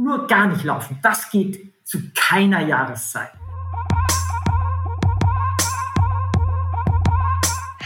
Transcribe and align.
nur 0.00 0.26
gar 0.26 0.46
nicht 0.46 0.64
laufen. 0.64 0.98
Das 1.02 1.30
geht 1.30 1.60
zu 1.84 1.98
keiner 2.14 2.66
Jahreszeit. 2.66 3.30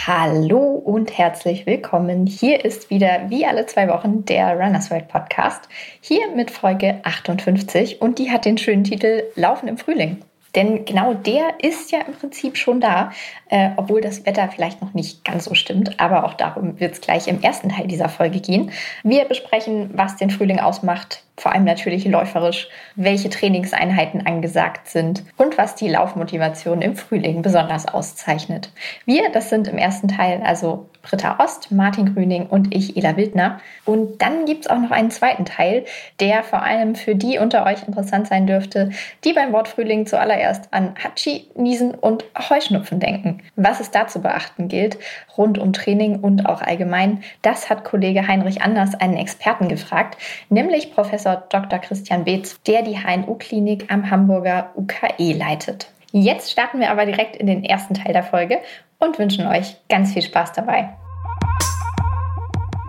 Hallo 0.06 0.58
und 0.58 1.16
herzlich 1.16 1.66
willkommen. 1.66 2.26
Hier 2.26 2.64
ist 2.64 2.90
wieder 2.90 3.30
wie 3.30 3.46
alle 3.46 3.66
zwei 3.66 3.88
Wochen 3.88 4.24
der 4.26 4.54
Runners 4.54 4.90
World 4.90 5.08
Podcast. 5.08 5.68
Hier 6.00 6.30
mit 6.36 6.50
Folge 6.50 7.00
58 7.04 8.02
und 8.02 8.18
die 8.18 8.30
hat 8.30 8.44
den 8.44 8.58
schönen 8.58 8.84
Titel 8.84 9.22
Laufen 9.34 9.66
im 9.66 9.78
Frühling. 9.78 10.18
Denn 10.54 10.84
genau 10.84 11.14
der 11.14 11.54
ist 11.62 11.90
ja 11.90 12.00
im 12.00 12.14
Prinzip 12.14 12.56
schon 12.56 12.80
da, 12.80 13.10
äh, 13.48 13.70
obwohl 13.76 14.00
das 14.00 14.24
Wetter 14.24 14.48
vielleicht 14.48 14.80
noch 14.80 14.94
nicht 14.94 15.24
ganz 15.24 15.44
so 15.44 15.54
stimmt. 15.54 15.98
Aber 16.00 16.24
auch 16.24 16.34
darum 16.34 16.78
wird 16.78 16.94
es 16.94 17.00
gleich 17.00 17.28
im 17.28 17.42
ersten 17.42 17.70
Teil 17.70 17.86
dieser 17.86 18.08
Folge 18.08 18.40
gehen. 18.40 18.70
Wir 19.02 19.24
besprechen, 19.24 19.90
was 19.94 20.16
den 20.16 20.30
Frühling 20.30 20.60
ausmacht, 20.60 21.24
vor 21.36 21.52
allem 21.52 21.64
natürlich 21.64 22.04
läuferisch, 22.04 22.68
welche 22.94 23.28
Trainingseinheiten 23.28 24.26
angesagt 24.26 24.88
sind 24.88 25.24
und 25.36 25.58
was 25.58 25.74
die 25.74 25.88
Laufmotivation 25.88 26.80
im 26.80 26.94
Frühling 26.94 27.42
besonders 27.42 27.86
auszeichnet. 27.86 28.70
Wir, 29.04 29.30
das 29.32 29.50
sind 29.50 29.66
im 29.66 29.78
ersten 29.78 30.08
Teil 30.08 30.42
also 30.44 30.88
Britta 31.04 31.38
Ost, 31.38 31.70
Martin 31.70 32.14
Grüning 32.14 32.46
und 32.46 32.74
ich, 32.74 32.96
Ela 32.96 33.16
Wildner. 33.16 33.60
Und 33.84 34.20
dann 34.20 34.46
gibt 34.46 34.64
es 34.64 34.70
auch 34.70 34.78
noch 34.78 34.90
einen 34.90 35.10
zweiten 35.10 35.44
Teil, 35.44 35.84
der 36.20 36.42
vor 36.42 36.62
allem 36.62 36.94
für 36.94 37.14
die 37.14 37.38
unter 37.38 37.64
euch 37.66 37.86
interessant 37.86 38.26
sein 38.26 38.46
dürfte, 38.46 38.90
die 39.22 39.32
beim 39.32 39.52
Wort 39.52 39.68
Frühling 39.68 40.06
zuallererst 40.06 40.68
an 40.72 40.94
Hatschi, 41.02 41.48
Niesen 41.54 41.94
und 41.94 42.24
Heuschnupfen 42.50 43.00
denken. 43.00 43.42
Was 43.56 43.80
es 43.80 43.90
da 43.90 44.06
zu 44.06 44.20
beachten 44.20 44.68
gilt, 44.68 44.98
rund 45.36 45.58
um 45.58 45.72
Training 45.72 46.20
und 46.20 46.46
auch 46.46 46.62
allgemein, 46.62 47.22
das 47.42 47.70
hat 47.70 47.84
Kollege 47.84 48.26
Heinrich 48.26 48.62
Anders 48.62 48.94
einen 48.94 49.16
Experten 49.16 49.68
gefragt, 49.68 50.18
nämlich 50.48 50.92
Professor 50.94 51.44
Dr. 51.48 51.78
Christian 51.78 52.24
Beetz, 52.24 52.60
der 52.66 52.82
die 52.82 52.98
HNU-Klinik 52.98 53.92
am 53.92 54.10
Hamburger 54.10 54.70
UKE 54.76 55.32
leitet. 55.32 55.88
Jetzt 56.16 56.52
starten 56.52 56.78
wir 56.78 56.92
aber 56.92 57.06
direkt 57.06 57.34
in 57.34 57.48
den 57.48 57.64
ersten 57.64 57.94
Teil 57.94 58.12
der 58.12 58.22
Folge 58.22 58.60
und 59.00 59.18
wünschen 59.18 59.48
euch 59.48 59.74
ganz 59.88 60.12
viel 60.12 60.22
Spaß 60.22 60.52
dabei. 60.52 60.96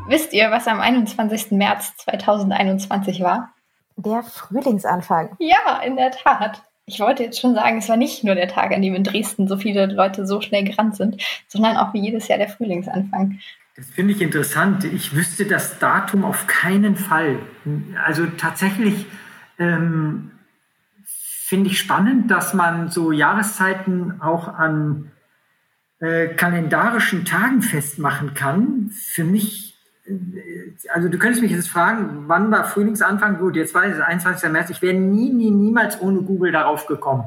Wisst 0.07 0.31
ihr, 0.31 0.51
was 0.51 0.67
am 0.67 0.79
21. 0.79 1.49
März 1.49 1.97
2021 1.97 3.21
war? 3.21 3.51
Der 3.95 4.21
Frühlingsanfang. 4.21 5.35
Ja, 5.39 5.81
in 5.83 5.95
der 5.95 6.11
Tat. 6.11 6.61
Ich 6.85 6.99
wollte 6.99 7.23
jetzt 7.23 7.39
schon 7.39 7.55
sagen, 7.55 7.79
es 7.79 7.89
war 7.89 7.97
nicht 7.97 8.23
nur 8.23 8.35
der 8.35 8.47
Tag, 8.47 8.71
an 8.71 8.83
dem 8.83 8.93
in 8.93 9.03
Dresden 9.03 9.47
so 9.47 9.57
viele 9.57 9.87
Leute 9.87 10.27
so 10.27 10.39
schnell 10.41 10.63
gerannt 10.63 10.95
sind, 10.95 11.19
sondern 11.47 11.77
auch 11.77 11.95
wie 11.95 12.01
jedes 12.01 12.27
Jahr 12.27 12.37
der 12.37 12.49
Frühlingsanfang. 12.49 13.39
Das 13.75 13.87
finde 13.87 14.13
ich 14.13 14.21
interessant. 14.21 14.83
Ich 14.83 15.15
wüsste 15.15 15.45
das 15.45 15.79
Datum 15.79 16.25
auf 16.25 16.45
keinen 16.45 16.95
Fall. 16.95 17.39
Also 18.05 18.27
tatsächlich 18.37 19.07
ähm, 19.57 20.29
finde 21.45 21.69
ich 21.69 21.77
spannend, 21.77 22.31
dass 22.31 22.55
man 22.55 22.89
so 22.89 23.11
Jahreszeiten 23.11 24.19
auch 24.19 24.47
an 24.47 25.11
äh, 25.99 26.29
kalendarischen 26.29 27.23
Tagen 27.23 27.61
festmachen 27.61 28.33
kann. 28.33 28.89
Für 28.89 29.23
mich, 29.23 29.77
äh, 30.07 30.11
also 30.89 31.07
du 31.07 31.19
könntest 31.19 31.43
mich 31.43 31.51
jetzt 31.51 31.69
fragen, 31.69 32.23
wann 32.25 32.49
war 32.49 32.63
Frühlingsanfang? 32.63 33.37
Gut, 33.37 33.55
jetzt 33.55 33.75
weiß 33.75 33.95
ich, 33.95 34.03
21. 34.03 34.49
März. 34.49 34.71
Ich 34.71 34.81
wäre 34.81 34.95
nie, 34.95 35.29
nie, 35.29 35.51
niemals 35.51 36.01
ohne 36.01 36.23
Google 36.23 36.51
darauf 36.51 36.87
gekommen. 36.87 37.25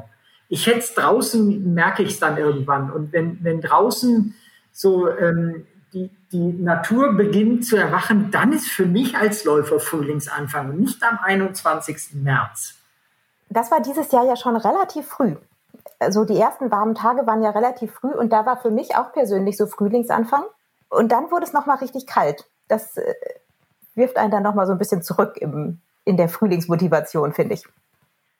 Ich 0.49 0.67
hätte 0.67 0.79
es 0.79 0.93
draußen, 0.95 1.73
merke 1.73 2.03
ich 2.03 2.09
es 2.09 2.19
dann 2.19 2.37
irgendwann. 2.37 2.91
Und 2.91 3.13
wenn, 3.13 3.41
wenn 3.41 3.61
draußen 3.61 4.35
so 4.73 5.09
ähm, 5.09 5.65
die, 5.93 6.11
die 6.33 6.61
Natur 6.61 7.13
beginnt 7.13 7.65
zu 7.65 7.77
erwachen, 7.77 8.31
dann 8.31 8.51
ist 8.51 8.67
für 8.67 8.85
mich 8.85 9.15
als 9.15 9.45
Läufer 9.45 9.79
Frühlingsanfang 9.79 10.71
und 10.71 10.79
nicht 10.81 11.01
am 11.03 11.19
21. 11.23 12.15
März. 12.15 12.78
Das 13.49 13.71
war 13.71 13.81
dieses 13.81 14.11
Jahr 14.11 14.25
ja 14.25 14.35
schon 14.35 14.55
relativ 14.55 15.07
früh 15.07 15.35
also 15.99 16.25
die 16.25 16.37
ersten 16.37 16.71
warmen 16.71 16.95
Tage 16.95 17.27
waren 17.27 17.43
ja 17.43 17.51
relativ 17.51 17.91
früh 17.91 18.11
und 18.11 18.31
da 18.31 18.45
war 18.45 18.57
für 18.57 18.71
mich 18.71 18.95
auch 18.95 19.11
persönlich 19.11 19.57
so 19.57 19.67
Frühlingsanfang. 19.67 20.43
Und 20.89 21.11
dann 21.11 21.29
wurde 21.29 21.45
es 21.45 21.53
nochmal 21.53 21.77
richtig 21.77 22.07
kalt. 22.07 22.45
Das 22.67 22.97
äh, 22.97 23.13
wirft 23.95 24.17
einen 24.17 24.31
dann 24.31 24.43
nochmal 24.43 24.65
so 24.65 24.71
ein 24.71 24.77
bisschen 24.77 25.03
zurück 25.03 25.37
im, 25.37 25.79
in 26.05 26.17
der 26.17 26.29
Frühlingsmotivation, 26.29 27.33
finde 27.33 27.55
ich. 27.55 27.65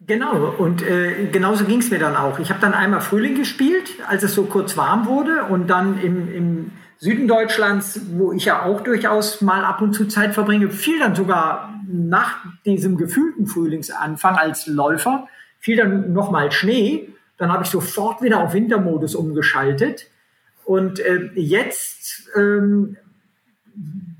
Genau, 0.02 0.54
und 0.58 0.82
äh, 0.82 1.28
genauso 1.28 1.66
ging 1.66 1.80
es 1.80 1.92
mir 1.92 2.00
dann 2.00 2.16
auch. 2.16 2.40
Ich 2.40 2.50
habe 2.50 2.62
dann 2.62 2.74
einmal 2.74 3.02
Frühling 3.02 3.36
gespielt, 3.36 3.98
als 4.08 4.24
es 4.24 4.34
so 4.34 4.46
kurz 4.46 4.78
warm 4.78 5.06
wurde 5.06 5.44
und 5.44 5.68
dann 5.68 6.00
im, 6.00 6.34
im 6.34 6.72
Süden 7.00 7.28
Deutschlands, 7.28 8.00
wo 8.14 8.32
ich 8.34 8.46
ja 8.46 8.64
auch 8.64 8.82
durchaus 8.82 9.42
mal 9.42 9.66
ab 9.66 9.82
und 9.82 9.94
zu 9.94 10.08
Zeit 10.08 10.34
verbringe, 10.34 10.70
fiel 10.70 11.00
dann 11.00 11.16
sogar 11.16 11.74
nach 11.88 12.46
diesem 12.66 12.98
gefühlten 12.98 13.48
Frühlingsanfang 13.48 14.36
als 14.36 14.68
Läufer, 14.68 15.28
fiel 15.60 15.78
dann 15.78 16.14
nochmal 16.14 16.52
Schnee 16.52 17.10
dann 17.40 17.52
habe 17.54 17.64
ich 17.64 17.70
sofort 17.70 18.22
wieder 18.22 18.42
auf 18.42 18.54
Wintermodus 18.54 19.16
umgeschaltet. 19.16 20.08
Und 20.66 21.00
äh, 21.00 21.32
jetzt 21.36 22.30
ähm, 22.36 22.98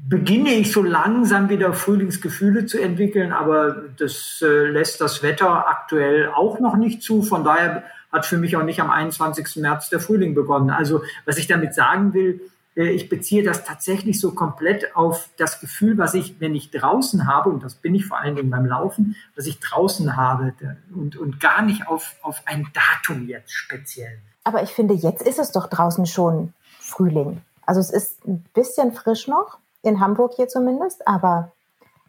beginne 0.08 0.56
ich 0.56 0.72
so 0.72 0.82
langsam 0.82 1.50
wieder 1.50 1.74
Frühlingsgefühle 1.74 2.66
zu 2.66 2.80
entwickeln, 2.80 3.34
aber 3.34 3.84
das 3.98 4.42
äh, 4.42 4.68
lässt 4.68 5.02
das 5.02 5.22
Wetter 5.22 5.68
aktuell 5.68 6.30
auch 6.30 6.60
noch 6.60 6.78
nicht 6.78 7.04
zu. 7.04 7.22
Von 7.22 7.44
daher 7.44 7.84
hat 8.12 8.26
für 8.26 8.38
mich 8.38 8.56
auch 8.56 8.64
nicht 8.64 8.80
am 8.80 8.90
21. 8.90 9.58
März 9.58 9.90
der 9.90 10.00
Frühling 10.00 10.34
begonnen. 10.34 10.70
Also 10.70 11.04
was 11.26 11.38
ich 11.38 11.46
damit 11.46 11.76
sagen 11.76 12.14
will, 12.14 12.40
ich 12.84 13.10
beziehe 13.10 13.44
das 13.44 13.64
tatsächlich 13.64 14.20
so 14.20 14.32
komplett 14.32 14.96
auf 14.96 15.30
das 15.38 15.60
Gefühl, 15.60 15.98
was 15.98 16.14
ich, 16.14 16.40
wenn 16.40 16.56
ich 16.56 16.72
draußen 16.72 17.28
habe, 17.28 17.50
und 17.50 17.64
das 17.64 17.76
bin 17.76 17.96
ich 17.96 18.06
vor 18.06 18.20
allen 18.20 18.36
Dingen 18.36 18.50
beim 18.50 18.66
Laufen, 18.66 19.16
was 19.36 19.48
ich 19.48 19.60
draußen 19.60 20.16
habe 20.16 20.54
und, 20.96 21.18
und 21.18 21.40
gar 21.40 21.62
nicht 21.62 21.88
auf, 21.88 22.16
auf 22.22 22.42
ein 22.46 22.68
Datum 22.74 23.28
jetzt 23.28 23.52
speziell. 23.52 24.20
Aber 24.44 24.64
ich 24.64 24.70
finde, 24.70 24.94
jetzt 24.94 25.22
ist 25.22 25.40
es 25.40 25.52
doch 25.52 25.68
draußen 25.68 26.06
schon 26.06 26.54
Frühling. 26.80 27.42
Also 27.66 27.82
es 27.82 27.90
ist 27.90 28.26
ein 28.26 28.44
bisschen 28.54 28.94
frisch 28.94 29.28
noch, 29.28 29.60
in 29.82 30.00
Hamburg 30.00 30.34
hier 30.36 30.48
zumindest, 30.48 31.08
aber 31.08 31.52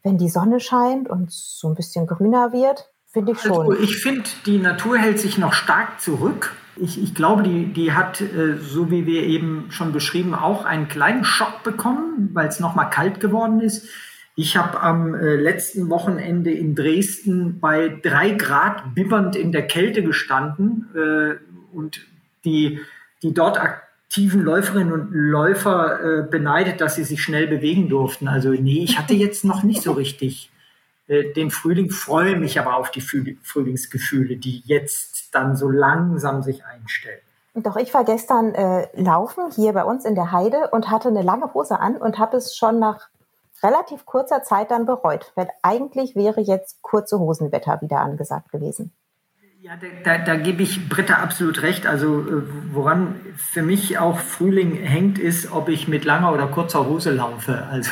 wenn 0.02 0.19
die 0.19 0.28
Sonne 0.28 0.60
scheint 0.60 1.08
und 1.08 1.31
so 1.31 1.69
ein 1.69 1.75
bisschen 1.75 2.06
grüner 2.06 2.52
wird, 2.52 2.88
finde 3.06 3.32
ich 3.32 3.41
schon. 3.41 3.70
Also 3.70 3.72
ich 3.72 3.97
finde, 3.97 4.28
die 4.47 4.58
Natur 4.58 4.98
hält 4.98 5.19
sich 5.19 5.37
noch 5.37 5.52
stark 5.52 6.00
zurück 6.00 6.56
ich, 6.76 7.03
ich 7.03 7.14
glaube, 7.14 7.42
die, 7.42 7.66
die 7.66 7.92
hat, 7.92 8.20
äh, 8.20 8.56
so 8.58 8.91
wie 8.91 9.06
wir 9.06 9.22
eben 9.22 9.66
schon 9.70 9.92
beschrieben, 9.92 10.34
auch 10.34 10.64
einen 10.64 10.88
kleinen 10.88 11.25
Schock 11.25 11.62
bekommen, 11.62 12.31
weil 12.32 12.48
es 12.48 12.60
nochmal 12.60 12.91
kalt 12.91 13.20
geworden 13.20 13.60
ist. 13.60 13.88
Ich 14.36 14.56
habe 14.56 14.81
am 14.81 15.14
äh, 15.14 15.36
letzten 15.36 15.91
Wochenende 15.91 16.50
in 16.50 16.75
Dresden 16.75 17.60
bei 17.60 18.00
drei 18.03 18.31
Grad 18.31 18.94
bibbernd 18.94 19.36
in 19.36 19.53
der 19.53 19.66
Kälte 19.66 20.03
gestanden 20.03 20.88
äh, 20.94 21.36
und 21.76 22.06
die, 22.44 22.81
die 23.22 23.34
dort 23.34 23.60
aktiven 23.60 24.42
Läuferinnen 24.42 24.92
und 24.92 25.10
Läufer 25.12 26.26
beneidet, 26.31 26.81
dass 26.81 26.97
sie 26.97 27.04
sich 27.04 27.22
schnell 27.22 27.47
bewegen 27.47 27.88
durften. 27.88 28.26
Also 28.26 28.50
nee, 28.50 28.82
ich 28.82 28.98
hatte 28.98 29.14
jetzt 29.14 29.44
noch 29.44 29.62
nicht 29.62 29.82
so 29.82 29.92
richtig 29.92 30.50
den 31.10 31.50
Frühling, 31.50 31.91
freue 31.91 32.37
mich 32.37 32.60
aber 32.60 32.76
auf 32.76 32.91
die 32.91 33.00
Frühlingsgefühle, 33.00 34.37
die 34.37 34.62
jetzt 34.65 35.34
dann 35.34 35.56
so 35.56 35.69
langsam 35.69 36.43
sich 36.43 36.65
einstellen. 36.65 37.21
Doch 37.54 37.76
ich 37.76 37.93
war 37.93 38.04
gestern 38.04 38.54
äh, 38.54 38.87
laufen 38.94 39.50
hier 39.54 39.72
bei 39.72 39.84
uns 39.84 40.04
in 40.04 40.15
der 40.15 40.31
Heide 40.31 40.69
und 40.70 40.88
hatte 40.88 41.09
eine 41.09 41.22
lange 41.22 41.53
Hose 41.53 41.81
an 41.81 41.97
und 41.97 42.19
habe 42.19 42.37
es 42.37 42.56
schon 42.56 42.78
nach 42.78 43.09
relativ 43.62 44.06
kurzer 44.06 44.43
Zeit 44.43 44.70
dann 44.70 44.87
bereut, 44.87 45.32
weil 45.34 45.49
eigentlich 45.62 46.15
wäre 46.15 46.41
jetzt 46.41 46.81
kurze 46.82 47.19
Hosenwetter 47.19 47.81
wieder 47.82 48.00
angesagt 48.00 48.53
gewesen. 48.53 48.93
Ja, 49.62 49.72
da, 49.76 50.16
da, 50.16 50.25
da 50.25 50.37
gebe 50.37 50.62
ich 50.62 50.88
Britta 50.88 51.16
absolut 51.16 51.60
recht. 51.60 51.87
Also 51.87 52.20
äh, 52.20 52.43
woran 52.72 53.20
für 53.37 53.62
mich 53.62 53.99
auch 53.99 54.19
Frühling 54.19 54.75
hängt, 54.76 55.19
ist, 55.19 55.53
ob 55.53 55.69
ich 55.69 55.87
mit 55.87 56.06
langer 56.06 56.32
oder 56.32 56.47
kurzer 56.47 56.87
Hose 56.87 57.10
laufe. 57.10 57.66
Also 57.70 57.91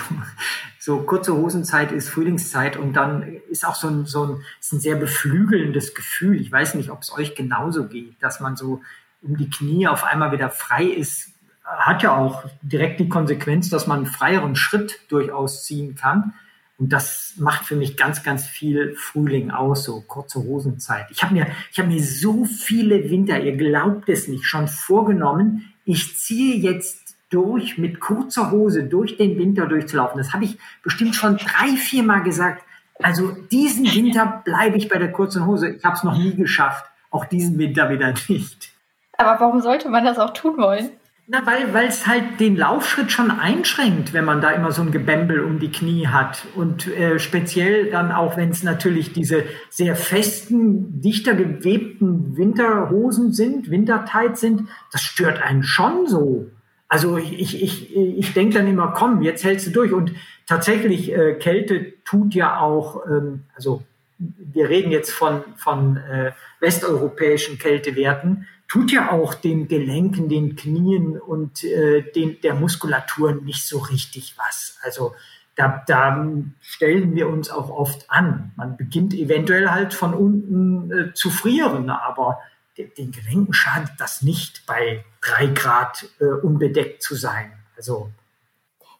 so 0.78 1.02
kurze 1.02 1.34
Hosenzeit 1.34 1.92
ist 1.92 2.08
Frühlingszeit 2.08 2.76
und 2.76 2.94
dann 2.94 3.22
ist 3.50 3.66
auch 3.66 3.74
so 3.74 3.88
ein, 3.88 4.06
so 4.06 4.24
ein, 4.24 4.42
ist 4.60 4.72
ein 4.72 4.80
sehr 4.80 4.96
beflügelndes 4.96 5.94
Gefühl. 5.94 6.40
Ich 6.40 6.50
weiß 6.50 6.74
nicht, 6.74 6.90
ob 6.90 7.02
es 7.02 7.12
euch 7.12 7.34
genauso 7.34 7.86
geht, 7.86 8.22
dass 8.22 8.40
man 8.40 8.56
so 8.56 8.80
um 9.20 9.36
die 9.36 9.50
Knie 9.50 9.88
auf 9.88 10.04
einmal 10.04 10.32
wieder 10.32 10.50
frei 10.50 10.84
ist. 10.84 11.30
Hat 11.64 12.02
ja 12.02 12.16
auch 12.16 12.44
direkt 12.62 13.00
die 13.00 13.08
Konsequenz, 13.08 13.68
dass 13.68 13.86
man 13.86 13.98
einen 13.98 14.06
freieren 14.06 14.56
Schritt 14.56 15.00
durchaus 15.08 15.64
ziehen 15.64 15.96
kann. 15.96 16.34
Und 16.78 16.92
das 16.92 17.34
macht 17.38 17.66
für 17.66 17.74
mich 17.74 17.96
ganz, 17.96 18.22
ganz 18.22 18.46
viel 18.46 18.94
Frühling 18.94 19.50
aus, 19.50 19.82
so 19.82 20.00
kurze 20.02 20.44
Hosenzeit. 20.44 21.06
Ich 21.10 21.24
habe 21.24 21.34
mir, 21.34 21.48
ich 21.72 21.78
habe 21.80 21.88
mir 21.88 22.02
so 22.02 22.44
viele 22.44 23.10
Winter, 23.10 23.40
ihr 23.40 23.56
glaubt 23.56 24.08
es 24.08 24.28
nicht, 24.28 24.44
schon 24.44 24.68
vorgenommen. 24.68 25.74
Ich 25.84 26.16
ziehe 26.16 26.56
jetzt 26.56 26.97
durch 27.30 27.78
mit 27.78 28.00
kurzer 28.00 28.50
Hose 28.50 28.84
durch 28.84 29.16
den 29.16 29.38
Winter 29.38 29.66
durchzulaufen. 29.66 30.18
Das 30.18 30.32
habe 30.32 30.44
ich 30.44 30.58
bestimmt 30.82 31.14
schon 31.14 31.36
drei, 31.36 31.68
vier 31.76 32.02
Mal 32.02 32.22
gesagt. 32.22 32.64
Also 33.02 33.30
diesen 33.50 33.84
Winter 33.84 34.42
bleibe 34.44 34.76
ich 34.76 34.88
bei 34.88 34.98
der 34.98 35.12
kurzen 35.12 35.46
Hose. 35.46 35.70
Ich 35.70 35.84
habe 35.84 35.96
es 35.96 36.04
noch 36.04 36.16
nie 36.16 36.34
geschafft. 36.34 36.84
Auch 37.10 37.24
diesen 37.24 37.58
Winter 37.58 37.90
wieder 37.90 38.12
nicht. 38.28 38.72
Aber 39.16 39.40
warum 39.40 39.60
sollte 39.60 39.88
man 39.88 40.04
das 40.04 40.18
auch 40.18 40.32
tun 40.32 40.56
wollen? 40.58 40.90
Na, 41.30 41.44
weil 41.44 41.86
es 41.86 42.06
halt 42.06 42.40
den 42.40 42.56
Laufschritt 42.56 43.12
schon 43.12 43.30
einschränkt, 43.30 44.14
wenn 44.14 44.24
man 44.24 44.40
da 44.40 44.50
immer 44.52 44.72
so 44.72 44.80
ein 44.80 44.92
Gebämbel 44.92 45.44
um 45.44 45.58
die 45.58 45.70
Knie 45.70 46.06
hat. 46.06 46.46
Und 46.56 46.86
äh, 46.86 47.18
speziell 47.18 47.90
dann 47.90 48.12
auch, 48.12 48.38
wenn 48.38 48.48
es 48.48 48.62
natürlich 48.62 49.12
diese 49.12 49.44
sehr 49.68 49.94
festen, 49.94 51.02
dichter 51.02 51.34
gewebten 51.34 52.34
Winterhosen 52.38 53.34
sind, 53.34 53.70
Wintertights 53.70 54.40
sind, 54.40 54.68
das 54.90 55.02
stört 55.02 55.42
einen 55.42 55.62
schon 55.62 56.06
so. 56.06 56.46
Also 56.88 57.18
ich, 57.18 57.62
ich, 57.62 57.94
ich 57.94 58.32
denke 58.32 58.54
dann 58.58 58.66
immer, 58.66 58.88
komm, 58.96 59.22
jetzt 59.22 59.44
hältst 59.44 59.66
du 59.66 59.70
durch. 59.70 59.92
Und 59.92 60.12
tatsächlich, 60.46 61.12
äh, 61.12 61.34
Kälte 61.34 61.92
tut 62.04 62.34
ja 62.34 62.60
auch, 62.60 63.04
ähm, 63.06 63.44
also 63.54 63.82
wir 64.18 64.68
reden 64.68 64.90
jetzt 64.90 65.10
von, 65.10 65.44
von 65.56 65.98
äh, 65.98 66.32
westeuropäischen 66.60 67.58
Kältewerten, 67.58 68.48
tut 68.68 68.90
ja 68.90 69.12
auch 69.12 69.34
den 69.34 69.68
Gelenken, 69.68 70.28
den 70.28 70.56
Knien 70.56 71.18
und 71.18 71.62
äh, 71.64 72.02
den, 72.02 72.40
der 72.40 72.54
Muskulatur 72.54 73.32
nicht 73.32 73.66
so 73.66 73.78
richtig 73.78 74.34
was. 74.36 74.78
Also 74.82 75.14
da, 75.56 75.82
da 75.86 76.26
stellen 76.60 77.14
wir 77.14 77.28
uns 77.28 77.50
auch 77.50 77.70
oft 77.70 78.10
an. 78.10 78.52
Man 78.56 78.76
beginnt 78.76 79.12
eventuell 79.12 79.70
halt 79.70 79.92
von 79.92 80.14
unten 80.14 80.90
äh, 80.90 81.12
zu 81.14 81.30
frieren, 81.30 81.90
aber 81.90 82.40
den 82.86 83.12
Gelenken 83.12 83.52
schadet 83.52 83.92
das 83.98 84.22
nicht, 84.22 84.66
bei 84.66 85.04
drei 85.20 85.46
Grad 85.46 86.06
äh, 86.20 86.24
unbedeckt 86.24 87.02
zu 87.02 87.14
sein. 87.14 87.52
Also 87.76 88.10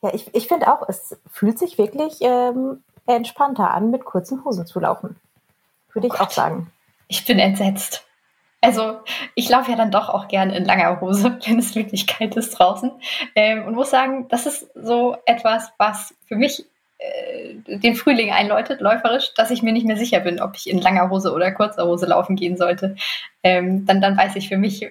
ja, 0.02 0.14
ich, 0.14 0.32
ich 0.34 0.46
finde 0.46 0.68
auch, 0.68 0.88
es 0.88 1.16
fühlt 1.30 1.58
sich 1.58 1.78
wirklich 1.78 2.18
ähm, 2.20 2.82
entspannter 3.06 3.72
an, 3.72 3.90
mit 3.90 4.04
kurzen 4.04 4.44
Hosen 4.44 4.66
zu 4.66 4.78
laufen. 4.80 5.16
Würde 5.92 6.06
ich 6.06 6.14
oh 6.14 6.24
auch 6.24 6.30
sagen. 6.30 6.70
Ich 7.08 7.24
bin 7.24 7.38
entsetzt. 7.38 8.04
Also 8.60 9.00
ich 9.34 9.48
laufe 9.48 9.70
ja 9.70 9.76
dann 9.76 9.90
doch 9.90 10.08
auch 10.08 10.28
gerne 10.28 10.56
in 10.56 10.64
langer 10.64 11.00
Hose, 11.00 11.38
wenn 11.46 11.58
es 11.58 11.74
wirklich 11.74 12.06
kalt 12.06 12.36
ist 12.36 12.58
draußen. 12.58 12.92
Ähm, 13.34 13.66
und 13.66 13.74
muss 13.74 13.90
sagen, 13.90 14.28
das 14.28 14.46
ist 14.46 14.68
so 14.74 15.16
etwas, 15.26 15.70
was 15.78 16.14
für 16.26 16.36
mich 16.36 16.64
den 17.66 17.94
Frühling 17.94 18.32
einläutet, 18.32 18.80
läuferisch, 18.80 19.32
dass 19.34 19.50
ich 19.50 19.62
mir 19.62 19.72
nicht 19.72 19.86
mehr 19.86 19.96
sicher 19.96 20.20
bin, 20.20 20.40
ob 20.40 20.56
ich 20.56 20.68
in 20.68 20.80
langer 20.80 21.10
Hose 21.10 21.32
oder 21.32 21.52
kurzer 21.52 21.86
Hose 21.86 22.06
laufen 22.06 22.36
gehen 22.36 22.56
sollte. 22.56 22.96
Ähm, 23.42 23.86
dann, 23.86 24.00
dann 24.00 24.16
weiß 24.16 24.36
ich 24.36 24.48
für 24.48 24.56
mich, 24.56 24.90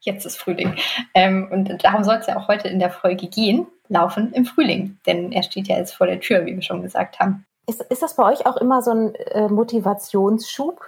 jetzt 0.00 0.24
ist 0.26 0.36
Frühling. 0.36 0.74
Ähm, 1.14 1.48
und 1.50 1.84
darum 1.84 2.04
soll 2.04 2.16
es 2.16 2.26
ja 2.26 2.36
auch 2.36 2.48
heute 2.48 2.68
in 2.68 2.78
der 2.78 2.90
Folge 2.90 3.28
gehen, 3.28 3.66
Laufen 3.88 4.32
im 4.32 4.46
Frühling. 4.46 4.98
Denn 5.06 5.32
er 5.32 5.42
steht 5.42 5.68
ja 5.68 5.76
jetzt 5.76 5.94
vor 5.94 6.06
der 6.06 6.20
Tür, 6.20 6.46
wie 6.46 6.54
wir 6.54 6.62
schon 6.62 6.82
gesagt 6.82 7.20
haben. 7.20 7.44
Ist, 7.66 7.82
ist 7.82 8.02
das 8.02 8.16
bei 8.16 8.24
euch 8.24 8.46
auch 8.46 8.56
immer 8.56 8.80
so 8.80 8.92
ein 8.92 9.14
äh, 9.14 9.48
Motivationsschub? 9.48 10.80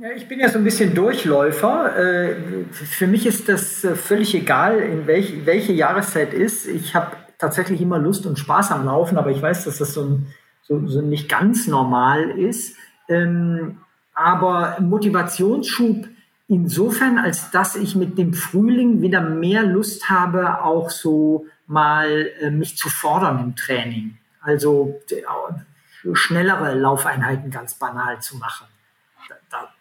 Ja, 0.00 0.10
ich 0.10 0.28
bin 0.28 0.40
ja 0.40 0.48
so 0.48 0.58
ein 0.58 0.64
bisschen 0.64 0.94
Durchläufer. 0.94 1.96
Äh, 1.96 2.34
für 2.72 3.06
mich 3.06 3.26
ist 3.26 3.48
das 3.48 3.84
äh, 3.84 3.94
völlig 3.94 4.34
egal, 4.34 4.78
in 4.80 5.06
welch, 5.06 5.46
welche 5.46 5.72
Jahreszeit 5.72 6.34
ist. 6.34 6.66
Ich 6.66 6.94
habe 6.94 7.16
tatsächlich 7.38 7.80
immer 7.80 7.98
Lust 7.98 8.26
und 8.26 8.38
Spaß 8.38 8.72
am 8.72 8.86
Laufen, 8.86 9.18
aber 9.18 9.30
ich 9.30 9.40
weiß, 9.40 9.64
dass 9.64 9.78
das 9.78 9.94
so, 9.94 10.04
ein, 10.04 10.26
so, 10.62 10.86
so 10.86 11.00
nicht 11.00 11.28
ganz 11.28 11.66
normal 11.66 12.30
ist. 12.30 12.76
Ähm, 13.08 13.78
aber 14.14 14.78
Motivationsschub 14.80 16.08
insofern, 16.48 17.18
als 17.18 17.50
dass 17.50 17.76
ich 17.76 17.94
mit 17.94 18.18
dem 18.18 18.34
Frühling 18.34 19.00
wieder 19.02 19.20
mehr 19.20 19.62
Lust 19.62 20.10
habe, 20.10 20.62
auch 20.62 20.90
so 20.90 21.46
mal 21.66 22.30
äh, 22.40 22.50
mich 22.50 22.76
zu 22.76 22.88
fordern 22.88 23.38
im 23.38 23.56
Training. 23.56 24.18
Also 24.40 25.00
schnellere 26.12 26.74
Laufeinheiten 26.74 27.50
ganz 27.50 27.74
banal 27.74 28.20
zu 28.20 28.36
machen 28.36 28.66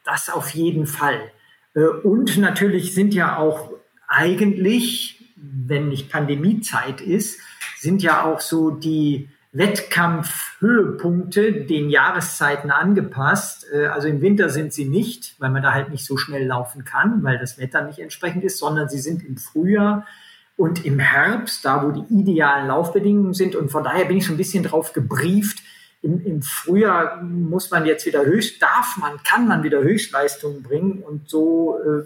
das 0.07 0.29
auf 0.29 0.49
jeden 0.51 0.87
Fall. 0.87 1.31
Äh, 1.75 1.81
und 1.81 2.37
natürlich 2.37 2.95
sind 2.95 3.13
ja 3.13 3.37
auch 3.37 3.71
eigentlich, 4.07 5.33
wenn 5.35 5.89
nicht 5.89 6.09
Pandemiezeit 6.09 7.01
ist, 7.01 7.39
sind 7.87 8.03
ja 8.03 8.25
auch 8.25 8.41
so 8.41 8.69
die 8.69 9.29
Wettkampfhöhepunkte 9.53 11.53
den 11.53 11.89
Jahreszeiten 11.89 12.69
angepasst. 12.69 13.65
Äh, 13.73 13.85
also 13.85 14.09
im 14.09 14.19
Winter 14.19 14.49
sind 14.49 14.73
sie 14.73 14.83
nicht, 14.83 15.35
weil 15.39 15.51
man 15.51 15.63
da 15.63 15.73
halt 15.73 15.89
nicht 15.89 16.05
so 16.05 16.17
schnell 16.17 16.45
laufen 16.45 16.83
kann, 16.83 17.23
weil 17.23 17.37
das 17.37 17.57
Wetter 17.57 17.83
nicht 17.83 17.99
entsprechend 17.99 18.43
ist, 18.43 18.57
sondern 18.57 18.89
sie 18.89 18.99
sind 18.99 19.25
im 19.25 19.37
Frühjahr 19.37 20.05
und 20.57 20.85
im 20.85 20.99
Herbst, 20.99 21.63
da 21.63 21.81
wo 21.81 21.91
die 21.91 22.13
idealen 22.13 22.67
Laufbedingungen 22.67 23.33
sind. 23.33 23.55
Und 23.55 23.71
von 23.71 23.85
daher 23.85 24.03
bin 24.03 24.17
ich 24.17 24.25
so 24.25 24.33
ein 24.33 24.37
bisschen 24.37 24.63
drauf 24.63 24.91
gebrieft, 24.91 25.59
im, 26.01 26.25
im 26.25 26.41
Frühjahr 26.41 27.23
muss 27.23 27.71
man 27.71 27.85
jetzt 27.85 28.05
wieder 28.05 28.25
höchst, 28.25 28.61
darf 28.61 28.97
man, 28.97 29.23
kann 29.23 29.47
man 29.47 29.63
wieder 29.63 29.81
Höchstleistungen 29.81 30.61
bringen. 30.61 31.03
Und 31.03 31.29
so 31.29 31.79
äh, 31.79 32.03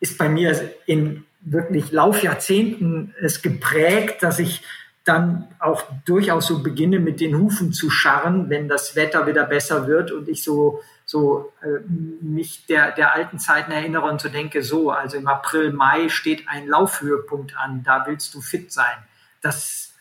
ist 0.00 0.16
bei 0.16 0.30
mir 0.30 0.72
in 0.86 1.26
wirklich 1.42 1.92
Laufjahrzehnten 1.92 3.14
es 3.20 3.42
geprägt, 3.42 4.22
dass 4.22 4.38
ich 4.38 4.62
dann 5.04 5.48
auch 5.58 5.82
durchaus 6.06 6.46
so 6.46 6.62
beginne, 6.62 6.98
mit 6.98 7.20
den 7.20 7.38
Hufen 7.38 7.72
zu 7.72 7.90
scharren, 7.90 8.48
wenn 8.48 8.68
das 8.68 8.96
Wetter 8.96 9.26
wieder 9.26 9.44
besser 9.44 9.86
wird 9.86 10.10
und 10.10 10.28
ich 10.28 10.42
so, 10.42 10.80
so 11.04 11.52
äh, 11.62 11.80
mich 12.22 12.64
der, 12.66 12.92
der 12.92 13.14
alten 13.14 13.38
Zeiten 13.38 13.70
erinnere 13.70 14.10
und 14.10 14.20
so 14.20 14.30
denke, 14.30 14.62
so, 14.62 14.90
also 14.90 15.18
im 15.18 15.26
April, 15.26 15.72
Mai 15.72 16.08
steht 16.08 16.48
ein 16.48 16.66
Laufhöhepunkt 16.66 17.54
an, 17.56 17.82
da 17.82 18.04
willst 18.06 18.34
du 18.34 18.40
fit 18.40 18.72
sein. 18.72 18.96
Das 19.42 19.92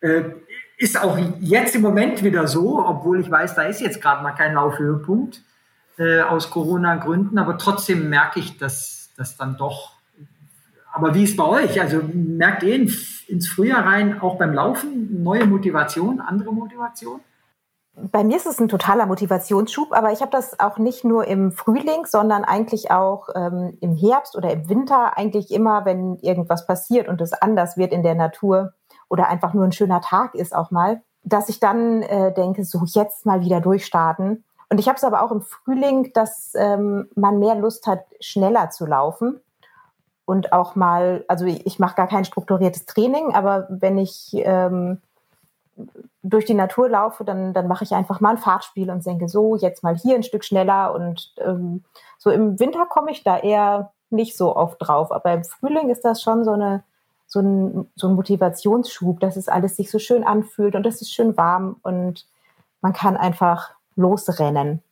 äh, 0.00 0.22
ist 0.78 1.02
auch 1.02 1.18
jetzt 1.40 1.74
im 1.74 1.82
Moment 1.82 2.22
wieder 2.22 2.46
so, 2.46 2.84
obwohl 2.86 3.20
ich 3.20 3.30
weiß, 3.30 3.56
da 3.56 3.62
ist 3.62 3.80
jetzt 3.80 4.00
gerade 4.00 4.22
mal 4.22 4.32
kein 4.32 4.54
Laufhöhepunkt 4.54 5.42
äh, 5.98 6.20
aus 6.20 6.50
Corona-Gründen, 6.50 7.38
aber 7.38 7.58
trotzdem 7.58 8.08
merke 8.08 8.38
ich, 8.38 8.56
dass 8.56 9.10
das 9.16 9.36
dann 9.36 9.56
doch. 9.56 9.94
Aber 10.92 11.12
wie 11.14 11.24
ist 11.24 11.36
bei 11.36 11.44
euch? 11.44 11.80
Also 11.80 12.02
merkt 12.12 12.62
ihr 12.62 12.74
ins 13.28 13.48
Frühjahr 13.48 13.84
rein 13.84 14.20
auch 14.20 14.36
beim 14.36 14.52
Laufen 14.52 15.22
neue 15.22 15.46
Motivation, 15.46 16.20
andere 16.20 16.52
Motivation? 16.52 17.20
Bei 17.96 18.24
mir 18.24 18.36
ist 18.36 18.46
es 18.46 18.58
ein 18.58 18.68
totaler 18.68 19.06
Motivationsschub, 19.06 19.92
aber 19.92 20.10
ich 20.10 20.20
habe 20.20 20.32
das 20.32 20.58
auch 20.58 20.78
nicht 20.78 21.04
nur 21.04 21.28
im 21.28 21.52
Frühling, 21.52 22.06
sondern 22.06 22.44
eigentlich 22.44 22.90
auch 22.90 23.28
ähm, 23.36 23.78
im 23.80 23.94
Herbst 23.94 24.36
oder 24.36 24.50
im 24.50 24.68
Winter, 24.68 25.16
eigentlich 25.16 25.52
immer, 25.52 25.84
wenn 25.84 26.16
irgendwas 26.16 26.66
passiert 26.66 27.06
und 27.06 27.20
es 27.20 27.32
anders 27.32 27.76
wird 27.76 27.92
in 27.92 28.02
der 28.02 28.16
Natur 28.16 28.72
oder 29.08 29.28
einfach 29.28 29.54
nur 29.54 29.64
ein 29.64 29.72
schöner 29.72 30.00
Tag 30.00 30.34
ist 30.34 30.56
auch 30.56 30.72
mal, 30.72 31.02
dass 31.22 31.48
ich 31.48 31.60
dann 31.60 32.02
äh, 32.02 32.34
denke, 32.34 32.64
so 32.64 32.82
jetzt 32.84 33.26
mal 33.26 33.42
wieder 33.42 33.60
durchstarten. 33.60 34.44
Und 34.70 34.80
ich 34.80 34.88
habe 34.88 34.96
es 34.96 35.04
aber 35.04 35.22
auch 35.22 35.30
im 35.30 35.42
Frühling, 35.42 36.12
dass 36.14 36.52
ähm, 36.56 37.08
man 37.14 37.38
mehr 37.38 37.54
Lust 37.54 37.86
hat, 37.86 38.04
schneller 38.20 38.70
zu 38.70 38.86
laufen 38.86 39.40
und 40.26 40.52
auch 40.52 40.74
mal, 40.74 41.24
also 41.28 41.44
ich, 41.44 41.66
ich 41.66 41.78
mache 41.78 41.96
gar 41.96 42.08
kein 42.08 42.24
strukturiertes 42.24 42.86
Training, 42.86 43.34
aber 43.34 43.66
wenn 43.68 43.98
ich 43.98 44.30
ähm, 44.32 45.00
durch 46.22 46.44
die 46.44 46.54
Natur 46.54 46.88
laufe, 46.88 47.24
dann, 47.24 47.52
dann 47.52 47.68
mache 47.68 47.84
ich 47.84 47.92
einfach 47.92 48.20
mal 48.20 48.30
ein 48.30 48.38
Fahrtspiel 48.38 48.90
und 48.90 49.04
denke, 49.04 49.28
so, 49.28 49.56
jetzt 49.56 49.82
mal 49.82 49.96
hier 49.96 50.14
ein 50.14 50.22
Stück 50.22 50.44
schneller. 50.44 50.94
Und 50.94 51.34
ähm, 51.38 51.84
so 52.18 52.30
im 52.30 52.58
Winter 52.58 52.86
komme 52.86 53.10
ich 53.10 53.22
da 53.24 53.38
eher 53.38 53.92
nicht 54.10 54.36
so 54.36 54.56
oft 54.56 54.76
drauf. 54.78 55.12
Aber 55.12 55.32
im 55.32 55.44
Frühling 55.44 55.90
ist 55.90 56.04
das 56.04 56.22
schon 56.22 56.44
so 56.44 56.52
eine 56.52 56.84
so 57.26 57.40
ein, 57.40 57.90
so 57.96 58.08
ein 58.08 58.14
Motivationsschub, 58.14 59.18
dass 59.18 59.36
es 59.36 59.48
alles 59.48 59.76
sich 59.76 59.90
so 59.90 59.98
schön 59.98 60.22
anfühlt 60.24 60.76
und 60.76 60.86
es 60.86 61.00
ist 61.00 61.12
schön 61.12 61.36
warm 61.36 61.76
und 61.82 62.26
man 62.80 62.92
kann 62.92 63.16
einfach 63.16 63.72
losrennen. 63.96 64.82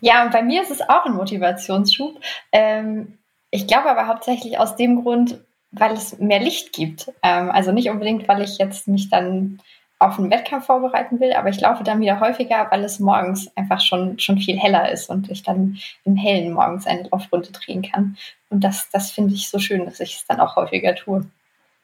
Ja, 0.00 0.24
und 0.24 0.30
bei 0.30 0.42
mir 0.42 0.62
ist 0.62 0.70
es 0.70 0.82
auch 0.82 1.04
ein 1.04 1.14
Motivationsschub. 1.14 2.14
Ähm, 2.52 3.18
ich 3.52 3.68
glaube 3.68 3.90
aber 3.90 4.08
hauptsächlich 4.08 4.58
aus 4.58 4.74
dem 4.76 5.02
Grund, 5.02 5.38
weil 5.70 5.92
es 5.92 6.18
mehr 6.18 6.40
Licht 6.40 6.72
gibt. 6.72 7.12
Ähm, 7.22 7.50
also 7.50 7.70
nicht 7.70 7.90
unbedingt, 7.90 8.26
weil 8.26 8.42
ich 8.42 8.58
jetzt 8.58 8.88
mich 8.88 9.10
dann 9.10 9.60
auf 9.98 10.18
einen 10.18 10.30
Wettkampf 10.30 10.66
vorbereiten 10.66 11.20
will, 11.20 11.32
aber 11.34 11.50
ich 11.50 11.60
laufe 11.60 11.84
dann 11.84 12.00
wieder 12.00 12.18
häufiger, 12.18 12.66
weil 12.70 12.82
es 12.82 12.98
morgens 12.98 13.54
einfach 13.56 13.80
schon, 13.80 14.18
schon 14.18 14.38
viel 14.38 14.58
heller 14.58 14.90
ist 14.90 15.08
und 15.10 15.30
ich 15.30 15.44
dann 15.44 15.78
im 16.04 16.16
Hellen 16.16 16.54
morgens 16.54 16.86
eine 16.86 17.08
Laufrunde 17.08 17.52
drehen 17.52 17.82
kann. 17.82 18.16
Und 18.50 18.64
das, 18.64 18.88
das 18.90 19.12
finde 19.12 19.34
ich 19.34 19.48
so 19.48 19.60
schön, 19.60 19.84
dass 19.84 20.00
ich 20.00 20.16
es 20.16 20.26
dann 20.26 20.40
auch 20.40 20.56
häufiger 20.56 20.94
tue. 20.94 21.26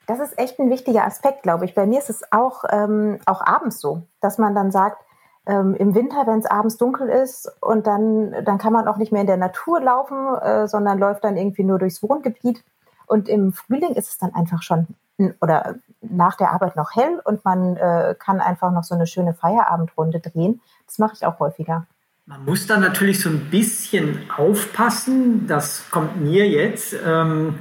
Das 0.07 0.21
ist 0.21 0.39
echt 0.39 0.59
ein 0.59 0.71
wichtiger 0.71 1.05
Aspekt, 1.05 1.43
glaube 1.43 1.67
ich. 1.67 1.75
Bei 1.75 1.87
mir 1.87 1.99
ist 1.99 2.11
es 2.11 2.23
auch, 2.33 2.65
ähm, 2.71 3.21
auch 3.27 3.43
abends 3.47 3.79
so, 3.79 4.03
dass 4.21 4.39
man 4.39 4.55
dann 4.55 4.73
sagt, 4.73 4.97
ähm, 5.49 5.75
im 5.75 5.95
Winter, 5.95 6.27
wenn 6.27 6.39
es 6.39 6.47
abends 6.47 6.77
dunkel 6.77 7.09
ist 7.09 7.51
und 7.61 7.87
dann, 7.87 8.45
dann 8.45 8.59
kann 8.59 8.73
man 8.73 8.87
auch 8.87 8.99
nicht 8.99 9.11
mehr 9.11 9.23
in 9.23 9.27
der 9.27 9.39
Natur 9.39 9.81
laufen, 9.81 10.35
äh, 10.37 10.69
sondern 10.69 10.99
läuft 10.99 11.25
dann 11.25 11.37
irgendwie 11.37 11.65
nur 11.65 11.79
durchs 11.79 12.03
Wohngebiet. 12.03 12.63
Und 13.07 13.29
im 13.29 13.53
Frühling 13.53 13.95
ist 13.95 14.11
es 14.11 14.19
dann 14.19 14.35
einfach 14.35 14.63
schon 14.63 14.87
oder 15.41 15.77
nach 16.01 16.37
der 16.37 16.53
Arbeit 16.53 16.77
noch 16.77 16.95
hell 16.95 17.21
und 17.25 17.45
man 17.45 17.77
äh, 17.77 18.15
kann 18.19 18.41
einfach 18.41 18.71
noch 18.71 18.85
so 18.85 18.95
eine 18.95 19.07
schöne 19.07 19.35
Feierabendrunde 19.35 20.21
drehen. 20.21 20.61
Das 20.87 20.99
mache 20.99 21.15
ich 21.15 21.27
auch 21.27 21.41
häufiger. 21.41 21.87
Man 22.27 22.45
muss 22.45 22.67
da 22.67 22.77
natürlich 22.77 23.21
so 23.21 23.31
ein 23.31 23.49
bisschen 23.51 24.31
aufpassen, 24.37 25.47
das 25.47 25.91
kommt 25.91 26.21
mir 26.21 26.47
jetzt, 26.47 26.95
ähm, 27.05 27.59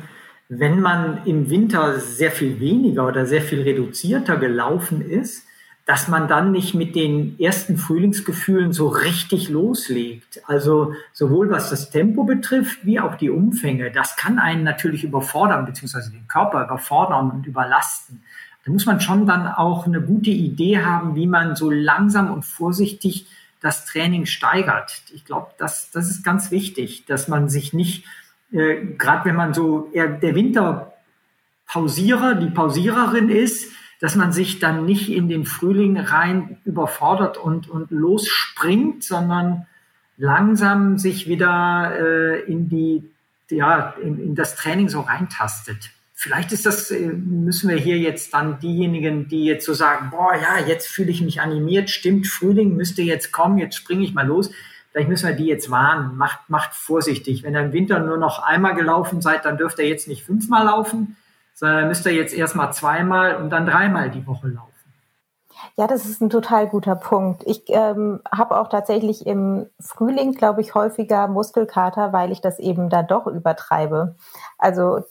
wenn 0.50 0.82
man 0.82 1.26
im 1.26 1.50
Winter 1.50 2.00
sehr 2.00 2.32
viel 2.32 2.60
weniger 2.60 3.08
oder 3.08 3.26
sehr 3.26 3.42
viel 3.42 3.62
reduzierter 3.62 4.36
gelaufen 4.36 5.02
ist, 5.02 5.47
dass 5.88 6.10
man 6.10 6.28
dann 6.28 6.52
nicht 6.52 6.76
mit 6.76 6.96
den 6.96 7.40
ersten 7.40 7.78
Frühlingsgefühlen 7.78 8.74
so 8.74 8.90
richtig 8.90 9.48
loslegt. 9.48 10.42
Also 10.46 10.94
sowohl 11.14 11.50
was 11.50 11.70
das 11.70 11.92
Tempo 11.92 12.26
betrifft, 12.26 12.86
wie 12.86 13.00
auch 13.00 13.16
die 13.16 13.30
Umfänge. 13.30 13.90
Das 13.90 14.18
kann 14.18 14.38
einen 14.38 14.66
natürlich 14.66 15.06
überfordern, 15.06 15.66
beziehungsweise 15.66 16.12
den 16.12 16.28
Körper 16.28 16.66
überfordern 16.66 17.32
und 17.32 17.48
überlasten. 17.48 18.22
Da 18.66 18.72
muss 18.74 18.86
man 18.86 19.00
schon 19.00 19.26
dann 19.26 19.48
auch 19.48 19.88
eine 19.88 20.02
gute 20.02 20.30
Idee 20.30 20.84
haben, 20.84 21.16
wie 21.16 21.26
man 21.26 21.56
so 21.56 21.72
langsam 21.72 22.34
und 22.34 22.44
vorsichtig 22.44 23.26
das 23.62 23.86
Training 23.86 24.26
steigert. 24.26 25.04
Ich 25.14 25.24
glaube, 25.24 25.52
das, 25.58 25.90
das 25.92 26.10
ist 26.10 26.22
ganz 26.22 26.52
wichtig, 26.52 27.06
dass 27.06 27.30
man 27.30 27.48
sich 27.48 27.72
nicht, 27.72 28.04
äh, 28.52 28.76
gerade 28.98 29.24
wenn 29.24 29.36
man 29.36 29.54
so 29.54 29.90
eher 29.94 30.10
der 30.10 30.36
Winterpausierer, 30.36 32.36
die 32.36 32.50
Pausiererin 32.50 33.30
ist, 33.30 33.72
dass 34.00 34.16
man 34.16 34.32
sich 34.32 34.60
dann 34.60 34.86
nicht 34.86 35.12
in 35.12 35.28
den 35.28 35.46
Frühling 35.46 35.98
rein 35.98 36.58
überfordert 36.66 37.38
und, 37.38 37.70
und 37.70 37.92
losspringt, 37.92 39.04
sondern 39.04 39.66
langsam 40.18 40.98
sich 40.98 41.28
wieder 41.28 41.94
äh, 42.00 42.42
in 42.42 42.70
die 42.70 43.04
ja 43.50 43.94
in, 44.02 44.20
in 44.20 44.36
das 44.36 44.56
Training 44.56 44.90
so 44.90 45.02
reintastet. 45.02 45.92
Vielleicht 46.14 46.52
ist 46.52 46.66
das, 46.66 46.90
äh, 46.92 47.08
müssen 47.08 47.70
wir 47.70 47.78
hier 47.78 47.98
jetzt 47.98 48.34
dann 48.34 48.60
diejenigen, 48.60 49.28
die 49.28 49.46
jetzt 49.46 49.66
so 49.66 49.74
sagen, 49.74 50.10
boah, 50.10 50.34
ja, 50.36 50.66
jetzt 50.66 50.88
fühle 50.88 51.12
ich 51.12 51.22
mich 51.22 51.42
animiert, 51.42 51.90
stimmt, 51.90 52.28
Frühling 52.28 52.76
müsste 52.76 53.04
jetzt 53.04 53.32
kommen, 53.32 53.58
jetzt 53.60 53.76
springe 53.76 54.04
ich 54.04 54.14
mal 54.14 54.26
los. 54.26 54.52
Vielleicht 54.92 55.10
müssen 55.10 55.28
wir 55.28 55.36
die 55.36 55.46
jetzt 55.46 55.70
warnen. 55.70 56.18
Macht, 56.18 56.50
macht 56.50 56.74
vorsichtig. 56.74 57.44
Wenn 57.44 57.54
ihr 57.54 57.62
im 57.62 57.72
Winter 57.72 58.00
nur 58.00 58.18
noch 58.18 58.40
einmal 58.40 58.74
gelaufen 58.74 59.22
seid, 59.22 59.46
dann 59.46 59.58
dürft 59.58 59.78
ihr 59.78 59.88
jetzt 59.88 60.08
nicht 60.08 60.24
fünfmal 60.24 60.66
laufen, 60.66 61.18
sondern 61.58 61.88
müsst 61.88 62.06
ihr 62.06 62.14
jetzt 62.14 62.36
erstmal 62.36 62.72
zweimal 62.72 63.36
und 63.38 63.50
dann 63.50 63.66
dreimal 63.66 64.12
die 64.12 64.26
Woche 64.28 64.48
laufen. 64.48 64.72
Ja, 65.76 65.88
das 65.88 66.06
ist 66.06 66.22
ein 66.22 66.30
total 66.30 66.68
guter 66.68 66.96
Punkt. 66.96 67.44
Ich 67.48 67.64
ähm, 67.70 68.20
habe 68.32 68.60
auch 68.60 68.70
tatsächlich 68.70 69.26
im 69.26 69.66
Frühling, 69.80 70.34
glaube 70.34 70.62
ich, 70.62 70.76
häufiger 70.76 71.28
Muskelkater, 71.28 72.14
weil 72.14 72.32
ich 72.32 72.42
das 72.42 72.60
eben 72.60 72.90
da 72.90 73.02
doch 73.02 73.26
übertreibe. 73.26 74.16
Also 74.60 75.04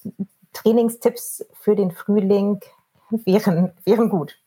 Trainingstipps 0.52 1.44
für 1.52 1.74
den 1.74 1.90
Frühling 1.90 2.60
wären, 3.10 3.72
wären 3.84 4.08
gut. 4.08 4.38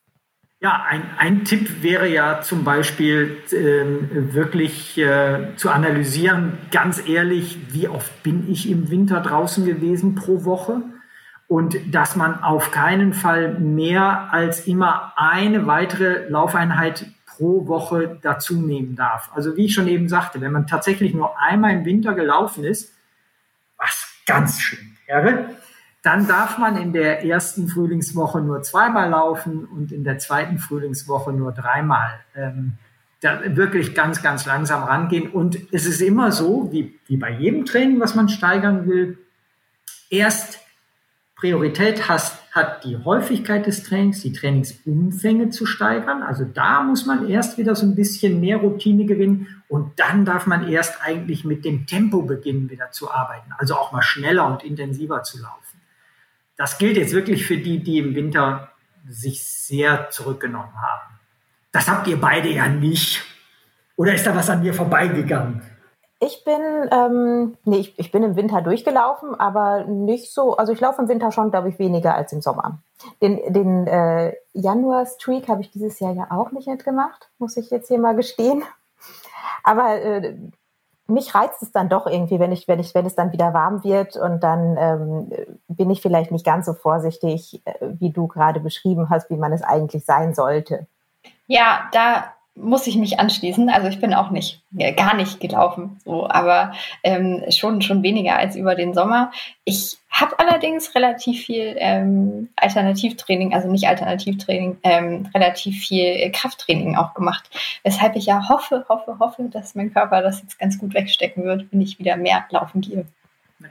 Ja, 0.61 0.83
ein, 0.89 1.03
ein 1.17 1.45
Tipp 1.45 1.83
wäre 1.83 2.07
ja 2.07 2.41
zum 2.41 2.63
Beispiel 2.63 3.37
äh, 3.51 4.33
wirklich 4.33 4.97
äh, 4.97 5.55
zu 5.57 5.69
analysieren, 5.69 6.57
ganz 6.71 7.07
ehrlich, 7.07 7.73
wie 7.73 7.89
oft 7.89 8.23
bin 8.23 8.49
ich 8.49 8.69
im 8.69 8.89
Winter 8.89 9.19
draußen 9.21 9.65
gewesen 9.65 10.15
pro 10.15 10.43
Woche? 10.45 10.81
Und 11.49 11.93
dass 11.93 12.15
man 12.15 12.43
auf 12.43 12.71
keinen 12.71 13.11
Fall 13.11 13.55
mehr 13.55 14.31
als 14.31 14.67
immer 14.67 15.13
eine 15.17 15.65
weitere 15.65 16.29
Laufeinheit 16.29 17.07
pro 17.25 17.67
Woche 17.67 18.19
dazu 18.21 18.61
nehmen 18.61 18.95
darf. 18.95 19.31
Also 19.33 19.57
wie 19.57 19.65
ich 19.65 19.73
schon 19.73 19.87
eben 19.87 20.07
sagte, 20.07 20.41
wenn 20.41 20.51
man 20.51 20.67
tatsächlich 20.67 21.15
nur 21.15 21.39
einmal 21.39 21.71
im 21.71 21.85
Winter 21.85 22.13
gelaufen 22.13 22.63
ist, 22.63 22.93
was 23.77 24.07
ganz 24.27 24.61
schön 24.61 24.95
wäre, 25.07 25.49
dann 26.03 26.27
darf 26.27 26.59
man 26.59 26.77
in 26.77 26.93
der 26.93 27.25
ersten 27.25 27.67
Frühlingswoche 27.67 28.41
nur 28.41 28.61
zweimal 28.61 29.09
laufen 29.09 29.65
und 29.65 29.91
in 29.91 30.03
der 30.03 30.19
zweiten 30.19 30.59
Frühlingswoche 30.59 31.33
nur 31.33 31.51
dreimal. 31.51 32.19
Ähm, 32.35 32.73
da 33.21 33.41
wirklich 33.55 33.95
ganz, 33.95 34.21
ganz 34.21 34.45
langsam 34.45 34.83
rangehen. 34.83 35.31
Und 35.31 35.57
es 35.73 35.87
ist 35.87 35.99
immer 35.99 36.31
so, 36.31 36.69
wie, 36.71 36.99
wie 37.07 37.17
bei 37.17 37.31
jedem 37.31 37.65
Training, 37.65 37.99
was 37.99 38.13
man 38.13 38.29
steigern 38.29 38.87
will, 38.87 39.17
erst 40.11 40.59
Priorität 41.39 42.09
hast, 42.09 42.37
hat 42.51 42.83
die 42.83 42.97
Häufigkeit 42.97 43.65
des 43.65 43.83
Trainings, 43.83 44.21
die 44.21 44.33
Trainingsumfänge 44.33 45.51
zu 45.51 45.65
steigern. 45.65 46.21
Also 46.21 46.43
da 46.43 46.81
muss 46.81 47.05
man 47.05 47.29
erst 47.29 47.57
wieder 47.57 47.75
so 47.75 47.85
ein 47.85 47.95
bisschen 47.95 48.41
mehr 48.41 48.57
Routine 48.57 49.05
gewinnen 49.05 49.63
und 49.69 49.97
dann 49.99 50.25
darf 50.25 50.47
man 50.47 50.67
erst 50.67 51.01
eigentlich 51.01 51.45
mit 51.45 51.63
dem 51.63 51.85
Tempo 51.85 52.23
beginnen, 52.23 52.69
wieder 52.69 52.91
zu 52.91 53.09
arbeiten. 53.09 53.53
Also 53.57 53.75
auch 53.75 53.93
mal 53.93 54.01
schneller 54.01 54.47
und 54.47 54.63
intensiver 54.63 55.23
zu 55.23 55.41
laufen. 55.41 55.79
Das 56.57 56.77
gilt 56.77 56.97
jetzt 56.97 57.13
wirklich 57.13 57.45
für 57.45 57.57
die, 57.57 57.81
die 57.81 57.99
im 57.99 58.15
Winter 58.15 58.71
sich 59.07 59.41
sehr 59.41 60.09
zurückgenommen 60.09 60.75
haben. 60.75 61.19
Das 61.71 61.87
habt 61.87 62.07
ihr 62.07 62.19
beide 62.19 62.49
ja 62.49 62.67
nicht. 62.67 63.23
Oder 63.95 64.13
ist 64.13 64.25
da 64.25 64.35
was 64.35 64.49
an 64.49 64.61
mir 64.61 64.73
vorbeigegangen? 64.73 65.61
Ich 66.21 66.43
bin, 66.43 66.89
ähm, 66.91 67.57
nee, 67.63 67.77
ich, 67.77 67.97
ich 67.97 68.11
bin 68.11 68.23
im 68.23 68.35
Winter 68.35 68.61
durchgelaufen, 68.61 69.39
aber 69.39 69.85
nicht 69.85 70.33
so, 70.33 70.57
also 70.57 70.73
ich 70.73 70.81
laufe 70.81 71.01
im 71.01 71.07
Winter 71.07 71.31
schon, 71.31 71.49
glaube 71.49 71.69
ich, 71.69 71.79
weniger 71.79 72.13
als 72.13 72.33
im 72.33 72.41
Sommer. 72.41 72.79
Den, 73.21 73.53
den 73.53 73.87
äh, 73.87 74.33
Januar-Streak 74.53 75.47
habe 75.47 75.61
ich 75.61 75.71
dieses 75.71 75.99
Jahr 76.01 76.13
ja 76.13 76.27
auch 76.29 76.51
nicht 76.51 76.67
mitgemacht, 76.67 77.29
muss 77.37 77.55
ich 77.55 77.69
jetzt 77.69 77.87
hier 77.87 77.99
mal 77.99 78.15
gestehen. 78.15 78.63
Aber 79.63 79.95
äh, 80.01 80.35
mich 81.07 81.33
reizt 81.33 81.61
es 81.61 81.71
dann 81.71 81.87
doch 81.87 82.05
irgendwie, 82.05 82.39
wenn 82.39 82.51
ich, 82.51 82.67
wenn 82.67 82.79
ich, 82.79 82.93
wenn 82.93 83.05
es 83.05 83.15
dann 83.15 83.31
wieder 83.31 83.53
warm 83.53 83.83
wird 83.85 84.17
und 84.17 84.43
dann 84.43 84.77
ähm, 84.77 85.31
bin 85.67 85.89
ich 85.89 86.01
vielleicht 86.01 86.31
nicht 86.31 86.45
ganz 86.45 86.65
so 86.65 86.73
vorsichtig, 86.73 87.61
äh, 87.65 87.73
wie 87.81 88.11
du 88.11 88.27
gerade 88.27 88.59
beschrieben 88.59 89.09
hast, 89.09 89.29
wie 89.29 89.37
man 89.37 89.53
es 89.53 89.63
eigentlich 89.63 90.05
sein 90.05 90.33
sollte. 90.33 90.85
Ja, 91.47 91.89
da 91.93 92.33
muss 92.61 92.87
ich 92.87 92.95
mich 92.95 93.19
anschließen. 93.19 93.69
Also 93.69 93.87
ich 93.87 93.99
bin 93.99 94.13
auch 94.13 94.29
nicht, 94.31 94.61
gar 94.95 95.15
nicht 95.15 95.39
gelaufen, 95.39 95.99
so, 96.03 96.29
aber 96.29 96.73
ähm, 97.03 97.43
schon, 97.49 97.81
schon 97.81 98.03
weniger 98.03 98.37
als 98.37 98.55
über 98.55 98.75
den 98.75 98.93
Sommer. 98.93 99.31
Ich 99.63 99.97
habe 100.09 100.37
allerdings 100.39 100.95
relativ 100.95 101.45
viel 101.45 101.75
ähm, 101.77 102.49
Alternativtraining, 102.55 103.53
also 103.53 103.69
nicht 103.69 103.87
Alternativtraining, 103.87 104.77
ähm, 104.83 105.29
relativ 105.33 105.79
viel 105.85 106.31
Krafttraining 106.31 106.95
auch 106.95 107.13
gemacht. 107.13 107.49
Weshalb 107.83 108.15
ich 108.15 108.25
ja 108.25 108.49
hoffe, 108.49 108.85
hoffe, 108.89 109.17
hoffe, 109.19 109.49
dass 109.51 109.75
mein 109.75 109.93
Körper 109.93 110.21
das 110.21 110.41
jetzt 110.41 110.59
ganz 110.59 110.79
gut 110.79 110.93
wegstecken 110.93 111.43
wird, 111.43 111.65
wenn 111.71 111.81
ich 111.81 111.99
wieder 111.99 112.17
mehr 112.17 112.45
laufen 112.49 112.81
gehe. 112.81 113.05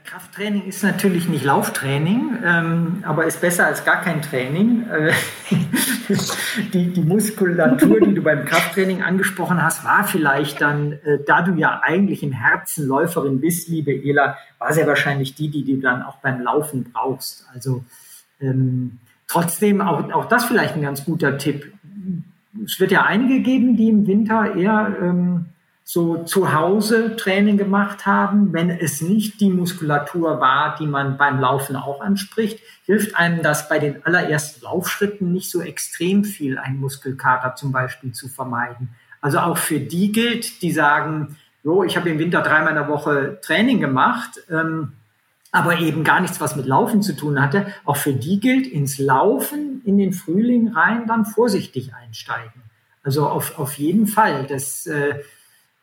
Krafttraining 0.05 0.67
ist 0.67 0.83
natürlich 0.83 1.31
nicht 1.31 1.45
Lauftraining, 1.47 2.39
ähm, 2.45 3.03
aber 3.07 3.25
ist 3.25 3.41
besser 3.41 3.65
als 3.65 3.87
gar 3.87 4.03
kein 4.03 4.21
Training. 4.21 4.87
Äh, 4.87 5.13
die, 6.75 6.93
die, 6.93 7.01
Muskulatur, 7.01 7.99
die 8.01 8.13
du 8.13 8.21
beim 8.21 8.45
Krafttraining 8.45 9.03
angesprochen 9.03 9.63
hast, 9.63 9.87
war 9.87 10.05
vielleicht 10.05 10.61
dann, 10.61 10.93
äh, 10.93 11.21
da 11.27 11.41
du 11.41 11.55
ja 11.55 11.81
eigentlich 11.83 12.23
im 12.23 12.33
Herzen 12.33 12.87
Läuferin 12.87 13.41
bist, 13.41 13.69
liebe 13.69 13.91
Ela, 13.93 14.37
war 14.59 14.75
sehr 14.75 14.87
wahrscheinlich 14.87 15.35
die, 15.35 15.49
die 15.49 15.65
du 15.65 15.81
dann 15.81 16.03
auch 16.03 16.17
beim 16.17 16.43
Laufen 16.43 16.93
brauchst. 16.93 17.47
Also 17.55 17.83
ähm, 18.43 18.99
trotzdem 19.27 19.81
auch, 19.81 20.13
auch 20.13 20.27
das 20.27 20.45
vielleicht 20.45 20.77
ein 20.77 20.83
ganz 20.83 21.07
guter 21.07 21.39
Tipp. 21.39 21.73
Es 22.63 22.79
wird 22.79 22.93
ja 22.93 23.05
einige 23.05 23.41
geben, 23.41 23.79
die 23.79 23.89
im 23.89 24.07
Winter 24.07 24.55
eher 24.55 24.95
ähm, 25.01 25.47
so 25.91 26.23
zu 26.25 26.53
Hause 26.53 27.17
Training 27.17 27.57
gemacht 27.57 28.05
haben, 28.05 28.53
wenn 28.53 28.69
es 28.69 29.01
nicht 29.01 29.41
die 29.41 29.49
Muskulatur 29.49 30.39
war, 30.39 30.77
die 30.79 30.87
man 30.87 31.17
beim 31.17 31.41
Laufen 31.41 31.77
auch 31.77 32.03
anspricht, 32.03 32.61
hilft 32.85 33.17
einem 33.17 33.43
das 33.43 33.71
bei 33.71 33.79
den 33.79 34.05
allerersten 34.05 34.65
Laufschritten 34.65 35.33
nicht 35.33 35.51
so 35.51 35.63
extrem 35.63 36.25
viel, 36.25 36.59
einen 36.59 36.79
Muskelkater 36.79 37.55
zum 37.55 37.73
Beispiel 37.73 38.13
zu 38.13 38.29
vermeiden. 38.29 38.91
Also 39.23 39.39
auch 39.39 39.57
für 39.57 39.81
die 39.81 40.13
gilt, 40.13 40.61
die 40.61 40.73
sagen, 40.73 41.39
jo, 41.65 41.83
ich 41.83 41.97
habe 41.97 42.11
im 42.11 42.19
Winter 42.19 42.43
dreimal 42.43 42.73
in 42.73 42.75
der 42.75 42.89
Woche 42.89 43.39
Training 43.41 43.81
gemacht, 43.81 44.43
ähm, 44.51 44.93
aber 45.53 45.79
eben 45.79 46.05
gar 46.05 46.21
nichts, 46.21 46.39
was 46.39 46.55
mit 46.55 46.67
Laufen 46.67 47.01
zu 47.01 47.17
tun 47.17 47.41
hatte. 47.41 47.67
Auch 47.87 47.97
für 47.97 48.13
die 48.13 48.41
gilt, 48.41 48.67
ins 48.67 48.99
Laufen 48.99 49.81
in 49.87 49.97
den 49.97 50.13
Frühling 50.13 50.69
rein 50.69 51.07
dann 51.07 51.25
vorsichtig 51.25 51.95
einsteigen. 51.95 52.61
Also 53.03 53.27
auf, 53.27 53.59
auf 53.59 53.79
jeden 53.79 54.07
Fall. 54.07 54.45
Das 54.47 54.87
äh, 54.87 55.21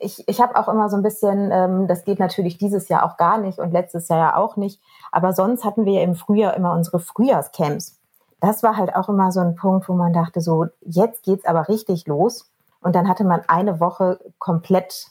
Ich, 0.00 0.26
ich 0.28 0.40
habe 0.40 0.56
auch 0.56 0.68
immer 0.68 0.88
so 0.88 0.96
ein 0.96 1.02
bisschen, 1.02 1.50
ähm, 1.50 1.88
das 1.88 2.04
geht 2.04 2.20
natürlich 2.20 2.56
dieses 2.56 2.88
Jahr 2.88 3.04
auch 3.04 3.16
gar 3.16 3.38
nicht 3.38 3.58
und 3.58 3.72
letztes 3.72 4.08
Jahr 4.08 4.18
ja 4.18 4.36
auch 4.36 4.56
nicht, 4.56 4.80
aber 5.10 5.32
sonst 5.32 5.64
hatten 5.64 5.86
wir 5.86 6.02
im 6.02 6.14
Frühjahr 6.14 6.54
immer 6.54 6.72
unsere 6.72 7.00
Frühjahrscamps. 7.00 7.98
Das 8.40 8.62
war 8.62 8.76
halt 8.76 8.94
auch 8.94 9.08
immer 9.08 9.32
so 9.32 9.40
ein 9.40 9.56
Punkt, 9.56 9.88
wo 9.88 9.94
man 9.94 10.12
dachte, 10.12 10.40
so, 10.40 10.66
jetzt 10.80 11.24
geht's 11.24 11.44
aber 11.44 11.68
richtig 11.68 12.06
los. 12.06 12.48
Und 12.80 12.94
dann 12.94 13.08
hatte 13.08 13.24
man 13.24 13.42
eine 13.48 13.80
Woche 13.80 14.20
komplett 14.38 15.08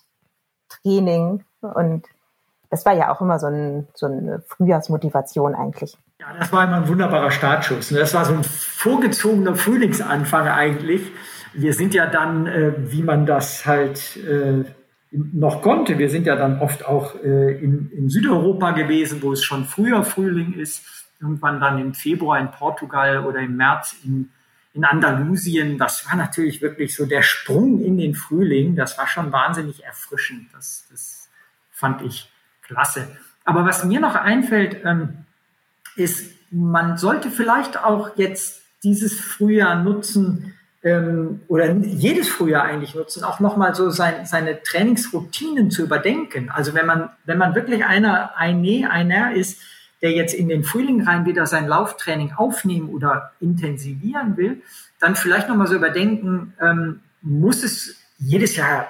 Training 0.70 1.44
und 1.62 2.06
das 2.70 2.86
war 2.86 2.94
ja 2.94 3.14
auch 3.14 3.22
immer 3.22 3.40
so, 3.40 3.48
ein, 3.48 3.88
so 3.94 4.08
eine 4.08 4.42
Frühjahrsmotivation 4.48 5.56
eigentlich. 5.56 5.98
Ja, 6.20 6.28
das 6.38 6.52
war 6.52 6.66
immer 6.66 6.78
ein 6.78 6.88
wunderbarer 6.88 7.32
Startschuss. 7.32 7.90
Das 7.90 8.14
war 8.14 8.26
so 8.26 8.34
ein 8.34 8.44
vorgezogener 8.44 9.56
Frühlingsanfang 9.56 10.48
eigentlich. 10.48 11.12
Wir 11.54 11.74
sind 11.74 11.94
ja 11.94 12.08
dann, 12.08 12.48
äh, 12.48 12.74
wie 12.92 13.04
man 13.04 13.26
das 13.26 13.66
halt 13.66 14.18
äh, 14.18 14.66
noch 15.12 15.62
konnte, 15.62 15.98
wir 15.98 16.10
sind 16.10 16.26
ja 16.26 16.36
dann 16.36 16.60
oft 16.60 16.86
auch 16.86 17.16
äh, 17.24 17.58
in, 17.58 17.90
in 17.92 18.10
Südeuropa 18.10 18.72
gewesen, 18.72 19.22
wo 19.22 19.32
es 19.32 19.44
schon 19.44 19.66
früher 19.66 20.04
Frühling 20.04 20.54
ist. 20.54 20.84
Irgendwann 21.20 21.60
dann 21.60 21.80
im 21.80 21.94
Februar 21.94 22.40
in 22.40 22.52
Portugal 22.52 23.26
oder 23.26 23.40
im 23.40 23.56
März 23.56 23.96
in, 24.04 24.30
in 24.78 24.86
Andalusien. 24.86 25.78
Das 25.78 26.08
war 26.08 26.16
natürlich 26.16 26.62
wirklich 26.62 26.96
so 26.96 27.06
der 27.06 27.24
Sprung 27.24 27.84
in 27.84 27.98
den 27.98 28.14
Frühling. 28.14 28.76
Das 28.76 28.98
war 28.98 29.08
schon 29.08 29.32
wahnsinnig 29.32 29.84
erfrischend. 29.84 30.48
Das, 30.54 30.86
das 30.90 31.30
fand 31.72 32.04
ich 32.04 32.32
klasse. 32.62 33.08
Aber 33.44 33.66
was 33.66 33.84
mir 33.84 34.00
noch 34.00 34.16
einfällt, 34.16 34.86
ähm, 34.86 35.26
ist, 35.96 36.32
man 36.52 36.98
sollte 36.98 37.32
vielleicht 37.32 37.84
auch 37.84 38.18
jetzt 38.18 38.62
dieses 38.84 39.20
Frühjahr 39.20 39.84
nutzen 39.84 40.54
ähm, 40.84 41.42
oder 41.48 41.72
jedes 41.74 42.30
Frühjahr 42.30 42.64
eigentlich 42.64 42.94
nutzen, 42.94 43.24
auch 43.24 43.40
nochmal 43.40 43.74
so 43.74 43.90
sein, 43.90 44.26
seine 44.26 44.62
Trainingsroutinen 44.62 45.72
zu 45.72 45.84
überdenken. 45.84 46.52
Also 46.52 46.76
wenn 46.76 46.86
man, 46.86 47.10
wenn 47.26 47.40
man 47.40 47.56
wirklich 47.56 47.84
einer, 47.84 48.38
eine, 48.38 48.92
einer 48.92 49.34
ist, 49.34 49.60
der 50.02 50.12
jetzt 50.12 50.34
in 50.34 50.48
den 50.48 50.64
Frühling 50.64 51.02
rein 51.04 51.26
wieder 51.26 51.46
sein 51.46 51.68
Lauftraining 51.68 52.34
aufnehmen 52.34 52.90
oder 52.90 53.32
intensivieren 53.40 54.38
will, 54.38 54.62
dann 55.00 55.16
vielleicht 55.16 55.50
nochmal 55.50 55.68
so 55.68 55.76
überdenken, 55.76 56.54
ähm, 56.62 57.02
muss 57.22 57.64
es 57.64 57.96
jedes 58.18 58.56
Jahr 58.56 58.88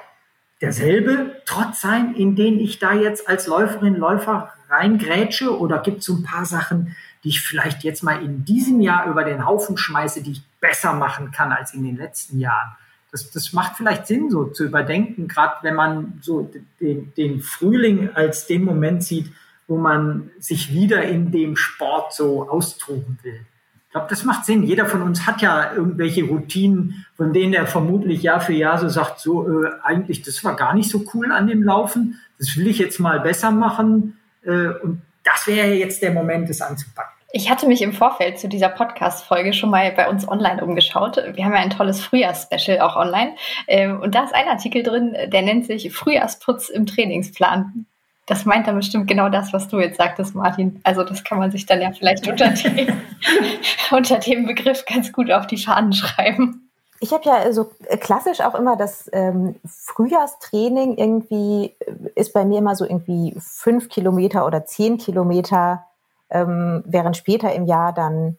derselbe 0.62 1.42
Trotz 1.46 1.82
sein, 1.82 2.16
in 2.16 2.36
den 2.36 2.60
ich 2.60 2.80
da 2.80 2.94
jetzt 2.94 3.28
als 3.28 3.48
Läuferin, 3.48 3.96
Läufer 3.96 4.54
reingrätsche? 4.70 5.58
Oder 5.58 5.80
gibt 5.80 6.00
es 6.00 6.06
so 6.06 6.16
ein 6.16 6.24
paar 6.24 6.46
Sachen, 6.46 6.96
die 7.24 7.30
ich 7.30 7.42
vielleicht 7.42 7.84
jetzt 7.84 8.04
mal 8.04 8.24
in 8.24 8.46
diesem 8.46 8.82
Jahr 8.82 9.08
über 9.08 9.24
den 9.24 9.46
Haufen 9.46 9.78
schmeiße, 9.78 10.24
die 10.24 10.32
ich 10.32 10.42
besser 10.60 10.94
machen 10.94 11.32
kann 11.32 11.52
als 11.52 11.74
in 11.74 11.84
den 11.84 11.98
letzten 11.98 12.40
Jahren? 12.40 12.76
Das, 13.12 13.32
das 13.32 13.54
macht 13.54 13.78
vielleicht 13.78 14.08
Sinn, 14.08 14.30
so 14.30 14.46
zu 14.46 14.66
überdenken, 14.66 15.28
gerade 15.28 15.56
wenn 15.62 15.76
man 15.76 16.20
so 16.22 16.52
den, 16.82 17.14
den 17.16 17.42
Frühling 17.42 18.10
als 18.14 18.48
den 18.48 18.66
Moment 18.66 19.04
sieht, 19.04 19.32
wo 19.68 19.78
man 19.78 20.32
sich 20.40 20.74
wieder 20.74 21.04
in 21.04 21.32
dem 21.32 21.56
Sport 21.56 22.14
so 22.14 22.50
austoben 22.50 23.20
will. 23.24 23.46
Ich 23.88 23.92
glaube, 23.92 24.08
das 24.10 24.24
macht 24.24 24.46
Sinn. 24.46 24.64
Jeder 24.64 24.86
von 24.86 25.02
uns 25.02 25.26
hat 25.26 25.42
ja 25.42 25.74
irgendwelche 25.74 26.26
Routinen, 26.26 27.06
von 27.16 27.34
denen 27.34 27.54
er 27.54 27.68
vermutlich 27.68 28.22
Jahr 28.22 28.42
für 28.42 28.54
Jahr 28.54 28.78
so 28.78 28.90
sagt, 28.90 29.20
so 29.20 29.48
äh, 29.48 29.70
eigentlich, 29.84 30.22
das 30.22 30.44
war 30.44 30.56
gar 30.56 30.74
nicht 30.74 30.90
so 30.90 31.04
cool 31.14 31.32
an 31.32 31.48
dem 31.48 31.64
Laufen, 31.64 32.20
das 32.38 32.58
will 32.58 32.68
ich 32.68 32.80
jetzt 32.80 33.00
mal 33.00 33.20
besser 33.20 33.52
machen. 33.52 34.20
Äh, 34.44 34.70
und 34.84 35.02
das 35.24 35.48
wäre 35.48 35.74
jetzt 35.74 36.02
der 36.02 36.12
Moment, 36.12 36.50
das 36.50 36.62
anzupacken. 36.62 37.14
Ich 37.34 37.50
hatte 37.50 37.68
mich 37.68 37.82
im 37.82 37.92
Vorfeld 37.92 38.40
zu 38.40 38.48
dieser 38.48 38.70
Podcast-Folge 38.70 39.52
schon 39.52 39.70
mal 39.70 39.92
bei 39.92 40.10
uns 40.10 40.28
online 40.28 40.64
umgeschaut. 40.64 41.18
Wir 41.18 41.46
haben 41.46 41.54
ja 41.54 41.60
ein 41.60 41.70
tolles 41.70 42.02
Frühjahrsspecial 42.02 42.80
auch 42.80 42.96
online. 42.96 43.36
Ähm, 43.68 44.00
und 44.00 44.16
da 44.16 44.24
ist 44.24 44.34
ein 44.34 44.48
Artikel 44.48 44.84
drin, 44.84 45.16
der 45.28 45.42
nennt 45.42 45.66
sich 45.66 45.92
Frühjahrsputz 45.92 46.70
im 46.70 46.86
Trainingsplan 46.86 47.86
das 48.28 48.46
meint 48.46 48.68
dann 48.68 48.76
bestimmt 48.76 49.08
genau 49.08 49.30
das, 49.30 49.54
was 49.54 49.70
du 49.70 49.80
jetzt 49.80 49.98
sagtest, 49.98 50.36
Martin. 50.36 50.82
Also 50.84 51.04
das 51.04 51.24
kann 51.24 51.40
man 51.40 51.50
sich 51.50 51.66
dann 51.66 51.82
ja 51.82 51.92
vielleicht 51.92 52.28
unter 52.30 52.50
dem, 52.50 53.02
unter 53.92 54.20
dem 54.20 54.46
Begriff 54.46 54.86
ganz 54.86 55.12
gut 55.12 55.32
auf 55.32 55.48
die 55.48 55.58
Fahnen 55.58 55.94
schreiben. 55.94 56.70
Ich 57.00 57.14
habe 57.14 57.24
ja 57.26 57.54
so 57.54 57.72
klassisch 58.00 58.42
auch 58.42 58.56
immer 58.56 58.76
das 58.76 59.10
ähm, 59.14 59.56
Frühjahrstraining 59.66 60.98
irgendwie 60.98 61.76
äh, 61.80 61.94
ist 62.16 62.34
bei 62.34 62.44
mir 62.44 62.60
immer 62.60 62.76
so 62.76 62.86
irgendwie 62.86 63.36
fünf 63.40 63.88
Kilometer 63.88 64.46
oder 64.46 64.66
zehn 64.66 64.98
Kilometer, 64.98 65.86
ähm, 66.30 66.84
während 66.86 67.16
später 67.16 67.54
im 67.54 67.66
Jahr 67.66 67.94
dann 67.94 68.38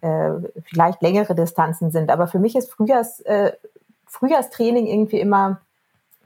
äh, 0.00 0.30
vielleicht 0.64 1.00
längere 1.00 1.34
Distanzen 1.34 1.92
sind. 1.92 2.10
Aber 2.10 2.26
für 2.26 2.38
mich 2.40 2.56
ist 2.56 2.72
Frühjahrs, 2.72 3.20
äh, 3.20 3.52
Frühjahrstraining 4.06 4.86
irgendwie 4.86 5.20
immer 5.20 5.60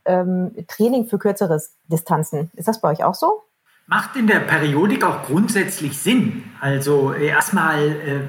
ähm, 0.05 0.53
Training 0.69 1.07
für 1.07 1.19
kürzere 1.19 1.61
Distanzen. 1.87 2.51
Ist 2.55 2.69
das 2.69 2.81
bei 2.81 2.91
euch 2.91 3.05
auch 3.05 3.15
so? 3.15 3.43
Macht 3.87 4.17
in 4.17 4.27
der 4.27 4.41
Periodik 4.41 5.05
auch 5.05 5.25
grundsätzlich 5.25 5.99
Sinn. 5.99 6.45
Also 6.61 7.13
äh, 7.13 7.27
erstmal 7.27 7.79
äh, 7.79 8.21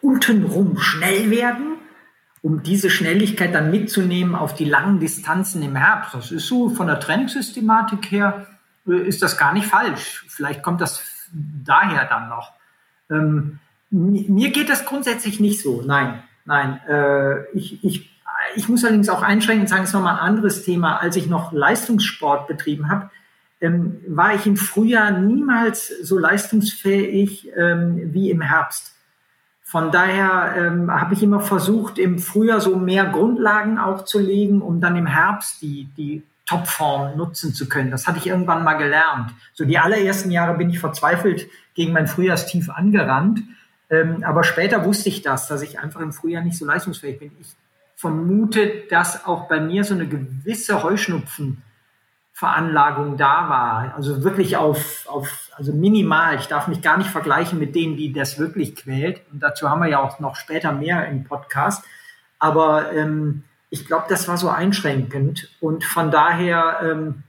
untenrum 0.00 0.78
schnell 0.78 1.30
werden, 1.30 1.78
um 2.42 2.62
diese 2.62 2.88
Schnelligkeit 2.88 3.54
dann 3.54 3.70
mitzunehmen 3.70 4.34
auf 4.34 4.54
die 4.54 4.64
langen 4.64 5.00
Distanzen 5.00 5.62
im 5.62 5.76
Herbst. 5.76 6.14
Das 6.14 6.30
ist 6.30 6.46
so 6.46 6.70
von 6.70 6.86
der 6.86 7.00
Trainingssystematik 7.00 8.10
her, 8.10 8.46
äh, 8.86 8.96
ist 9.06 9.22
das 9.22 9.36
gar 9.36 9.52
nicht 9.52 9.66
falsch. 9.66 10.24
Vielleicht 10.28 10.62
kommt 10.62 10.80
das 10.80 11.02
daher 11.32 12.06
dann 12.06 12.28
noch. 12.28 12.52
Ähm, 13.10 13.58
mir 13.90 14.50
geht 14.50 14.68
das 14.68 14.84
grundsätzlich 14.84 15.40
nicht 15.40 15.62
so. 15.62 15.82
Nein, 15.82 16.22
nein. 16.44 16.80
Äh, 16.86 17.44
ich, 17.52 17.82
ich 17.84 18.17
ich 18.58 18.68
muss 18.68 18.84
allerdings 18.84 19.08
auch 19.08 19.22
einschränken 19.22 19.62
und 19.62 19.68
sagen, 19.68 19.84
es 19.84 19.90
ist 19.90 19.94
nochmal 19.94 20.14
ein 20.14 20.20
anderes 20.20 20.64
Thema. 20.64 20.96
Als 20.96 21.14
ich 21.14 21.28
noch 21.28 21.52
Leistungssport 21.52 22.48
betrieben 22.48 22.90
habe, 22.90 23.08
ähm, 23.60 24.00
war 24.08 24.34
ich 24.34 24.46
im 24.46 24.56
Frühjahr 24.56 25.12
niemals 25.12 25.88
so 26.02 26.18
leistungsfähig 26.18 27.50
ähm, 27.56 28.12
wie 28.12 28.30
im 28.30 28.40
Herbst. 28.40 28.94
Von 29.62 29.92
daher 29.92 30.54
ähm, 30.56 30.90
habe 30.90 31.14
ich 31.14 31.22
immer 31.22 31.40
versucht, 31.40 31.98
im 31.98 32.18
Frühjahr 32.18 32.60
so 32.60 32.76
mehr 32.76 33.06
Grundlagen 33.06 33.78
auch 33.78 34.04
zu 34.04 34.18
legen, 34.18 34.60
um 34.60 34.80
dann 34.80 34.96
im 34.96 35.06
Herbst 35.06 35.62
die, 35.62 35.88
die 35.96 36.24
Topform 36.44 37.16
nutzen 37.16 37.54
zu 37.54 37.68
können. 37.68 37.92
Das 37.92 38.08
hatte 38.08 38.18
ich 38.18 38.26
irgendwann 38.26 38.64
mal 38.64 38.74
gelernt. 38.74 39.34
So 39.54 39.64
die 39.64 39.78
allerersten 39.78 40.32
Jahre 40.32 40.56
bin 40.56 40.70
ich 40.70 40.80
verzweifelt 40.80 41.48
gegen 41.74 41.92
mein 41.92 42.08
Frühjahrstief 42.08 42.70
angerannt. 42.70 43.40
Ähm, 43.88 44.24
aber 44.24 44.42
später 44.42 44.84
wusste 44.84 45.10
ich 45.10 45.22
das, 45.22 45.46
dass 45.46 45.62
ich 45.62 45.78
einfach 45.78 46.00
im 46.00 46.12
Frühjahr 46.12 46.42
nicht 46.42 46.58
so 46.58 46.64
leistungsfähig 46.64 47.20
bin. 47.20 47.30
Ich 47.40 47.54
vermute, 47.98 48.84
dass 48.88 49.26
auch 49.26 49.46
bei 49.48 49.60
mir 49.60 49.82
so 49.82 49.92
eine 49.92 50.06
gewisse 50.06 50.84
Heuschnupfenveranlagung 50.84 53.16
da 53.16 53.48
war. 53.48 53.92
Also 53.96 54.22
wirklich 54.22 54.56
auf, 54.56 55.08
auf, 55.08 55.50
also 55.56 55.72
minimal. 55.72 56.36
Ich 56.36 56.46
darf 56.46 56.68
mich 56.68 56.80
gar 56.80 56.96
nicht 56.96 57.10
vergleichen 57.10 57.58
mit 57.58 57.74
denen, 57.74 57.96
die 57.96 58.12
das 58.12 58.38
wirklich 58.38 58.76
quält. 58.76 59.22
Und 59.32 59.40
dazu 59.40 59.68
haben 59.68 59.82
wir 59.82 59.88
ja 59.88 59.98
auch 59.98 60.20
noch 60.20 60.36
später 60.36 60.70
mehr 60.70 61.08
im 61.08 61.24
Podcast. 61.24 61.84
Aber 62.38 62.92
ähm, 62.92 63.42
ich 63.68 63.84
glaube, 63.84 64.04
das 64.08 64.28
war 64.28 64.36
so 64.36 64.48
einschränkend. 64.48 65.50
Und 65.58 65.82
von 65.82 66.12
daher 66.12 66.78
ähm, 66.84 67.24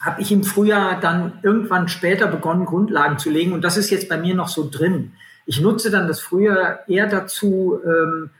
habe 0.00 0.22
ich 0.22 0.32
im 0.32 0.42
Frühjahr 0.42 0.98
dann 0.98 1.38
irgendwann 1.42 1.86
später 1.86 2.28
begonnen, 2.28 2.64
Grundlagen 2.64 3.18
zu 3.18 3.28
legen. 3.28 3.52
Und 3.52 3.60
das 3.60 3.76
ist 3.76 3.90
jetzt 3.90 4.08
bei 4.08 4.16
mir 4.16 4.34
noch 4.34 4.48
so 4.48 4.70
drin. 4.70 5.12
Ich 5.44 5.60
nutze 5.60 5.90
dann 5.90 6.08
das 6.08 6.22
Frühjahr 6.22 6.88
eher 6.88 7.08
dazu, 7.08 7.78
ähm, 7.84 8.30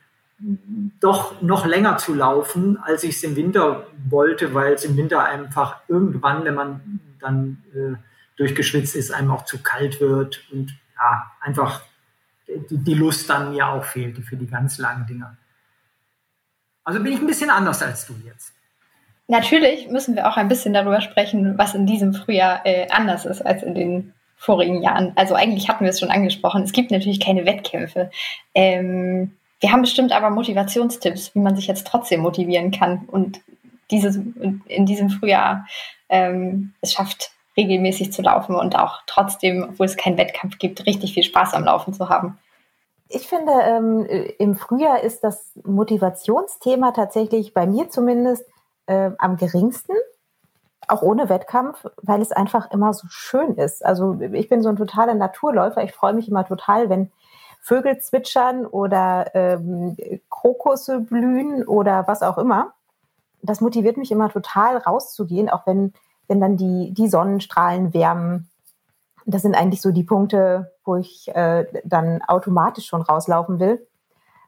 doch 1.01 1.43
noch 1.43 1.67
länger 1.67 1.97
zu 1.97 2.15
laufen, 2.15 2.79
als 2.79 3.03
ich 3.03 3.17
es 3.17 3.25
im 3.25 3.37
Winter 3.37 3.87
wollte, 4.09 4.55
weil 4.55 4.75
es 4.75 4.85
im 4.85 4.97
Winter 4.97 5.25
einfach 5.25 5.81
irgendwann, 5.89 6.45
wenn 6.45 6.55
man 6.55 7.01
dann 7.21 7.65
äh, 7.75 7.97
durchgeschwitzt 8.37 8.95
ist, 8.95 9.11
einem 9.11 9.33
auch 9.33 9.45
zu 9.45 9.63
kalt 9.63 10.01
wird 10.01 10.45
und 10.53 10.79
ja, 10.97 11.33
einfach 11.41 11.83
die, 12.47 12.79
die 12.79 12.95
Lust 12.95 13.29
dann 13.29 13.51
mir 13.51 13.69
auch 13.69 13.85
fehlte 13.85 14.23
für 14.23 14.37
die 14.37 14.47
ganz 14.47 14.79
langen 14.79 15.07
Dinger. 15.07 15.37
Also 16.85 17.03
bin 17.03 17.13
ich 17.13 17.21
ein 17.21 17.27
bisschen 17.27 17.51
anders 17.51 17.83
als 17.83 18.07
du 18.07 18.15
jetzt. 18.25 18.53
Natürlich 19.27 19.89
müssen 19.89 20.17
wir 20.17 20.27
auch 20.27 20.39
ein 20.39 20.49
bisschen 20.49 20.73
darüber 20.73 21.03
sprechen, 21.03 21.59
was 21.59 21.75
in 21.75 21.85
diesem 21.85 22.15
Frühjahr 22.15 22.65
äh, 22.65 22.89
anders 22.91 23.27
ist 23.27 23.43
als 23.43 23.63
in 23.63 23.75
den 23.75 24.15
vorigen 24.37 24.83
Jahren. 24.83 25.13
Also 25.17 25.35
eigentlich 25.35 25.69
hatten 25.69 25.85
wir 25.85 25.91
es 25.91 26.01
schon 26.01 26.11
angesprochen. 26.11 26.63
Es 26.63 26.73
gibt 26.73 26.91
natürlich 26.91 27.21
keine 27.21 27.45
Wettkämpfe. 27.45 28.11
Ähm, 28.55 29.33
wir 29.61 29.73
haben 29.73 29.83
bestimmt 29.83 30.13
aber 30.13 30.31
Motivationstipps, 30.31 31.35
wie 31.35 31.41
man 31.41 31.57
sich 31.57 31.67
jetzt 31.67 31.87
trotzdem 31.87 32.21
motivieren 32.21 32.71
kann 32.71 33.09
und 33.11 33.41
dieses, 33.91 34.17
in 34.17 34.87
diesem 34.87 35.11
Frühjahr 35.11 35.67
ähm, 36.09 36.75
es 36.81 36.93
schafft, 36.93 37.33
regelmäßig 37.57 38.13
zu 38.13 38.23
laufen 38.23 38.55
und 38.55 38.79
auch 38.79 39.01
trotzdem, 39.07 39.67
obwohl 39.71 39.87
es 39.87 39.97
keinen 39.97 40.17
Wettkampf 40.17 40.59
gibt, 40.59 40.87
richtig 40.87 41.15
viel 41.15 41.25
Spaß 41.25 41.55
am 41.55 41.65
Laufen 41.65 41.93
zu 41.93 42.09
haben. 42.09 42.39
Ich 43.09 43.27
finde, 43.27 43.53
ähm, 43.53 44.07
im 44.39 44.55
Frühjahr 44.55 45.01
ist 45.01 45.25
das 45.25 45.53
Motivationsthema 45.65 46.93
tatsächlich 46.93 47.55
bei 47.55 47.67
mir 47.67 47.89
zumindest 47.89 48.45
äh, 48.87 49.11
am 49.19 49.37
geringsten, 49.39 49.95
auch 50.87 51.03
ohne 51.03 51.29
Wettkampf, 51.29 51.87
weil 52.03 52.23
es 52.23 52.33
einfach 52.33 52.71
immer 52.71 52.93
so 52.93 53.07
schön 53.09 53.55
ist. 53.57 53.85
Also 53.85 54.21
ich 54.21 54.49
bin 54.49 54.63
so 54.63 54.69
ein 54.69 54.77
totaler 54.77 55.15
Naturläufer. 55.15 55.83
Ich 55.83 55.93
freue 55.93 56.13
mich 56.13 56.29
immer 56.29 56.47
total, 56.47 56.89
wenn 56.91 57.11
Vögel 57.61 57.99
zwitschern 57.99 58.67
oder 58.67 59.35
ähm, 59.35 59.97
Krokusse 60.31 61.01
blühen 61.01 61.67
oder 61.67 62.07
was 62.07 62.23
auch 62.23 62.39
immer. 62.39 62.75
Das 63.43 63.61
motiviert 63.61 63.97
mich 63.97 64.11
immer 64.11 64.31
total 64.31 64.79
rauszugehen, 64.79 65.49
auch 65.49 65.67
wenn, 65.67 65.93
wenn 66.27 66.41
dann 66.41 66.57
die, 66.57 66.93
die 66.93 67.09
Sonnenstrahlen 67.09 67.95
wärmen. 67.95 68.49
Das 69.27 69.43
sind 69.43 69.55
eigentlich 69.55 69.83
so 69.83 69.93
die 69.93 70.05
Punkte, 70.05 70.73
wo 70.85 70.97
ich 70.97 71.29
äh, 71.35 71.67
dann 71.85 72.23
automatisch 72.27 72.87
schon 72.87 73.03
rauslaufen 73.03 73.61
will. 73.61 73.87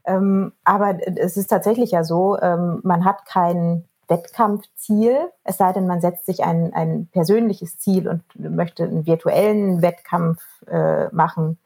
Ähm, 0.04 0.52
aber 0.64 0.98
es 1.16 1.36
ist 1.36 1.48
tatsächlich 1.48 1.90
ja 1.90 2.04
so, 2.04 2.38
ähm, 2.40 2.80
man 2.82 3.04
hat 3.04 3.26
kein 3.26 3.84
Wettkampfziel, 4.08 5.30
es 5.44 5.56
sei 5.56 5.72
denn, 5.72 5.86
man 5.86 6.00
setzt 6.00 6.26
sich 6.26 6.42
ein, 6.42 6.74
ein 6.74 7.08
persönliches 7.12 7.78
Ziel 7.78 8.08
und 8.08 8.22
möchte 8.34 8.82
einen 8.82 9.06
virtuellen 9.06 9.82
Wettkampf 9.82 10.42
äh, 10.66 11.08
machen. 11.14 11.58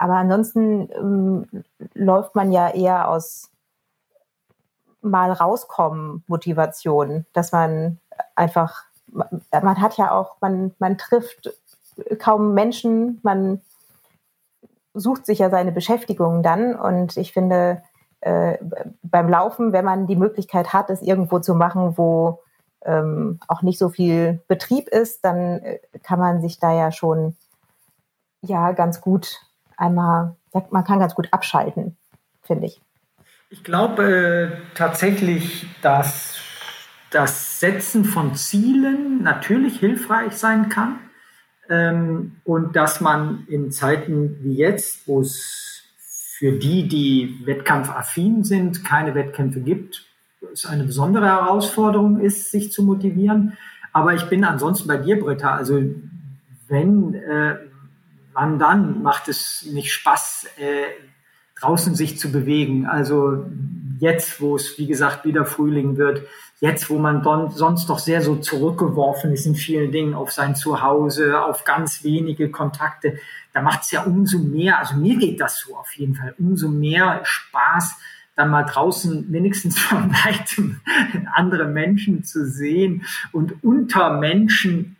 Aber 0.00 0.14
ansonsten 0.14 0.88
ähm, 0.92 1.62
läuft 1.92 2.34
man 2.34 2.52
ja 2.52 2.70
eher 2.70 3.10
aus 3.10 3.50
mal 5.02 5.30
rauskommen 5.30 6.24
Motivation, 6.26 7.26
dass 7.34 7.52
man 7.52 7.98
einfach, 8.34 8.84
man 9.12 9.80
hat 9.82 9.98
ja 9.98 10.12
auch, 10.12 10.36
man, 10.40 10.74
man 10.78 10.96
trifft 10.96 11.52
kaum 12.18 12.54
Menschen, 12.54 13.20
man 13.22 13.60
sucht 14.94 15.26
sich 15.26 15.40
ja 15.40 15.50
seine 15.50 15.70
Beschäftigung 15.70 16.42
dann. 16.42 16.74
Und 16.74 17.18
ich 17.18 17.34
finde, 17.34 17.82
äh, 18.22 18.56
beim 19.02 19.28
Laufen, 19.28 19.74
wenn 19.74 19.84
man 19.84 20.06
die 20.06 20.16
Möglichkeit 20.16 20.72
hat, 20.72 20.88
es 20.88 21.02
irgendwo 21.02 21.40
zu 21.40 21.54
machen, 21.54 21.98
wo 21.98 22.42
ähm, 22.86 23.38
auch 23.48 23.60
nicht 23.60 23.78
so 23.78 23.90
viel 23.90 24.42
Betrieb 24.48 24.88
ist, 24.88 25.26
dann 25.26 25.58
äh, 25.58 25.78
kann 26.02 26.18
man 26.18 26.40
sich 26.40 26.58
da 26.58 26.72
ja 26.72 26.90
schon 26.90 27.36
ja 28.40 28.72
ganz 28.72 29.02
gut 29.02 29.49
einmal, 29.80 30.36
man 30.70 30.84
kann 30.84 30.98
ganz 30.98 31.14
gut 31.14 31.28
abschalten, 31.32 31.96
finde 32.42 32.66
ich. 32.66 32.80
Ich 33.50 33.64
glaube 33.64 34.04
äh, 34.04 34.76
tatsächlich, 34.76 35.66
dass 35.82 36.38
das 37.10 37.58
Setzen 37.58 38.04
von 38.04 38.34
Zielen 38.36 39.22
natürlich 39.22 39.80
hilfreich 39.80 40.34
sein 40.34 40.68
kann 40.68 41.00
ähm, 41.68 42.36
und 42.44 42.76
dass 42.76 43.00
man 43.00 43.44
in 43.48 43.72
Zeiten 43.72 44.38
wie 44.42 44.54
jetzt, 44.54 45.08
wo 45.08 45.20
es 45.20 45.82
für 46.38 46.52
die, 46.52 46.86
die 46.86 47.42
wettkampfaffin 47.44 48.44
sind, 48.44 48.84
keine 48.84 49.14
Wettkämpfe 49.14 49.60
gibt, 49.60 50.06
es 50.52 50.66
eine 50.66 50.84
besondere 50.84 51.26
Herausforderung 51.26 52.20
ist, 52.20 52.50
sich 52.50 52.72
zu 52.72 52.82
motivieren. 52.82 53.56
Aber 53.92 54.14
ich 54.14 54.24
bin 54.28 54.44
ansonsten 54.44 54.88
bei 54.88 54.96
dir, 54.96 55.18
Britta. 55.20 55.54
Also 55.54 55.82
wenn, 56.68 57.14
äh, 57.14 57.56
dann 58.58 59.02
macht 59.02 59.28
es 59.28 59.66
nicht 59.70 59.92
Spaß, 59.92 60.46
äh, 60.58 60.86
draußen 61.60 61.94
sich 61.94 62.18
zu 62.18 62.32
bewegen. 62.32 62.86
Also 62.86 63.46
jetzt, 63.98 64.40
wo 64.40 64.56
es, 64.56 64.78
wie 64.78 64.86
gesagt, 64.86 65.24
wieder 65.24 65.44
Frühling 65.44 65.96
wird, 65.96 66.26
jetzt, 66.60 66.90
wo 66.90 66.98
man 66.98 67.22
don, 67.22 67.50
sonst 67.50 67.86
doch 67.88 67.98
sehr 67.98 68.22
so 68.22 68.36
zurückgeworfen 68.36 69.32
ist 69.32 69.46
in 69.46 69.54
vielen 69.54 69.92
Dingen 69.92 70.14
auf 70.14 70.32
sein 70.32 70.54
Zuhause, 70.54 71.42
auf 71.42 71.64
ganz 71.64 72.02
wenige 72.02 72.50
Kontakte, 72.50 73.18
da 73.52 73.62
macht 73.62 73.82
es 73.82 73.90
ja 73.90 74.04
umso 74.04 74.38
mehr, 74.38 74.78
also 74.78 74.96
mir 74.96 75.18
geht 75.18 75.40
das 75.40 75.60
so 75.60 75.76
auf 75.76 75.92
jeden 75.94 76.14
Fall, 76.14 76.34
umso 76.38 76.68
mehr 76.68 77.20
Spaß, 77.24 77.96
dann 78.36 78.50
mal 78.50 78.62
draußen 78.62 79.30
wenigstens 79.32 79.78
von 79.78 80.10
weitem 80.12 80.80
andere 81.34 81.66
Menschen 81.66 82.24
zu 82.24 82.46
sehen 82.46 83.04
und 83.32 83.62
unter 83.62 84.18
Menschen, 84.18 84.96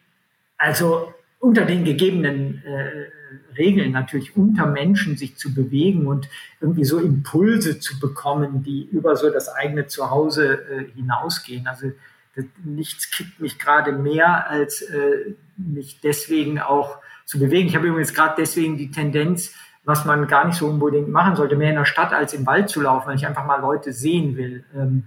also 0.59 1.15
unter 1.39 1.65
den 1.65 1.85
gegebenen 1.85 2.63
äh, 2.67 3.20
Regeln 3.57 3.93
natürlich 3.93 4.37
unter 4.37 4.67
Menschen 4.67 5.17
sich 5.17 5.37
zu 5.37 5.55
bewegen 5.55 6.07
und 6.07 6.29
irgendwie 6.61 6.85
so 6.85 6.99
Impulse 6.99 7.81
zu 7.81 7.99
bekommen, 8.01 8.63
die 8.63 8.89
über 8.91 9.17
so 9.17 9.31
das 9.31 9.49
eigene 9.49 9.87
Zuhause 9.87 10.61
äh, 10.71 10.85
hinausgehen. 10.95 11.67
Also 11.67 11.93
das, 12.35 12.45
nichts 12.65 13.11
kickt 13.11 13.41
mich 13.41 13.59
gerade 13.59 13.93
mehr, 13.93 14.49
als 14.49 14.83
äh, 14.83 15.35
mich 15.57 16.01
deswegen 16.01 16.61
auch 16.61 16.99
zu 17.25 17.39
bewegen. 17.39 17.69
Ich 17.69 17.77
habe 17.77 17.87
übrigens 17.87 18.15
gerade 18.15 18.35
deswegen 18.39 18.77
die 18.77 18.91
Tendenz, 18.91 19.55
was 19.85 20.05
man 20.05 20.27
gar 20.27 20.47
nicht 20.47 20.57
so 20.57 20.67
unbedingt 20.67 21.09
machen 21.09 21.37
sollte, 21.37 21.57
mehr 21.57 21.71
in 21.71 21.77
der 21.77 21.85
Stadt 21.85 22.13
als 22.13 22.35
im 22.35 22.47
Wald 22.47 22.69
zu 22.69 22.81
laufen, 22.81 23.09
wenn 23.09 23.17
ich 23.17 23.27
einfach 23.27 23.47
mal 23.47 23.61
Leute 23.61 23.93
sehen 23.93 24.37
will. 24.37 24.65
Ähm, 24.75 25.05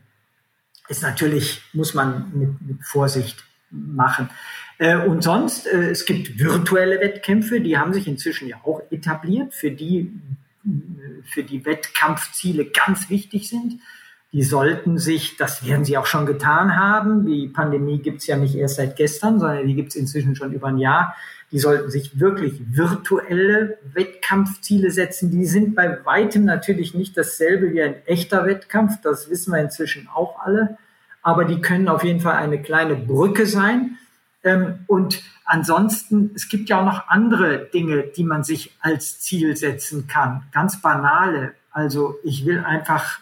ist 0.89 1.03
natürlich, 1.03 1.61
muss 1.73 1.93
man 1.93 2.31
mit, 2.33 2.61
mit 2.61 2.83
Vorsicht 2.83 3.43
machen. 3.69 4.29
Äh, 4.77 4.97
und 4.97 5.23
sonst, 5.23 5.67
äh, 5.67 5.91
es 5.91 6.05
gibt 6.05 6.39
virtuelle 6.39 6.99
Wettkämpfe, 6.99 7.61
die 7.61 7.77
haben 7.77 7.93
sich 7.93 8.07
inzwischen 8.07 8.47
ja 8.47 8.57
auch 8.63 8.81
etabliert, 8.91 9.53
für 9.53 9.71
die, 9.71 10.11
für 11.25 11.43
die 11.43 11.65
Wettkampfziele 11.65 12.65
ganz 12.65 13.09
wichtig 13.09 13.49
sind. 13.49 13.79
Die 14.31 14.43
sollten 14.43 14.97
sich, 14.97 15.37
das 15.37 15.65
werden 15.67 15.85
sie 15.85 15.95
auch 15.95 16.07
schon 16.07 16.25
getan 16.25 16.75
haben, 16.75 17.27
die 17.27 17.47
Pandemie 17.47 17.99
gibt 17.99 18.21
es 18.21 18.27
ja 18.27 18.35
nicht 18.35 18.55
erst 18.55 18.77
seit 18.77 18.95
gestern, 18.95 19.39
sondern 19.39 19.67
die 19.67 19.75
gibt 19.75 19.89
es 19.89 19.95
inzwischen 19.95 20.35
schon 20.35 20.53
über 20.53 20.69
ein 20.69 20.79
Jahr. 20.79 21.15
Die 21.51 21.59
sollten 21.59 21.91
sich 21.91 22.19
wirklich 22.19 22.59
virtuelle 22.71 23.77
Wettkampfziele 23.93 24.89
setzen. 24.89 25.29
Die 25.29 25.45
sind 25.45 25.75
bei 25.75 26.03
weitem 26.03 26.45
natürlich 26.45 26.95
nicht 26.95 27.15
dasselbe 27.15 27.71
wie 27.73 27.83
ein 27.83 27.93
echter 28.07 28.47
Wettkampf, 28.47 28.99
das 29.03 29.29
wissen 29.29 29.53
wir 29.53 29.61
inzwischen 29.61 30.09
auch 30.11 30.39
alle, 30.43 30.79
aber 31.21 31.45
die 31.45 31.61
können 31.61 31.87
auf 31.87 32.03
jeden 32.03 32.19
Fall 32.19 32.37
eine 32.37 32.59
kleine 32.59 32.95
Brücke 32.95 33.45
sein 33.45 33.99
und 34.87 35.23
ansonsten, 35.45 36.31
es 36.35 36.49
gibt 36.49 36.69
ja 36.69 36.81
auch 36.81 36.85
noch 36.85 37.07
andere 37.07 37.69
Dinge, 37.73 38.03
die 38.03 38.23
man 38.23 38.43
sich 38.43 38.75
als 38.81 39.19
Ziel 39.21 39.55
setzen 39.55 40.07
kann. 40.07 40.43
Ganz 40.51 40.81
banale. 40.81 41.53
Also 41.71 42.15
ich 42.23 42.45
will 42.45 42.59
einfach 42.59 43.19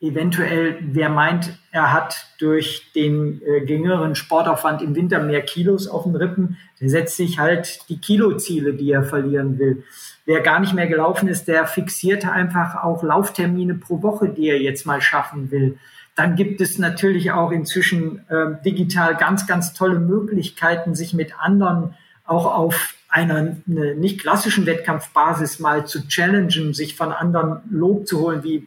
eventuell, 0.00 0.78
wer 0.80 1.08
meint, 1.08 1.56
er 1.70 1.92
hat 1.92 2.26
durch 2.38 2.90
den 2.92 3.40
äh, 3.42 3.60
geringeren 3.64 4.16
Sportaufwand 4.16 4.82
im 4.82 4.96
Winter 4.96 5.20
mehr 5.20 5.42
Kilos 5.42 5.86
auf 5.86 6.02
den 6.02 6.16
Rippen, 6.16 6.58
der 6.80 6.90
setzt 6.90 7.16
sich 7.16 7.38
halt 7.38 7.88
die 7.88 8.00
Kiloziele, 8.00 8.74
die 8.74 8.90
er 8.90 9.04
verlieren 9.04 9.60
will. 9.60 9.84
Wer 10.26 10.40
gar 10.40 10.58
nicht 10.58 10.74
mehr 10.74 10.88
gelaufen 10.88 11.28
ist, 11.28 11.46
der 11.46 11.66
fixiert 11.66 12.26
einfach 12.26 12.82
auch 12.82 13.04
Lauftermine 13.04 13.74
pro 13.74 14.02
Woche, 14.02 14.28
die 14.28 14.48
er 14.48 14.60
jetzt 14.60 14.86
mal 14.86 15.00
schaffen 15.00 15.52
will. 15.52 15.78
Dann 16.14 16.36
gibt 16.36 16.60
es 16.60 16.78
natürlich 16.78 17.32
auch 17.32 17.50
inzwischen 17.52 18.28
äh, 18.28 18.62
digital 18.64 19.16
ganz, 19.16 19.46
ganz 19.46 19.72
tolle 19.72 19.98
Möglichkeiten, 19.98 20.94
sich 20.94 21.14
mit 21.14 21.38
anderen 21.38 21.94
auch 22.24 22.46
auf 22.46 22.94
einer 23.08 23.56
eine 23.68 23.94
nicht 23.94 24.20
klassischen 24.20 24.64
Wettkampfbasis 24.64 25.58
mal 25.58 25.86
zu 25.86 26.08
challengen, 26.08 26.72
sich 26.72 26.96
von 26.96 27.12
anderen 27.12 27.60
Lob 27.70 28.06
zu 28.06 28.20
holen, 28.20 28.42
wie 28.42 28.66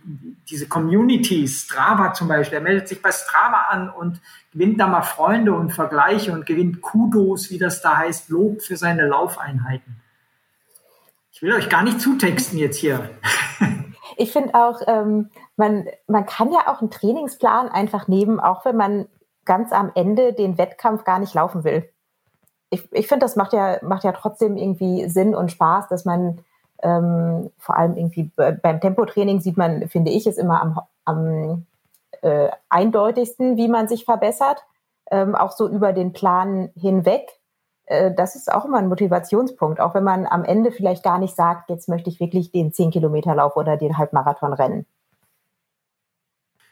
diese 0.49 0.67
Communities, 0.67 1.63
Strava 1.63 2.13
zum 2.13 2.27
Beispiel. 2.27 2.59
Er 2.59 2.63
meldet 2.63 2.87
sich 2.87 3.01
bei 3.01 3.11
Strava 3.11 3.69
an 3.71 3.89
und 3.89 4.21
gewinnt 4.53 4.79
da 4.79 4.85
mal 4.85 5.01
Freunde 5.01 5.53
und 5.53 5.71
Vergleiche 5.71 6.31
und 6.31 6.45
gewinnt 6.45 6.81
Kudos, 6.81 7.49
wie 7.49 7.57
das 7.57 7.81
da 7.81 7.97
heißt, 7.97 8.29
Lob 8.29 8.61
für 8.61 8.77
seine 8.77 9.07
Laufeinheiten. 9.07 9.95
Ich 11.31 11.41
will 11.41 11.51
euch 11.53 11.67
gar 11.67 11.83
nicht 11.83 11.99
zutexten 11.99 12.59
jetzt 12.59 12.77
hier. 12.77 13.09
Ich 14.17 14.31
finde 14.31 14.55
auch, 14.55 14.81
ähm, 14.87 15.29
man, 15.57 15.87
man 16.07 16.25
kann 16.25 16.51
ja 16.51 16.67
auch 16.67 16.81
einen 16.81 16.91
Trainingsplan 16.91 17.69
einfach 17.69 18.07
nehmen, 18.07 18.39
auch 18.39 18.65
wenn 18.65 18.77
man 18.77 19.07
ganz 19.45 19.71
am 19.71 19.91
Ende 19.95 20.33
den 20.33 20.57
Wettkampf 20.57 21.03
gar 21.03 21.19
nicht 21.19 21.33
laufen 21.33 21.63
will. 21.63 21.89
Ich, 22.69 22.91
ich 22.91 23.07
finde, 23.07 23.25
das 23.25 23.35
macht 23.35 23.53
ja, 23.53 23.77
macht 23.83 24.03
ja 24.03 24.11
trotzdem 24.11 24.57
irgendwie 24.57 25.07
Sinn 25.07 25.35
und 25.35 25.51
Spaß, 25.51 25.87
dass 25.87 26.03
man 26.03 26.39
ähm, 26.81 27.51
vor 27.57 27.77
allem 27.77 27.95
irgendwie 27.95 28.31
beim 28.35 28.81
Tempotraining 28.81 29.39
sieht 29.39 29.57
man, 29.57 29.87
finde 29.87 30.11
ich, 30.11 30.27
es 30.27 30.37
immer 30.37 30.61
am, 30.61 30.79
am 31.05 31.65
äh, 32.21 32.49
eindeutigsten, 32.69 33.57
wie 33.57 33.67
man 33.67 33.87
sich 33.87 34.05
verbessert, 34.05 34.65
ähm, 35.11 35.35
auch 35.35 35.51
so 35.51 35.69
über 35.69 35.93
den 35.93 36.11
Plan 36.11 36.69
hinweg. 36.75 37.39
Äh, 37.85 38.11
das 38.15 38.35
ist 38.35 38.51
auch 38.51 38.65
immer 38.65 38.77
ein 38.77 38.87
Motivationspunkt, 38.87 39.79
auch 39.79 39.93
wenn 39.93 40.03
man 40.03 40.25
am 40.25 40.43
Ende 40.43 40.71
vielleicht 40.71 41.03
gar 41.03 41.19
nicht 41.19 41.35
sagt, 41.35 41.69
jetzt 41.69 41.89
möchte 41.89 42.09
ich 42.09 42.19
wirklich 42.19 42.51
den 42.51 42.73
10 42.73 42.91
Kilometer 42.91 43.35
Lauf 43.35 43.55
oder 43.55 43.77
den 43.77 43.97
Halbmarathon 43.97 44.53
rennen. 44.53 44.85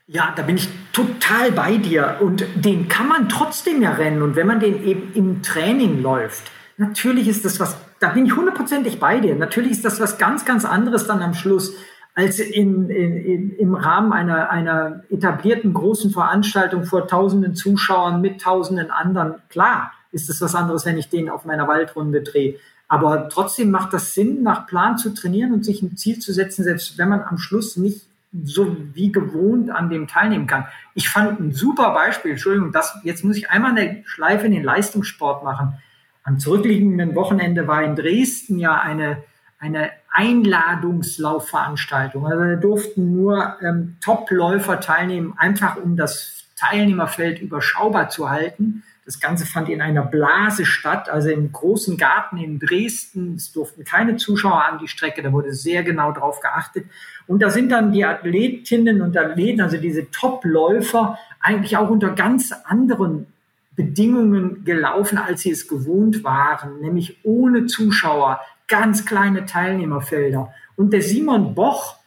Ja, 0.06 0.34
da 0.36 0.44
bin 0.44 0.58
ich 0.58 0.68
total 0.92 1.52
bei 1.52 1.78
dir. 1.78 2.18
Und 2.20 2.46
den 2.56 2.90
kann 2.90 3.08
man 3.08 3.30
trotzdem 3.30 3.82
ja 3.82 3.92
rennen. 3.92 4.22
Und 4.22 4.36
wenn 4.36 4.48
man 4.48 4.60
den 4.60 4.84
eben 4.84 5.14
im 5.14 5.42
Training 5.42 6.02
läuft, 6.02 6.52
natürlich 6.78 7.28
ist 7.30 7.46
das 7.46 7.60
was, 7.60 7.78
da 8.00 8.10
bin 8.10 8.26
ich 8.26 8.36
hundertprozentig 8.36 9.00
bei 9.00 9.20
dir. 9.20 9.36
Natürlich 9.36 9.72
ist 9.72 9.86
das 9.86 10.02
was 10.02 10.18
ganz, 10.18 10.44
ganz 10.44 10.66
anderes 10.66 11.08
dann 11.08 11.22
am 11.22 11.34
Schluss, 11.34 11.74
als 12.16 12.40
in, 12.40 12.90
in, 12.90 13.18
in, 13.18 13.56
im 13.56 13.76
Rahmen 13.76 14.12
einer, 14.12 14.50
einer 14.50 15.04
etablierten 15.10 15.74
großen 15.74 16.12
Veranstaltung 16.12 16.84
vor 16.84 17.08
tausenden 17.08 17.56
Zuschauern 17.56 18.22
mit 18.22 18.42
tausenden 18.42 18.92
anderen. 18.92 19.42
Klar 19.50 19.94
ist 20.14 20.30
es 20.30 20.42
was 20.42 20.56
anderes, 20.56 20.86
wenn 20.86 20.98
ich 20.98 21.10
den 21.10 21.30
auf 21.30 21.46
meiner 21.46 21.68
Waldrunde 21.68 22.22
drehe. 22.22 22.56
Aber 22.88 23.30
trotzdem 23.30 23.72
macht 23.72 23.94
das 23.94 24.14
Sinn, 24.14 24.44
nach 24.44 24.68
Plan 24.68 24.98
zu 24.98 25.14
trainieren 25.14 25.54
und 25.54 25.66
sich 25.66 25.82
ein 25.82 25.98
Ziel 25.98 26.20
zu 26.20 26.32
setzen, 26.32 26.64
selbst 26.64 26.98
wenn 26.98 27.10
man 27.10 27.22
am 27.22 27.38
Schluss 27.38 27.76
nicht 27.78 28.06
so 28.44 28.76
wie 28.94 29.12
gewohnt 29.12 29.70
an 29.70 29.90
dem 29.90 30.08
teilnehmen 30.08 30.48
kann. 30.48 30.66
Ich 30.96 31.10
fand 31.10 31.40
ein 31.40 31.54
super 31.54 31.94
Beispiel, 31.94 32.32
Entschuldigung, 32.32 32.72
das, 32.72 32.98
jetzt 33.04 33.24
muss 33.24 33.38
ich 33.38 33.52
einmal 33.52 33.70
eine 33.72 34.02
Schleife 34.06 34.48
in 34.48 34.54
den 34.54 34.64
Leistungssport 34.64 35.44
machen. 35.44 35.78
Am 36.24 36.40
zurückliegenden 36.40 37.14
Wochenende 37.16 37.68
war 37.68 37.84
in 37.84 37.96
Dresden 37.96 38.58
ja 38.58 38.80
eine, 38.80 39.22
eine 39.60 39.92
Einladungslaufveranstaltung. 40.10 42.26
Also 42.26 42.44
da 42.44 42.56
durften 42.56 43.14
nur 43.14 43.58
ähm, 43.62 43.98
Top-Läufer 44.02 44.80
teilnehmen, 44.80 45.36
einfach 45.38 45.78
um 45.78 45.96
das 45.96 46.48
Teilnehmerfeld 46.56 47.40
überschaubar 47.42 48.10
zu 48.10 48.30
halten. 48.30 48.84
Das 49.06 49.20
Ganze 49.20 49.46
fand 49.46 49.68
in 49.68 49.82
einer 49.82 50.04
Blase 50.04 50.66
statt, 50.66 51.10
also 51.10 51.30
im 51.30 51.52
großen 51.52 51.98
Garten 51.98 52.38
in 52.38 52.60
Dresden. 52.60 53.36
Es 53.36 53.52
durften 53.52 53.84
keine 53.84 54.16
Zuschauer 54.16 54.64
an 54.64 54.80
die 54.80 54.88
Strecke, 54.88 55.22
da 55.22 55.34
wurde 55.34 55.54
sehr 55.54 55.84
genau 55.84 56.14
drauf 56.14 56.40
geachtet. 56.40 56.86
Und 57.28 57.42
da 57.42 57.50
sind 57.50 57.70
dann 57.70 57.92
die 57.92 58.06
Athletinnen 58.06 59.02
und 59.02 59.18
Athleten, 59.18 59.62
also 59.62 59.78
diese 59.78 60.10
Topläufer, 60.10 61.18
eigentlich 61.42 61.76
auch 61.76 61.90
unter 61.90 62.12
ganz 62.12 62.54
anderen 62.64 63.28
Bedingungen 63.76 64.64
gelaufen, 64.64 65.18
als 65.18 65.42
sie 65.42 65.52
es 65.52 65.68
gewohnt 65.68 66.24
waren, 66.24 66.80
nämlich 66.80 67.18
ohne 67.24 67.66
Zuschauer, 67.66 68.40
ganz 68.68 69.06
kleine 69.06 69.46
Teilnehmerfelder. 69.46 70.54
Und 70.76 70.94
der 70.94 71.02
Simon 71.02 71.56
Boch, 71.56 71.98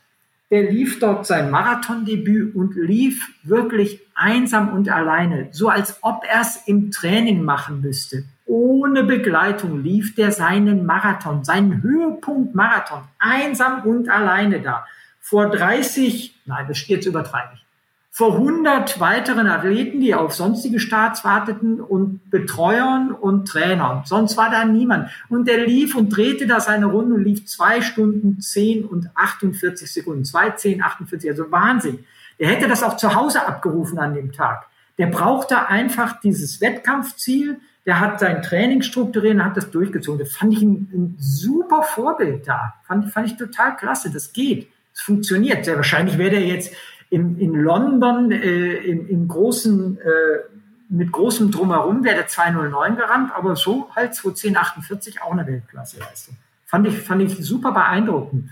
der 0.51 0.71
lief 0.71 1.01
dort 1.01 1.27
sein 1.27 1.51
Marathondebüt 1.51 2.55
und 2.55 2.77
lief 2.77 3.33
wirklich 3.43 4.01
einsam 4.15 4.73
und 4.73 4.89
alleine, 4.89 5.49
so 5.51 5.69
als 5.69 5.99
ob 6.03 6.23
er 6.29 6.43
es 6.43 6.63
im 6.67 6.91
Training 6.91 7.43
machen 7.43 7.81
müsste. 7.81 8.25
Ohne 8.47 9.03
Begleitung 9.03 9.83
lief 9.83 10.15
der 10.15 10.31
seinen 10.31 10.87
Marathon, 10.87 11.43
seinen 11.43 11.83
Höhepunkt 11.83 12.55
Marathon, 12.55 13.03
einsam 13.19 13.83
und 13.85 14.09
alleine 14.09 14.61
da. 14.61 14.87
Vor 15.21 15.51
30, 15.51 16.43
nein, 16.47 16.67
das 16.69 16.87
jetzt 16.87 17.07
übertreibe 17.07 17.55
ich, 17.55 17.66
vor 18.17 18.37
100 18.37 18.99
weiteren 18.99 19.47
Athleten, 19.47 20.01
die 20.01 20.15
auf 20.15 20.35
sonstige 20.35 20.81
Starts 20.81 21.23
warteten 21.23 21.83
und 21.83 22.31
Betreuern 22.31 23.13
und 23.13 23.47
Trainern. 23.47 24.05
Sonst 24.07 24.39
war 24.39 24.51
da 24.51 24.65
niemand. 24.65 25.11
Und 25.29 25.47
der 25.47 25.67
lief 25.67 25.95
und 25.95 26.09
drehte 26.09 26.47
da 26.47 26.61
seine 26.61 26.87
Runde 26.87 27.17
und 27.17 27.25
lief 27.25 27.45
zwei 27.45 27.83
Stunden 27.83 28.41
10 28.41 28.87
und 28.87 29.11
48 29.15 29.93
Sekunden. 29.93 30.25
Zwei, 30.25 30.49
10, 30.49 30.83
48, 30.83 31.29
also 31.29 31.53
Wahnsinn. 31.53 32.07
Der 32.39 32.49
hätte 32.49 32.69
das 32.69 32.83
auch 32.83 32.97
zu 32.97 33.15
Hause 33.15 33.47
abgerufen 33.47 33.99
an 33.99 34.15
dem 34.15 34.33
Tag. 34.33 34.65
Der 34.97 35.09
brauchte 35.09 35.69
einfach 35.69 36.19
dieses 36.19 36.63
Wettkampfziel. 36.63 37.61
Der 37.85 38.01
hat 38.01 38.19
sein 38.19 38.41
Training 38.41 38.81
strukturiert 38.81 39.35
und 39.35 39.45
hat 39.45 39.59
das 39.59 39.71
durchgezogen. 39.71 40.21
Das 40.21 40.35
fand 40.35 40.55
ich 40.55 40.63
ein, 40.63 40.89
ein 40.91 41.17
super 41.19 41.83
Vorbild 41.83 42.49
da. 42.49 42.73
Fand, 42.87 43.13
fand 43.13 43.27
ich 43.27 43.37
total 43.37 43.77
klasse. 43.77 44.11
Das 44.11 44.33
geht. 44.33 44.69
Es 44.95 45.03
funktioniert. 45.03 45.67
Sehr 45.67 45.77
wahrscheinlich 45.77 46.17
wäre 46.17 46.31
der 46.31 46.47
jetzt 46.47 46.73
in, 47.11 47.39
in 47.39 47.55
London 47.55 48.31
äh, 48.33 48.75
im, 48.77 49.09
im 49.09 49.29
großen, 49.29 49.99
äh, 49.99 50.03
mit 50.89 51.13
großem 51.13 51.51
Drumherum 51.51 52.05
wäre 52.05 52.17
der 52.17 52.27
209 52.27 52.97
gerannt, 52.97 53.33
aber 53.35 53.57
so 53.57 53.89
halt 53.95 54.15
21048 54.15 55.23
auch 55.23 55.33
eine 55.33 55.47
Weltklasseleistung. 55.47 56.37
Fand 56.67 56.87
ich, 56.89 56.99
fand 56.99 57.23
ich 57.23 57.37
super 57.39 57.73
beeindruckend. 57.73 58.51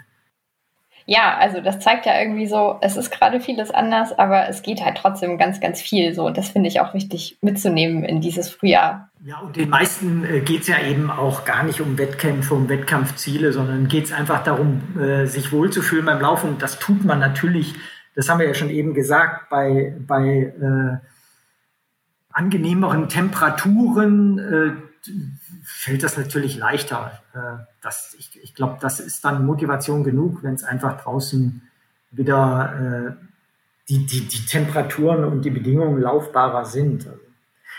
Ja, 1.07 1.37
also 1.37 1.61
das 1.61 1.81
zeigt 1.81 2.07
ja 2.07 2.19
irgendwie 2.19 2.47
so, 2.47 2.79
es 2.81 2.97
ist 2.97 3.11
gerade 3.11 3.39
vieles 3.39 3.71
anders, 3.71 4.19
aber 4.19 4.49
es 4.49 4.63
geht 4.63 4.83
halt 4.83 4.97
trotzdem 4.97 5.37
ganz, 5.37 5.61
ganz 5.61 5.83
viel 5.83 6.15
so. 6.15 6.27
Und 6.27 6.39
das 6.39 6.49
finde 6.49 6.69
ich 6.69 6.81
auch 6.81 6.95
wichtig 6.95 7.37
mitzunehmen 7.43 8.05
in 8.05 8.23
dieses 8.23 8.49
Frühjahr. 8.49 9.11
Ja, 9.23 9.39
und 9.41 9.57
den 9.57 9.69
meisten 9.69 10.25
äh, 10.25 10.41
geht 10.41 10.63
es 10.63 10.69
ja 10.69 10.79
eben 10.79 11.11
auch 11.11 11.45
gar 11.45 11.63
nicht 11.63 11.83
um 11.83 11.99
Wettkämpfe, 11.99 12.55
um 12.55 12.71
Wettkampfziele, 12.71 13.53
sondern 13.53 13.89
geht 13.89 14.05
es 14.05 14.13
einfach 14.13 14.45
darum, 14.45 14.99
äh, 14.99 15.27
sich 15.27 15.53
wohlzufühlen 15.53 16.07
beim 16.07 16.21
Laufen. 16.21 16.51
Und 16.51 16.63
das 16.63 16.79
tut 16.79 17.05
man 17.05 17.19
natürlich 17.19 17.75
das 18.15 18.29
haben 18.29 18.39
wir 18.39 18.47
ja 18.47 18.55
schon 18.55 18.71
eben 18.71 18.95
gesagt, 18.95 19.49
bei, 19.51 19.95
bei 20.07 20.53
äh, 20.61 21.07
angenehmeren 22.31 23.09
Temperaturen 23.09 24.39
äh, 24.39 25.11
fällt 25.65 26.03
das 26.03 26.17
natürlich 26.17 26.57
leichter. 26.57 27.21
Äh, 27.35 27.65
das, 27.83 28.15
ich 28.19 28.43
ich 28.43 28.55
glaube, 28.55 28.79
das 28.81 29.01
ist 29.01 29.25
dann 29.25 29.47
Motivation 29.47 30.05
genug, 30.05 30.43
wenn 30.43 30.55
es 30.55 30.65
einfach 30.65 31.03
draußen 31.03 31.63
wieder 32.11 33.17
äh, 33.21 33.27
die, 33.89 34.07
die, 34.07 34.23
die 34.23 34.47
Temperaturen 34.47 35.25
und 35.25 35.45
die 35.45 35.51
Bedingungen 35.51 36.01
laufbarer 36.01 36.65
sind. 36.65 37.09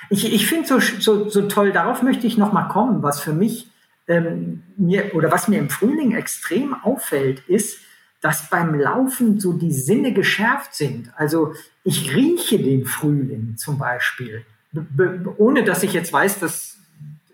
Ich, 0.09 0.31
ich 0.31 0.47
finde 0.47 0.67
so, 0.67 0.79
so, 0.79 1.29
so 1.29 1.47
toll, 1.47 1.71
darauf 1.71 2.01
möchte 2.01 2.27
ich 2.27 2.37
nochmal 2.37 2.67
kommen, 2.67 3.01
was 3.01 3.21
für 3.21 3.33
mich 3.33 3.69
ähm, 4.07 4.63
mir 4.77 5.15
oder 5.15 5.31
was 5.31 5.47
mir 5.47 5.57
im 5.57 5.69
Frühling 5.69 6.15
extrem 6.15 6.75
auffällt, 6.75 7.39
ist, 7.47 7.79
dass 8.21 8.49
beim 8.49 8.73
Laufen 8.79 9.39
so 9.39 9.53
die 9.53 9.71
Sinne 9.71 10.13
geschärft 10.13 10.73
sind. 10.73 11.11
Also 11.15 11.53
ich 11.83 12.15
rieche 12.15 12.57
den 12.57 12.85
Frühling 12.85 13.55
zum 13.57 13.77
Beispiel, 13.77 14.45
ohne 15.37 15.63
dass 15.63 15.83
ich 15.83 15.93
jetzt 15.93 16.11
weiß, 16.11 16.39
dass 16.39 16.75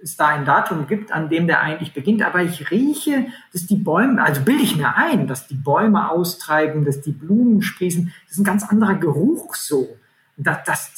es 0.03 0.17
da 0.17 0.29
ein 0.29 0.45
Datum 0.45 0.87
gibt, 0.87 1.11
an 1.11 1.29
dem 1.29 1.47
der 1.47 1.61
eigentlich 1.61 1.93
beginnt, 1.93 2.23
aber 2.23 2.41
ich 2.41 2.71
rieche, 2.71 3.27
dass 3.53 3.67
die 3.67 3.75
Bäume, 3.75 4.23
also 4.23 4.41
bilde 4.41 4.63
ich 4.63 4.75
mir 4.75 4.95
ein, 4.95 5.27
dass 5.27 5.47
die 5.47 5.55
Bäume 5.55 6.09
austreiben, 6.09 6.85
dass 6.85 7.01
die 7.01 7.11
Blumen 7.11 7.61
sprießen. 7.61 8.11
Das 8.25 8.33
ist 8.33 8.39
ein 8.39 8.43
ganz 8.43 8.67
anderer 8.67 8.95
Geruch 8.95 9.55
so. 9.55 9.97
Das, 10.37 10.57
das, 10.65 10.91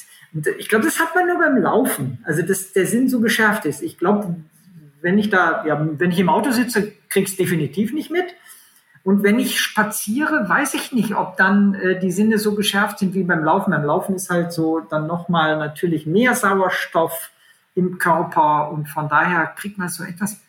ich 0.58 0.70
glaube, 0.70 0.86
das 0.86 1.00
hat 1.00 1.16
man 1.16 1.28
nur 1.28 1.38
beim 1.38 1.58
Laufen. 1.58 2.20
Also 2.24 2.42
dass 2.42 2.72
der 2.72 2.86
Sinn 2.86 3.10
so 3.10 3.20
geschärft 3.20 3.66
ist. 3.66 3.84
Ich 3.84 3.98
glaube, 3.98 4.36
wenn 5.02 5.20
ich 5.20 5.30
da, 5.30 5.66
ja, 5.66 5.86
wenn 5.98 6.12
ich 6.12 6.20
im 6.20 6.30
Auto 6.30 6.52
sitze, 6.52 6.94
krieg's 7.10 7.36
definitiv 7.36 7.94
nicht 7.94 8.10
mit. 8.10 8.26
Und 9.04 9.22
wenn 9.22 9.38
ich 9.38 9.60
spaziere, 9.60 10.48
weiß 10.48 10.76
ich 10.76 10.94
nicht, 10.94 11.14
ob 11.16 11.36
dann 11.36 11.76
äh, 11.76 12.00
die 12.00 12.12
Sinne 12.12 12.40
so 12.40 12.56
geschärft 12.56 13.00
sind 13.00 13.14
wie 13.14 13.24
beim 13.24 13.44
Laufen. 13.44 13.72
Beim 13.72 13.84
Laufen 13.84 14.16
ist 14.16 14.30
halt 14.30 14.54
so 14.54 14.80
dann 14.80 15.08
nochmal 15.08 15.58
natürlich 15.58 16.06
mehr 16.06 16.36
Sauerstoff 16.36 17.32
im 17.76 17.98
Körper 17.98 18.72
und 18.72 18.88
von 18.88 19.10
daher 19.10 19.48
kriegt 19.48 19.78
man 19.78 19.90
so 19.90 20.04
etwas, 20.04 20.40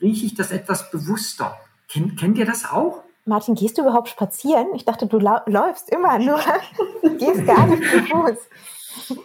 rieche 0.00 0.26
ich 0.26 0.34
das 0.34 0.52
etwas 0.52 0.90
bewusster. 0.90 1.58
Kennt, 1.88 2.18
kennt 2.18 2.38
ihr 2.38 2.46
das 2.46 2.70
auch? 2.70 3.02
Martin, 3.24 3.54
gehst 3.54 3.78
du 3.78 3.82
überhaupt 3.82 4.08
spazieren? 4.08 4.68
Ich 4.74 4.84
dachte, 4.84 5.06
du 5.06 5.18
läufst 5.18 5.88
immer 5.90 6.18
nur, 6.18 6.38
gehst 7.18 7.46
gar 7.46 7.66
nicht 7.66 7.82
zu 7.90 8.02
Fuß. 8.02 9.18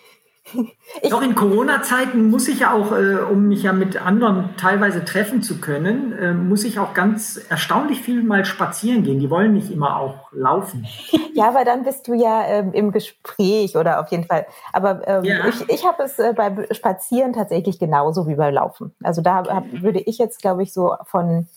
Ich 1.02 1.10
Doch 1.10 1.22
in 1.22 1.36
Corona-Zeiten 1.36 2.30
muss 2.30 2.48
ich 2.48 2.62
ja 2.62 2.74
auch, 2.74 2.92
äh, 2.92 3.18
um 3.18 3.48
mich 3.48 3.64
ja 3.64 3.74
mit 3.74 4.02
anderen 4.02 4.50
teilweise 4.58 5.06
treffen 5.06 5.44
zu 5.44 5.60
können, 5.60 6.14
äh, 6.14 6.34
muss 6.34 6.64
ich 6.64 6.80
auch 6.80 6.94
ganz 6.94 7.40
erstaunlich 7.50 8.02
viel 8.02 8.24
mal 8.24 8.46
spazieren 8.46 9.04
gehen. 9.04 9.20
Die 9.20 9.30
wollen 9.30 9.54
nicht 9.54 9.72
immer 9.72 9.98
auch 9.98 10.32
laufen. 10.32 10.88
Ja, 11.36 11.48
aber 11.48 11.64
dann 11.64 11.84
bist 11.84 12.06
du 12.08 12.14
ja 12.14 12.44
ähm, 12.48 12.74
im 12.74 12.92
Gespräch 12.92 13.78
oder 13.78 14.02
auf 14.02 14.10
jeden 14.10 14.26
Fall. 14.26 14.46
Aber 14.74 15.08
ähm, 15.08 15.24
ja. 15.24 15.48
ich, 15.48 15.70
ich 15.70 15.86
habe 15.86 16.04
es 16.04 16.20
äh, 16.20 16.34
beim 16.36 16.66
Spazieren 16.72 17.32
tatsächlich 17.32 17.80
genauso 17.80 18.28
wie 18.28 18.36
beim 18.36 18.54
Laufen. 18.54 18.94
Also 19.02 19.22
da 19.22 19.46
hab, 19.46 19.64
würde 19.72 20.00
ich 20.00 20.18
jetzt, 20.18 20.42
glaube 20.42 20.64
ich, 20.64 20.74
so 20.74 20.96
von 21.06 21.48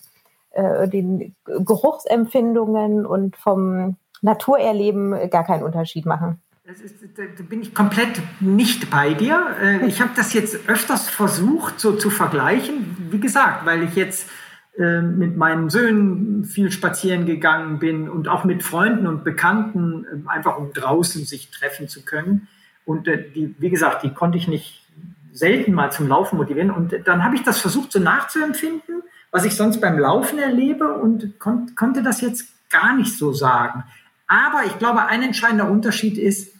äh, 0.51 0.87
den 0.87 1.35
Geruchsempfindungen 1.43 3.05
und 3.05 3.35
vom 3.35 3.97
Naturerleben 4.21 5.29
gar 5.29 5.43
keinen 5.43 5.63
Unterschied 5.63 6.05
machen. 6.05 6.41
Ist, 6.65 6.95
da 7.17 7.43
bin 7.43 7.61
ich 7.61 7.75
komplett 7.75 8.21
nicht 8.39 8.89
bei 8.89 9.13
dir. 9.13 9.47
Äh, 9.61 9.85
ich 9.85 9.99
habe 9.99 10.11
das 10.15 10.31
jetzt 10.31 10.69
öfters 10.69 11.09
versucht, 11.09 11.77
so 11.77 11.91
zu 11.97 12.09
vergleichen. 12.09 12.95
Wie 13.11 13.19
gesagt, 13.19 13.65
weil 13.65 13.83
ich 13.83 13.95
jetzt 13.95 14.29
äh, 14.77 15.01
mit 15.01 15.35
meinen 15.35 15.69
Söhnen 15.69 16.45
viel 16.45 16.71
spazieren 16.71 17.25
gegangen 17.25 17.79
bin 17.79 18.07
und 18.07 18.29
auch 18.29 18.45
mit 18.45 18.63
Freunden 18.63 19.07
und 19.07 19.25
Bekannten, 19.25 20.05
äh, 20.05 20.29
einfach 20.29 20.57
um 20.57 20.71
draußen 20.71 21.25
sich 21.25 21.51
treffen 21.51 21.89
zu 21.89 22.05
können. 22.05 22.47
Und 22.85 23.07
die, 23.07 23.53
wie 23.59 23.69
gesagt, 23.69 24.03
die 24.03 24.13
konnte 24.13 24.37
ich 24.37 24.47
nicht 24.47 24.87
selten 25.33 25.73
mal 25.73 25.91
zum 25.91 26.07
Laufen 26.07 26.37
motivieren. 26.37 26.71
Und 26.71 26.95
dann 27.03 27.25
habe 27.25 27.35
ich 27.35 27.43
das 27.43 27.59
versucht, 27.59 27.91
so 27.91 27.99
nachzuempfinden, 27.99 29.03
was 29.31 29.43
ich 29.43 29.57
sonst 29.57 29.81
beim 29.81 29.99
Laufen 29.99 30.39
erlebe 30.39 30.93
und 30.93 31.39
kon 31.39 31.75
konnte 31.75 32.03
das 32.03 32.21
jetzt 32.21 32.47
gar 32.69 32.95
nicht 32.95 33.17
so 33.17 33.33
sagen. 33.33 33.83
Aber 34.27 34.63
ich 34.65 34.79
glaube, 34.79 35.05
ein 35.05 35.23
entscheidender 35.23 35.69
Unterschied 35.69 36.17
ist, 36.17 36.52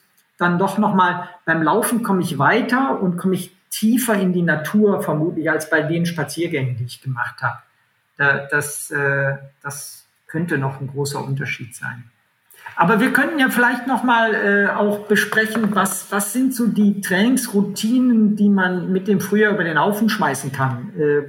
dann 0.43 0.59
doch 0.59 0.77
nochmal 0.77 1.27
beim 1.45 1.63
Laufen 1.63 2.03
komme 2.03 2.21
ich 2.21 2.37
weiter 2.37 3.01
und 3.01 3.17
komme 3.17 3.33
ich 3.35 3.55
tiefer 3.71 4.13
in 4.13 4.33
die 4.33 4.43
Natur 4.43 5.01
vermutlich 5.01 5.49
als 5.49 5.69
bei 5.69 5.81
den 5.81 6.05
Spaziergängen, 6.05 6.77
die 6.77 6.83
ich 6.83 7.01
gemacht 7.01 7.41
habe. 7.41 7.57
Da, 8.17 8.45
das, 8.45 8.91
äh, 8.91 9.37
das 9.63 10.05
könnte 10.27 10.59
noch 10.59 10.79
ein 10.79 10.87
großer 10.87 11.23
Unterschied 11.23 11.75
sein. 11.75 12.03
Aber 12.75 12.99
wir 12.99 13.11
könnten 13.11 13.39
ja 13.39 13.49
vielleicht 13.49 13.87
nochmal 13.87 14.33
äh, 14.33 14.67
auch 14.69 15.07
besprechen, 15.07 15.75
was, 15.75 16.11
was 16.11 16.33
sind 16.33 16.55
so 16.55 16.67
die 16.67 17.01
Trainingsroutinen, 17.01 18.35
die 18.35 18.49
man 18.49 18.91
mit 18.91 19.07
dem 19.07 19.19
Frühjahr 19.19 19.53
über 19.53 19.63
den 19.63 19.79
Haufen 19.79 20.09
schmeißen 20.09 20.51
kann. 20.51 20.93
Äh, 20.97 21.23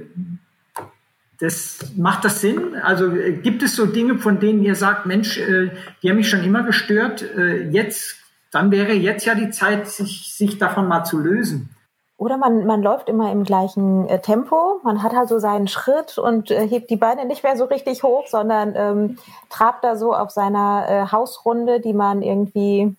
das 1.39 1.93
macht 1.97 2.25
das 2.25 2.41
Sinn? 2.41 2.75
Also 2.81 3.15
äh, 3.15 3.33
gibt 3.33 3.61
es 3.61 3.75
so 3.75 3.85
Dinge, 3.85 4.17
von 4.17 4.39
denen 4.39 4.63
ihr 4.63 4.75
sagt, 4.75 5.05
Mensch, 5.05 5.37
äh, 5.37 5.71
die 6.01 6.09
haben 6.09 6.17
mich 6.17 6.29
schon 6.29 6.43
immer 6.43 6.63
gestört, 6.63 7.23
äh, 7.37 7.69
jetzt 7.69 8.17
dann 8.55 8.71
wäre 8.71 8.93
jetzt 8.93 9.25
ja 9.25 9.35
die 9.35 9.49
Zeit, 9.49 9.87
sich, 9.87 10.33
sich 10.33 10.57
davon 10.57 10.87
mal 10.87 11.03
zu 11.03 11.17
lösen. 11.17 11.75
Oder 12.17 12.37
man, 12.37 12.65
man 12.65 12.81
läuft 12.81 13.09
immer 13.09 13.29
im 13.29 13.43
gleichen 13.43 14.07
äh, 14.07 14.21
Tempo, 14.21 14.79
man 14.83 15.03
hat 15.03 15.13
halt 15.13 15.27
so 15.27 15.37
seinen 15.37 15.67
Schritt 15.67 16.17
und 16.17 16.49
äh, 16.49 16.65
hebt 16.65 16.89
die 16.89 16.95
Beine 16.95 17.25
nicht 17.25 17.43
mehr 17.43 17.57
so 17.57 17.65
richtig 17.65 18.03
hoch, 18.03 18.27
sondern 18.27 18.73
ähm, 18.77 19.17
trabt 19.49 19.83
da 19.83 19.97
so 19.97 20.13
auf 20.13 20.31
seiner 20.31 20.85
äh, 20.87 21.11
Hausrunde, 21.11 21.81
die 21.81 21.93
man 21.93 22.21
irgendwie 22.21 22.95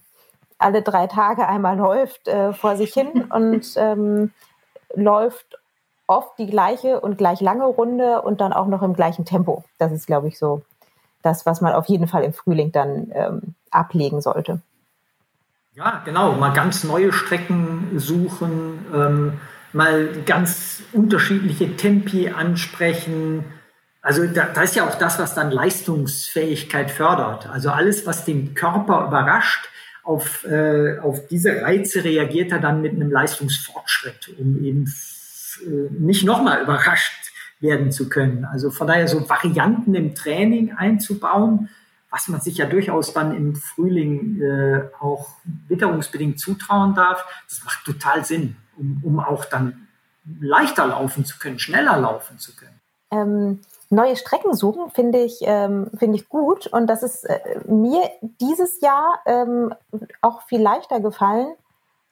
alle 0.59 0.83
drei 0.83 1.07
Tage 1.07 1.49
einmal 1.49 1.79
läuft, 1.79 2.29
äh, 2.29 2.53
vor 2.53 2.77
sich 2.77 2.92
hin 2.92 3.25
und 3.31 3.73
ähm, 3.77 4.33
läuft 4.95 5.59
oft 6.07 6.38
die 6.38 6.47
gleiche 6.47 7.01
und 7.01 7.16
gleich 7.16 7.40
lange 7.40 7.64
Runde 7.64 8.21
und 8.21 8.42
dann 8.42 8.53
auch 8.53 8.66
noch 8.66 8.83
im 8.83 8.92
gleichen 8.92 9.25
Tempo. 9.25 9.64
Das 9.79 9.92
ist, 9.92 10.07
glaube 10.07 10.29
ich, 10.29 10.38
so 10.38 10.61
das, 11.23 11.47
was 11.47 11.62
man 11.62 11.73
auf 11.73 11.87
jeden 11.87 12.07
Fall 12.07 12.23
im 12.23 12.35
Frühling 12.35 12.71
dann 12.71 13.11
ähm, 13.14 13.55
ablegen 13.71 14.21
sollte. 14.21 14.61
Ja, 15.77 16.01
genau. 16.07 16.33
Mal 16.33 16.55
ganz 16.55 16.85
neue 16.85 17.12
Strecken 17.12 17.99
suchen, 17.99 18.87
ähm, 18.95 19.33
mal 19.75 20.09
ganz 20.25 20.83
unterschiedliche 20.95 21.77
Tempi 21.77 22.31
ansprechen. 22.31 23.45
Also 24.01 24.27
da, 24.27 24.47
da 24.47 24.62
ist 24.62 24.75
ja 24.75 24.89
auch 24.89 24.95
das, 24.95 25.19
was 25.19 25.35
dann 25.35 25.51
Leistungsfähigkeit 25.51 26.91
fördert. 26.91 27.51
Also 27.51 27.69
alles, 27.69 28.07
was 28.07 28.25
den 28.25 28.55
Körper 28.55 29.07
überrascht, 29.07 29.69
auf, 30.03 30.45
äh, 30.47 30.99
auf 31.01 31.27
diese 31.29 31.61
Reize 31.61 32.05
reagiert 32.05 32.53
er 32.53 32.61
dann 32.61 32.81
mit 32.81 32.93
einem 32.93 33.11
Leistungsfortschritt, 33.11 34.31
um 34.39 34.65
eben 34.65 34.91
äh, 35.67 35.93
nicht 35.93 36.25
nochmal 36.25 36.62
überrascht 36.62 37.33
werden 37.61 37.93
zu 37.93 38.09
können. 38.09 38.47
Also 38.47 38.71
von 38.71 38.87
daher 38.87 39.09
so 39.09 39.29
Varianten 39.29 39.95
im 39.95 40.15
Training 40.15 40.73
einzubauen, 40.75 41.69
was 42.11 42.29
man 42.29 42.40
sich 42.40 42.57
ja 42.59 42.66
durchaus 42.66 43.12
dann 43.12 43.35
im 43.35 43.57
Frühling 43.57 44.40
äh, 44.40 44.88
auch 45.01 45.29
witterungsbedingt 45.69 46.38
zutrauen 46.38 46.95
darf, 46.95 47.25
das 47.49 47.64
macht 47.64 47.85
total 47.85 48.25
Sinn, 48.25 48.57
um, 48.77 49.01
um 49.03 49.21
auch 49.21 49.45
dann 49.45 49.88
leichter 50.40 50.87
laufen 50.87 51.25
zu 51.25 51.38
können, 51.38 51.59
schneller 51.59 51.97
laufen 51.99 52.38
zu 52.38 52.55
können. 52.55 52.81
Ähm, 53.11 53.61
neue 53.90 54.16
Strecken 54.16 54.55
suchen 54.55 54.90
finde 54.90 55.19
ich, 55.19 55.38
ähm, 55.42 55.90
finde 55.97 56.16
ich 56.16 56.29
gut 56.29 56.66
und 56.66 56.88
das 56.88 57.03
ist 57.03 57.25
äh, 57.25 57.40
mir 57.66 58.03
dieses 58.40 58.81
Jahr 58.81 59.21
ähm, 59.27 59.75
auch 60.23 60.42
viel 60.42 60.61
leichter 60.61 61.01
gefallen, 61.01 61.55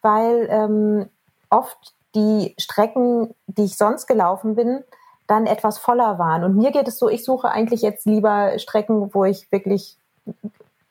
weil 0.02 0.46
ähm, 0.50 1.08
oft 1.50 1.94
die 2.14 2.54
Strecken, 2.58 3.34
die 3.46 3.64
ich 3.64 3.76
sonst 3.76 4.06
gelaufen 4.06 4.54
bin, 4.54 4.84
dann 5.26 5.46
etwas 5.46 5.78
voller 5.78 6.18
waren. 6.18 6.44
Und 6.44 6.56
mir 6.56 6.70
geht 6.70 6.88
es 6.88 6.98
so, 6.98 7.08
ich 7.08 7.24
suche 7.24 7.50
eigentlich 7.50 7.82
jetzt 7.82 8.06
lieber 8.06 8.58
Strecken, 8.58 9.14
wo 9.14 9.24
ich 9.24 9.50
wirklich 9.50 9.96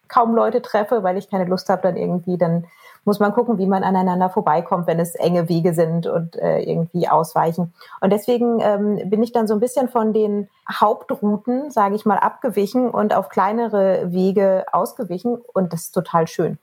kaum 0.08 0.36
Leute 0.36 0.62
treffe, 0.62 1.04
weil 1.04 1.18
ich 1.18 1.30
keine 1.30 1.46
Lust 1.46 1.70
habe, 1.70 1.82
dann 1.82 1.98
irgendwie, 1.98 2.38
dann 2.38 2.66
muss 3.06 3.20
man 3.20 3.34
gucken, 3.34 3.58
wie 3.58 3.66
man 3.66 3.84
aneinander 3.84 4.30
vorbeikommt, 4.30 4.88
wenn 4.88 5.00
es 5.00 5.16
enge 5.16 5.50
Wege 5.50 5.74
sind 5.74 6.08
und 6.08 6.36
äh, 6.38 6.60
irgendwie 6.60 7.08
ausweichen. 7.10 7.74
Und 8.00 8.14
deswegen 8.14 8.60
ähm, 8.62 9.10
bin 9.10 9.22
ich 9.24 9.32
dann 9.34 9.48
so 9.48 9.54
ein 9.54 9.60
bisschen 9.60 9.90
von 9.90 10.14
den 10.14 10.50
Hauptrouten, 10.72 11.70
sage 11.70 11.96
ich 11.96 12.06
mal, 12.06 12.18
abgewichen 12.18 12.90
und 12.90 13.14
auf 13.14 13.30
kleinere 13.30 14.12
Wege 14.12 14.66
ausgewichen. 14.72 15.38
Und 15.54 15.74
das 15.74 15.84
ist 15.84 15.92
total 15.92 16.28
schön. 16.28 16.58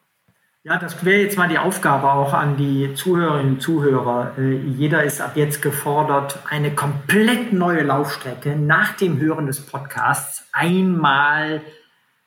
Ja, 0.62 0.76
das 0.76 1.02
wäre 1.06 1.22
jetzt 1.22 1.38
mal 1.38 1.48
die 1.48 1.56
Aufgabe 1.56 2.12
auch 2.12 2.34
an 2.34 2.58
die 2.58 2.92
Zuhörerinnen 2.92 3.54
und 3.54 3.62
Zuhörer. 3.62 4.34
Äh, 4.36 4.56
jeder 4.56 5.04
ist 5.04 5.22
ab 5.22 5.32
jetzt 5.34 5.62
gefordert, 5.62 6.38
eine 6.50 6.74
komplett 6.74 7.54
neue 7.54 7.82
Laufstrecke 7.82 8.56
nach 8.56 8.94
dem 8.94 9.18
Hören 9.18 9.46
des 9.46 9.64
Podcasts 9.64 10.46
einmal 10.52 11.62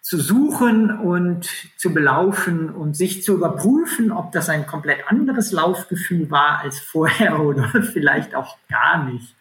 zu 0.02 0.20
suchen 0.20 0.90
und 0.90 1.48
zu 1.78 1.94
belaufen 1.94 2.72
und 2.72 2.98
sich 2.98 3.22
zu 3.22 3.36
überprüfen, 3.36 4.12
ob 4.12 4.32
das 4.32 4.50
ein 4.50 4.66
komplett 4.66 5.08
anderes 5.08 5.52
Laufgefühl 5.52 6.32
war 6.32 6.58
als 6.58 6.80
vorher 6.80 7.40
oder 7.46 7.68
vielleicht 7.84 8.34
auch 8.34 8.58
gar 8.68 9.04
nicht. 9.04 9.36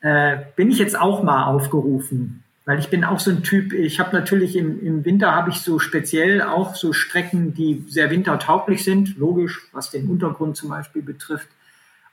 Äh, 0.00 0.38
bin 0.56 0.70
ich 0.70 0.78
jetzt 0.78 0.98
auch 0.98 1.22
mal 1.22 1.44
aufgerufen, 1.44 2.42
weil 2.64 2.78
ich 2.78 2.90
bin 2.90 3.04
auch 3.04 3.18
so 3.18 3.30
ein 3.30 3.42
Typ, 3.42 3.72
ich 3.72 3.98
habe 3.98 4.16
natürlich 4.16 4.56
im, 4.56 4.80
im 4.84 5.04
Winter 5.04 5.34
habe 5.34 5.50
ich 5.50 5.60
so 5.62 5.78
speziell 5.78 6.42
auch 6.42 6.76
so 6.76 6.92
Strecken, 6.92 7.54
die 7.54 7.84
sehr 7.88 8.10
wintertauglich 8.10 8.84
sind, 8.84 9.16
logisch, 9.16 9.68
was 9.72 9.90
den 9.90 10.08
Untergrund 10.08 10.56
zum 10.56 10.70
Beispiel 10.70 11.02
betrifft. 11.02 11.48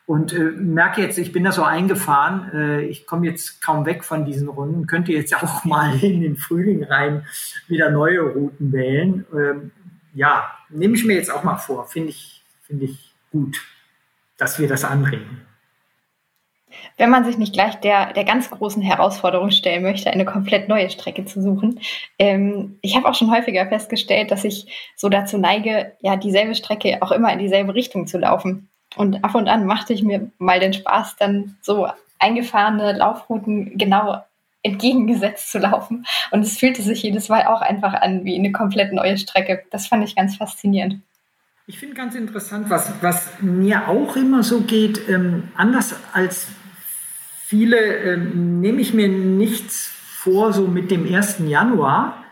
Und 0.07 0.33
äh, 0.33 0.39
merke 0.39 1.01
jetzt, 1.01 1.19
ich 1.19 1.31
bin 1.31 1.43
da 1.43 1.51
so 1.51 1.61
eingefahren, 1.61 2.49
äh, 2.51 2.81
ich 2.85 3.05
komme 3.05 3.27
jetzt 3.27 3.61
kaum 3.61 3.85
weg 3.85 4.03
von 4.03 4.25
diesen 4.25 4.49
Runden, 4.49 4.87
könnte 4.87 5.11
jetzt 5.11 5.35
auch 5.35 5.63
mal 5.65 6.03
in 6.03 6.21
den 6.21 6.35
Frühling 6.35 6.83
rein 6.83 7.27
wieder 7.67 7.91
neue 7.91 8.21
Routen 8.21 8.71
wählen. 8.71 9.25
Ähm, 9.31 9.71
ja, 10.15 10.49
nehme 10.69 10.95
ich 10.95 11.05
mir 11.05 11.13
jetzt 11.13 11.31
auch 11.31 11.43
mal 11.43 11.57
vor, 11.57 11.87
finde 11.87 12.09
ich, 12.09 12.43
finde 12.65 12.85
ich 12.85 13.13
gut, 13.31 13.61
dass 14.37 14.57
wir 14.57 14.67
das 14.67 14.83
anregen 14.83 15.48
wenn 16.97 17.09
man 17.09 17.25
sich 17.25 17.37
nicht 17.37 17.53
gleich 17.53 17.75
der, 17.75 18.13
der 18.13 18.23
ganz 18.23 18.49
großen 18.49 18.81
Herausforderung 18.81 19.51
stellen 19.51 19.83
möchte, 19.83 20.11
eine 20.11 20.25
komplett 20.25 20.67
neue 20.67 20.89
Strecke 20.89 21.25
zu 21.25 21.41
suchen. 21.41 21.79
Ähm, 22.17 22.77
ich 22.81 22.95
habe 22.95 23.07
auch 23.07 23.15
schon 23.15 23.31
häufiger 23.31 23.67
festgestellt, 23.67 24.31
dass 24.31 24.43
ich 24.43 24.91
so 24.95 25.09
dazu 25.09 25.37
neige, 25.37 25.93
ja, 26.01 26.15
dieselbe 26.15 26.55
Strecke 26.55 26.97
auch 27.01 27.11
immer 27.11 27.31
in 27.31 27.39
dieselbe 27.39 27.73
Richtung 27.73 28.07
zu 28.07 28.17
laufen. 28.17 28.69
Und 28.95 29.23
ab 29.23 29.35
und 29.35 29.47
an 29.47 29.65
machte 29.65 29.93
ich 29.93 30.03
mir 30.03 30.31
mal 30.39 30.59
den 30.59 30.73
Spaß, 30.73 31.15
dann 31.17 31.57
so 31.61 31.87
eingefahrene 32.19 32.93
Laufrouten 32.97 33.77
genau 33.77 34.23
entgegengesetzt 34.61 35.51
zu 35.51 35.59
laufen. 35.59 36.05
Und 36.31 36.41
es 36.41 36.57
fühlte 36.57 36.81
sich 36.81 37.03
jedes 37.03 37.29
Mal 37.29 37.45
auch 37.45 37.61
einfach 37.61 37.93
an 37.93 38.25
wie 38.25 38.37
eine 38.37 38.51
komplett 38.51 38.91
neue 38.93 39.17
Strecke. 39.17 39.63
Das 39.71 39.87
fand 39.87 40.03
ich 40.03 40.15
ganz 40.15 40.35
faszinierend. 40.35 41.01
Ich 41.69 41.77
finde 41.77 41.95
ganz 41.95 42.15
interessant, 42.15 42.69
was, 42.69 42.91
was 43.01 43.29
mir 43.41 43.87
auch 43.87 44.15
immer 44.15 44.41
so 44.41 44.61
geht, 44.61 45.07
ähm, 45.07 45.49
anders 45.55 45.95
als 46.13 46.47
viele 47.49 47.77
ähm, 47.79 48.61
nehme 48.61 48.79
ich 48.79 48.93
mir 48.93 49.07
nichts 49.07 49.87
vor, 49.87 50.53
so 50.53 50.67
mit 50.67 50.91
dem 50.91 51.11
1. 51.11 51.39
Januar. 51.47 52.23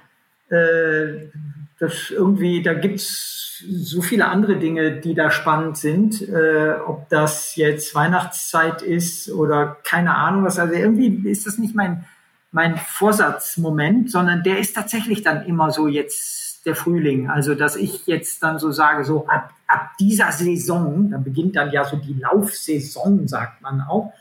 Äh, 0.49 1.31
das 1.79 2.11
irgendwie, 2.11 2.61
da 2.61 2.75
gibt 2.75 2.99
es 2.99 3.63
so 3.67 4.03
viele 4.03 4.27
andere 4.27 4.57
Dinge, 4.57 4.91
die 4.91 5.15
da 5.15 5.31
spannend 5.31 5.77
sind. 5.77 6.21
Äh, 6.21 6.75
ob 6.85 7.09
das 7.09 7.55
jetzt 7.55 7.95
Weihnachtszeit 7.95 8.83
ist 8.83 9.31
oder 9.31 9.77
keine 9.83 10.15
Ahnung 10.15 10.43
was. 10.43 10.59
Also 10.59 10.75
irgendwie 10.75 11.27
ist 11.27 11.47
das 11.47 11.57
nicht 11.57 11.73
mein, 11.73 12.05
mein 12.51 12.77
Vorsatzmoment, 12.77 14.11
sondern 14.11 14.43
der 14.43 14.59
ist 14.59 14.75
tatsächlich 14.75 15.23
dann 15.23 15.47
immer 15.47 15.71
so 15.71 15.87
jetzt 15.87 16.63
der 16.67 16.75
Frühling. 16.75 17.27
Also, 17.27 17.55
dass 17.55 17.75
ich 17.75 18.05
jetzt 18.05 18.43
dann 18.43 18.59
so 18.59 18.71
sage, 18.71 19.03
so 19.03 19.25
ab, 19.27 19.51
ab 19.67 19.91
dieser 19.99 20.31
Saison, 20.31 21.09
da 21.09 21.17
beginnt 21.17 21.55
dann 21.55 21.71
ja 21.71 21.85
so 21.85 21.97
die 21.97 22.13
Laufsaison, 22.13 23.27
sagt 23.27 23.63
man 23.63 23.81
auch, 23.81 24.13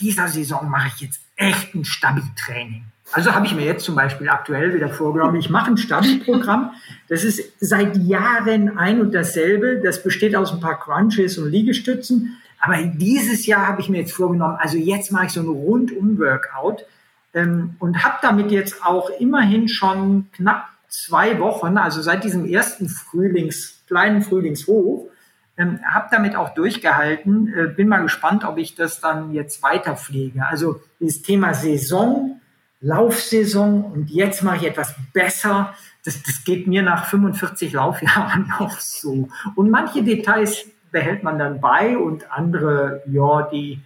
dieser 0.00 0.28
Saison 0.28 0.68
mache 0.68 0.88
ich 0.88 1.00
jetzt 1.02 1.20
echt 1.36 1.74
ein 1.74 1.84
Stabi-Training. 1.84 2.84
Also 3.12 3.34
habe 3.34 3.46
ich 3.46 3.54
mir 3.54 3.64
jetzt 3.64 3.84
zum 3.84 3.94
Beispiel 3.94 4.28
aktuell 4.28 4.74
wieder 4.74 4.88
vorgenommen, 4.88 5.36
ich 5.36 5.50
mache 5.50 5.70
ein 5.70 5.76
Stabi-Programm. 5.76 6.72
Das 7.08 7.22
ist 7.22 7.42
seit 7.60 7.96
Jahren 7.98 8.78
ein 8.78 9.00
und 9.00 9.14
dasselbe. 9.14 9.80
Das 9.82 10.02
besteht 10.02 10.34
aus 10.34 10.52
ein 10.52 10.60
paar 10.60 10.80
Crunches 10.80 11.38
und 11.38 11.50
Liegestützen. 11.50 12.36
Aber 12.60 12.82
dieses 12.82 13.46
Jahr 13.46 13.68
habe 13.68 13.82
ich 13.82 13.90
mir 13.90 14.00
jetzt 14.00 14.14
vorgenommen, 14.14 14.56
also 14.58 14.78
jetzt 14.78 15.12
mache 15.12 15.26
ich 15.26 15.32
so 15.32 15.40
ein 15.40 15.48
Rundum-Workout 15.48 16.86
ähm, 17.34 17.76
und 17.78 18.02
habe 18.02 18.16
damit 18.22 18.50
jetzt 18.50 18.84
auch 18.84 19.10
immerhin 19.20 19.68
schon 19.68 20.28
knapp 20.32 20.68
zwei 20.88 21.38
Wochen, 21.40 21.76
also 21.76 22.00
seit 22.00 22.24
diesem 22.24 22.46
ersten 22.46 22.88
Frühlings, 22.88 23.82
kleinen 23.86 24.22
Frühlingshoch, 24.22 25.10
ähm, 25.56 25.80
habe 25.84 26.08
damit 26.10 26.36
auch 26.36 26.54
durchgehalten. 26.54 27.52
Äh, 27.52 27.66
bin 27.68 27.88
mal 27.88 28.02
gespannt, 28.02 28.44
ob 28.44 28.58
ich 28.58 28.74
das 28.74 29.00
dann 29.00 29.32
jetzt 29.32 29.62
weiter 29.62 29.96
pflege. 29.96 30.46
Also 30.46 30.80
dieses 31.00 31.22
Thema 31.22 31.54
Saison, 31.54 32.40
Laufsaison 32.80 33.84
und 33.84 34.10
jetzt 34.10 34.42
mache 34.42 34.56
ich 34.56 34.66
etwas 34.66 34.94
besser. 35.12 35.74
Das, 36.04 36.22
das 36.22 36.44
geht 36.44 36.66
mir 36.66 36.82
nach 36.82 37.06
45 37.06 37.72
Laufjahren 37.72 38.52
auch 38.58 38.78
so. 38.78 39.28
Und 39.54 39.70
manche 39.70 40.02
Details 40.02 40.66
behält 40.90 41.22
man 41.22 41.38
dann 41.38 41.60
bei 41.60 41.96
und 41.96 42.30
andere, 42.30 43.02
ja, 43.06 43.42
die 43.42 43.80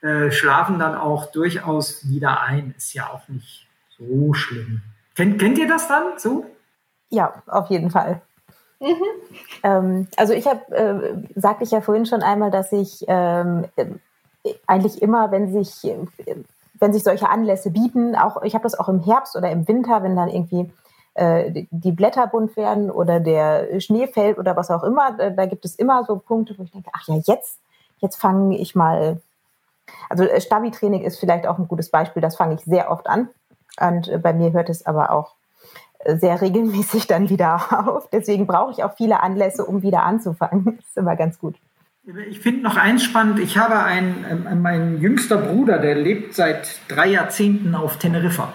äh, 0.00 0.30
schlafen 0.30 0.78
dann 0.78 0.94
auch 0.94 1.32
durchaus 1.32 2.08
wieder 2.08 2.42
ein. 2.42 2.74
Ist 2.76 2.94
ja 2.94 3.08
auch 3.08 3.26
nicht 3.28 3.66
so 3.96 4.32
schlimm. 4.34 4.82
Kennt, 5.14 5.40
kennt 5.40 5.58
ihr 5.58 5.66
das 5.66 5.88
dann 5.88 6.18
so? 6.18 6.46
Ja, 7.10 7.42
auf 7.46 7.70
jeden 7.70 7.90
Fall. 7.90 8.22
Mhm. 8.80 9.04
Ähm, 9.62 10.08
also 10.16 10.32
ich 10.32 10.46
habe, 10.46 10.74
äh, 10.74 11.40
sagte 11.40 11.64
ich 11.64 11.70
ja 11.70 11.80
vorhin 11.80 12.06
schon 12.06 12.22
einmal, 12.22 12.50
dass 12.50 12.72
ich 12.72 13.04
ähm, 13.08 13.66
eigentlich 14.66 15.02
immer, 15.02 15.30
wenn 15.30 15.52
sich, 15.52 15.90
wenn 16.78 16.92
sich 16.92 17.02
solche 17.02 17.28
Anlässe 17.28 17.70
bieten, 17.70 18.14
auch 18.14 18.42
ich 18.42 18.54
habe 18.54 18.62
das 18.62 18.78
auch 18.78 18.88
im 18.88 19.00
Herbst 19.00 19.36
oder 19.36 19.50
im 19.50 19.66
Winter, 19.66 20.02
wenn 20.02 20.16
dann 20.16 20.28
irgendwie 20.28 20.70
äh, 21.14 21.66
die 21.70 21.92
Blätter 21.92 22.26
bunt 22.28 22.56
werden 22.56 22.90
oder 22.90 23.18
der 23.18 23.80
Schnee 23.80 24.06
fällt 24.06 24.38
oder 24.38 24.56
was 24.56 24.70
auch 24.70 24.84
immer, 24.84 25.12
da, 25.12 25.30
da 25.30 25.46
gibt 25.46 25.64
es 25.64 25.74
immer 25.74 26.04
so 26.04 26.16
Punkte, 26.16 26.56
wo 26.56 26.62
ich 26.62 26.70
denke, 26.70 26.90
ach 26.92 27.08
ja, 27.08 27.16
jetzt, 27.26 27.60
jetzt 27.98 28.16
fange 28.16 28.56
ich 28.56 28.76
mal. 28.76 29.20
Also 30.08 30.24
äh, 30.24 30.40
Stabi-Training 30.40 31.02
ist 31.02 31.18
vielleicht 31.18 31.46
auch 31.46 31.58
ein 31.58 31.66
gutes 31.66 31.90
Beispiel, 31.90 32.22
das 32.22 32.36
fange 32.36 32.54
ich 32.54 32.60
sehr 32.60 32.90
oft 32.90 33.08
an. 33.08 33.28
Und 33.80 34.08
äh, 34.08 34.18
bei 34.18 34.32
mir 34.32 34.52
hört 34.52 34.68
es 34.68 34.86
aber 34.86 35.10
auch 35.10 35.34
sehr 36.04 36.40
regelmäßig 36.40 37.06
dann 37.06 37.28
wieder 37.28 37.60
auf. 37.88 38.08
Deswegen 38.10 38.46
brauche 38.46 38.72
ich 38.72 38.84
auch 38.84 38.96
viele 38.96 39.20
Anlässe, 39.20 39.64
um 39.64 39.82
wieder 39.82 40.04
anzufangen. 40.04 40.64
Das 40.76 40.86
ist 40.86 40.96
immer 40.96 41.16
ganz 41.16 41.38
gut. 41.38 41.56
Ich 42.30 42.40
finde 42.40 42.62
noch 42.62 42.76
eins 42.76 43.04
spannend. 43.04 43.38
Ich 43.38 43.58
habe 43.58 43.80
einen, 43.80 44.24
äh, 44.24 44.54
mein 44.54 45.00
jüngster 45.00 45.36
Bruder, 45.36 45.78
der 45.78 45.94
lebt 45.94 46.34
seit 46.34 46.80
drei 46.88 47.08
Jahrzehnten 47.08 47.74
auf 47.74 47.98
Teneriffa. 47.98 48.54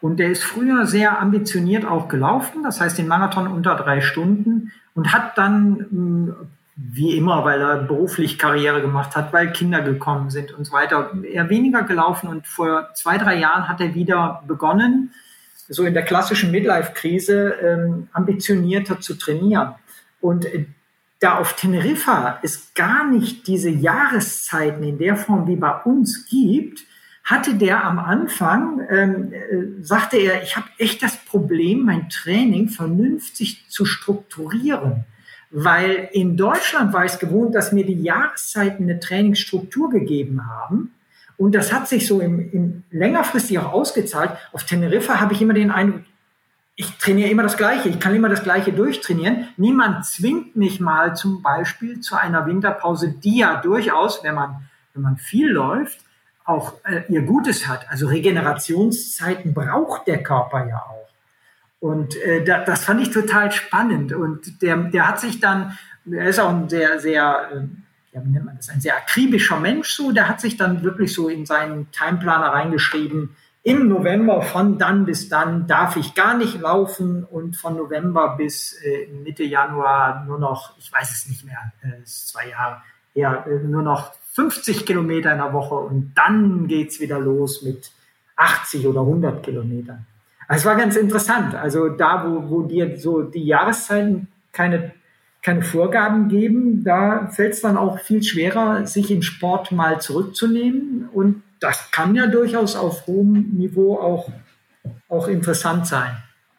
Und 0.00 0.18
der 0.18 0.30
ist 0.30 0.44
früher 0.44 0.86
sehr 0.86 1.20
ambitioniert 1.20 1.84
auch 1.84 2.08
gelaufen, 2.08 2.62
das 2.62 2.80
heißt 2.80 2.98
den 2.98 3.08
Marathon 3.08 3.48
unter 3.48 3.74
drei 3.74 4.00
Stunden 4.00 4.72
und 4.94 5.12
hat 5.12 5.36
dann, 5.36 5.86
hm, 5.90 6.34
wie 6.76 7.16
immer, 7.16 7.44
weil 7.44 7.60
er 7.60 7.78
beruflich 7.78 8.38
Karriere 8.38 8.82
gemacht 8.82 9.16
hat, 9.16 9.32
weil 9.32 9.52
Kinder 9.52 9.80
gekommen 9.80 10.30
sind 10.30 10.52
und 10.52 10.64
so 10.66 10.72
weiter, 10.72 11.12
eher 11.22 11.48
weniger 11.48 11.82
gelaufen. 11.82 12.28
Und 12.28 12.46
vor 12.46 12.90
zwei, 12.94 13.16
drei 13.16 13.36
Jahren 13.36 13.68
hat 13.68 13.80
er 13.80 13.94
wieder 13.94 14.42
begonnen, 14.46 15.12
so 15.68 15.84
in 15.84 15.94
der 15.94 16.04
klassischen 16.04 16.50
Midlife-Krise 16.50 17.54
ähm, 17.62 18.08
ambitionierter 18.12 19.00
zu 19.00 19.14
trainieren. 19.14 19.74
Und 20.20 20.44
äh, 20.44 20.66
da 21.20 21.38
auf 21.38 21.54
Teneriffa 21.56 22.38
es 22.42 22.74
gar 22.74 23.08
nicht 23.08 23.46
diese 23.46 23.70
Jahreszeiten 23.70 24.82
in 24.82 24.98
der 24.98 25.16
Form 25.16 25.46
wie 25.46 25.56
bei 25.56 25.72
uns 25.82 26.26
gibt, 26.26 26.84
hatte 27.24 27.54
der 27.54 27.84
am 27.84 27.98
Anfang, 27.98 28.86
ähm, 28.88 29.32
äh, 29.32 29.82
sagte 29.82 30.16
er, 30.16 30.42
ich 30.42 30.56
habe 30.56 30.68
echt 30.78 31.02
das 31.02 31.16
Problem, 31.16 31.84
mein 31.84 32.08
Training 32.08 32.68
vernünftig 32.68 33.68
zu 33.68 33.84
strukturieren. 33.84 35.04
Weil 35.50 36.08
in 36.12 36.36
Deutschland 36.36 36.92
war 36.92 37.04
ich 37.04 37.12
es 37.12 37.18
gewohnt, 37.18 37.54
dass 37.54 37.72
mir 37.72 37.84
die 37.84 38.00
Jahreszeiten 38.00 38.84
eine 38.84 39.00
Trainingsstruktur 39.00 39.90
gegeben 39.90 40.46
haben. 40.46 40.92
Und 41.38 41.54
das 41.54 41.72
hat 41.72 41.88
sich 41.88 42.06
so 42.06 42.20
im, 42.20 42.52
im 42.52 42.84
längerfristig 42.90 43.58
auch 43.58 43.72
ausgezahlt. 43.72 44.30
Auf 44.52 44.64
Teneriffa 44.64 45.20
habe 45.20 45.34
ich 45.34 45.42
immer 45.42 45.54
den 45.54 45.70
Eindruck, 45.70 46.02
ich 46.78 46.98
trainiere 46.98 47.30
immer 47.30 47.42
das 47.42 47.56
Gleiche, 47.56 47.88
ich 47.88 47.98
kann 47.98 48.14
immer 48.14 48.28
das 48.28 48.42
Gleiche 48.42 48.72
durchtrainieren. 48.72 49.48
Niemand 49.56 50.04
zwingt 50.04 50.56
mich 50.56 50.78
mal 50.78 51.16
zum 51.16 51.42
Beispiel 51.42 52.00
zu 52.00 52.16
einer 52.16 52.46
Winterpause, 52.46 53.12
die 53.12 53.38
ja 53.38 53.60
durchaus, 53.62 54.22
wenn 54.22 54.34
man, 54.34 54.68
wenn 54.92 55.02
man 55.02 55.16
viel 55.16 55.50
läuft, 55.50 56.00
auch 56.44 56.74
äh, 56.84 57.02
ihr 57.08 57.22
Gutes 57.22 57.66
hat. 57.66 57.90
Also 57.90 58.06
Regenerationszeiten 58.08 59.54
braucht 59.54 60.06
der 60.06 60.22
Körper 60.22 60.66
ja 60.68 60.76
auch. 60.76 61.08
Und 61.80 62.16
äh, 62.16 62.44
da, 62.44 62.62
das 62.62 62.84
fand 62.84 63.00
ich 63.00 63.10
total 63.10 63.52
spannend. 63.52 64.12
Und 64.12 64.62
der, 64.62 64.76
der 64.76 65.08
hat 65.08 65.18
sich 65.18 65.40
dann, 65.40 65.76
er 66.10 66.28
ist 66.28 66.38
auch 66.38 66.50
ein 66.50 66.68
sehr, 66.68 67.00
sehr, 67.00 67.50
äh, 67.52 67.66
ja, 68.16 68.24
wie 68.24 68.30
nennt 68.30 68.46
man 68.46 68.56
das, 68.56 68.70
ein 68.70 68.80
sehr 68.80 68.96
akribischer 68.96 69.60
Mensch 69.60 69.90
so, 69.90 70.10
der 70.10 70.28
hat 70.28 70.40
sich 70.40 70.56
dann 70.56 70.82
wirklich 70.82 71.12
so 71.12 71.28
in 71.28 71.44
seinen 71.44 71.90
Timeplaner 71.92 72.46
reingeschrieben, 72.46 73.36
im 73.62 73.88
November 73.88 74.42
von 74.42 74.78
dann 74.78 75.04
bis 75.04 75.28
dann 75.28 75.66
darf 75.66 75.96
ich 75.96 76.14
gar 76.14 76.36
nicht 76.36 76.60
laufen 76.60 77.24
und 77.24 77.56
von 77.56 77.76
November 77.76 78.36
bis 78.36 78.80
äh, 78.82 79.08
Mitte 79.22 79.42
Januar 79.42 80.24
nur 80.24 80.38
noch, 80.38 80.78
ich 80.78 80.90
weiß 80.90 81.10
es 81.10 81.28
nicht 81.28 81.44
mehr, 81.44 81.72
äh, 81.82 82.02
ist 82.02 82.28
zwei 82.28 82.48
Jahre 82.48 82.80
her, 83.12 83.44
äh, 83.46 83.66
nur 83.66 83.82
noch 83.82 84.14
50 84.32 84.86
Kilometer 84.86 85.32
in 85.32 85.38
der 85.38 85.52
Woche 85.52 85.74
und 85.74 86.12
dann 86.14 86.68
geht's 86.68 87.00
wieder 87.00 87.18
los 87.18 87.62
mit 87.62 87.90
80 88.36 88.86
oder 88.86 89.00
100 89.00 89.42
Kilometern. 89.42 90.06
Es 90.48 90.64
war 90.64 90.76
ganz 90.76 90.94
interessant. 90.94 91.54
Also 91.54 91.88
da, 91.88 92.24
wo, 92.24 92.48
wo 92.48 92.62
dir 92.62 92.96
so 92.96 93.22
die 93.22 93.44
Jahreszeiten 93.44 94.28
keine, 94.52 94.92
keine 95.46 95.62
Vorgaben 95.62 96.28
geben, 96.28 96.82
da 96.82 97.28
fällt 97.28 97.52
es 97.52 97.60
dann 97.60 97.78
auch 97.78 98.00
viel 98.00 98.20
schwerer, 98.20 98.84
sich 98.84 99.12
im 99.12 99.22
Sport 99.22 99.70
mal 99.70 100.00
zurückzunehmen. 100.00 101.08
Und 101.12 101.44
das 101.60 101.92
kann 101.92 102.16
ja 102.16 102.26
durchaus 102.26 102.74
auf 102.74 103.06
hohem 103.06 103.52
Niveau 103.52 103.96
auch, 103.96 104.28
auch 105.08 105.28
interessant 105.28 105.86
sein. 105.86 106.10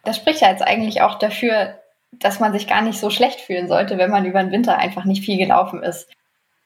Das 0.06 0.16
spricht 0.16 0.40
ja 0.40 0.52
jetzt 0.52 0.62
eigentlich 0.62 1.02
auch 1.02 1.20
dafür, 1.20 1.74
dass 2.14 2.40
man 2.40 2.54
sich 2.54 2.66
gar 2.66 2.82
nicht 2.82 2.98
so 2.98 3.10
schlecht 3.10 3.42
fühlen 3.42 3.68
sollte, 3.68 3.98
wenn 3.98 4.10
man 4.10 4.24
über 4.24 4.42
den 4.42 4.54
Winter 4.54 4.78
einfach 4.78 5.04
nicht 5.04 5.26
viel 5.26 5.38
gelaufen 5.38 5.84
ist 5.84 6.10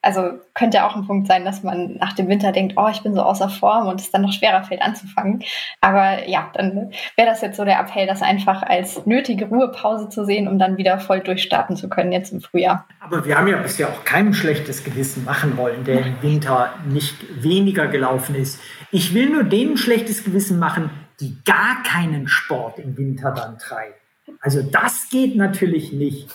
also 0.02 0.40
könnte 0.54 0.84
auch 0.84 0.96
ein 0.96 1.06
Punkt 1.06 1.28
sein, 1.28 1.44
dass 1.44 1.62
man 1.62 1.94
nach 1.96 2.12
dem 2.12 2.28
Winter 2.28 2.50
denkt, 2.50 2.74
oh, 2.76 2.88
ich 2.90 3.02
bin 3.02 3.14
so 3.14 3.22
außer 3.22 3.48
Form 3.48 3.86
und 3.86 4.00
es 4.00 4.10
dann 4.10 4.22
noch 4.22 4.32
schwerer 4.32 4.64
fällt 4.64 4.82
anzufangen. 4.82 5.42
Aber 5.80 6.28
ja, 6.28 6.50
dann 6.54 6.90
wäre 7.16 7.28
das 7.28 7.40
jetzt 7.40 7.56
so 7.56 7.64
der 7.64 7.78
Appell, 7.78 8.06
das 8.06 8.20
einfach 8.20 8.62
als 8.62 9.06
nötige 9.06 9.46
Ruhepause 9.46 10.08
zu 10.08 10.24
sehen, 10.24 10.48
um 10.48 10.58
dann 10.58 10.76
wieder 10.76 10.98
voll 10.98 11.20
durchstarten 11.20 11.76
zu 11.76 11.88
können 11.88 12.10
jetzt 12.10 12.32
im 12.32 12.40
Frühjahr. 12.40 12.84
Aber 13.00 13.24
wir 13.24 13.38
haben 13.38 13.46
ja 13.46 13.56
bisher 13.58 13.88
auch 13.88 14.04
kein 14.04 14.34
schlechtes 14.34 14.82
Gewissen 14.82 15.24
machen 15.24 15.56
wollen, 15.56 15.84
der 15.84 16.04
im 16.04 16.20
Winter 16.20 16.70
nicht 16.84 17.42
weniger 17.42 17.86
gelaufen 17.86 18.34
ist. 18.34 18.60
Ich 18.90 19.14
will 19.14 19.30
nur 19.30 19.44
denen 19.44 19.76
schlechtes 19.76 20.24
Gewissen 20.24 20.58
machen, 20.58 20.90
die 21.20 21.38
gar 21.44 21.82
keinen 21.84 22.26
Sport 22.26 22.80
im 22.80 22.96
Winter 22.96 23.30
dann 23.30 23.56
treiben. 23.58 23.94
Also 24.40 24.62
das 24.62 25.08
geht 25.10 25.36
natürlich 25.36 25.92
nicht. 25.92 26.28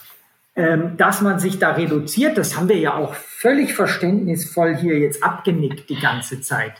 Ähm, 0.55 0.97
dass 0.97 1.21
man 1.21 1.37
sich 1.37 1.59
da 1.59 1.73
reduziert, 1.73 2.35
das 2.35 2.57
haben 2.57 2.67
wir 2.67 2.79
ja 2.79 2.95
auch 2.95 3.15
völlig 3.39 3.73
verständnisvoll 3.73 4.75
hier 4.75 4.97
jetzt 4.97 5.23
abgenickt 5.23 5.89
die 5.91 5.99
ganze 5.99 6.41
Zeit. 6.41 6.73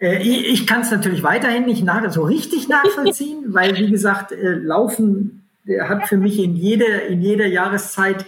Äh, 0.00 0.22
ich, 0.22 0.48
ich 0.48 0.66
kann 0.66 0.80
es 0.80 0.90
natürlich 0.90 1.22
weiterhin 1.22 1.66
nicht 1.66 1.84
nach, 1.84 2.10
so 2.10 2.22
richtig 2.24 2.68
nachvollziehen, 2.70 3.44
weil 3.48 3.76
wie 3.76 3.90
gesagt, 3.90 4.32
äh, 4.32 4.54
Laufen 4.54 5.42
hat 5.80 6.08
für 6.08 6.16
mich 6.16 6.38
in 6.38 6.56
jeder, 6.56 7.06
in 7.06 7.22
jeder 7.22 7.46
Jahreszeit 7.46 8.24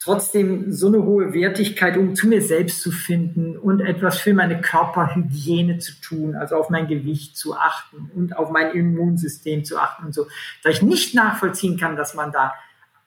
trotzdem 0.00 0.72
so 0.72 0.86
eine 0.86 1.02
hohe 1.02 1.32
Wertigkeit, 1.32 1.96
um 1.96 2.14
zu 2.14 2.28
mir 2.28 2.40
selbst 2.42 2.80
zu 2.80 2.92
finden 2.92 3.56
und 3.56 3.80
etwas 3.80 4.18
für 4.18 4.34
meine 4.34 4.60
Körperhygiene 4.60 5.78
zu 5.78 6.00
tun, 6.00 6.36
also 6.36 6.54
auf 6.56 6.70
mein 6.70 6.86
Gewicht 6.86 7.36
zu 7.36 7.56
achten 7.56 8.10
und 8.14 8.36
auf 8.36 8.50
mein 8.50 8.72
Immunsystem 8.72 9.64
zu 9.64 9.78
achten 9.78 10.06
und 10.06 10.14
so, 10.14 10.26
dass 10.62 10.76
ich 10.76 10.82
nicht 10.82 11.14
nachvollziehen 11.14 11.78
kann, 11.78 11.96
dass 11.96 12.14
man 12.14 12.30
da 12.30 12.54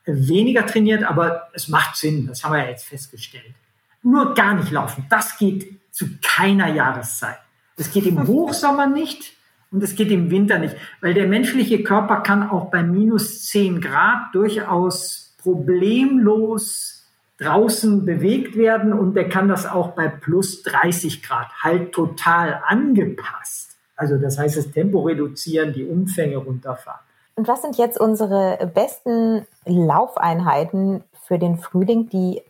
weniger 0.06 0.66
trainiert, 0.66 1.04
aber 1.04 1.50
es 1.54 1.70
macht 1.70 1.96
Sinn, 1.96 2.28
das 2.28 2.44
haben 2.44 2.54
wir 2.54 2.64
ja 2.64 2.70
jetzt 2.70 2.86
festgestellt. 2.86 3.56
Nur 4.02 4.34
gar 4.34 4.56
nicht 4.56 4.72
laufen, 4.72 5.06
das 5.10 5.38
geht 5.38 5.80
zu 5.92 6.06
keiner 6.22 6.68
Jahreszeit. 6.68 7.40
Es 7.78 7.92
geht 7.92 8.06
im 8.06 8.28
Hochsommer 8.28 8.88
nicht 8.88 9.34
und 9.72 9.84
es 9.84 9.96
geht 9.96 10.12
im 10.12 10.32
Winter 10.32 10.60
nicht, 10.60 10.76
weil 11.02 11.14
der 11.14 11.28
menschliche 11.28 11.84
Körper 11.84 12.22
kann 12.22 12.50
auch 12.50 12.72
bei 12.72 12.84
minus 12.84 13.46
10 13.48 13.82
Grad 13.82 14.34
durchaus 14.34 15.36
problemlos 15.42 17.06
draußen 17.38 18.06
bewegt 18.06 18.58
werden 18.58 18.92
und 18.92 19.16
der 19.16 19.30
kann 19.30 19.48
das 19.48 19.66
auch 19.66 19.92
bei 19.92 20.10
plus 20.10 20.62
30 20.64 21.24
Grad 21.24 21.48
halt 21.62 21.94
total 21.94 22.62
angepasst. 22.68 23.78
Also 23.96 24.18
das 24.18 24.38
heißt, 24.38 24.58
das 24.58 24.72
Tempo 24.72 25.02
reduzieren, 25.02 25.74
die 25.74 25.86
Umfänge 25.86 26.38
runterfahren. 26.38 27.02
Und 27.36 27.48
was 27.48 27.62
sind 27.62 27.78
jetzt 27.78 28.00
unsere 28.00 28.70
besten 28.74 29.46
Laufeinheiten 29.66 31.04
für 31.26 31.40
den 31.40 31.58
Frühling, 31.58 32.10
die 32.10 32.42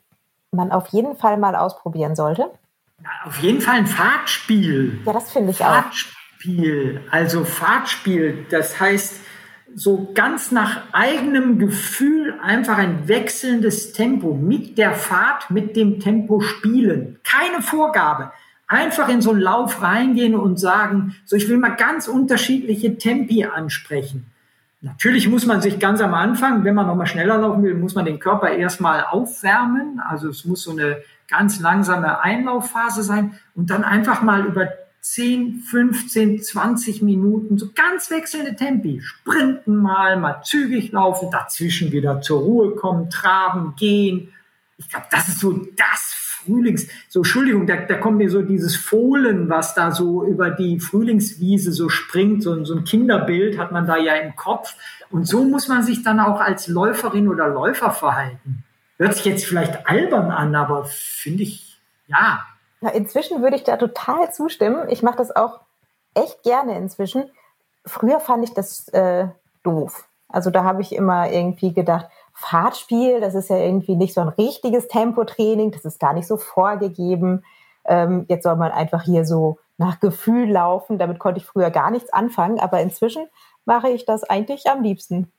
man 0.52 0.72
auf 0.72 0.88
jeden 0.88 1.16
Fall 1.16 1.38
mal 1.38 1.56
ausprobieren 1.56 2.16
sollte? 2.16 2.52
Na, 3.02 3.10
auf 3.26 3.39
jeden 3.39 3.62
Fall 3.62 3.76
ein 3.76 3.88
Fahrtspiel. 3.88 5.00
Ja, 5.06 5.14
das 5.14 5.32
finde 5.32 5.52
ich 5.52 5.58
Fahrtspiel. 5.58 6.12
auch. 6.12 6.24
Fahrtspiel, 6.39 7.02
also 7.12 7.43
Fahrtspiel, 7.45 8.45
das 8.50 8.80
heißt 8.80 9.22
so 9.76 10.12
ganz 10.16 10.52
nach 10.52 10.82
eigenem 10.93 11.60
Gefühl 11.60 12.39
einfach 12.41 12.78
ein 12.78 13.08
wechselndes 13.08 13.93
Tempo 13.93 14.34
mit 14.34 14.78
der 14.78 14.93
Fahrt, 14.93 15.52
mit 15.52 15.76
dem 15.76 16.00
Tempo 16.00 16.41
spielen. 16.41 17.20
Keine 17.24 17.62
Vorgabe. 17.62 18.32
Einfach 18.68 19.10
in 19.10 19.22
so 19.22 19.32
einen 19.32 19.41
Lauf 19.41 19.82
reingehen 19.82 20.36
und 20.36 20.60
sagen, 20.60 21.16
so 21.26 21.36
ich 21.36 21.50
will 21.50 21.58
mal 21.58 21.76
ganz 21.76 22.08
unterschiedliche 22.08 22.97
Tempi 22.97 23.45
ansprechen. 23.45 24.29
Natürlich 24.82 25.28
muss 25.28 25.46
man 25.46 25.62
sich 25.62 25.78
ganz 25.78 26.00
am 26.00 26.14
Anfang, 26.14 26.64
wenn 26.64 26.76
man 26.76 26.88
nochmal 26.88 27.08
schneller 27.08 27.38
laufen 27.38 27.64
will, 27.64 27.74
muss 27.74 27.96
man 27.96 28.06
den 28.06 28.20
Körper 28.20 28.50
erstmal 28.50 29.04
aufwärmen. 29.04 30.00
Also 30.00 30.30
es 30.30 30.46
muss 30.46 30.64
so 30.64 30.72
eine 30.72 31.02
ganz 31.28 31.60
langsame 31.60 32.22
Einlaufphase 32.22 33.04
sein 33.04 33.38
und 33.56 33.70
dann 33.70 33.84
einfach 33.84 34.22
mal 34.22 34.46
über 34.46 34.70
10, 35.02 35.64
15, 35.70 36.42
20 36.42 37.02
Minuten 37.02 37.58
so 37.58 37.72
ganz 37.74 38.10
wechselnde 38.10 38.56
Tempi. 38.56 39.02
Sprinten 39.02 39.76
mal, 39.78 40.18
mal 40.18 40.42
zügig 40.44 40.92
laufen, 40.92 41.30
dazwischen 41.30 41.92
wieder 41.92 42.22
zur 42.22 42.42
Ruhe 42.42 42.76
kommen, 42.76 43.10
traben, 43.10 43.76
gehen. 43.76 44.34
Ich 44.78 44.90
glaube, 44.90 45.08
das 45.12 45.28
ist 45.28 45.40
so 45.40 45.52
das 45.76 46.19
Frühlings, 46.50 46.88
so 47.08 47.20
Entschuldigung, 47.20 47.68
da, 47.68 47.76
da 47.78 47.95
kommt 47.95 48.18
mir 48.18 48.30
so 48.30 48.41
dieses 48.41 48.76
Fohlen, 48.76 49.50
was 49.50 49.76
da 49.76 49.91
so 49.91 50.24
über 50.24 50.50
die 50.50 50.80
Frühlingswiese 50.80 51.72
so 51.72 51.89
springt, 51.89 52.43
so, 52.43 52.64
so 52.66 52.76
ein 52.76 52.84
Kinderbild 52.84 53.58
hat 53.58 53.72
man 53.72 53.86
da 53.86 53.97
ja 53.97 54.16
im 54.16 54.36
Kopf. 54.36 54.76
Und 55.12 55.28
so 55.28 55.43
muss 55.43 55.68
man 55.68 55.84
sich 55.84 56.04
dann 56.04 56.20
auch 56.20 56.39
als 56.39 56.68
Läuferin 56.68 57.28
oder 57.28 57.47
Läufer 57.47 57.91
verhalten. 57.91 58.64
Hört 58.97 59.16
sich 59.16 59.26
jetzt 59.26 59.45
vielleicht 59.45 59.88
albern 59.88 60.32
an, 60.32 60.56
aber 60.56 60.86
finde 60.86 61.43
ich, 61.43 61.80
ja. 62.08 62.45
ja. 62.82 62.89
Inzwischen 62.89 63.41
würde 63.41 63.56
ich 63.56 63.64
da 63.64 63.78
total 63.78 64.34
zustimmen. 64.34 64.89
Ich 64.89 65.04
mache 65.04 65.18
das 65.18 65.36
auch 65.36 65.62
echt 66.14 66.43
gerne 66.43 66.78
inzwischen. 66.78 67.30
Früher 67.86 68.20
fand 68.20 68.43
ich 68.43 68.54
das 68.54 68.88
äh, 68.89 69.28
doof. 69.64 70.08
Also 70.28 70.52
da 70.52 70.64
habe 70.64 70.82
ich 70.82 70.93
immer 70.93 71.32
irgendwie 71.32 71.74
gedacht, 71.74 72.08
Fahrtspiel, 72.40 73.20
das 73.20 73.36
ist 73.36 73.50
ja 73.50 73.58
irgendwie 73.58 73.96
nicht 73.96 74.14
so 74.14 74.22
ein 74.22 74.30
richtiges 74.30 74.88
Tempotraining, 74.88 75.72
das 75.72 75.84
ist 75.84 76.00
gar 76.00 76.14
nicht 76.14 76.26
so 76.26 76.38
vorgegeben. 76.38 77.44
Ähm, 77.86 78.26
jetzt 78.30 78.44
soll 78.44 78.56
man 78.56 78.72
einfach 78.72 79.04
hier 79.04 79.26
so 79.26 79.60
nach 79.78 80.00
Gefühl 80.00 80.50
laufen. 80.50 80.98
Damit 80.98 81.20
konnte 81.20 81.40
ich 81.40 81.46
früher 81.46 81.70
gar 81.70 81.92
nichts 81.92 82.14
anfangen, 82.14 82.60
aber 82.60 82.80
inzwischen 82.80 83.26
mache 83.66 83.90
ich 83.90 84.06
das 84.06 84.24
eigentlich 84.24 84.68
am 84.68 84.82
liebsten. 84.82 85.32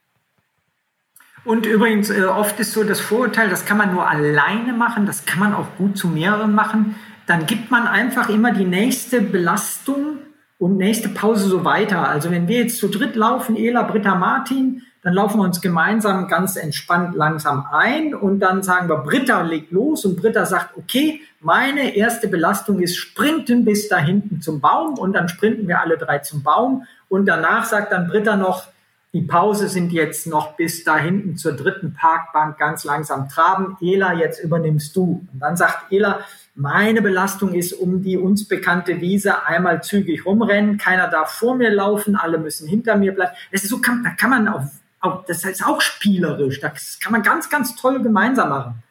Und 1.43 1.65
übrigens, 1.65 2.11
äh, 2.11 2.25
oft 2.25 2.59
ist 2.59 2.73
so 2.73 2.83
das 2.83 2.99
Vorurteil, 2.99 3.49
das 3.49 3.65
kann 3.65 3.77
man 3.77 3.93
nur 3.93 4.07
alleine 4.07 4.73
machen, 4.73 5.07
das 5.07 5.25
kann 5.25 5.39
man 5.39 5.55
auch 5.55 5.65
gut 5.79 5.97
zu 5.97 6.07
mehreren 6.07 6.53
machen. 6.53 6.95
Dann 7.25 7.47
gibt 7.47 7.71
man 7.71 7.87
einfach 7.87 8.29
immer 8.29 8.51
die 8.51 8.65
nächste 8.65 9.21
Belastung 9.21 10.19
und 10.59 10.77
nächste 10.77 11.09
Pause 11.09 11.49
so 11.49 11.65
weiter. 11.65 12.07
Also 12.07 12.29
wenn 12.29 12.47
wir 12.47 12.59
jetzt 12.59 12.77
zu 12.77 12.89
dritt 12.89 13.15
laufen, 13.15 13.55
Ela, 13.55 13.81
Britta, 13.83 14.13
Martin, 14.13 14.83
dann 15.03 15.13
laufen 15.13 15.39
wir 15.39 15.43
uns 15.43 15.61
gemeinsam 15.61 16.27
ganz 16.27 16.55
entspannt 16.55 17.15
langsam 17.15 17.65
ein 17.71 18.13
und 18.13 18.39
dann 18.39 18.61
sagen 18.61 18.87
wir, 18.87 18.97
Britta 18.97 19.41
legt 19.41 19.71
los 19.71 20.05
und 20.05 20.17
Britta 20.17 20.45
sagt, 20.45 20.77
okay, 20.77 21.21
meine 21.39 21.95
erste 21.95 22.27
Belastung 22.27 22.81
ist 22.81 22.97
Sprinten 22.97 23.65
bis 23.65 23.89
da 23.89 23.97
hinten 23.97 24.41
zum 24.41 24.61
Baum 24.61 24.99
und 24.99 25.13
dann 25.13 25.27
sprinten 25.27 25.67
wir 25.67 25.81
alle 25.81 25.97
drei 25.97 26.19
zum 26.19 26.43
Baum 26.43 26.85
und 27.09 27.25
danach 27.25 27.65
sagt 27.65 27.91
dann 27.91 28.07
Britta 28.07 28.35
noch, 28.35 28.67
die 29.13 29.23
Pause 29.23 29.67
sind 29.67 29.91
jetzt 29.91 30.25
noch 30.25 30.55
bis 30.55 30.85
da 30.85 30.97
hinten 30.97 31.35
zur 31.35 31.53
dritten 31.53 31.93
Parkbank 31.93 32.57
ganz 32.57 32.85
langsam 32.85 33.27
traben. 33.27 33.75
Ela, 33.81 34.13
jetzt 34.13 34.41
übernimmst 34.41 34.95
du. 34.95 35.27
Und 35.33 35.39
dann 35.39 35.57
sagt 35.57 35.91
Ela, 35.91 36.21
meine 36.55 37.01
Belastung 37.01 37.53
ist 37.53 37.73
um 37.73 38.01
die 38.01 38.17
uns 38.17 38.47
bekannte 38.47 39.01
Wiese 39.01 39.45
einmal 39.45 39.83
zügig 39.83 40.25
rumrennen. 40.25 40.77
Keiner 40.77 41.09
darf 41.09 41.31
vor 41.31 41.55
mir 41.55 41.71
laufen, 41.71 42.15
alle 42.15 42.37
müssen 42.37 42.69
hinter 42.69 42.95
mir 42.95 43.13
bleiben. 43.13 43.33
Das 43.51 43.63
ist 43.63 43.69
so, 43.69 43.79
kann, 43.79 44.01
da 44.03 44.11
kann 44.11 44.29
man 44.29 44.47
auch, 44.47 44.63
auch, 45.01 45.25
das 45.25 45.43
ist 45.43 45.65
auch 45.65 45.81
spielerisch. 45.81 46.59
Das 46.59 46.99
kann 46.99 47.11
man 47.11 47.23
ganz, 47.23 47.49
ganz 47.49 47.75
toll 47.75 48.01
gemeinsam 48.01 48.49
machen. 48.49 48.83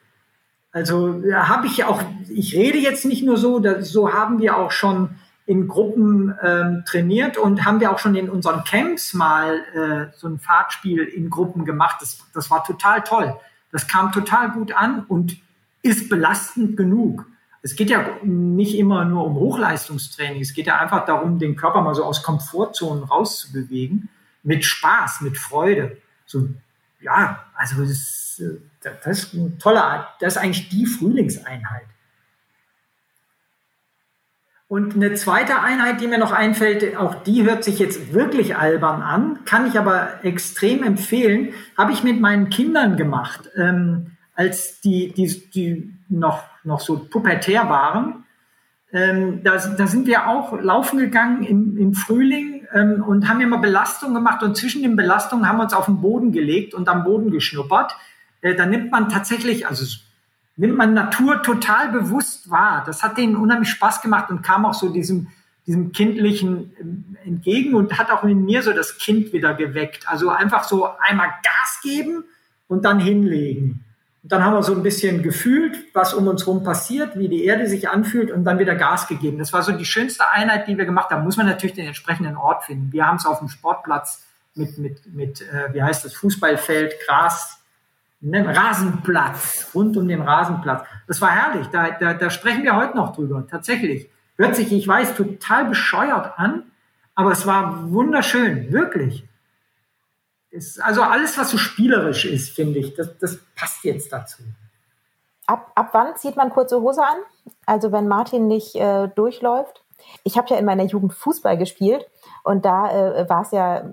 Also 0.73 1.23
habe 1.33 1.67
ich 1.67 1.85
auch, 1.85 2.03
ich 2.29 2.55
rede 2.55 2.79
jetzt 2.79 3.05
nicht 3.05 3.25
nur 3.25 3.37
so, 3.37 3.59
das, 3.59 3.91
so 3.91 4.13
haben 4.13 4.39
wir 4.41 4.57
auch 4.57 4.71
schon 4.71 5.11
in 5.47 5.67
Gruppen 5.67 6.33
ähm, 6.43 6.85
trainiert 6.87 7.37
und 7.37 7.65
haben 7.65 7.81
wir 7.81 7.91
auch 7.91 7.99
schon 7.99 8.15
in 8.15 8.31
unseren 8.31 8.63
Camps 8.63 9.15
mal 9.15 9.57
äh, 9.75 10.17
so 10.17 10.29
ein 10.29 10.39
Fahrtspiel 10.39 11.03
in 11.03 11.29
Gruppen 11.29 11.65
gemacht. 11.65 11.97
Das, 12.01 12.19
das 12.33 12.51
war 12.51 12.63
total 12.63 13.03
toll. 13.03 13.35
Das 13.73 13.89
kam 13.89 14.13
total 14.13 14.53
gut 14.53 14.73
an 14.73 15.05
und 15.09 15.37
ist 15.83 16.09
belastend 16.09 16.77
genug. 16.77 17.27
Es 17.63 17.75
geht 17.75 17.91
ja 17.91 18.05
nicht 18.23 18.79
immer 18.79 19.05
nur 19.05 19.25
um 19.27 19.35
Hochleistungstraining. 19.35 20.41
Es 20.41 20.55
geht 20.55 20.67
ja 20.67 20.79
einfach 20.79 21.05
darum, 21.05 21.39
den 21.39 21.57
Körper 21.57 21.83
mal 21.83 21.95
so 21.95 22.05
aus 22.05 22.23
Komfortzonen 22.23 23.03
rauszubewegen. 23.03 24.09
Mit 24.43 24.65
Spaß, 24.65 25.21
mit 25.21 25.39
Freude. 25.39 25.99
So, 26.27 26.49
ja, 27.01 27.45
also 27.55 27.85
das, 27.85 28.41
äh, 28.41 28.59
das 28.83 29.25
ist 29.25 29.35
ein 29.35 29.59
toller, 29.59 30.09
das 30.21 30.37
ist 30.37 30.43
eigentlich 30.43 30.69
die 30.69 30.87
Frühlingseinheit. 30.87 31.87
Und 34.71 34.95
eine 34.95 35.15
zweite 35.15 35.61
Einheit, 35.61 36.01
die 36.01 36.07
mir 36.07 36.19
noch 36.19 36.31
einfällt, 36.31 36.97
auch 36.97 37.17
die 37.25 37.43
hört 37.43 37.65
sich 37.65 37.81
jetzt 37.81 38.15
wirklich 38.15 38.57
albern 38.57 39.03
an, 39.03 39.41
kann 39.45 39.67
ich 39.67 39.77
aber 39.77 40.25
extrem 40.25 40.85
empfehlen, 40.85 41.53
habe 41.77 41.91
ich 41.91 42.05
mit 42.05 42.21
meinen 42.21 42.51
Kindern 42.51 42.97
gemacht, 42.97 43.51
ähm, 43.57 44.13
als 44.37 44.81
die, 44.81 45.13
die, 45.13 45.51
die 45.51 45.93
noch, 46.09 46.45
noch 46.63 46.79
so 46.79 46.99
pubertär 47.01 47.69
waren. 47.69 48.25
Ähm, 48.93 49.43
da, 49.43 49.57
da 49.57 49.89
sind 49.89 50.07
wir 50.07 50.29
auch 50.29 50.61
laufen 50.61 51.01
gegangen 51.01 51.43
im, 51.43 51.77
im 51.77 51.95
Frühling 51.95 52.60
ähm, 52.73 53.03
und 53.03 53.29
haben 53.29 53.41
immer 53.41 53.59
Belastung 53.59 54.15
gemacht 54.15 54.43
und 54.43 54.57
zwischen 54.57 54.83
den 54.83 54.97
Belastungen 54.97 55.49
haben 55.49 55.59
wir 55.59 55.65
uns 55.65 55.75
auf 55.75 55.87
den 55.87 56.01
Boden 56.01 56.33
gelegt 56.33 56.75
und 56.75 56.89
am 56.89 57.05
Boden 57.05 57.31
geschnuppert. 57.31 57.97
Äh, 58.41 58.55
da 58.55 58.67
nimmt 58.67 58.91
man 58.91 59.09
tatsächlich, 59.09 59.67
also 59.67 59.85
nimmt 60.57 60.77
man 60.77 60.95
Natur 60.95 61.43
total 61.43 61.91
bewusst 61.91 62.51
wahr. 62.51 62.83
Das 62.87 63.03
hat 63.03 63.19
denen 63.19 63.37
unheimlich 63.37 63.71
Spaß 63.71 64.03
gemacht 64.03 64.31
und 64.31 64.43
kam 64.43 64.67
auch 64.67 64.75
so 64.75 64.89
diesem, 64.89 65.29
diesem 65.67 65.93
Kindlichen 65.93 66.73
ähm, 66.81 67.17
entgegen 67.25 67.75
und 67.75 67.99
hat 67.99 68.11
auch 68.11 68.25
in 68.25 68.45
mir 68.45 68.63
so 68.63 68.73
das 68.73 68.99
Kind 68.99 69.33
wieder 69.33 69.55
geweckt. 69.55 70.09
Also 70.09 70.31
einfach 70.31 70.65
so 70.65 70.89
einmal 70.99 71.29
Gas 71.43 71.81
geben 71.83 72.25
und 72.69 72.85
dann 72.85 73.01
hinlegen. 73.01 73.85
Und 74.23 74.33
dann 74.33 74.45
haben 74.45 74.55
wir 74.55 74.63
so 74.63 74.75
ein 74.75 74.83
bisschen 74.83 75.23
gefühlt, 75.23 75.79
was 75.95 76.13
um 76.13 76.29
uns 76.29 76.45
herum 76.45 76.63
passiert, 76.63 77.19
wie 77.19 77.29
die 77.29 77.45
Erde 77.45 77.67
sich 77.67 77.89
anfühlt 77.89 78.31
und 78.31 78.45
dann 78.45 78.59
wieder 78.59 78.75
Gas 78.75 79.09
gegeben. 79.09 79.39
Das 79.39 79.53
war 79.53 79.63
so 79.63 79.73
die 79.73 79.87
schönste 79.87 80.29
Einheit, 80.29 80.69
die 80.69 80.77
wir 80.77 80.85
gemacht 80.85 81.11
haben. 81.11 81.25
Muss 81.25 81.39
man 81.39 81.47
natürlich 81.47 81.75
den 81.75 81.87
entsprechenden 81.87 82.37
Ort 82.37 82.65
finden. 82.65 82.93
Wir 82.93 83.07
haben 83.07 83.17
es 83.17 83.25
auf 83.25 83.39
dem 83.39 83.49
Sportplatz 83.49 84.27
mit, 84.55 84.77
mit, 84.77 85.07
mit 85.15 85.41
äh, 85.41 85.73
wie 85.73 85.83
heißt 85.83 86.05
das, 86.05 86.13
Fußballfeld, 86.15 86.95
Gras, 87.07 87.61
einen 88.23 88.47
Rasenplatz, 88.47 89.71
rund 89.75 89.97
um 89.97 90.07
den 90.07 90.21
Rasenplatz. 90.21 90.85
Das 91.07 91.21
war 91.23 91.31
herrlich. 91.31 91.69
Da, 91.69 91.91
da, 91.93 92.13
da 92.13 92.29
sprechen 92.29 92.63
wir 92.63 92.77
heute 92.77 92.97
noch 92.97 93.15
drüber. 93.15 93.47
Tatsächlich. 93.51 94.11
Hört 94.37 94.57
sich, 94.57 94.71
ich 94.73 94.87
weiß, 94.87 95.15
total 95.15 95.67
bescheuert 95.67 96.39
an, 96.39 96.65
aber 97.15 97.33
es 97.33 97.47
war 97.47 97.91
wunderschön, 97.91 98.73
wirklich. 98.73 99.25
Ist 100.51 100.83
also 100.83 101.03
alles, 101.03 101.39
was 101.39 101.51
so 101.51 101.59
spielerisch 101.59 102.25
ist, 102.25 102.51
finde 102.51 102.81
ich, 102.81 102.95
das, 102.95 103.17
das 103.19 103.39
passt 103.55 103.85
jetzt 103.85 104.13
dazu. 104.13 104.43
Ab, 105.47 105.71
ab 105.75 105.91
wann 105.93 106.17
zieht 106.17 106.37
man 106.37 106.51
kurze 106.51 106.81
Hose 106.81 107.03
an? 107.03 107.19
Also 107.67 107.93
wenn 107.93 108.09
Martin 108.09 108.47
nicht 108.47 108.75
äh, 108.75 109.09
durchläuft. 109.09 109.83
Ich 110.25 110.37
habe 110.37 110.49
ja 110.51 110.57
in 110.57 110.65
meiner 110.65 110.85
Jugend 110.85 111.13
Fußball 111.13 111.57
gespielt 111.57 112.07
und 112.43 112.65
da 112.65 112.91
äh, 112.91 113.29
war 113.29 113.43
es 113.43 113.51
ja 113.53 113.85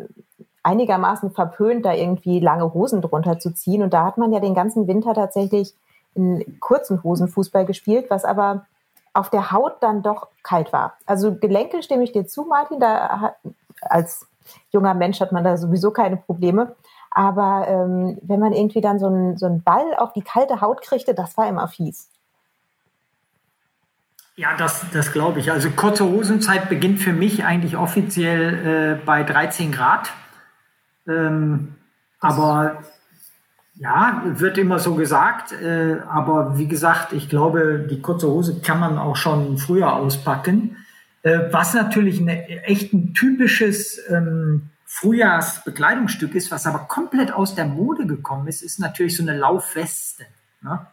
einigermaßen 0.64 1.32
verpönt, 1.32 1.86
da 1.86 1.94
irgendwie 1.94 2.40
lange 2.40 2.74
Hosen 2.74 3.02
drunter 3.02 3.40
zu 3.40 3.54
ziehen. 3.54 3.82
Und 3.82 3.94
da 3.94 4.04
hat 4.04 4.18
man 4.18 4.34
ja 4.34 4.40
den 4.40 4.54
ganzen 4.54 4.88
Winter 4.88 5.14
tatsächlich 5.14 5.74
in 6.14 6.60
kurzen 6.60 7.04
Hosen 7.04 7.28
Fußball 7.28 7.66
gespielt, 7.66 8.08
was 8.10 8.26
aber 8.26 8.66
auf 9.14 9.30
der 9.30 9.52
Haut 9.52 9.82
dann 9.82 10.04
doch 10.04 10.28
kalt 10.44 10.74
war. 10.74 10.98
Also 11.06 11.34
Gelenke 11.36 11.82
stimme 11.84 12.04
ich 12.04 12.12
dir 12.12 12.28
zu, 12.28 12.44
Martin. 12.44 12.80
Da 12.80 13.22
hat, 13.22 13.36
als 13.82 14.28
junger 14.72 14.94
Mensch 14.94 15.20
hat 15.20 15.32
man 15.32 15.44
da 15.44 15.58
sowieso 15.58 15.92
keine 15.92 16.18
Probleme. 16.18 16.76
Aber 17.12 17.68
ähm, 17.68 18.18
wenn 18.22 18.40
man 18.40 18.54
irgendwie 18.54 18.82
dann 18.82 19.00
so 19.00 19.08
einen, 19.08 19.38
so 19.38 19.46
einen 19.46 19.64
Ball 19.64 19.96
auf 19.98 20.14
die 20.14 20.22
kalte 20.22 20.62
Haut 20.62 20.82
kriegte, 20.82 21.14
das 21.14 21.38
war 21.38 21.48
immer 21.48 21.68
fies. 21.68 22.10
Ja, 24.36 24.56
das, 24.56 24.86
das 24.94 25.12
glaube 25.12 25.40
ich. 25.40 25.52
Also 25.52 25.72
kurze 25.72 26.06
Hosenzeit 26.06 26.70
beginnt 26.70 27.00
für 27.00 27.14
mich 27.14 27.44
eigentlich 27.44 27.76
offiziell 27.76 29.00
äh, 29.00 29.06
bei 29.06 29.24
13 29.24 29.72
Grad. 29.72 30.12
Ähm, 31.08 31.76
aber 32.20 32.84
ja, 33.80 34.22
wird 34.26 34.60
immer 34.60 34.78
so 34.78 34.94
gesagt. 34.94 35.54
Äh, 35.54 36.02
aber 36.08 36.58
wie 36.58 36.68
gesagt, 36.68 37.14
ich 37.14 37.30
glaube, 37.30 37.88
die 37.90 38.02
kurze 38.02 38.28
Hose 38.28 38.62
kann 38.62 38.80
man 38.80 39.00
auch 39.00 39.16
schon 39.16 39.58
früher 39.58 39.94
auspacken. 39.94 40.78
Äh, 41.28 41.52
was 41.52 41.74
natürlich 41.74 42.22
eine, 42.22 42.48
echt 42.64 42.94
ein 42.94 43.14
typisches 43.14 44.00
ähm, 44.10 44.70
Frühjahrsbekleidungsstück 44.86 46.34
ist, 46.36 46.52
was 46.52 46.66
aber 46.66 46.80
komplett 46.80 47.34
aus 47.34 47.54
der 47.54 47.66
Mode 47.66 48.08
gekommen 48.08 48.48
ist, 48.48 48.62
ist 48.62 48.80
natürlich 48.80 49.18
so 49.18 49.24
eine 49.24 49.38
Laufweste. 49.38 50.26
Ne? 50.62 50.88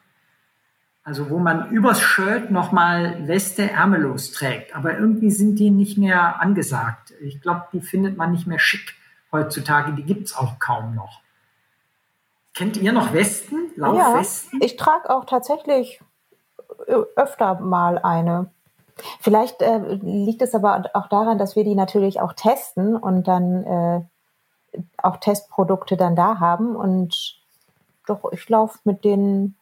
Also 1.05 1.31
wo 1.31 1.39
man 1.39 1.71
übers 1.71 2.01
Shirt 2.01 2.51
nochmal 2.51 3.29
Weste 3.29 3.71
ärmellos 3.71 4.33
trägt. 4.33 4.75
Aber 4.75 4.99
irgendwie 4.99 5.31
sind 5.31 5.61
die 5.61 5.71
nicht 5.71 5.99
mehr 5.99 6.41
angesagt. 6.41 7.13
Ich 7.21 7.41
glaube, 7.41 7.67
die 7.73 7.81
findet 7.81 8.17
man 8.17 8.33
nicht 8.33 8.49
mehr 8.49 8.59
schick 8.59 8.95
heutzutage, 9.31 9.93
die 9.93 10.03
gibt 10.03 10.27
es 10.27 10.37
auch 10.37 10.59
kaum 10.59 10.97
noch. 10.97 11.21
Kennt 12.55 12.77
ihr 12.77 12.93
noch 12.93 13.13
Westen, 13.13 13.71
Laufwesten? 13.77 14.59
Ja, 14.61 14.67
ich 14.67 14.77
trage 14.77 15.11
auch 15.11 15.27
tatsächlich 15.27 16.01
äh, 16.89 16.95
öfter 17.15 17.61
mal 17.61 17.99
eine. 17.99 18.51
Vielleicht 19.21 19.63
äh, 19.63 19.79
liegt 20.03 20.43
es 20.43 20.55
aber 20.55 20.91
auch 20.95 21.09
daran, 21.09 21.39
dass 21.39 21.57
wir 21.57 21.65
die 21.65 21.75
natürlich 21.75 22.21
auch 22.21 22.33
testen 22.33 22.97
und 22.97 23.27
dann 23.27 23.65
äh, 23.65 24.01
auch 24.99 25.17
Testprodukte 25.19 25.97
dann 25.97 26.17
da 26.17 26.39
haben. 26.39 26.77
Und 26.77 27.39
doch, 28.07 28.33
ich 28.33 28.49
laufe 28.49 28.79
mit 28.85 29.05
denen 29.05 29.57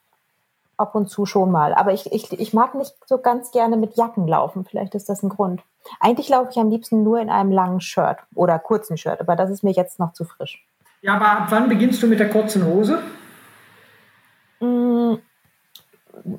ab 0.77 0.95
und 0.95 1.09
zu 1.09 1.27
schon 1.27 1.51
mal. 1.51 1.75
Aber 1.75 1.93
ich, 1.93 2.13
ich, 2.13 2.33
ich 2.33 2.53
mag 2.53 2.75
nicht 2.75 2.95
so 3.07 3.19
ganz 3.19 3.53
gerne 3.53 3.77
mit 3.77 3.97
Jacken 3.97 4.27
laufen. 4.27 4.65
Vielleicht 4.65 4.95
ist 4.95 5.09
das 5.09 5.23
ein 5.23 5.29
Grund. 5.29 5.63
Eigentlich 6.01 6.29
laufe 6.29 6.51
ich 6.51 6.59
am 6.59 6.71
liebsten 6.71 7.03
nur 7.03 7.21
in 7.21 7.31
einem 7.31 7.53
langen 7.53 7.81
Shirt 7.81 8.19
oder 8.35 8.59
kurzen 8.59 8.97
Shirt, 8.97 9.21
aber 9.21 9.37
das 9.37 9.51
ist 9.51 9.65
mir 9.65 9.73
jetzt 9.73 9.99
noch 9.99 10.13
zu 10.13 10.25
frisch. 10.25 10.65
Ja, 11.01 11.15
aber 11.17 11.31
ab 11.31 11.47
wann 11.51 11.69
beginnst 11.69 12.03
du 12.03 12.07
mit 12.07 12.21
der 12.21 12.31
kurzen 12.31 12.65
Hose? 12.65 13.03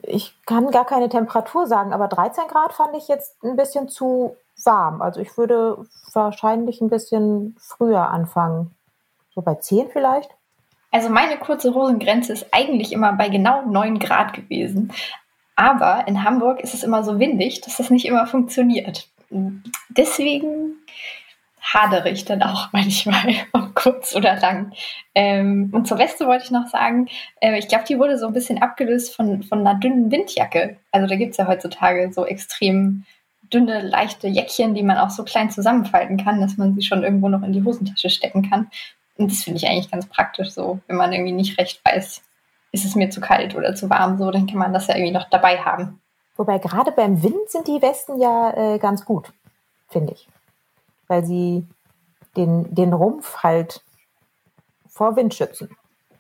Ich 0.04 0.34
kann 0.46 0.72
gar 0.72 0.86
keine 0.86 1.10
Temperatur 1.10 1.68
sagen, 1.68 1.94
aber 1.94 2.08
13 2.08 2.48
Grad 2.48 2.74
fand 2.74 2.96
ich 2.96 3.08
jetzt 3.08 3.44
ein 3.44 3.56
bisschen 3.56 3.90
zu 3.90 4.36
warm. 4.64 5.02
Also 5.02 5.20
ich 5.20 5.38
würde 5.38 5.86
wahrscheinlich 6.14 6.82
ein 6.82 6.90
bisschen 6.90 7.56
früher 7.60 8.10
anfangen. 8.10 8.72
So 9.34 9.42
bei 9.42 9.56
10 9.56 9.90
vielleicht? 9.90 10.30
Also 10.92 11.10
meine 11.10 11.38
kurze 11.38 11.74
Hosengrenze 11.74 12.34
ist 12.34 12.48
eigentlich 12.52 12.92
immer 12.92 13.14
bei 13.14 13.30
genau 13.30 13.64
9 13.64 14.00
Grad 14.00 14.34
gewesen. 14.34 14.94
Aber 15.56 16.08
in 16.08 16.24
Hamburg 16.24 16.62
ist 16.62 16.74
es 16.74 16.84
immer 16.84 17.04
so 17.04 17.20
windig, 17.20 17.62
dass 17.62 17.78
das 17.78 17.90
nicht 17.90 18.06
immer 18.06 18.28
funktioniert. 18.28 19.10
Deswegen 19.90 20.76
hadere 21.64 22.10
ich 22.10 22.26
dann 22.26 22.44
auch 22.44 22.70
manchmal, 22.72 23.36
ob 23.54 23.74
kurz 23.74 24.16
oder 24.16 24.40
lang. 24.40 24.74
Ähm, 25.16 25.70
und 25.72 25.88
zur 25.88 25.98
Weste 25.98 26.28
wollte 26.28 26.44
ich 26.44 26.52
noch 26.52 26.68
sagen, 26.68 27.08
äh, 27.40 27.58
ich 27.58 27.68
glaube, 27.68 27.86
die 27.88 27.98
wurde 27.98 28.18
so 28.18 28.28
ein 28.28 28.34
bisschen 28.34 28.62
abgelöst 28.62 29.16
von, 29.16 29.42
von 29.44 29.60
einer 29.60 29.80
dünnen 29.80 30.12
Windjacke. 30.12 30.78
Also 30.92 31.08
da 31.08 31.16
gibt 31.16 31.32
es 31.32 31.38
ja 31.38 31.48
heutzutage 31.48 32.12
so 32.14 32.26
extrem 32.26 33.06
dünne, 33.52 33.82
leichte 33.82 34.28
Jäckchen, 34.28 34.74
die 34.74 34.84
man 34.84 34.98
auch 34.98 35.10
so 35.10 35.24
klein 35.24 35.50
zusammenfalten 35.50 36.18
kann, 36.18 36.42
dass 36.42 36.58
man 36.58 36.76
sie 36.76 36.82
schon 36.82 37.04
irgendwo 37.04 37.30
noch 37.30 37.44
in 37.44 37.54
die 37.54 37.64
Hosentasche 37.64 38.10
stecken 38.10 38.50
kann. 38.50 38.70
Und 39.16 39.32
das 39.32 39.44
finde 39.44 39.58
ich 39.58 39.68
eigentlich 39.68 39.92
ganz 39.92 40.08
praktisch 40.08 40.52
so, 40.52 40.80
wenn 40.88 40.98
man 40.98 41.14
irgendwie 41.14 41.34
nicht 41.34 41.60
recht 41.60 41.82
weiß, 41.86 42.22
ist 42.72 42.86
es 42.86 42.96
mir 42.96 43.12
zu 43.12 43.22
kalt 43.22 43.56
oder 43.56 43.76
zu 43.76 43.90
warm, 43.90 44.18
so, 44.18 44.32
dann 44.32 44.48
kann 44.48 44.58
man 44.58 44.74
das 44.74 44.88
ja 44.88 44.96
irgendwie 44.96 45.14
noch 45.14 45.30
dabei 45.30 45.60
haben. 45.60 46.02
Wobei 46.36 46.58
gerade 46.58 46.92
beim 46.92 47.22
Wind 47.22 47.50
sind 47.50 47.68
die 47.68 47.82
Westen 47.82 48.20
ja 48.20 48.74
äh, 48.76 48.80
ganz 48.80 49.06
gut, 49.06 49.32
finde 49.90 50.14
ich. 50.14 50.28
Weil 51.14 51.24
sie 51.24 51.68
den, 52.36 52.74
den 52.74 52.92
Rumpf 52.92 53.44
halt 53.44 53.84
vor 54.90 55.16
Wind 55.16 55.36
schützen. 55.36 55.70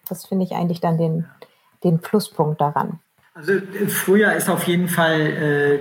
Das 0.07 0.27
finde 0.27 0.45
ich 0.45 0.51
eigentlich 0.51 0.81
dann 0.81 0.99
den, 0.99 1.25
den 1.83 1.97
Pluspunkt 1.97 2.61
daran. 2.61 2.99
Also 3.33 3.53
früher 3.87 4.33
ist 4.33 4.51
auf 4.51 4.65
jeden 4.65 4.87
Fall 4.87 5.19
äh, 5.19 5.79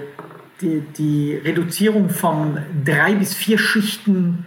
die, 0.62 0.80
die 0.80 1.36
Reduzierung 1.36 2.08
vom 2.08 2.56
drei 2.86 3.12
bis 3.12 3.34
vier 3.34 3.58
Schichten 3.58 4.46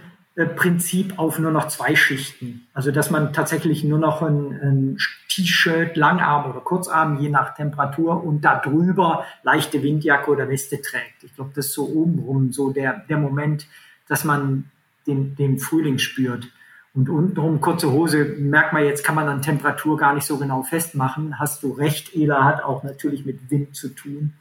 Prinzip 0.56 1.18
auf 1.18 1.38
nur 1.38 1.50
noch 1.50 1.68
zwei 1.68 1.96
Schichten. 1.96 2.66
Also 2.74 2.90
dass 2.90 3.10
man 3.10 3.32
tatsächlich 3.32 3.84
nur 3.84 3.98
noch 3.98 4.20
ein, 4.20 4.52
ein 4.62 4.98
T-Shirt, 5.28 5.96
Langarm 5.96 6.50
oder 6.50 6.60
Kurzarm, 6.60 7.18
je 7.20 7.30
nach 7.30 7.54
Temperatur 7.54 8.22
und 8.22 8.42
darüber 8.42 9.24
leichte 9.44 9.82
Windjacke 9.82 10.30
oder 10.30 10.48
Weste 10.48 10.82
trägt. 10.82 11.22
Ich 11.22 11.34
glaube, 11.36 11.52
das 11.54 11.66
ist 11.66 11.72
so 11.72 11.88
obenrum 11.88 12.52
so 12.52 12.70
der, 12.70 13.04
der 13.08 13.16
Moment, 13.16 13.66
dass 14.08 14.24
man 14.24 14.70
den, 15.06 15.36
den 15.36 15.58
Frühling 15.58 15.98
spürt. 15.98 16.48
Und 16.94 17.10
untenrum 17.10 17.60
kurze 17.60 17.92
Hose, 17.92 18.24
merkt 18.38 18.72
man 18.72 18.84
jetzt, 18.84 19.04
kann 19.04 19.14
man 19.14 19.28
an 19.28 19.42
Temperatur 19.42 19.98
gar 19.98 20.14
nicht 20.14 20.26
so 20.26 20.38
genau 20.38 20.62
festmachen. 20.62 21.38
Hast 21.38 21.62
du 21.62 21.72
recht, 21.72 22.16
Ela 22.16 22.44
hat 22.44 22.64
auch 22.64 22.84
natürlich 22.84 23.26
mit 23.26 23.50
Wind 23.50 23.76
zu 23.76 23.88
tun. 23.88 24.32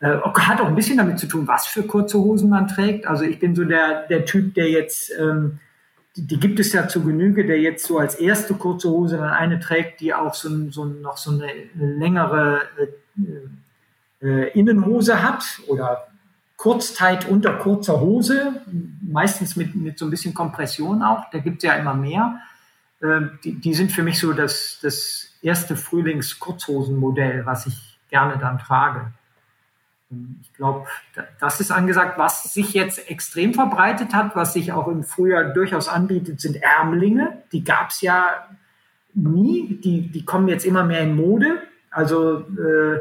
Äh, 0.00 0.16
hat 0.16 0.60
auch 0.60 0.66
ein 0.66 0.74
bisschen 0.74 0.98
damit 0.98 1.20
zu 1.20 1.28
tun, 1.28 1.46
was 1.46 1.66
für 1.66 1.84
kurze 1.84 2.18
Hosen 2.18 2.50
man 2.50 2.66
trägt. 2.66 3.06
Also 3.06 3.24
ich 3.24 3.38
bin 3.38 3.54
so 3.54 3.64
der, 3.64 4.08
der 4.08 4.24
Typ, 4.24 4.54
der 4.54 4.68
jetzt, 4.68 5.12
ähm, 5.18 5.60
die, 6.16 6.26
die 6.26 6.40
gibt 6.40 6.58
es 6.58 6.72
ja 6.72 6.88
zu 6.88 7.04
Genüge, 7.04 7.46
der 7.46 7.60
jetzt 7.60 7.86
so 7.86 7.98
als 7.98 8.16
erste 8.16 8.54
kurze 8.54 8.90
Hose 8.90 9.16
dann 9.16 9.30
eine 9.30 9.60
trägt, 9.60 10.00
die 10.00 10.12
auch 10.12 10.34
so, 10.34 10.70
so 10.70 10.84
noch 10.84 11.16
so 11.16 11.30
eine, 11.30 11.46
längere 11.74 12.62
äh, 14.20 14.26
äh, 14.26 14.58
Innenhose 14.58 15.22
hat 15.22 15.44
oder 15.68 16.08
Kurzteit 16.56 17.28
unter 17.28 17.54
kurzer 17.54 18.00
Hose, 18.00 18.62
meistens 19.02 19.56
mit, 19.56 19.74
mit 19.74 19.98
so 19.98 20.06
ein 20.06 20.10
bisschen 20.10 20.34
Kompression 20.34 21.02
auch. 21.02 21.30
Da 21.30 21.38
gibt 21.38 21.58
es 21.58 21.64
ja 21.64 21.74
immer 21.74 21.94
mehr. 21.94 22.40
Äh, 23.00 23.22
die, 23.42 23.60
die 23.60 23.74
sind 23.74 23.92
für 23.92 24.02
mich 24.02 24.18
so 24.18 24.32
das, 24.32 24.78
das 24.82 25.28
erste 25.42 25.76
Frühlings-Kurzhosenmodell, 25.76 27.44
was 27.44 27.66
ich 27.66 27.98
gerne 28.08 28.38
dann 28.38 28.58
trage. 28.58 29.12
Ich 30.42 30.52
glaube, 30.54 30.86
das 31.40 31.60
ist 31.60 31.72
angesagt. 31.72 32.18
Was 32.18 32.54
sich 32.54 32.72
jetzt 32.72 33.10
extrem 33.10 33.52
verbreitet 33.52 34.14
hat, 34.14 34.36
was 34.36 34.52
sich 34.52 34.72
auch 34.72 34.86
im 34.86 35.02
Frühjahr 35.02 35.44
durchaus 35.44 35.88
anbietet, 35.88 36.40
sind 36.40 36.62
Ärmlinge. 36.62 37.42
Die 37.52 37.64
gab 37.64 37.90
es 37.90 38.00
ja 38.00 38.46
nie. 39.12 39.74
Die, 39.82 40.08
die 40.08 40.24
kommen 40.24 40.46
jetzt 40.46 40.64
immer 40.64 40.84
mehr 40.84 41.00
in 41.00 41.16
Mode. 41.16 41.62
Also 41.90 42.40
äh, 42.40 43.00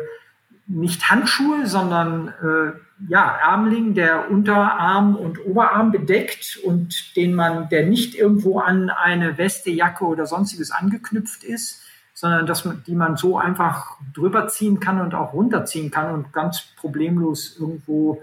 nicht 0.65 1.09
Handschuhe, 1.09 1.67
sondern 1.67 2.29
äh, 2.29 2.71
ja, 3.07 3.37
Ärmling, 3.41 3.93
der 3.93 4.29
Unterarm 4.29 5.15
und 5.15 5.45
Oberarm 5.45 5.91
bedeckt 5.91 6.59
und 6.63 7.15
den 7.15 7.35
man, 7.35 7.69
der 7.69 7.85
nicht 7.85 8.15
irgendwo 8.15 8.59
an 8.59 8.89
eine 8.89 9.37
Weste, 9.37 9.71
Jacke 9.71 10.05
oder 10.05 10.25
sonstiges 10.25 10.71
angeknüpft 10.71 11.43
ist, 11.43 11.81
sondern 12.13 12.45
dass 12.45 12.65
man, 12.65 12.83
die 12.85 12.95
man 12.95 13.17
so 13.17 13.37
einfach 13.37 13.97
drüber 14.13 14.47
ziehen 14.47 14.79
kann 14.79 15.01
und 15.01 15.15
auch 15.15 15.33
runterziehen 15.33 15.91
kann 15.91 16.13
und 16.13 16.31
ganz 16.31 16.67
problemlos 16.77 17.57
irgendwo 17.59 18.21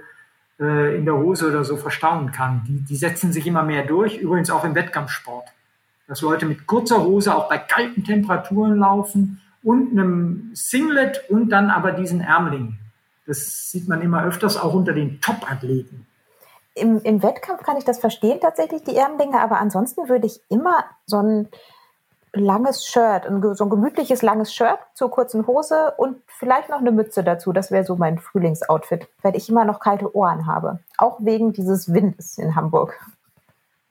äh, 0.60 0.96
in 0.96 1.04
der 1.04 1.14
Hose 1.14 1.48
oder 1.48 1.64
so 1.64 1.76
verstauen 1.76 2.32
kann. 2.32 2.62
Die, 2.68 2.80
die 2.80 2.96
setzen 2.96 3.32
sich 3.32 3.46
immer 3.46 3.62
mehr 3.62 3.84
durch, 3.84 4.18
übrigens 4.18 4.50
auch 4.50 4.64
im 4.64 4.74
Wettkampfsport. 4.74 5.48
Dass 6.06 6.22
Leute 6.22 6.46
mit 6.46 6.66
kurzer 6.66 7.02
Hose 7.04 7.34
auch 7.34 7.48
bei 7.48 7.58
kalten 7.58 8.04
Temperaturen 8.04 8.78
laufen 8.78 9.40
und 9.62 9.92
einem 9.92 10.50
Singlet 10.54 11.22
und 11.28 11.50
dann 11.50 11.70
aber 11.70 11.92
diesen 11.92 12.20
Ärmling. 12.20 12.78
Das 13.30 13.70
sieht 13.70 13.86
man 13.86 14.02
immer 14.02 14.24
öfters 14.24 14.56
auch 14.56 14.74
unter 14.74 14.92
den 14.92 15.20
Top-Athleten. 15.20 16.04
Im, 16.74 17.00
Im 17.02 17.22
Wettkampf 17.22 17.62
kann 17.62 17.76
ich 17.76 17.84
das 17.84 18.00
verstehen, 18.00 18.40
tatsächlich 18.40 18.82
die 18.82 18.96
Ärmlinge, 18.96 19.40
aber 19.40 19.60
ansonsten 19.60 20.08
würde 20.08 20.26
ich 20.26 20.40
immer 20.48 20.84
so 21.06 21.18
ein 21.22 21.48
langes 22.32 22.84
Shirt, 22.84 23.28
so 23.56 23.64
ein 23.64 23.70
gemütliches 23.70 24.22
langes 24.22 24.52
Shirt 24.52 24.80
zur 24.94 25.12
kurzen 25.12 25.46
Hose 25.46 25.92
und 25.96 26.16
vielleicht 26.26 26.70
noch 26.70 26.80
eine 26.80 26.90
Mütze 26.90 27.22
dazu. 27.22 27.52
Das 27.52 27.70
wäre 27.70 27.84
so 27.84 27.94
mein 27.94 28.18
Frühlingsoutfit, 28.18 29.06
weil 29.22 29.36
ich 29.36 29.48
immer 29.48 29.64
noch 29.64 29.78
kalte 29.78 30.12
Ohren 30.16 30.46
habe. 30.46 30.80
Auch 30.98 31.18
wegen 31.20 31.52
dieses 31.52 31.94
Windes 31.94 32.36
in 32.36 32.56
Hamburg. 32.56 32.98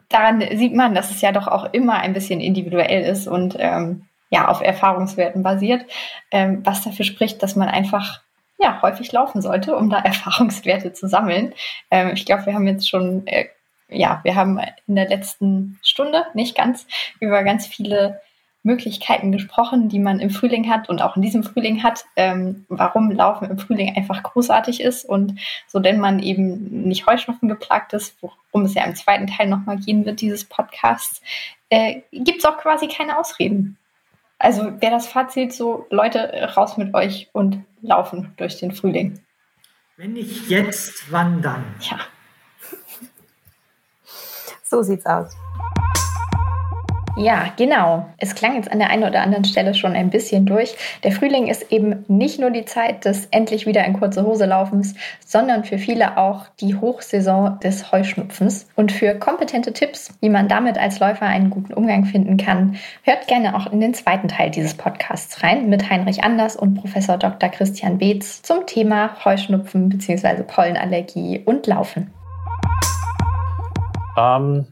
Daran 0.09 0.43
sieht 0.57 0.75
man, 0.75 0.93
dass 0.95 1.11
es 1.11 1.21
ja 1.21 1.31
doch 1.31 1.47
auch 1.47 1.71
immer 1.71 1.93
ein 1.93 2.11
bisschen 2.11 2.41
individuell 2.41 3.09
ist 3.09 3.25
und 3.25 3.55
ähm, 3.57 4.05
ja 4.31 4.49
auf 4.49 4.59
Erfahrungswerten 4.59 5.43
basiert, 5.43 5.85
ähm, 6.29 6.59
was 6.65 6.83
dafür 6.83 7.05
spricht, 7.05 7.41
dass 7.41 7.55
man 7.55 7.69
einfach 7.69 8.19
ja 8.59 8.81
häufig 8.81 9.11
laufen 9.11 9.41
sollte, 9.41 9.75
um 9.75 9.89
da 9.89 9.99
Erfahrungswerte 10.03 10.93
zu 10.93 11.07
sammeln. 11.07 11.53
Ähm, 11.91 12.11
ich 12.13 12.25
glaube, 12.25 12.45
wir 12.45 12.53
haben 12.53 12.67
jetzt 12.67 12.89
schon 12.89 13.25
äh, 13.27 13.47
ja, 13.89 14.19
wir 14.23 14.35
haben 14.35 14.59
in 14.87 14.95
der 14.95 15.09
letzten 15.09 15.79
Stunde, 15.81 16.25
nicht 16.33 16.55
ganz, 16.55 16.85
über 17.19 17.43
ganz 17.43 17.67
viele 17.67 18.21
Möglichkeiten 18.61 19.31
gesprochen, 19.31 19.87
die 19.87 19.99
man 19.99 20.19
im 20.19 20.29
Frühling 20.29 20.69
hat 20.69 20.89
und 20.89 21.01
auch 21.01 21.15
in 21.15 21.21
diesem 21.21 21.43
Frühling 21.43 21.81
hat, 21.81 22.05
ähm, 22.17 22.65
warum 22.67 23.09
Laufen 23.09 23.49
im 23.49 23.57
Frühling 23.57 23.95
einfach 23.95 24.21
großartig 24.21 24.81
ist 24.81 25.05
und 25.05 25.39
so, 25.67 25.79
denn 25.79 25.99
man 25.99 26.19
eben 26.19 26.87
nicht 26.87 27.07
Heuschnupfen 27.07 27.47
geplagt 27.47 27.93
ist, 27.93 28.17
worum 28.21 28.65
es 28.65 28.73
ja 28.73 28.83
im 28.83 28.95
zweiten 28.95 29.27
Teil 29.27 29.47
nochmal 29.47 29.77
gehen 29.77 30.05
wird, 30.05 30.19
dieses 30.19 30.43
Podcasts, 30.43 31.21
äh, 31.69 32.01
gibt 32.11 32.39
es 32.39 32.45
auch 32.45 32.57
quasi 32.57 32.87
keine 32.87 33.17
Ausreden. 33.17 33.77
Also 34.39 34.63
wäre 34.81 34.91
das 34.91 35.07
Fazit 35.07 35.53
so, 35.53 35.85
Leute, 35.89 36.51
raus 36.55 36.77
mit 36.77 36.93
euch 36.93 37.29
und 37.33 37.63
laufen 37.81 38.33
durch 38.37 38.59
den 38.59 38.71
Frühling. 38.71 39.19
Wenn 39.97 40.13
nicht 40.13 40.49
jetzt, 40.49 41.11
wann 41.11 41.41
dann? 41.41 41.63
Ja. 41.81 41.99
So 44.63 44.81
sieht's 44.83 45.05
aus. 45.05 45.35
Ja, 47.19 47.51
genau. 47.57 48.05
Es 48.17 48.33
klang 48.33 48.55
jetzt 48.55 48.71
an 48.71 48.79
der 48.79 48.89
einen 48.89 49.03
oder 49.03 49.21
anderen 49.21 49.43
Stelle 49.43 49.73
schon 49.73 49.91
ein 49.93 50.09
bisschen 50.09 50.45
durch. 50.45 50.75
Der 51.03 51.11
Frühling 51.11 51.47
ist 51.47 51.69
eben 51.69 52.05
nicht 52.07 52.39
nur 52.39 52.49
die 52.49 52.63
Zeit 52.63 53.03
des 53.03 53.25
endlich 53.31 53.65
wieder 53.65 53.83
in 53.83 53.91
kurze 53.91 54.25
Hose 54.25 54.45
laufens, 54.45 54.95
sondern 55.25 55.65
für 55.65 55.77
viele 55.77 56.17
auch 56.17 56.45
die 56.61 56.75
Hochsaison 56.75 57.59
des 57.59 57.91
Heuschnupfens. 57.91 58.69
Und 58.77 58.93
für 58.93 59.15
kompetente 59.15 59.73
Tipps, 59.73 60.13
wie 60.21 60.29
man 60.29 60.47
damit 60.47 60.77
als 60.77 61.01
Läufer 61.01 61.25
einen 61.25 61.49
guten 61.49 61.73
Umgang 61.73 62.05
finden 62.05 62.37
kann, 62.37 62.77
hört 63.03 63.27
gerne 63.27 63.53
auch 63.53 63.69
in 63.69 63.81
den 63.81 63.93
zweiten 63.93 64.29
Teil 64.29 64.49
dieses 64.49 64.75
Podcasts 64.75 65.43
rein 65.43 65.67
mit 65.67 65.89
Heinrich 65.89 66.23
Anders 66.23 66.55
und 66.55 66.75
Professor 66.75 67.17
Dr. 67.17 67.49
Christian 67.49 67.97
Beetz 67.97 68.43
zum 68.43 68.65
Thema 68.65 69.25
Heuschnupfen 69.25 69.89
bzw. 69.89 70.43
Pollenallergie 70.43 71.41
und 71.43 71.67
Laufen. 71.67 72.13
Ähm, 74.17 74.67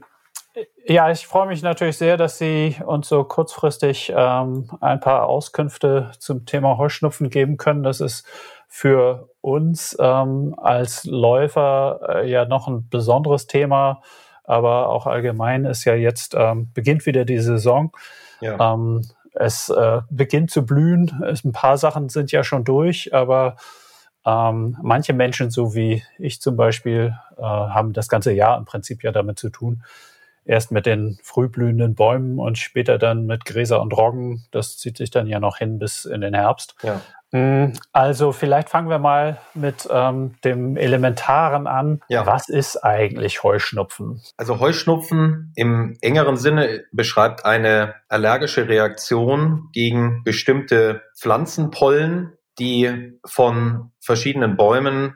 ja, 0.88 1.12
ich 1.12 1.28
freue 1.28 1.48
mich 1.48 1.62
natürlich 1.62 1.98
sehr, 1.98 2.16
dass 2.16 2.38
Sie 2.38 2.78
uns 2.86 3.10
so 3.10 3.24
kurzfristig 3.24 4.14
ähm, 4.16 4.70
ein 4.80 5.00
paar 5.00 5.28
Auskünfte 5.28 6.12
zum 6.20 6.46
Thema 6.46 6.78
Heuschnupfen 6.78 7.30
geben 7.30 7.58
können. 7.58 7.84
Das 7.84 8.00
ist 8.00 8.26
für 8.70 9.30
uns 9.42 9.98
ähm, 10.00 10.56
als 10.58 11.04
Läufer 11.04 12.00
äh, 12.08 12.30
ja 12.30 12.46
noch 12.46 12.68
ein 12.68 12.88
besonderes 12.90 13.48
Thema, 13.48 14.02
aber 14.44 14.88
auch 14.88 15.08
allgemein 15.08 15.66
ist 15.66 15.84
ja 15.84 15.94
jetzt 15.94 16.36
ähm, 16.36 16.72
beginnt 16.74 17.06
wieder 17.06 17.26
die 17.26 17.40
Saison. 17.40 17.92
Ja. 18.40 18.74
Ähm, 18.74 19.02
es 19.34 19.70
äh, 19.70 20.02
beginnt 20.10 20.52
zu 20.52 20.66
blühen. 20.66 21.22
Es, 21.26 21.44
ein 21.44 21.52
paar 21.52 21.78
Sachen 21.78 22.08
sind 22.08 22.32
ja 22.32 22.44
schon 22.44 22.64
durch, 22.64 23.14
aber 23.14 23.58
ähm, 24.26 24.78
manche 24.82 25.14
Menschen, 25.14 25.52
so 25.52 25.76
wie 25.76 26.04
ich 26.18 26.42
zum 26.42 26.56
Beispiel, 26.56 27.14
äh, 27.38 27.42
haben 27.42 27.92
das 27.94 28.08
ganze 28.08 28.32
Jahr 28.32 28.58
im 28.58 28.66
Prinzip 28.66 29.04
ja 29.04 29.12
damit 29.12 29.38
zu 29.38 29.50
tun. 29.50 29.84
Erst 30.48 30.72
mit 30.72 30.86
den 30.86 31.20
frühblühenden 31.22 31.94
Bäumen 31.94 32.40
und 32.40 32.58
später 32.58 32.98
dann 32.98 33.26
mit 33.26 33.44
Gräser 33.44 33.82
und 33.82 33.92
Roggen. 33.92 34.46
Das 34.52 34.78
zieht 34.78 34.96
sich 34.98 35.12
dann 35.12 35.28
ja 35.28 35.40
noch 35.40 35.58
hin 35.58 35.78
bis 35.78 36.06
in 36.06 36.22
den 36.22 36.34
Herbst. 36.34 36.76
Ja. 36.84 37.02
Mm, 37.32 37.74
also 37.92 38.32
vielleicht 38.32 38.70
fangen 38.70 38.90
wir 38.90 39.00
mal 39.00 39.40
mit 39.54 39.88
ähm, 39.92 40.36
dem 40.46 40.78
Elementaren 40.78 41.68
an. 41.68 42.00
Ja. 42.08 42.26
Was 42.26 42.48
ist 42.48 42.78
eigentlich 42.78 43.44
Heuschnupfen? 43.44 44.22
Also 44.38 44.60
Heuschnupfen 44.62 45.52
im 45.56 45.98
engeren 46.02 46.38
Sinne 46.38 46.86
beschreibt 46.94 47.46
eine 47.46 47.96
allergische 48.08 48.70
Reaktion 48.70 49.68
gegen 49.74 50.24
bestimmte 50.24 51.02
Pflanzenpollen, 51.20 52.38
die 52.58 53.20
von 53.26 53.92
verschiedenen 54.00 54.56
Bäumen, 54.56 55.16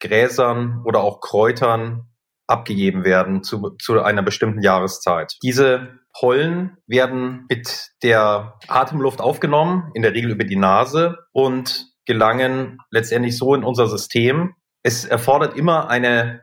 Gräsern 0.00 0.82
oder 0.84 1.00
auch 1.00 1.20
Kräutern 1.20 2.08
abgegeben 2.52 3.04
werden 3.04 3.42
zu, 3.42 3.70
zu 3.80 4.00
einer 4.02 4.22
bestimmten 4.22 4.62
Jahreszeit. 4.62 5.36
Diese 5.42 5.98
Pollen 6.12 6.76
werden 6.86 7.46
mit 7.48 7.90
der 8.02 8.58
Atemluft 8.68 9.20
aufgenommen, 9.20 9.90
in 9.94 10.02
der 10.02 10.12
Regel 10.12 10.30
über 10.30 10.44
die 10.44 10.56
Nase 10.56 11.16
und 11.32 11.86
gelangen 12.06 12.78
letztendlich 12.90 13.36
so 13.36 13.54
in 13.54 13.64
unser 13.64 13.86
System. 13.86 14.54
Es 14.82 15.04
erfordert 15.04 15.56
immer 15.56 15.88
eine 15.88 16.42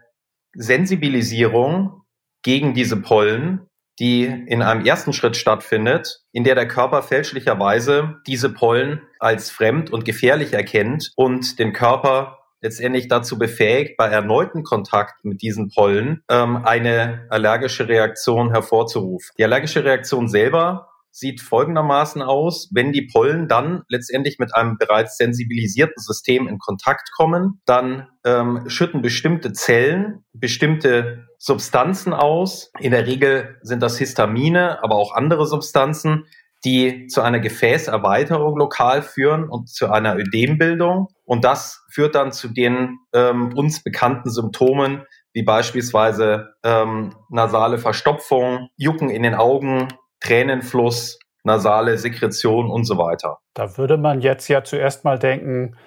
Sensibilisierung 0.54 2.02
gegen 2.42 2.74
diese 2.74 2.98
Pollen, 2.98 3.68
die 4.00 4.24
in 4.24 4.62
einem 4.62 4.86
ersten 4.86 5.14
Schritt 5.14 5.36
stattfindet, 5.36 6.22
in 6.32 6.46
der 6.46 6.56
der 6.56 6.68
Körper 6.68 7.04
fälschlicherweise 7.04 8.16
diese 8.26 8.50
Pollen 8.50 9.02
als 9.20 9.52
fremd 9.52 9.92
und 9.92 10.06
gefährlich 10.06 10.54
erkennt 10.54 11.12
und 11.16 11.60
den 11.60 11.74
Körper 11.74 12.39
letztendlich 12.62 13.08
dazu 13.08 13.38
befähigt, 13.38 13.98
bei 13.98 14.08
erneuten 14.08 14.64
Kontakt 14.64 15.24
mit 15.24 15.42
diesen 15.42 15.70
Pollen 15.70 16.24
ähm, 16.30 16.58
eine 16.66 17.26
allergische 17.30 17.88
Reaktion 17.88 18.52
hervorzurufen. 18.52 19.30
Die 19.38 19.44
allergische 19.44 19.84
Reaktion 19.84 20.28
selber 20.28 20.90
sieht 21.12 21.42
folgendermaßen 21.42 22.22
aus, 22.22 22.70
wenn 22.72 22.92
die 22.92 23.08
Pollen 23.12 23.48
dann 23.48 23.84
letztendlich 23.88 24.38
mit 24.40 24.56
einem 24.56 24.78
bereits 24.78 25.18
sensibilisierten 25.18 26.02
System 26.02 26.48
in 26.48 26.60
Kontakt 26.60 27.12
kommen, 27.16 27.62
dann 27.66 28.08
ähm, 28.24 28.64
schütten 28.68 29.02
bestimmte 29.02 29.52
Zellen 29.54 30.24
bestimmte 30.34 31.28
Substanzen 31.38 32.14
aus. 32.14 32.72
In 32.80 32.92
der 32.92 33.08
Regel 33.08 33.58
sind 33.62 33.82
das 33.82 33.98
Histamine, 33.98 34.84
aber 34.84 34.96
auch 34.96 35.14
andere 35.16 35.48
Substanzen, 35.48 36.26
die 36.66 37.08
zu 37.08 37.22
einer 37.22 37.40
Gefäßerweiterung 37.40 38.58
lokal 38.58 39.02
führen 39.02 39.48
und 39.48 39.70
zu 39.70 39.90
einer 39.90 40.18
Ödembildung. 40.18 41.08
Und 41.24 41.46
das 41.46 41.86
führt 41.92 42.16
dann 42.16 42.32
zu 42.32 42.50
den 42.50 42.98
ähm, 43.14 43.54
uns 43.56 43.84
bekannten 43.84 44.30
Symptomen, 44.30 45.04
wie 45.34 45.44
beispielsweise 45.44 46.56
ähm, 46.64 47.16
nasale 47.30 47.78
Verstopfung, 47.78 48.70
Jucken 48.76 49.10
in 49.10 49.24
den 49.24 49.36
Augen, 49.36 49.88
Tränenfluss, 50.20 51.20
nasale 51.44 51.98
Sekretion 51.98 52.70
und 52.70 52.84
so 52.84 52.98
weiter. 52.98 53.38
Da 53.54 53.78
würde 53.78 53.98
man 53.98 54.22
jetzt 54.22 54.48
ja 54.50 54.64
zuerst 54.64 55.06
mal 55.06 55.18
denken, 55.18 55.78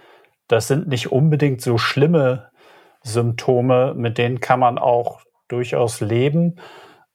das 0.49 0.68
sind 0.68 0.89
nicht 0.89 1.12
unbedingt 1.12 1.61
so 1.61 1.77
schlimme 1.77 2.51
Symptome, 3.03 3.95
mit 3.95 4.18
denen 4.18 4.41
kann 4.41 4.61
man 4.61 4.79
auch 4.79 5.20
durchaus 5.49 6.01
leben. 6.01 6.57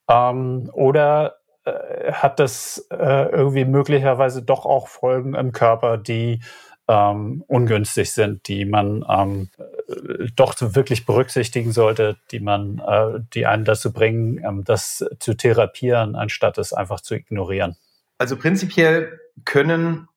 Ähm, 0.08 0.70
oder 0.72 1.37
äh, 1.68 2.12
hat 2.12 2.38
das 2.38 2.86
äh, 2.90 3.30
irgendwie 3.30 3.64
möglicherweise 3.64 4.42
doch 4.42 4.64
auch 4.64 4.88
Folgen 4.88 5.34
im 5.34 5.52
Körper, 5.52 5.98
die 5.98 6.40
ähm, 6.88 7.44
ungünstig 7.46 8.12
sind, 8.12 8.48
die 8.48 8.64
man 8.64 9.04
ähm, 9.08 9.48
äh, 9.88 10.28
doch 10.34 10.54
wirklich 10.58 11.04
berücksichtigen 11.04 11.72
sollte, 11.72 12.16
die 12.30 12.40
man, 12.40 12.82
äh, 12.86 13.20
die 13.34 13.46
einen 13.46 13.64
dazu 13.64 13.92
bringen, 13.92 14.42
ähm, 14.42 14.64
das 14.64 15.04
zu 15.20 15.34
therapieren, 15.34 16.16
anstatt 16.16 16.56
es 16.56 16.72
einfach 16.72 17.00
zu 17.00 17.14
ignorieren. 17.14 17.76
Also 18.16 18.36
prinzipiell 18.36 19.20
können 19.44 20.08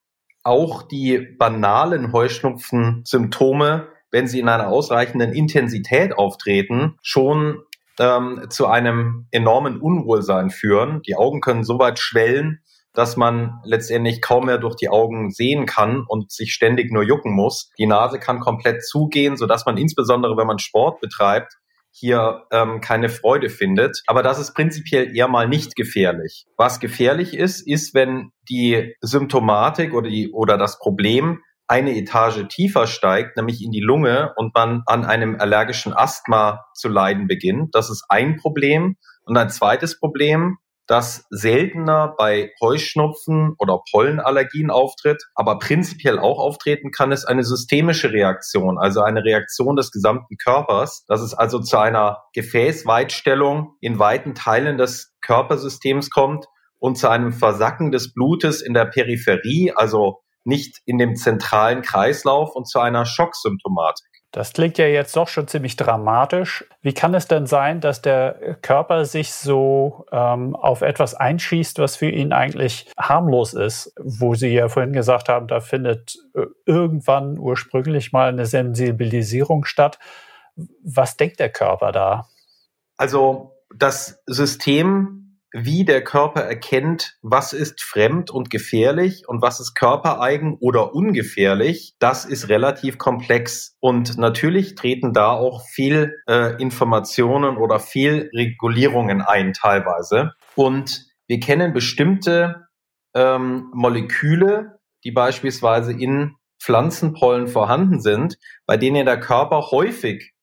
auch 0.43 0.83
die 0.83 1.19
banalen 1.19 2.13
Heuschnupfen-Symptome, 2.13 3.87
wenn 4.09 4.27
sie 4.27 4.39
in 4.39 4.49
einer 4.49 4.69
ausreichenden 4.69 5.33
Intensität 5.33 6.17
auftreten, 6.17 6.97
schon 7.01 7.63
ähm, 8.01 8.47
zu 8.49 8.65
einem 8.65 9.27
enormen 9.29 9.79
Unwohlsein 9.79 10.49
führen. 10.49 11.03
Die 11.03 11.15
Augen 11.15 11.39
können 11.39 11.63
so 11.63 11.77
weit 11.77 11.99
schwellen, 11.99 12.63
dass 12.93 13.15
man 13.15 13.61
letztendlich 13.63 14.21
kaum 14.21 14.47
mehr 14.47 14.57
durch 14.57 14.75
die 14.75 14.89
Augen 14.89 15.29
sehen 15.29 15.65
kann 15.65 16.03
und 16.07 16.31
sich 16.31 16.51
ständig 16.51 16.91
nur 16.91 17.03
jucken 17.03 17.31
muss. 17.31 17.69
Die 17.77 17.85
Nase 17.85 18.19
kann 18.19 18.39
komplett 18.39 18.83
zugehen, 18.83 19.37
so 19.37 19.45
dass 19.45 19.65
man 19.65 19.77
insbesondere, 19.77 20.35
wenn 20.35 20.47
man 20.47 20.59
Sport 20.59 20.99
betreibt, 20.99 21.53
hier 21.91 22.45
ähm, 22.51 22.81
keine 22.81 23.09
Freude 23.09 23.49
findet. 23.49 24.01
Aber 24.07 24.23
das 24.23 24.39
ist 24.39 24.53
prinzipiell 24.55 25.15
eher 25.15 25.27
mal 25.27 25.47
nicht 25.47 25.75
gefährlich. 25.75 26.45
Was 26.57 26.79
gefährlich 26.79 27.35
ist, 27.35 27.65
ist, 27.67 27.93
wenn 27.93 28.31
die 28.49 28.95
Symptomatik 29.01 29.93
oder, 29.93 30.09
die, 30.09 30.31
oder 30.31 30.57
das 30.57 30.79
Problem 30.79 31.41
eine 31.71 31.95
Etage 31.95 32.49
tiefer 32.49 32.85
steigt, 32.85 33.37
nämlich 33.37 33.63
in 33.63 33.71
die 33.71 33.79
Lunge 33.79 34.33
und 34.35 34.53
man 34.53 34.83
an 34.87 35.05
einem 35.05 35.37
allergischen 35.39 35.93
Asthma 35.93 36.65
zu 36.73 36.89
leiden 36.89 37.27
beginnt. 37.27 37.73
Das 37.73 37.89
ist 37.89 38.03
ein 38.09 38.35
Problem. 38.35 38.97
Und 39.23 39.37
ein 39.37 39.49
zweites 39.49 39.97
Problem, 39.97 40.57
das 40.87 41.25
seltener 41.29 42.13
bei 42.17 42.51
Heuschnupfen 42.59 43.55
oder 43.57 43.79
Pollenallergien 43.89 44.69
auftritt, 44.69 45.23
aber 45.33 45.59
prinzipiell 45.59 46.19
auch 46.19 46.39
auftreten 46.39 46.91
kann, 46.91 47.13
ist 47.13 47.23
eine 47.23 47.45
systemische 47.45 48.11
Reaktion, 48.11 48.77
also 48.77 49.01
eine 49.01 49.23
Reaktion 49.23 49.77
des 49.77 49.91
gesamten 49.91 50.35
Körpers. 50.43 51.05
Dass 51.07 51.21
es 51.21 51.33
also 51.33 51.59
zu 51.59 51.77
einer 51.77 52.17
Gefäßweitstellung 52.33 53.77
in 53.79 53.97
weiten 53.97 54.35
Teilen 54.35 54.77
des 54.77 55.15
Körpersystems 55.21 56.09
kommt 56.09 56.47
und 56.79 56.97
zu 56.97 57.07
einem 57.07 57.31
Versacken 57.31 57.93
des 57.93 58.13
Blutes 58.13 58.61
in 58.61 58.73
der 58.73 58.85
Peripherie, 58.85 59.71
also 59.73 60.17
nicht 60.43 60.79
in 60.85 60.97
dem 60.97 61.15
zentralen 61.15 61.81
Kreislauf 61.81 62.55
und 62.55 62.67
zu 62.67 62.79
einer 62.79 63.05
Schocksymptomatik. 63.05 64.11
Das 64.31 64.53
klingt 64.53 64.77
ja 64.77 64.87
jetzt 64.87 65.15
doch 65.17 65.27
schon 65.27 65.49
ziemlich 65.49 65.75
dramatisch. 65.75 66.65
Wie 66.81 66.93
kann 66.93 67.13
es 67.13 67.27
denn 67.27 67.47
sein, 67.47 67.81
dass 67.81 68.01
der 68.01 68.57
Körper 68.61 69.03
sich 69.03 69.33
so 69.33 70.05
ähm, 70.13 70.55
auf 70.55 70.81
etwas 70.81 71.13
einschießt, 71.15 71.79
was 71.79 71.97
für 71.97 72.09
ihn 72.09 72.31
eigentlich 72.31 72.89
harmlos 72.97 73.53
ist? 73.53 73.93
Wo 74.01 74.33
Sie 74.33 74.47
ja 74.47 74.69
vorhin 74.69 74.93
gesagt 74.93 75.27
haben, 75.27 75.47
da 75.47 75.59
findet 75.59 76.15
äh, 76.33 76.45
irgendwann 76.65 77.37
ursprünglich 77.37 78.13
mal 78.13 78.29
eine 78.29 78.45
Sensibilisierung 78.45 79.65
statt. 79.65 79.99
Was 80.81 81.17
denkt 81.17 81.41
der 81.41 81.49
Körper 81.49 81.91
da? 81.91 82.29
Also 82.95 83.57
das 83.75 84.21
System 84.27 85.20
wie 85.53 85.83
der 85.83 86.03
Körper 86.03 86.41
erkennt, 86.41 87.17
was 87.21 87.51
ist 87.51 87.81
fremd 87.83 88.31
und 88.31 88.49
gefährlich 88.49 89.27
und 89.27 89.41
was 89.41 89.59
ist 89.59 89.73
körpereigen 89.73 90.57
oder 90.59 90.95
ungefährlich, 90.95 91.93
das 91.99 92.25
ist 92.25 92.47
relativ 92.47 92.97
komplex. 92.97 93.75
Und 93.79 94.17
natürlich 94.17 94.75
treten 94.75 95.13
da 95.13 95.31
auch 95.31 95.61
viel 95.67 96.15
äh, 96.27 96.61
Informationen 96.61 97.57
oder 97.57 97.79
viel 97.79 98.29
Regulierungen 98.33 99.21
ein 99.21 99.53
teilweise. 99.53 100.31
Und 100.55 101.05
wir 101.27 101.39
kennen 101.39 101.73
bestimmte 101.73 102.67
ähm, 103.13 103.71
Moleküle, 103.73 104.79
die 105.03 105.11
beispielsweise 105.11 105.91
in 105.91 106.35
Pflanzenpollen 106.61 107.47
vorhanden 107.47 107.99
sind, 107.99 108.37
bei 108.65 108.77
denen 108.77 109.05
der 109.05 109.19
Körper 109.19 109.71
häufig 109.71 110.33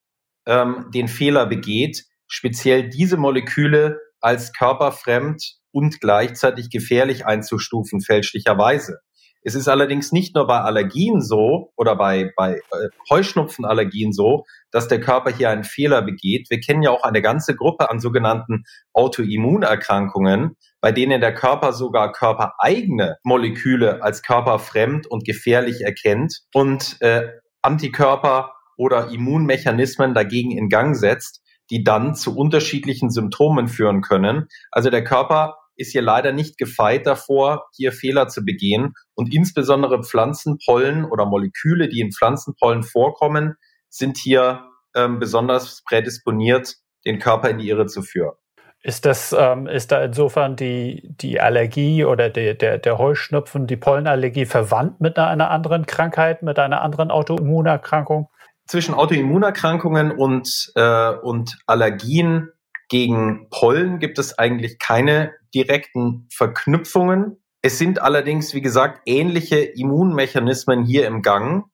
ähm, 0.46 0.90
den 0.92 1.08
Fehler 1.08 1.46
begeht, 1.46 2.04
speziell 2.26 2.88
diese 2.90 3.16
Moleküle 3.16 4.00
als 4.20 4.52
körperfremd 4.52 5.58
und 5.72 6.00
gleichzeitig 6.00 6.70
gefährlich 6.70 7.26
einzustufen, 7.26 8.00
fälschlicherweise. 8.00 8.98
Es 9.42 9.54
ist 9.54 9.68
allerdings 9.68 10.12
nicht 10.12 10.34
nur 10.34 10.46
bei 10.46 10.60
Allergien 10.60 11.20
so 11.22 11.72
oder 11.76 11.96
bei, 11.96 12.32
bei 12.36 12.54
äh, 12.56 12.88
Heuschnupfenallergien 13.08 14.12
so, 14.12 14.44
dass 14.72 14.88
der 14.88 15.00
Körper 15.00 15.30
hier 15.30 15.50
einen 15.50 15.64
Fehler 15.64 16.02
begeht. 16.02 16.50
Wir 16.50 16.60
kennen 16.60 16.82
ja 16.82 16.90
auch 16.90 17.04
eine 17.04 17.22
ganze 17.22 17.54
Gruppe 17.54 17.90
an 17.90 18.00
sogenannten 18.00 18.64
Autoimmunerkrankungen, 18.92 20.56
bei 20.80 20.92
denen 20.92 21.20
der 21.20 21.34
Körper 21.34 21.72
sogar 21.72 22.12
körpereigene 22.12 23.16
Moleküle 23.22 24.02
als 24.02 24.22
körperfremd 24.22 25.06
und 25.06 25.24
gefährlich 25.24 25.82
erkennt 25.82 26.40
und 26.52 27.00
äh, 27.00 27.28
Antikörper 27.62 28.52
oder 28.76 29.10
Immunmechanismen 29.10 30.14
dagegen 30.14 30.50
in 30.50 30.68
Gang 30.68 30.96
setzt 30.96 31.42
die 31.70 31.84
dann 31.84 32.14
zu 32.14 32.36
unterschiedlichen 32.36 33.10
Symptomen 33.10 33.68
führen 33.68 34.02
können. 34.02 34.48
Also 34.70 34.90
der 34.90 35.04
Körper 35.04 35.56
ist 35.76 35.92
hier 35.92 36.02
leider 36.02 36.32
nicht 36.32 36.58
gefeit 36.58 37.06
davor, 37.06 37.66
hier 37.74 37.92
Fehler 37.92 38.28
zu 38.28 38.44
begehen. 38.44 38.94
Und 39.14 39.32
insbesondere 39.32 40.02
Pflanzenpollen 40.02 41.04
oder 41.04 41.24
Moleküle, 41.24 41.88
die 41.88 42.00
in 42.00 42.12
Pflanzenpollen 42.12 42.82
vorkommen, 42.82 43.54
sind 43.88 44.18
hier 44.18 44.64
ähm, 44.94 45.18
besonders 45.18 45.82
prädisponiert, 45.84 46.76
den 47.06 47.18
Körper 47.18 47.50
in 47.50 47.58
die 47.58 47.68
Irre 47.68 47.86
zu 47.86 48.02
führen. 48.02 48.34
Ist 48.82 49.06
das, 49.06 49.34
ähm, 49.36 49.66
ist 49.66 49.90
da 49.90 50.04
insofern 50.04 50.54
die, 50.54 51.02
die 51.04 51.40
Allergie 51.40 52.04
oder 52.04 52.30
die, 52.30 52.56
der, 52.56 52.78
der 52.78 52.98
Heuschnupfen, 52.98 53.66
die 53.66 53.76
Pollenallergie 53.76 54.46
verwandt 54.46 55.00
mit 55.00 55.18
einer 55.18 55.50
anderen 55.50 55.86
Krankheit, 55.86 56.42
mit 56.42 56.58
einer 56.58 56.82
anderen 56.82 57.10
Autoimmunerkrankung? 57.10 58.28
Zwischen 58.68 58.94
Autoimmunerkrankungen 58.94 60.12
und, 60.12 60.70
äh, 60.76 61.10
und 61.10 61.58
Allergien 61.66 62.50
gegen 62.88 63.48
Pollen 63.50 63.98
gibt 63.98 64.18
es 64.18 64.38
eigentlich 64.38 64.78
keine 64.78 65.32
direkten 65.54 66.26
Verknüpfungen. 66.30 67.42
Es 67.62 67.78
sind 67.78 68.00
allerdings, 68.00 68.54
wie 68.54 68.60
gesagt, 68.60 69.00
ähnliche 69.06 69.58
Immunmechanismen 69.58 70.84
hier 70.84 71.06
im 71.06 71.22
Gang, 71.22 71.64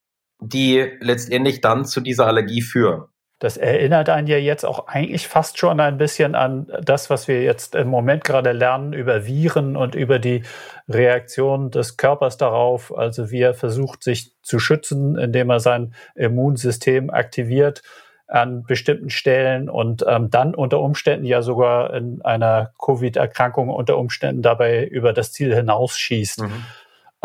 die 0.40 0.92
letztendlich 1.00 1.60
dann 1.60 1.84
zu 1.84 2.00
dieser 2.00 2.26
Allergie 2.26 2.62
führen. 2.62 3.04
Das 3.44 3.58
erinnert 3.58 4.08
einen 4.08 4.26
ja 4.26 4.38
jetzt 4.38 4.64
auch 4.64 4.86
eigentlich 4.86 5.28
fast 5.28 5.58
schon 5.58 5.78
ein 5.78 5.98
bisschen 5.98 6.34
an 6.34 6.66
das, 6.80 7.10
was 7.10 7.28
wir 7.28 7.42
jetzt 7.42 7.74
im 7.74 7.88
Moment 7.88 8.24
gerade 8.24 8.52
lernen 8.52 8.94
über 8.94 9.26
Viren 9.26 9.76
und 9.76 9.94
über 9.94 10.18
die 10.18 10.44
Reaktion 10.88 11.70
des 11.70 11.98
Körpers 11.98 12.38
darauf. 12.38 12.96
Also 12.96 13.30
wie 13.30 13.42
er 13.42 13.52
versucht, 13.52 14.02
sich 14.02 14.32
zu 14.40 14.58
schützen, 14.58 15.18
indem 15.18 15.50
er 15.50 15.60
sein 15.60 15.92
Immunsystem 16.14 17.10
aktiviert 17.10 17.82
an 18.28 18.62
bestimmten 18.62 19.10
Stellen 19.10 19.68
und 19.68 20.06
ähm, 20.08 20.30
dann 20.30 20.54
unter 20.54 20.80
Umständen 20.80 21.26
ja 21.26 21.42
sogar 21.42 21.92
in 21.92 22.22
einer 22.22 22.72
Covid-Erkrankung 22.82 23.68
unter 23.68 23.98
Umständen 23.98 24.40
dabei 24.40 24.86
über 24.86 25.12
das 25.12 25.32
Ziel 25.32 25.54
hinausschießt. 25.54 26.40
Mhm. 26.44 26.64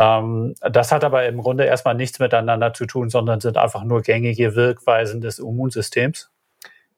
Ähm, 0.00 0.54
das 0.62 0.92
hat 0.92 1.04
aber 1.04 1.26
im 1.26 1.42
Grunde 1.42 1.64
erstmal 1.64 1.94
nichts 1.94 2.18
miteinander 2.18 2.72
zu 2.72 2.86
tun, 2.86 3.10
sondern 3.10 3.40
sind 3.40 3.58
einfach 3.58 3.84
nur 3.84 4.00
gängige 4.00 4.56
Wirkweisen 4.56 5.20
des 5.20 5.38
Immunsystems. 5.38 6.30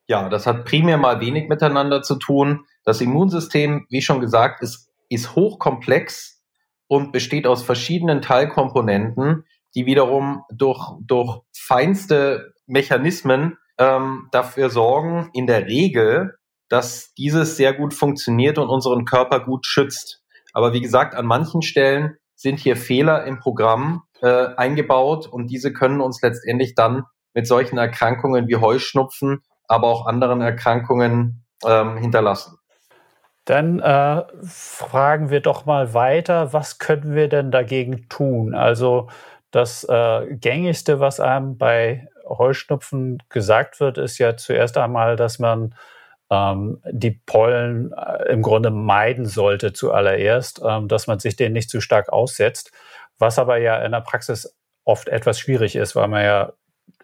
Ja, 0.06 0.28
das 0.28 0.46
hat 0.46 0.64
primär 0.64 0.98
mal 0.98 1.20
wenig 1.20 1.48
miteinander 1.48 2.02
zu 2.02 2.14
tun. 2.14 2.64
Das 2.84 3.00
Immunsystem, 3.00 3.86
wie 3.90 4.02
schon 4.02 4.20
gesagt, 4.20 4.62
ist, 4.62 4.88
ist 5.08 5.34
hochkomplex 5.34 6.40
und 6.86 7.10
besteht 7.10 7.46
aus 7.46 7.64
verschiedenen 7.64 8.22
Teilkomponenten, 8.22 9.46
die 9.74 9.84
wiederum 9.84 10.44
durch, 10.52 10.92
durch 11.00 11.40
feinste 11.56 12.52
Mechanismen 12.66 13.58
ähm, 13.78 14.28
dafür 14.30 14.70
sorgen, 14.70 15.30
in 15.32 15.48
der 15.48 15.66
Regel, 15.66 16.36
dass 16.68 17.14
dieses 17.14 17.56
sehr 17.56 17.72
gut 17.72 17.94
funktioniert 17.94 18.58
und 18.58 18.68
unseren 18.68 19.06
Körper 19.06 19.40
gut 19.40 19.66
schützt. 19.66 20.22
Aber 20.52 20.72
wie 20.72 20.80
gesagt, 20.80 21.14
an 21.14 21.26
manchen 21.26 21.62
Stellen 21.62 22.16
sind 22.42 22.58
hier 22.58 22.76
Fehler 22.76 23.24
im 23.24 23.38
Programm 23.38 24.02
äh, 24.20 24.48
eingebaut 24.56 25.26
und 25.26 25.46
diese 25.46 25.72
können 25.72 26.00
uns 26.00 26.20
letztendlich 26.22 26.74
dann 26.74 27.04
mit 27.34 27.46
solchen 27.46 27.78
Erkrankungen 27.78 28.48
wie 28.48 28.56
Heuschnupfen, 28.56 29.42
aber 29.68 29.88
auch 29.88 30.06
anderen 30.06 30.40
Erkrankungen 30.40 31.44
ähm, 31.64 31.96
hinterlassen. 31.96 32.58
Dann 33.44 33.80
äh, 33.80 34.22
fragen 34.44 35.30
wir 35.30 35.40
doch 35.40 35.66
mal 35.66 35.94
weiter, 35.94 36.52
was 36.52 36.78
können 36.78 37.14
wir 37.14 37.28
denn 37.28 37.50
dagegen 37.50 38.08
tun? 38.08 38.54
Also 38.54 39.08
das 39.50 39.84
äh, 39.84 40.36
gängigste, 40.36 41.00
was 41.00 41.18
einem 41.18 41.58
bei 41.58 42.08
Heuschnupfen 42.28 43.22
gesagt 43.28 43.80
wird, 43.80 43.98
ist 43.98 44.18
ja 44.18 44.36
zuerst 44.36 44.78
einmal, 44.78 45.16
dass 45.16 45.38
man 45.38 45.74
ähm, 46.32 46.80
die 46.90 47.10
Pollen 47.10 47.92
äh, 47.92 48.32
im 48.32 48.40
Grunde 48.40 48.70
meiden 48.70 49.26
sollte 49.26 49.74
zuallererst, 49.74 50.62
ähm, 50.66 50.88
dass 50.88 51.06
man 51.06 51.18
sich 51.18 51.36
denen 51.36 51.52
nicht 51.52 51.68
zu 51.68 51.82
stark 51.82 52.08
aussetzt, 52.10 52.72
was 53.18 53.38
aber 53.38 53.58
ja 53.58 53.76
in 53.84 53.92
der 53.92 54.00
Praxis 54.00 54.56
oft 54.84 55.08
etwas 55.08 55.38
schwierig 55.38 55.76
ist, 55.76 55.94
weil 55.94 56.08
man 56.08 56.24
ja 56.24 56.52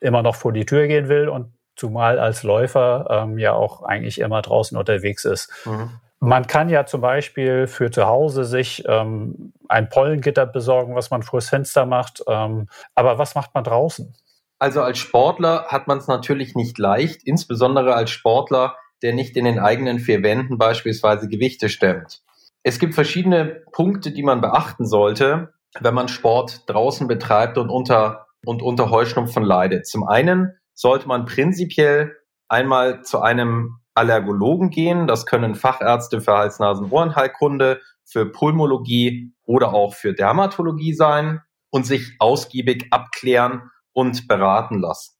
immer 0.01 0.23
noch 0.23 0.35
vor 0.35 0.53
die 0.53 0.65
Tür 0.65 0.87
gehen 0.87 1.09
will 1.09 1.29
und 1.29 1.53
zumal 1.77 2.19
als 2.19 2.43
Läufer 2.43 3.07
ähm, 3.11 3.39
ja 3.39 3.53
auch 3.53 3.83
eigentlich 3.83 4.19
immer 4.19 4.41
draußen 4.41 4.79
unterwegs 4.79 5.27
ist. 5.27 5.53
Mhm. 5.67 5.91
Man 6.21 6.47
kann 6.47 6.71
ja 6.71 6.87
zum 6.87 7.03
Beispiel 7.03 7.67
für 7.67 7.91
zu 7.91 8.07
Hause 8.07 8.45
sich 8.45 8.83
ähm, 8.89 9.53
ein 9.69 9.89
Pollengitter 9.91 10.47
besorgen, 10.47 10.97
was 10.97 11.11
man 11.11 11.23
vors 11.23 11.51
Fenster 11.51 11.87
macht. 11.87 12.25
Ähm, 12.27 12.69
aber 12.95 13.19
was 13.19 13.35
macht 13.35 13.55
man 13.55 13.63
draußen? 13.63 14.15
Also 14.59 14.83
als 14.83 14.99
Sportler 14.99 15.67
hat 15.69 15.87
man 15.87 15.99
es 15.99 16.09
natürlich 16.09 16.57
nicht 16.57 16.79
leicht, 16.79 17.23
insbesondere 17.23 17.95
als 17.95 18.11
Sportler, 18.11 18.75
der 19.03 19.15
nicht 19.15 19.37
in 19.37 19.45
den 19.45 19.59
eigenen 19.59 19.99
vier 19.99 20.23
Wänden 20.23 20.59
beispielsweise 20.59 21.29
Gewichte 21.29 21.69
stemmt. 21.69 22.23
Es 22.63 22.79
gibt 22.79 22.95
verschiedene 22.95 23.63
Punkte, 23.73 24.11
die 24.11 24.23
man 24.23 24.41
beachten 24.41 24.87
sollte, 24.87 25.53
wenn 25.81 25.95
man 25.95 26.09
Sport 26.09 26.69
draußen 26.69 27.07
betreibt 27.07 27.59
und 27.59 27.71
unter, 27.71 28.27
und 28.45 28.63
unter 28.63 28.91
Heuschnupfen 28.91 29.43
leidet. 29.43 29.87
Zum 29.87 30.07
einen 30.07 30.53
sollte 30.75 31.09
man 31.09 31.25
prinzipiell 31.25 32.17
einmal 32.49 33.03
zu 33.03 33.21
einem 33.21 33.79
Allergologen 33.95 34.71
gehen. 34.71 35.07
Das 35.07 35.27
können 35.27 35.55
Fachärzte 35.55 36.21
für 36.21 36.33
Hals-Nasen-Ohrenheilkunde, 36.33 37.81
für 38.05 38.27
Pulmologie 38.27 39.33
oder 39.45 39.75
auch 39.75 39.95
für 39.95 40.15
Dermatologie 40.15 40.95
sein 40.95 41.43
und 41.71 41.85
sich 41.85 42.15
ausgiebig 42.19 42.87
abklären 42.91 43.71
und 43.93 44.29
beraten 44.29 44.81
lassen. 44.81 45.17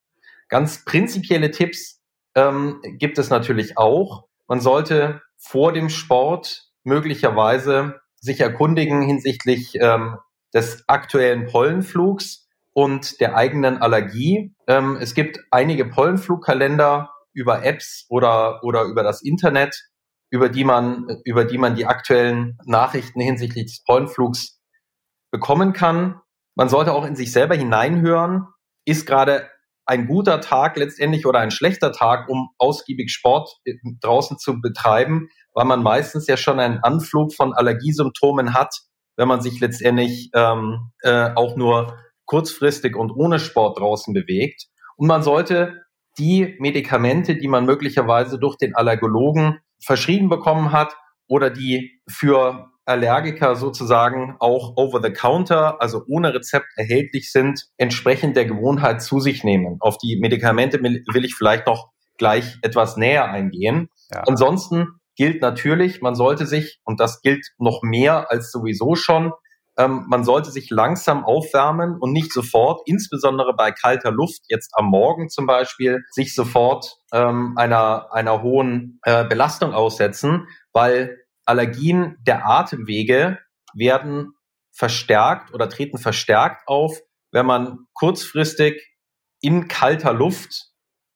Ganz 0.49 0.85
prinzipielle 0.85 1.51
Tipps 1.51 1.98
ähm, 2.35 2.81
gibt 2.99 3.19
es 3.19 3.31
natürlich 3.31 3.79
auch. 3.79 4.25
Man 4.47 4.61
sollte 4.61 5.23
vor 5.37 5.73
dem 5.73 5.89
Sport 5.89 6.69
möglicherweise 6.85 8.01
sich 8.17 8.41
erkundigen 8.41 9.03
hinsichtlich 9.03 9.75
ähm, 9.81 10.17
des 10.55 10.85
aktuellen 10.89 11.47
Pollenflugs 11.47 12.49
und 12.73 13.21
der 13.21 13.37
eigenen 13.37 13.79
Allergie. 13.79 14.55
Ähm, 14.67 14.97
es 15.01 15.15
gibt 15.15 15.41
einige 15.51 15.85
Pollenflugkalender 15.85 17.11
über 17.33 17.65
Apps 17.65 18.07
oder, 18.09 18.63
oder 18.65 18.85
über 18.85 19.03
das 19.03 19.23
Internet, 19.23 19.77
über 20.31 20.49
die 20.49 20.65
man, 20.65 21.07
über 21.25 21.45
die 21.45 21.59
man 21.59 21.77
die 21.77 21.87
aktuellen 21.87 22.59
Nachrichten 22.65 23.21
hinsichtlich 23.21 23.67
des 23.67 23.85
Pollenflugs 23.85 24.61
bekommen 25.31 25.73
kann. 25.73 26.21
Man 26.55 26.69
sollte 26.69 26.93
auch 26.93 27.07
in 27.07 27.17
sich 27.17 27.33
selber 27.33 27.55
hineinhören. 27.55 28.47
Ist 28.85 29.07
gerade 29.07 29.49
ein 29.89 30.07
guter 30.07 30.43
Tag 30.43 30.77
letztendlich 30.77 31.25
oder 31.25 31.39
ein 31.41 31.51
schlechter 31.51 31.93
Tag, 31.93 32.29
um 32.29 32.51
ausgiebig 32.59 33.11
Sport 33.11 33.59
draußen 34.01 34.39
zu 34.39 34.61
betreiben, 34.61 35.31
weil 35.55 35.65
man 35.65 35.83
meistens 35.83 36.27
ja 36.27 36.37
schon 36.37 36.61
einen 36.61 36.81
Anflug 36.85 37.35
von 37.35 37.55
Allergiesymptomen 37.55 38.53
hat, 38.53 38.75
wenn 39.17 39.29
man 39.29 39.41
sich 39.41 39.59
letztendlich 39.61 40.31
ähm, 40.35 40.91
äh, 41.01 41.31
auch 41.35 41.57
nur 41.57 41.97
kurzfristig 42.27 42.97
und 42.97 43.13
ohne 43.13 43.39
Sport 43.39 43.79
draußen 43.79 44.13
bewegt. 44.13 44.67
Und 44.97 45.09
man 45.09 45.23
sollte 45.23 45.81
die 46.19 46.57
Medikamente, 46.59 47.37
die 47.37 47.49
man 47.49 47.65
möglicherweise 47.65 48.39
durch 48.39 48.57
den 48.57 48.75
Allergologen 48.75 49.59
verschrieben 49.83 50.29
bekommen 50.29 50.71
hat 50.71 50.95
oder 51.29 51.49
die 51.49 52.03
für 52.07 52.71
Allergiker 52.89 53.55
sozusagen 53.55 54.37
auch 54.41 54.77
over 54.77 55.01
the 55.03 55.13
counter, 55.13 55.81
also 55.81 56.03
ohne 56.09 56.35
Rezept 56.35 56.67
erhältlich 56.77 57.31
sind, 57.31 57.67
entsprechend 57.77 58.37
der 58.37 58.47
Gewohnheit 58.47 59.03
zu 59.03 59.21
sich 59.21 59.45
nehmen. 59.45 59.77
Auf 59.81 59.99
die 59.99 60.19
Medikamente 60.21 60.83
will 60.83 61.25
ich 61.25 61.35
vielleicht 61.35 61.67
noch 61.67 61.91
gleich 62.17 62.57
etwas 62.63 62.97
näher 62.97 63.31
eingehen. 63.31 63.89
Ja. 64.11 64.23
Ansonsten 64.27 64.89
gilt 65.17 65.43
natürlich, 65.43 66.01
man 66.01 66.15
sollte 66.15 66.47
sich, 66.47 66.81
und 66.85 67.01
das 67.01 67.21
gilt 67.21 67.47
noch 67.59 67.83
mehr 67.83 68.31
als 68.31 68.51
sowieso 68.51 68.95
schon, 68.95 69.33
ähm, 69.79 70.07
man 70.09 70.25
sollte 70.25 70.51
sich 70.51 70.71
langsam 70.71 71.25
aufwärmen 71.25 71.99
und 72.01 72.13
nicht 72.13 72.33
sofort, 72.33 72.83
insbesondere 72.87 73.55
bei 73.55 73.71
kalter 73.71 74.11
Luft, 74.11 74.41
jetzt 74.49 74.73
am 74.75 74.87
Morgen 74.87 75.29
zum 75.29 75.47
Beispiel, 75.47 76.03
sich 76.11 76.35
sofort 76.35 76.97
ähm, 77.13 77.55
einer, 77.57 78.13
einer 78.13 78.43
hohen 78.43 78.99
äh, 79.05 79.25
Belastung 79.25 79.73
aussetzen, 79.73 80.49
weil 80.73 81.17
Allergien 81.49 82.19
der 82.21 82.47
Atemwege 82.47 83.39
werden 83.75 84.35
verstärkt 84.71 85.55
oder 85.55 85.69
treten 85.69 85.99
verstärkt 85.99 86.69
auf, 86.69 87.01
wenn 87.33 87.47
man 87.47 87.87
kurzfristig 87.95 88.87
in 89.41 89.67
kalter 89.69 90.13
Luft, 90.13 90.67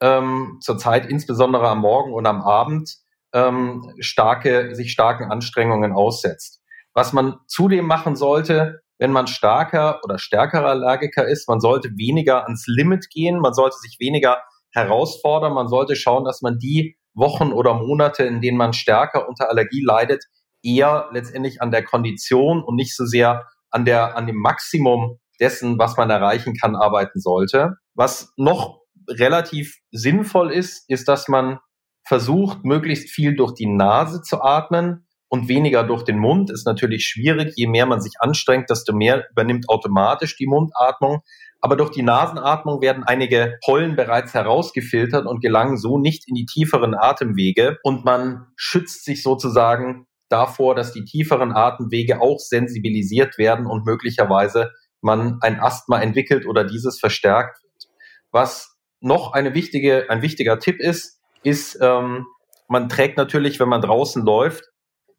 ähm, 0.01 0.59
zurzeit 0.61 1.07
insbesondere 1.07 1.69
am 1.69 1.81
Morgen 1.81 2.13
und 2.13 2.27
am 2.27 2.41
Abend, 2.43 2.97
ähm, 3.35 3.95
starke, 4.01 4.75
sich 4.75 4.93
starken 4.93 5.31
Anstrengungen 5.31 5.93
aussetzt. 5.93 6.61
Was 6.95 7.13
man 7.13 7.37
zudem 7.47 7.87
machen 7.87 8.17
sollte, 8.17 8.81
wenn 8.99 9.13
man 9.13 9.27
starker 9.27 10.01
oder 10.05 10.19
stärkerer 10.19 10.69
Allergiker 10.69 11.27
ist, 11.27 11.49
man 11.49 11.61
sollte 11.61 11.91
weniger 11.97 12.45
ans 12.45 12.65
Limit 12.67 13.11
gehen, 13.11 13.39
man 13.39 13.55
sollte 13.55 13.77
sich 13.79 13.97
weniger 13.99 14.43
herausfordern, 14.71 15.53
man 15.53 15.69
sollte 15.69 15.97
schauen, 15.97 16.25
dass 16.25 16.43
man 16.43 16.59
die 16.59 16.97
Wochen 17.15 17.53
oder 17.53 17.75
Monate, 17.75 18.25
in 18.25 18.41
denen 18.41 18.57
man 18.57 18.73
stärker 18.73 19.29
unter 19.29 19.49
Allergie 19.49 19.83
leidet, 19.85 20.25
eher 20.63 21.09
letztendlich 21.13 21.61
an 21.61 21.71
der 21.71 21.85
Kondition 21.85 22.63
und 22.63 22.77
nicht 22.77 22.97
so 22.97 23.05
sehr 23.05 23.47
an 23.71 23.85
der, 23.85 24.17
an 24.17 24.27
dem 24.27 24.37
Maximum 24.37 25.19
dessen, 25.41 25.79
was 25.79 25.97
man 25.97 26.11
erreichen 26.11 26.55
kann, 26.55 26.77
arbeiten 26.77 27.21
sollte. 27.21 27.77
Was 27.95 28.33
noch 28.37 28.81
relativ 29.09 29.79
sinnvoll 29.91 30.53
ist, 30.53 30.89
ist, 30.89 31.09
dass 31.09 31.29
man 31.29 31.59
versucht, 32.05 32.65
möglichst 32.65 33.11
viel 33.11 33.37
durch 33.37 33.55
die 33.55 33.67
Nase 33.67 34.23
zu 34.23 34.41
atmen 34.43 35.07
und 35.33 35.49
weniger 35.49 35.83
durch 35.83 36.03
den 36.03 36.19
Mund 36.19 36.51
ist 36.51 36.67
natürlich 36.67 37.07
schwierig. 37.07 37.55
Je 37.57 37.67
mehr 37.67 37.87
man 37.87 38.03
sich 38.03 38.13
anstrengt, 38.21 38.69
desto 38.69 38.93
mehr 38.93 39.31
übernimmt 39.31 39.67
automatisch 39.67 40.37
die 40.37 40.47
Mundatmung. 40.47 41.23
Aber 41.63 41.75
durch 41.75 41.89
die 41.89 42.03
Nasenatmung 42.03 42.83
werden 42.83 43.03
einige 43.05 43.57
Pollen 43.65 43.97
bereits 43.97 44.35
herausgefiltert 44.35 45.25
und 45.25 45.41
gelangen 45.41 45.79
so 45.79 45.97
nicht 45.97 46.29
in 46.29 46.35
die 46.35 46.45
tieferen 46.45 46.95
Atemwege. 46.95 47.79
Und 47.83 48.05
man 48.05 48.49
schützt 48.57 49.07
sich 49.07 49.23
sozusagen 49.23 50.07
davor, 50.29 50.75
dass 50.75 50.93
die 50.93 51.05
tieferen 51.05 51.53
Atemwege 51.53 52.21
auch 52.21 52.39
sensibilisiert 52.39 53.39
werden 53.39 53.65
und 53.65 53.87
möglicherweise 53.87 54.71
man 55.01 55.39
ein 55.41 55.59
Asthma 55.59 55.99
entwickelt 56.03 56.45
oder 56.45 56.65
dieses 56.65 57.01
verstärkt 57.01 57.63
wird. 57.63 57.89
Was 58.33 58.77
noch 59.01 59.33
eine 59.33 59.55
wichtige, 59.55 60.11
ein 60.11 60.21
wichtiger 60.21 60.59
Tipp 60.59 60.79
ist, 60.79 61.23
ist, 61.43 61.79
ähm, 61.81 62.27
man 62.69 62.91
trägt 62.91 63.17
natürlich, 63.17 63.59
wenn 63.61 63.71
man 63.71 63.81
draußen 63.81 64.23
läuft, 64.23 64.72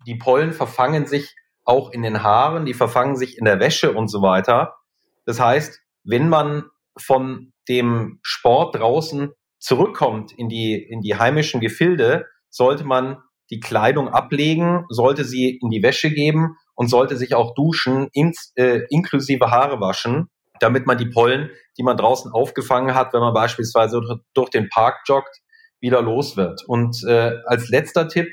die 0.05 0.15
Pollen 0.15 0.53
verfangen 0.53 1.05
sich 1.05 1.35
auch 1.65 1.91
in 1.91 2.01
den 2.01 2.23
Haaren, 2.23 2.65
die 2.65 2.73
verfangen 2.73 3.15
sich 3.15 3.37
in 3.37 3.45
der 3.45 3.59
Wäsche 3.59 3.93
und 3.93 4.09
so 4.09 4.21
weiter. 4.21 4.75
Das 5.25 5.39
heißt, 5.39 5.79
wenn 6.03 6.29
man 6.29 6.65
von 6.97 7.53
dem 7.69 8.19
Sport 8.21 8.75
draußen 8.75 9.31
zurückkommt 9.59 10.33
in 10.33 10.49
die, 10.49 10.75
in 10.75 11.01
die 11.01 11.15
heimischen 11.15 11.61
Gefilde, 11.61 12.25
sollte 12.49 12.83
man 12.83 13.17
die 13.49 13.59
Kleidung 13.59 14.09
ablegen, 14.09 14.85
sollte 14.89 15.23
sie 15.23 15.59
in 15.61 15.69
die 15.69 15.83
Wäsche 15.83 16.11
geben 16.11 16.57
und 16.75 16.89
sollte 16.89 17.15
sich 17.15 17.35
auch 17.35 17.53
duschen, 17.53 18.09
ins, 18.11 18.51
äh, 18.55 18.81
inklusive 18.89 19.51
Haare 19.51 19.79
waschen, 19.79 20.29
damit 20.59 20.85
man 20.85 20.97
die 20.97 21.05
Pollen, 21.05 21.49
die 21.77 21.83
man 21.83 21.97
draußen 21.97 22.31
aufgefangen 22.31 22.95
hat, 22.95 23.13
wenn 23.13 23.21
man 23.21 23.33
beispielsweise 23.33 24.01
durch 24.33 24.49
den 24.49 24.69
Park 24.69 25.01
joggt, 25.07 25.41
wieder 25.79 26.01
los 26.01 26.37
wird. 26.37 26.63
Und 26.67 27.03
äh, 27.05 27.33
als 27.45 27.69
letzter 27.69 28.07
Tipp 28.07 28.29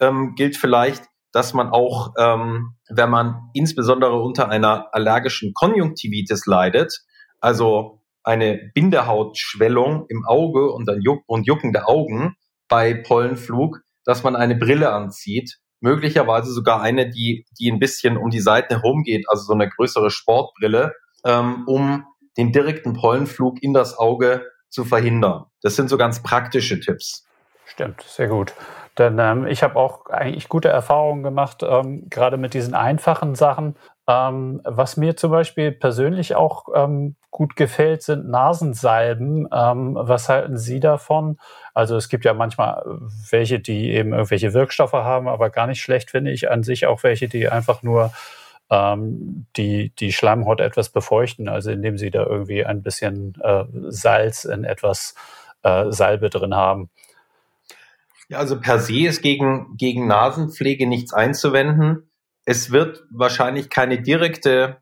ähm, 0.00 0.34
gilt 0.36 0.56
vielleicht, 0.56 1.04
dass 1.32 1.54
man 1.54 1.68
auch, 1.70 2.14
ähm, 2.18 2.76
wenn 2.88 3.10
man 3.10 3.50
insbesondere 3.54 4.20
unter 4.20 4.48
einer 4.48 4.88
allergischen 4.92 5.52
Konjunktivitis 5.54 6.46
leidet, 6.46 7.00
also 7.40 8.00
eine 8.22 8.70
Bindehautschwellung 8.74 10.06
im 10.08 10.24
Auge 10.26 10.70
und, 10.70 10.86
dann 10.86 11.00
juck 11.00 11.22
und 11.26 11.46
juckende 11.46 11.86
Augen 11.86 12.34
bei 12.68 12.94
Pollenflug, 12.94 13.80
dass 14.04 14.22
man 14.22 14.36
eine 14.36 14.56
Brille 14.56 14.92
anzieht, 14.92 15.58
möglicherweise 15.80 16.52
sogar 16.52 16.82
eine, 16.82 17.08
die, 17.08 17.46
die 17.58 17.70
ein 17.70 17.78
bisschen 17.78 18.16
um 18.16 18.30
die 18.30 18.40
Seiten 18.40 18.74
herumgeht, 18.74 19.24
also 19.28 19.44
so 19.44 19.52
eine 19.52 19.68
größere 19.68 20.10
Sportbrille, 20.10 20.92
ähm, 21.24 21.64
um 21.66 22.04
den 22.36 22.52
direkten 22.52 22.92
Pollenflug 22.94 23.62
in 23.62 23.72
das 23.72 23.98
Auge 23.98 24.46
zu 24.68 24.84
verhindern. 24.84 25.46
Das 25.62 25.76
sind 25.76 25.88
so 25.88 25.98
ganz 25.98 26.22
praktische 26.22 26.80
Tipps. 26.80 27.26
Stimmt, 27.64 28.02
sehr 28.02 28.28
gut. 28.28 28.52
Denn 29.00 29.18
ähm, 29.18 29.46
ich 29.46 29.62
habe 29.62 29.76
auch 29.76 30.10
eigentlich 30.10 30.50
gute 30.50 30.68
Erfahrungen 30.68 31.22
gemacht, 31.22 31.62
ähm, 31.66 32.10
gerade 32.10 32.36
mit 32.36 32.52
diesen 32.52 32.74
einfachen 32.74 33.34
Sachen. 33.34 33.74
Ähm, 34.06 34.60
was 34.62 34.98
mir 34.98 35.16
zum 35.16 35.30
Beispiel 35.30 35.72
persönlich 35.72 36.34
auch 36.34 36.66
ähm, 36.74 37.16
gut 37.30 37.56
gefällt, 37.56 38.02
sind 38.02 38.28
Nasensalben. 38.28 39.48
Ähm, 39.50 39.96
was 39.98 40.28
halten 40.28 40.58
Sie 40.58 40.80
davon? 40.80 41.38
Also 41.72 41.96
es 41.96 42.10
gibt 42.10 42.26
ja 42.26 42.34
manchmal 42.34 42.84
welche, 43.30 43.58
die 43.58 43.90
eben 43.90 44.12
irgendwelche 44.12 44.52
Wirkstoffe 44.52 44.92
haben, 44.92 45.28
aber 45.28 45.48
gar 45.48 45.66
nicht 45.66 45.80
schlecht 45.80 46.10
finde 46.10 46.30
ich 46.30 46.50
an 46.50 46.62
sich 46.62 46.86
auch 46.86 47.02
welche, 47.02 47.26
die 47.26 47.48
einfach 47.48 47.82
nur 47.82 48.12
ähm, 48.68 49.46
die, 49.56 49.94
die 49.98 50.12
Schleimhaut 50.12 50.60
etwas 50.60 50.90
befeuchten, 50.90 51.48
also 51.48 51.70
indem 51.70 51.96
sie 51.96 52.10
da 52.10 52.26
irgendwie 52.26 52.66
ein 52.66 52.82
bisschen 52.82 53.32
äh, 53.42 53.64
Salz 53.88 54.44
in 54.44 54.64
etwas 54.64 55.14
äh, 55.62 55.90
Salbe 55.90 56.28
drin 56.28 56.54
haben. 56.54 56.90
Ja, 58.30 58.38
also 58.38 58.60
per 58.60 58.78
se 58.78 59.08
ist 59.08 59.22
gegen, 59.22 59.76
gegen 59.76 60.06
Nasenpflege 60.06 60.86
nichts 60.86 61.12
einzuwenden. 61.12 62.12
Es 62.44 62.70
wird 62.70 63.02
wahrscheinlich 63.10 63.70
keine 63.70 64.00
direkte 64.00 64.78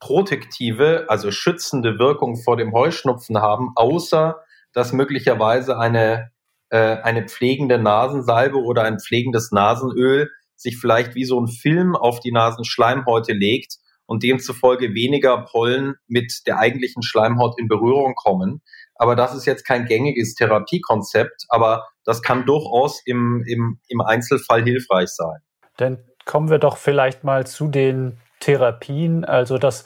protektive, 0.00 1.06
also 1.08 1.30
schützende 1.30 1.98
Wirkung 1.98 2.36
vor 2.36 2.58
dem 2.58 2.74
Heuschnupfen 2.74 3.38
haben, 3.38 3.72
außer 3.74 4.40
dass 4.74 4.92
möglicherweise 4.92 5.78
eine, 5.78 6.30
äh, 6.68 6.98
eine 6.98 7.26
pflegende 7.26 7.78
Nasensalbe 7.78 8.58
oder 8.58 8.82
ein 8.84 9.00
pflegendes 9.00 9.50
Nasenöl 9.50 10.30
sich 10.54 10.76
vielleicht 10.76 11.14
wie 11.14 11.24
so 11.24 11.40
ein 11.40 11.48
Film 11.48 11.96
auf 11.96 12.20
die 12.20 12.32
Nasenschleimhäute 12.32 13.32
legt 13.32 13.76
und 14.04 14.22
demzufolge 14.22 14.92
weniger 14.92 15.46
Pollen 15.46 15.94
mit 16.06 16.42
der 16.46 16.58
eigentlichen 16.58 17.02
Schleimhaut 17.02 17.58
in 17.58 17.66
Berührung 17.66 18.14
kommen. 18.14 18.60
Aber 19.00 19.16
das 19.16 19.34
ist 19.34 19.46
jetzt 19.46 19.64
kein 19.64 19.86
gängiges 19.86 20.34
Therapiekonzept, 20.34 21.46
aber 21.48 21.88
das 22.04 22.20
kann 22.20 22.44
durchaus 22.44 23.00
im, 23.06 23.42
im, 23.46 23.80
im 23.88 24.02
Einzelfall 24.02 24.62
hilfreich 24.62 25.08
sein. 25.08 25.38
Dann 25.78 26.04
kommen 26.26 26.50
wir 26.50 26.58
doch 26.58 26.76
vielleicht 26.76 27.24
mal 27.24 27.46
zu 27.46 27.68
den 27.68 28.18
Therapien. 28.40 29.24
Also 29.24 29.56
das 29.56 29.84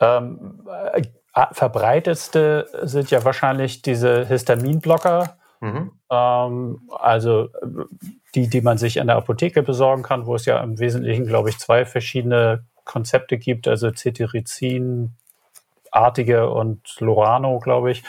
ähm, 0.00 0.66
äh, 0.92 1.02
verbreitetste 1.52 2.66
sind 2.82 3.12
ja 3.12 3.24
wahrscheinlich 3.24 3.82
diese 3.82 4.26
Histaminblocker. 4.26 5.38
Mhm. 5.60 5.92
Ähm, 6.10 6.80
also 6.98 7.50
die, 8.34 8.48
die 8.48 8.60
man 8.60 8.76
sich 8.76 8.96
in 8.96 9.06
der 9.06 9.18
Apotheke 9.18 9.62
besorgen 9.62 10.02
kann, 10.02 10.26
wo 10.26 10.34
es 10.34 10.46
ja 10.46 10.60
im 10.60 10.80
Wesentlichen, 10.80 11.28
glaube 11.28 11.50
ich, 11.50 11.58
zwei 11.58 11.84
verschiedene 11.84 12.66
Konzepte 12.84 13.38
gibt, 13.38 13.68
also 13.68 13.92
Cetirizin-artige 13.92 16.50
und 16.50 16.96
Lorano, 16.98 17.60
glaube 17.60 17.92
ich. 17.92 18.02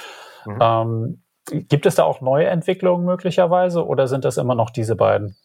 Mhm. 0.46 0.60
Ähm, 0.62 1.24
gibt 1.68 1.86
es 1.86 1.96
da 1.96 2.04
auch 2.04 2.22
neue 2.22 2.48
Entwicklungen 2.48 3.06
möglicherweise 3.06 3.86
oder 3.86 4.08
sind 4.08 4.26
das 4.26 4.38
immer 4.38 4.56
noch 4.56 4.70
diese 4.70 4.96
beiden? 4.96 5.36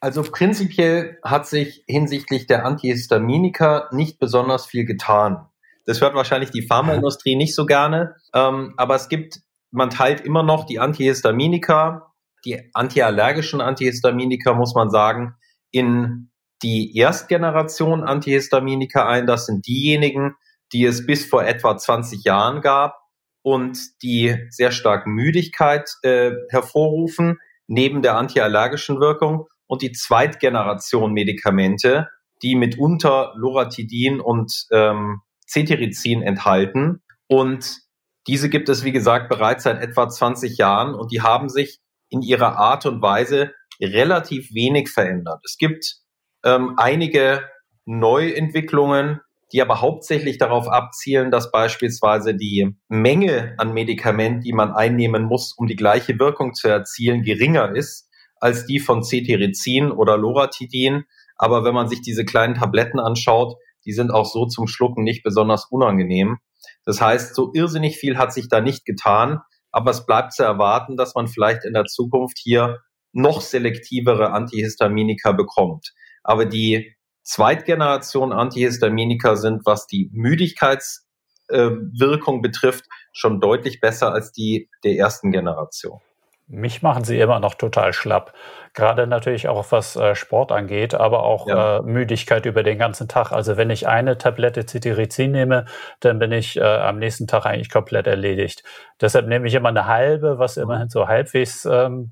Also 0.00 0.22
prinzipiell 0.22 1.18
hat 1.24 1.46
sich 1.46 1.84
hinsichtlich 1.86 2.46
der 2.46 2.66
Antihistaminika 2.66 3.88
nicht 3.92 4.18
besonders 4.18 4.66
viel 4.66 4.84
getan. 4.84 5.46
Das 5.86 6.00
hört 6.00 6.14
wahrscheinlich 6.14 6.50
die 6.50 6.66
Pharmaindustrie 6.66 7.36
nicht 7.36 7.54
so 7.54 7.66
gerne, 7.66 8.16
ähm, 8.34 8.74
aber 8.76 8.96
es 8.96 9.08
gibt, 9.08 9.40
man 9.70 9.90
teilt 9.90 10.20
immer 10.20 10.42
noch 10.42 10.64
die 10.64 10.78
Antihistaminika, 10.78 12.12
die 12.44 12.70
antiallergischen 12.74 13.60
Antihistaminika, 13.60 14.54
muss 14.54 14.74
man 14.74 14.90
sagen, 14.90 15.36
in 15.70 16.30
die 16.62 16.96
Erstgeneration 16.96 18.04
Antihistaminika 18.04 19.06
ein. 19.06 19.26
Das 19.26 19.46
sind 19.46 19.66
diejenigen, 19.66 20.34
die 20.72 20.84
es 20.84 21.06
bis 21.06 21.26
vor 21.26 21.44
etwa 21.44 21.76
20 21.76 22.24
Jahren 22.24 22.60
gab 22.60 23.03
und 23.44 24.02
die 24.02 24.36
sehr 24.48 24.72
stark 24.72 25.06
Müdigkeit 25.06 25.90
äh, 26.02 26.32
hervorrufen, 26.48 27.38
neben 27.66 28.00
der 28.00 28.16
antiallergischen 28.16 29.00
Wirkung 29.00 29.46
und 29.66 29.82
die 29.82 29.92
Zweitgeneration 29.92 31.12
Medikamente, 31.12 32.08
die 32.42 32.56
mitunter 32.56 33.34
Loratidin 33.36 34.20
und 34.20 34.66
ähm, 34.72 35.20
Cetirizin 35.46 36.22
enthalten. 36.22 37.02
Und 37.28 37.80
diese 38.26 38.48
gibt 38.48 38.70
es, 38.70 38.82
wie 38.82 38.92
gesagt, 38.92 39.28
bereits 39.28 39.64
seit 39.64 39.82
etwa 39.82 40.08
20 40.08 40.56
Jahren 40.56 40.94
und 40.94 41.12
die 41.12 41.20
haben 41.20 41.50
sich 41.50 41.80
in 42.08 42.22
ihrer 42.22 42.56
Art 42.56 42.86
und 42.86 43.02
Weise 43.02 43.52
relativ 43.78 44.54
wenig 44.54 44.90
verändert. 44.90 45.40
Es 45.44 45.58
gibt 45.58 45.96
ähm, 46.44 46.74
einige 46.78 47.46
Neuentwicklungen, 47.84 49.20
die 49.52 49.62
aber 49.62 49.80
hauptsächlich 49.80 50.38
darauf 50.38 50.68
abzielen, 50.68 51.30
dass 51.30 51.50
beispielsweise 51.50 52.34
die 52.34 52.76
Menge 52.88 53.54
an 53.58 53.72
Medikament, 53.72 54.44
die 54.44 54.52
man 54.52 54.72
einnehmen 54.72 55.24
muss, 55.24 55.52
um 55.56 55.66
die 55.66 55.76
gleiche 55.76 56.18
Wirkung 56.18 56.54
zu 56.54 56.68
erzielen, 56.68 57.22
geringer 57.22 57.74
ist 57.74 58.08
als 58.40 58.66
die 58.66 58.78
von 58.78 59.02
Cetirizin 59.02 59.90
oder 59.90 60.18
Loratidin. 60.18 61.04
Aber 61.36 61.64
wenn 61.64 61.74
man 61.74 61.88
sich 61.88 62.02
diese 62.02 62.24
kleinen 62.24 62.54
Tabletten 62.54 63.00
anschaut, 63.00 63.56
die 63.84 63.92
sind 63.92 64.10
auch 64.10 64.26
so 64.26 64.46
zum 64.46 64.66
Schlucken 64.66 65.04
nicht 65.04 65.22
besonders 65.22 65.66
unangenehm. 65.70 66.38
Das 66.84 67.00
heißt, 67.00 67.34
so 67.34 67.50
irrsinnig 67.54 67.96
viel 67.96 68.18
hat 68.18 68.32
sich 68.32 68.48
da 68.48 68.60
nicht 68.60 68.84
getan, 68.84 69.40
aber 69.70 69.90
es 69.90 70.06
bleibt 70.06 70.32
zu 70.32 70.42
erwarten, 70.42 70.96
dass 70.96 71.14
man 71.14 71.26
vielleicht 71.26 71.64
in 71.64 71.74
der 71.74 71.84
Zukunft 71.84 72.38
hier 72.38 72.80
noch 73.12 73.40
selektivere 73.40 74.30
Antihistaminika 74.32 75.32
bekommt. 75.32 75.92
Aber 76.22 76.46
die 76.46 76.94
Zweitgeneration 77.24 78.32
Antihistaminika 78.32 79.36
sind, 79.36 79.66
was 79.66 79.86
die 79.86 80.08
Müdigkeitswirkung 80.12 82.38
äh, 82.38 82.42
betrifft, 82.42 82.86
schon 83.12 83.40
deutlich 83.40 83.80
besser 83.80 84.12
als 84.12 84.32
die 84.32 84.70
der 84.84 84.96
ersten 84.96 85.32
Generation. 85.32 86.00
Mich 86.46 86.82
machen 86.82 87.04
sie 87.04 87.18
immer 87.18 87.40
noch 87.40 87.54
total 87.54 87.94
schlapp. 87.94 88.34
Gerade 88.74 89.06
natürlich 89.06 89.48
auch 89.48 89.72
was 89.72 89.96
äh, 89.96 90.14
Sport 90.14 90.52
angeht, 90.52 90.94
aber 90.94 91.22
auch 91.22 91.48
ja. 91.48 91.78
äh, 91.78 91.82
Müdigkeit 91.82 92.44
über 92.44 92.62
den 92.62 92.76
ganzen 92.76 93.08
Tag. 93.08 93.32
Also 93.32 93.56
wenn 93.56 93.70
ich 93.70 93.88
eine 93.88 94.18
Tablette 94.18 94.66
Cetirizin 94.66 95.32
nehme, 95.32 95.64
dann 96.00 96.18
bin 96.18 96.32
ich 96.32 96.58
äh, 96.58 96.62
am 96.62 96.98
nächsten 96.98 97.26
Tag 97.26 97.46
eigentlich 97.46 97.70
komplett 97.70 98.06
erledigt. 98.06 98.62
Deshalb 99.00 99.26
nehme 99.26 99.48
ich 99.48 99.54
immer 99.54 99.70
eine 99.70 99.86
halbe, 99.86 100.38
was 100.38 100.58
immerhin 100.58 100.90
so 100.90 101.08
halbwegs 101.08 101.64
ähm, 101.64 102.10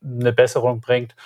eine 0.00 0.32
Besserung 0.32 0.80
bringt. 0.80 1.16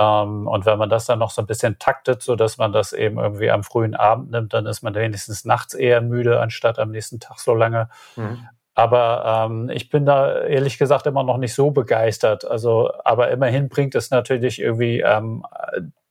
Ähm, 0.00 0.46
und 0.46 0.64
wenn 0.64 0.78
man 0.78 0.88
das 0.88 1.04
dann 1.04 1.18
noch 1.18 1.30
so 1.30 1.42
ein 1.42 1.46
bisschen 1.46 1.78
taktet, 1.78 2.22
so 2.22 2.34
dass 2.34 2.56
man 2.56 2.72
das 2.72 2.94
eben 2.94 3.18
irgendwie 3.18 3.50
am 3.50 3.62
frühen 3.62 3.94
Abend 3.94 4.30
nimmt, 4.30 4.54
dann 4.54 4.64
ist 4.64 4.82
man 4.82 4.94
wenigstens 4.94 5.44
nachts 5.44 5.74
eher 5.74 6.00
müde, 6.00 6.40
anstatt 6.40 6.78
am 6.78 6.90
nächsten 6.90 7.20
Tag 7.20 7.38
so 7.38 7.54
lange. 7.54 7.90
Mhm. 8.16 8.48
Aber 8.74 9.46
ähm, 9.50 9.68
ich 9.68 9.90
bin 9.90 10.06
da 10.06 10.40
ehrlich 10.40 10.78
gesagt 10.78 11.06
immer 11.06 11.22
noch 11.22 11.36
nicht 11.36 11.54
so 11.54 11.70
begeistert. 11.70 12.46
Also, 12.46 12.90
aber 13.04 13.30
immerhin 13.30 13.68
bringt 13.68 13.94
es 13.94 14.10
natürlich 14.10 14.58
irgendwie 14.58 15.00
ähm, 15.00 15.44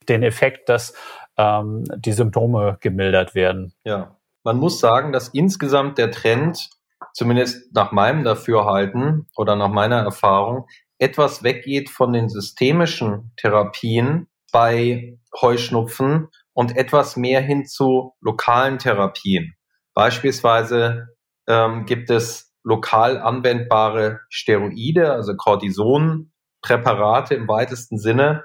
den 0.08 0.22
Effekt, 0.22 0.68
dass 0.68 0.94
ähm, 1.36 1.82
die 1.96 2.12
Symptome 2.12 2.76
gemildert 2.80 3.34
werden. 3.34 3.72
Ja, 3.84 4.14
man 4.44 4.56
muss 4.58 4.78
sagen, 4.78 5.12
dass 5.12 5.28
insgesamt 5.28 5.98
der 5.98 6.12
Trend, 6.12 6.70
zumindest 7.12 7.74
nach 7.74 7.90
meinem 7.90 8.22
Dafürhalten 8.22 9.26
oder 9.36 9.56
nach 9.56 9.68
meiner 9.68 10.02
Erfahrung, 10.02 10.68
etwas 11.00 11.42
weggeht 11.42 11.90
von 11.90 12.12
den 12.12 12.28
systemischen 12.28 13.32
Therapien 13.36 14.28
bei 14.52 15.18
Heuschnupfen 15.40 16.28
und 16.52 16.76
etwas 16.76 17.16
mehr 17.16 17.40
hin 17.40 17.64
zu 17.64 18.12
lokalen 18.20 18.78
Therapien. 18.78 19.54
Beispielsweise 19.94 21.08
ähm, 21.48 21.86
gibt 21.86 22.10
es 22.10 22.52
lokal 22.62 23.18
anwendbare 23.18 24.20
Steroide, 24.28 25.12
also 25.12 25.34
Cortisonpräparate 25.34 27.34
im 27.34 27.48
weitesten 27.48 27.98
Sinne, 27.98 28.44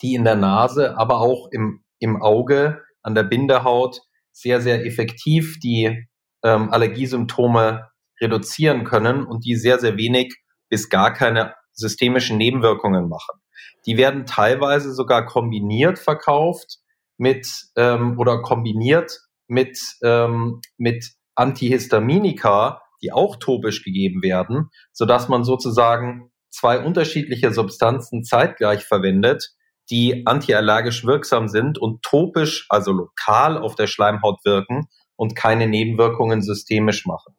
die 0.00 0.14
in 0.14 0.24
der 0.24 0.36
Nase, 0.36 0.96
aber 0.96 1.20
auch 1.20 1.48
im, 1.50 1.82
im 1.98 2.22
Auge, 2.22 2.84
an 3.02 3.16
der 3.16 3.24
Bindehaut 3.24 4.00
sehr, 4.30 4.60
sehr 4.60 4.86
effektiv 4.86 5.58
die 5.60 6.06
ähm, 6.44 6.70
Allergiesymptome 6.70 7.88
reduzieren 8.20 8.84
können 8.84 9.24
und 9.24 9.44
die 9.44 9.56
sehr, 9.56 9.80
sehr 9.80 9.96
wenig 9.96 10.36
bis 10.68 10.88
gar 10.88 11.12
keine 11.12 11.54
systemischen 11.76 12.38
Nebenwirkungen 12.38 13.08
machen. 13.08 13.40
Die 13.86 13.96
werden 13.96 14.26
teilweise 14.26 14.92
sogar 14.92 15.26
kombiniert 15.26 15.98
verkauft 15.98 16.78
mit 17.18 17.46
ähm, 17.76 18.18
oder 18.18 18.42
kombiniert 18.42 19.20
mit, 19.46 19.78
ähm, 20.02 20.60
mit 20.76 21.12
Antihistaminika, 21.34 22.82
die 23.02 23.12
auch 23.12 23.36
topisch 23.36 23.84
gegeben 23.84 24.22
werden, 24.22 24.70
so 24.92 25.04
dass 25.04 25.28
man 25.28 25.44
sozusagen 25.44 26.32
zwei 26.50 26.80
unterschiedliche 26.80 27.52
Substanzen 27.52 28.24
zeitgleich 28.24 28.84
verwendet, 28.84 29.50
die 29.90 30.26
antiallergisch 30.26 31.04
wirksam 31.04 31.48
sind 31.48 31.78
und 31.78 32.02
topisch, 32.02 32.66
also 32.68 32.92
lokal 32.92 33.58
auf 33.58 33.76
der 33.76 33.86
Schleimhaut 33.86 34.44
wirken 34.44 34.88
und 35.14 35.36
keine 35.36 35.68
Nebenwirkungen 35.68 36.42
systemisch 36.42 37.06
machen. 37.06 37.35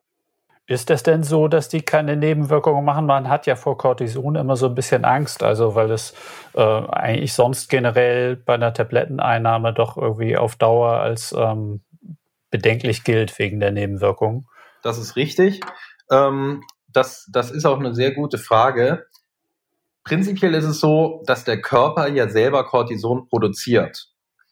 Ist 0.67 0.89
es 0.91 1.01
denn 1.01 1.23
so, 1.23 1.47
dass 1.47 1.69
die 1.69 1.81
keine 1.81 2.17
Nebenwirkungen 2.17 2.83
machen? 2.83 3.05
Man 3.05 3.29
hat 3.29 3.47
ja 3.47 3.55
vor 3.55 3.77
Cortison 3.77 4.35
immer 4.35 4.57
so 4.57 4.67
ein 4.67 4.75
bisschen 4.75 5.05
Angst, 5.05 5.41
also 5.41 5.75
weil 5.75 5.91
es 5.91 6.13
äh, 6.53 6.61
eigentlich 6.61 7.33
sonst 7.33 7.69
generell 7.69 8.35
bei 8.35 8.55
einer 8.55 8.73
Tabletteneinnahme 8.73 9.73
doch 9.73 9.97
irgendwie 9.97 10.37
auf 10.37 10.57
Dauer 10.57 10.99
als 10.99 11.33
ähm, 11.37 11.81
bedenklich 12.51 13.03
gilt 13.03 13.39
wegen 13.39 13.59
der 13.59 13.71
Nebenwirkungen 13.71 14.45
das 14.87 14.97
ist 14.97 15.15
richtig. 15.15 15.61
Ähm, 16.09 16.63
das, 16.87 17.27
das 17.31 17.51
ist 17.51 17.65
auch 17.65 17.79
eine 17.79 17.93
sehr 17.93 18.11
gute 18.13 18.37
Frage. 18.37 19.05
prinzipiell 20.03 20.53
ist 20.53 20.63
es 20.63 20.79
so, 20.79 21.21
dass 21.25 21.43
der 21.43 21.61
Körper 21.61 22.07
ja 22.07 22.29
selber 22.29 22.63
Cortison 22.63 23.27
produziert. 23.27 24.07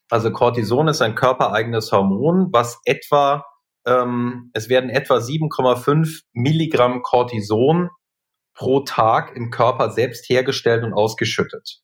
Also 0.10 0.32
Cortison 0.32 0.90
ist 0.90 1.02
ein 1.02 1.16
körpereigenes 1.16 1.92
Hormon, 1.92 2.50
was 2.52 2.80
etwa, 2.84 3.46
ähm, 3.86 4.52
es 4.54 4.70
werden 4.70 4.90
etwa 4.90 5.18
7,5 5.18 6.22
Milligramm 6.34 7.02
Cortison 7.02 7.90
pro 8.54 8.82
Tag 8.82 9.36
im 9.36 9.52
Körper 9.52 9.92
selbst 9.92 10.30
hergestellt 10.30 10.84
und 10.84 10.94
ausgeschüttet. 10.94 11.82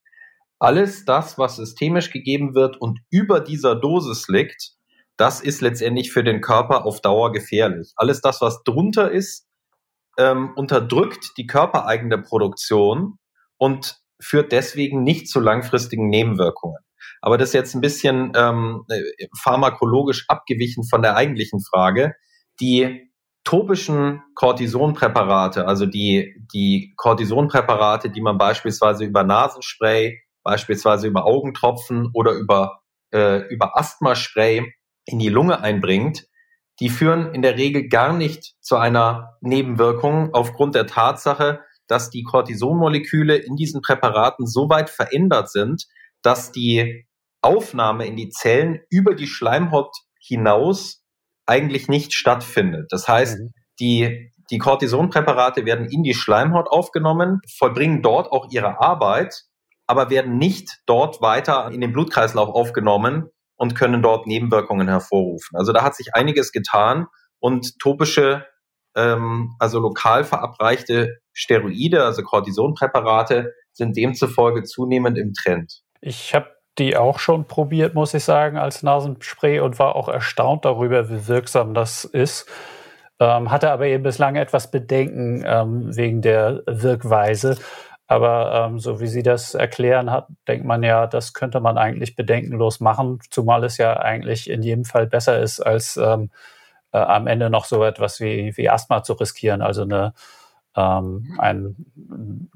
Alles 0.59 1.05
das, 1.05 1.37
was 1.37 1.55
systemisch 1.55 2.11
gegeben 2.11 2.55
wird 2.55 2.79
und 2.79 2.99
über 3.09 3.39
dieser 3.39 3.75
Dosis 3.75 4.27
liegt, 4.27 4.73
das 5.17 5.41
ist 5.41 5.61
letztendlich 5.61 6.11
für 6.11 6.23
den 6.23 6.41
Körper 6.41 6.85
auf 6.85 7.01
Dauer 7.01 7.31
gefährlich. 7.31 7.91
Alles 7.95 8.21
das, 8.21 8.41
was 8.41 8.63
drunter 8.63 9.11
ist, 9.11 9.47
ähm, 10.17 10.51
unterdrückt 10.55 11.33
die 11.37 11.47
körpereigene 11.47 12.17
Produktion 12.19 13.17
und 13.57 13.97
führt 14.19 14.51
deswegen 14.51 15.03
nicht 15.03 15.27
zu 15.27 15.39
langfristigen 15.39 16.09
Nebenwirkungen. 16.09 16.77
Aber 17.21 17.37
das 17.37 17.49
ist 17.49 17.53
jetzt 17.53 17.75
ein 17.75 17.81
bisschen 17.81 18.33
ähm, 18.35 18.85
pharmakologisch 19.41 20.25
abgewichen 20.27 20.83
von 20.83 21.01
der 21.01 21.15
eigentlichen 21.15 21.61
Frage. 21.61 22.15
Die 22.59 23.11
topischen 23.43 24.21
Cortisonpräparate, 24.35 25.67
also 25.67 25.85
die, 25.85 26.35
die 26.53 26.93
Cortisonpräparate, 26.97 28.09
die 28.09 28.21
man 28.21 28.37
beispielsweise 28.37 29.05
über 29.05 29.23
Nasenspray, 29.23 30.19
beispielsweise 30.43 31.07
über 31.07 31.25
Augentropfen 31.25 32.09
oder 32.13 32.33
über, 32.33 32.81
äh, 33.13 33.47
über 33.47 33.77
Asthmaspray 33.77 34.73
in 35.05 35.19
die 35.19 35.29
Lunge 35.29 35.61
einbringt, 35.61 36.27
die 36.79 36.89
führen 36.89 37.33
in 37.33 37.41
der 37.41 37.57
Regel 37.57 37.89
gar 37.89 38.13
nicht 38.13 38.55
zu 38.59 38.77
einer 38.77 39.37
Nebenwirkung 39.41 40.33
aufgrund 40.33 40.73
der 40.73 40.87
Tatsache, 40.87 41.61
dass 41.87 42.09
die 42.09 42.23
Cortisonmoleküle 42.23 43.35
in 43.35 43.55
diesen 43.55 43.81
Präparaten 43.81 44.47
so 44.47 44.69
weit 44.69 44.89
verändert 44.89 45.51
sind, 45.51 45.85
dass 46.21 46.51
die 46.51 47.05
Aufnahme 47.41 48.05
in 48.05 48.15
die 48.15 48.29
Zellen 48.29 48.79
über 48.89 49.15
die 49.15 49.27
Schleimhaut 49.27 49.93
hinaus 50.19 51.03
eigentlich 51.45 51.87
nicht 51.87 52.13
stattfindet. 52.13 52.87
Das 52.91 53.07
heißt, 53.07 53.39
mhm. 53.39 53.53
die, 53.79 54.31
die 54.51 54.57
Cortisonpräparate 54.57 55.65
werden 55.65 55.87
in 55.89 56.03
die 56.03 56.13
Schleimhaut 56.13 56.67
aufgenommen, 56.69 57.39
vollbringen 57.57 58.01
dort 58.01 58.31
auch 58.31 58.47
ihre 58.51 58.79
Arbeit, 58.79 59.43
aber 59.87 60.09
werden 60.09 60.37
nicht 60.37 60.79
dort 60.85 61.21
weiter 61.21 61.69
in 61.71 61.81
den 61.81 61.91
Blutkreislauf 61.91 62.49
aufgenommen 62.49 63.29
und 63.55 63.75
können 63.75 64.01
dort 64.01 64.27
Nebenwirkungen 64.27 64.87
hervorrufen. 64.87 65.57
Also 65.57 65.73
da 65.73 65.83
hat 65.83 65.95
sich 65.95 66.15
einiges 66.15 66.51
getan 66.51 67.07
und 67.39 67.77
topische, 67.79 68.45
ähm, 68.95 69.55
also 69.59 69.79
lokal 69.79 70.23
verabreichte 70.23 71.17
Steroide, 71.33 72.05
also 72.05 72.23
Cortisonpräparate, 72.23 73.53
sind 73.73 73.97
demzufolge 73.97 74.63
zunehmend 74.63 75.17
im 75.17 75.33
Trend. 75.33 75.81
Ich 76.01 76.33
habe 76.33 76.49
die 76.77 76.95
auch 76.95 77.19
schon 77.19 77.45
probiert, 77.45 77.93
muss 77.93 78.13
ich 78.13 78.23
sagen, 78.23 78.57
als 78.57 78.83
Nasenspray 78.83 79.59
und 79.59 79.79
war 79.79 79.95
auch 79.95 80.07
erstaunt 80.07 80.65
darüber, 80.65 81.09
wie 81.09 81.27
wirksam 81.27 81.73
das 81.73 82.05
ist. 82.05 82.47
Ähm, 83.19 83.51
hatte 83.51 83.71
aber 83.71 83.85
eben 83.85 84.03
bislang 84.03 84.35
etwas 84.35 84.71
Bedenken 84.71 85.43
ähm, 85.45 85.95
wegen 85.95 86.21
der 86.21 86.63
Wirkweise. 86.65 87.57
Aber 88.07 88.67
ähm, 88.67 88.79
so 88.79 88.99
wie 88.99 89.07
Sie 89.07 89.23
das 89.23 89.53
erklären, 89.53 90.11
hat, 90.11 90.27
denkt 90.47 90.65
man 90.65 90.83
ja, 90.83 91.07
das 91.07 91.33
könnte 91.33 91.61
man 91.61 91.77
eigentlich 91.77 92.15
bedenkenlos 92.15 92.79
machen, 92.81 93.19
zumal 93.29 93.63
es 93.63 93.77
ja 93.77 93.97
eigentlich 93.97 94.49
in 94.49 94.63
jedem 94.63 94.83
Fall 94.83 95.07
besser 95.07 95.39
ist, 95.39 95.61
als 95.61 95.95
ähm, 95.95 96.29
äh, 96.91 96.97
am 96.97 97.27
Ende 97.27 97.49
noch 97.49 97.65
so 97.65 97.83
etwas 97.83 98.19
wie, 98.19 98.57
wie 98.57 98.69
Asthma 98.69 99.03
zu 99.03 99.13
riskieren, 99.13 99.61
also 99.61 99.83
eine, 99.83 100.13
ähm, 100.75 101.35
ein 101.37 101.75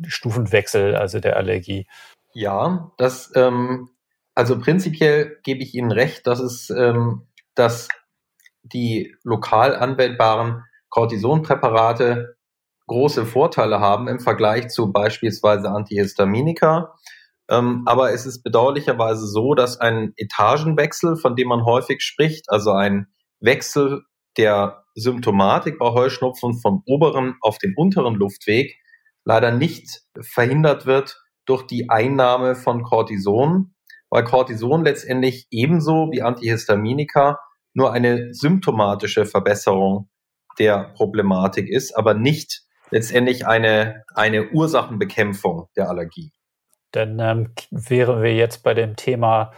Stufenwechsel, 0.06 0.96
also 0.96 1.22
der 1.22 1.38
Allergie. 1.38 1.88
Ja, 2.34 2.92
das 2.98 3.32
ähm, 3.36 3.90
also 4.36 4.60
prinzipiell 4.60 5.40
gebe 5.44 5.64
ich 5.64 5.74
Ihnen 5.74 5.92
recht, 5.92 6.28
dass 6.28 6.40
es, 6.40 6.70
ähm, 6.70 7.28
dass 7.56 7.88
die 8.64 9.16
lokal 9.24 9.76
anwendbaren 9.76 10.64
Cortisonpräparate 10.90 12.36
große 12.88 13.26
Vorteile 13.26 13.80
haben 13.80 14.08
im 14.08 14.20
Vergleich 14.20 14.68
zu 14.68 14.92
beispielsweise 14.92 15.70
Antihistaminika. 15.70 16.96
Ähm, 17.50 17.84
aber 17.86 18.12
es 18.12 18.26
ist 18.26 18.44
bedauerlicherweise 18.44 19.28
so, 19.28 19.54
dass 19.54 19.80
ein 19.80 20.14
Etagenwechsel, 20.18 21.16
von 21.16 21.36
dem 21.36 21.48
man 21.48 21.64
häufig 21.64 22.02
spricht, 22.02 22.50
also 22.50 22.72
ein 22.72 23.08
Wechsel 23.40 24.04
der 24.38 24.84
Symptomatik 24.96 25.78
bei 25.78 25.92
Heuschnupfen 25.92 26.60
vom 26.60 26.84
oberen 26.86 27.36
auf 27.42 27.58
den 27.58 27.74
unteren 27.76 28.16
Luftweg, 28.16 28.76
leider 29.24 29.52
nicht 29.52 30.02
verhindert 30.20 30.86
wird 30.86 31.22
durch 31.46 31.64
die 31.64 31.90
Einnahme 31.90 32.56
von 32.56 32.84
Cortison, 32.84 33.75
weil 34.10 34.24
Cortison 34.24 34.84
letztendlich 34.84 35.48
ebenso 35.52 36.10
wie 36.12 36.22
Antihistaminika 36.22 37.40
nur 37.74 37.92
eine 37.92 38.34
symptomatische 38.34 39.26
Verbesserung 39.26 40.10
der 40.58 40.94
Problematik 40.96 41.70
ist, 41.70 41.96
aber 41.98 42.14
nicht 42.14 42.62
letztendlich 42.92 43.46
eine, 43.46 44.04
eine 44.14 44.50
Ursachenbekämpfung 44.52 45.68
der 45.76 45.90
Allergie. 45.90 46.32
Dann 46.92 47.20
ähm, 47.20 47.54
wären 47.72 48.22
wir 48.22 48.34
jetzt 48.34 48.64
bei 48.64 48.74
dem 48.74 48.96
Thema, 48.96 49.52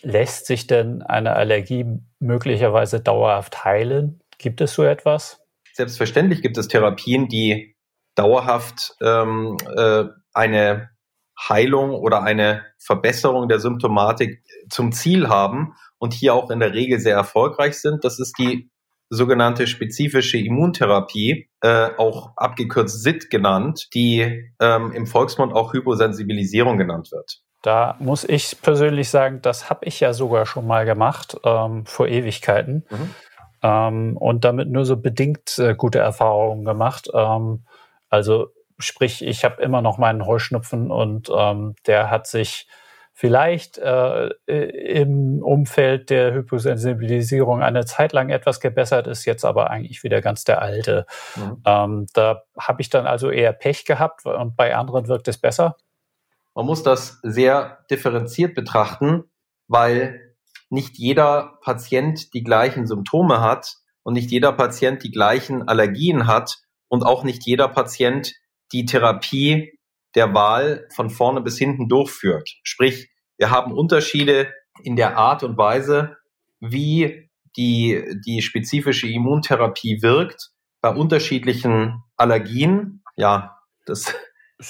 lässt 0.00 0.46
sich 0.46 0.66
denn 0.66 1.02
eine 1.02 1.34
Allergie 1.36 1.84
möglicherweise 2.18 3.00
dauerhaft 3.00 3.64
heilen? 3.64 4.20
Gibt 4.38 4.60
es 4.60 4.72
so 4.72 4.84
etwas? 4.84 5.44
Selbstverständlich 5.74 6.40
gibt 6.40 6.56
es 6.56 6.68
Therapien, 6.68 7.28
die 7.28 7.76
dauerhaft 8.14 8.96
ähm, 9.02 9.56
äh, 9.76 10.04
eine 10.32 10.90
Heilung 11.38 11.90
oder 11.90 12.22
eine 12.22 12.64
Verbesserung 12.78 13.48
der 13.48 13.60
Symptomatik 13.60 14.42
zum 14.68 14.92
Ziel 14.92 15.28
haben 15.28 15.74
und 15.98 16.14
hier 16.14 16.34
auch 16.34 16.50
in 16.50 16.60
der 16.60 16.74
Regel 16.74 16.98
sehr 16.98 17.14
erfolgreich 17.14 17.78
sind. 17.78 18.04
Das 18.04 18.18
ist 18.18 18.38
die 18.38 18.70
sogenannte 19.10 19.66
spezifische 19.66 20.38
Immuntherapie, 20.38 21.48
äh, 21.62 21.90
auch 21.96 22.32
abgekürzt 22.36 23.02
SIT 23.02 23.30
genannt, 23.30 23.88
die 23.94 24.52
ähm, 24.60 24.92
im 24.92 25.06
Volksmund 25.06 25.54
auch 25.54 25.72
Hyposensibilisierung 25.72 26.76
genannt 26.76 27.10
wird. 27.10 27.40
Da 27.62 27.96
muss 27.98 28.24
ich 28.24 28.60
persönlich 28.60 29.08
sagen, 29.08 29.40
das 29.42 29.70
habe 29.70 29.86
ich 29.86 29.98
ja 30.00 30.12
sogar 30.12 30.46
schon 30.46 30.66
mal 30.66 30.84
gemacht, 30.84 31.36
ähm, 31.44 31.86
vor 31.86 32.06
Ewigkeiten. 32.06 32.84
Mhm. 32.90 33.14
Ähm, 33.62 34.16
und 34.16 34.44
damit 34.44 34.68
nur 34.68 34.84
so 34.84 34.96
bedingt 34.96 35.58
äh, 35.58 35.74
gute 35.74 35.98
Erfahrungen 35.98 36.64
gemacht. 36.64 37.08
Ähm, 37.12 37.64
also 38.08 38.48
Sprich, 38.78 39.24
ich 39.24 39.44
habe 39.44 39.62
immer 39.62 39.82
noch 39.82 39.98
meinen 39.98 40.24
Heuschnupfen 40.24 40.90
und 40.90 41.30
ähm, 41.34 41.74
der 41.86 42.10
hat 42.10 42.26
sich 42.26 42.68
vielleicht 43.12 43.78
äh, 43.78 44.28
im 44.46 45.42
Umfeld 45.42 46.08
der 46.08 46.32
Hyposensibilisierung 46.32 47.64
eine 47.64 47.84
Zeit 47.84 48.12
lang 48.12 48.28
etwas 48.28 48.60
gebessert, 48.60 49.08
ist 49.08 49.24
jetzt 49.24 49.44
aber 49.44 49.70
eigentlich 49.70 50.04
wieder 50.04 50.20
ganz 50.20 50.44
der 50.44 50.62
alte. 50.62 51.04
Mhm. 51.34 51.62
Ähm, 51.66 52.06
da 52.14 52.44
habe 52.56 52.80
ich 52.80 52.90
dann 52.90 53.08
also 53.08 53.30
eher 53.30 53.52
Pech 53.52 53.84
gehabt 53.84 54.24
und 54.24 54.54
bei 54.54 54.76
anderen 54.76 55.08
wirkt 55.08 55.26
es 55.26 55.38
besser. 55.38 55.76
Man 56.54 56.66
muss 56.66 56.84
das 56.84 57.18
sehr 57.24 57.84
differenziert 57.90 58.54
betrachten, 58.54 59.24
weil 59.66 60.36
nicht 60.70 60.96
jeder 60.96 61.58
Patient 61.62 62.32
die 62.34 62.44
gleichen 62.44 62.86
Symptome 62.86 63.40
hat 63.40 63.78
und 64.04 64.14
nicht 64.14 64.30
jeder 64.30 64.52
Patient 64.52 65.02
die 65.02 65.10
gleichen 65.10 65.66
Allergien 65.66 66.28
hat 66.28 66.58
und 66.86 67.04
auch 67.04 67.24
nicht 67.24 67.44
jeder 67.44 67.66
Patient 67.66 68.32
die 68.72 68.84
Therapie 68.84 69.78
der 70.14 70.34
Wahl 70.34 70.86
von 70.94 71.10
vorne 71.10 71.40
bis 71.40 71.58
hinten 71.58 71.88
durchführt. 71.88 72.48
Sprich, 72.62 73.10
wir 73.36 73.50
haben 73.50 73.72
Unterschiede 73.72 74.52
in 74.82 74.96
der 74.96 75.16
Art 75.16 75.42
und 75.42 75.56
Weise, 75.56 76.16
wie 76.60 77.30
die, 77.56 78.04
die 78.24 78.42
spezifische 78.42 79.08
Immuntherapie 79.08 80.02
wirkt 80.02 80.50
bei 80.80 80.90
unterschiedlichen 80.90 82.02
Allergien. 82.16 83.02
Ja, 83.16 83.58
das. 83.86 84.14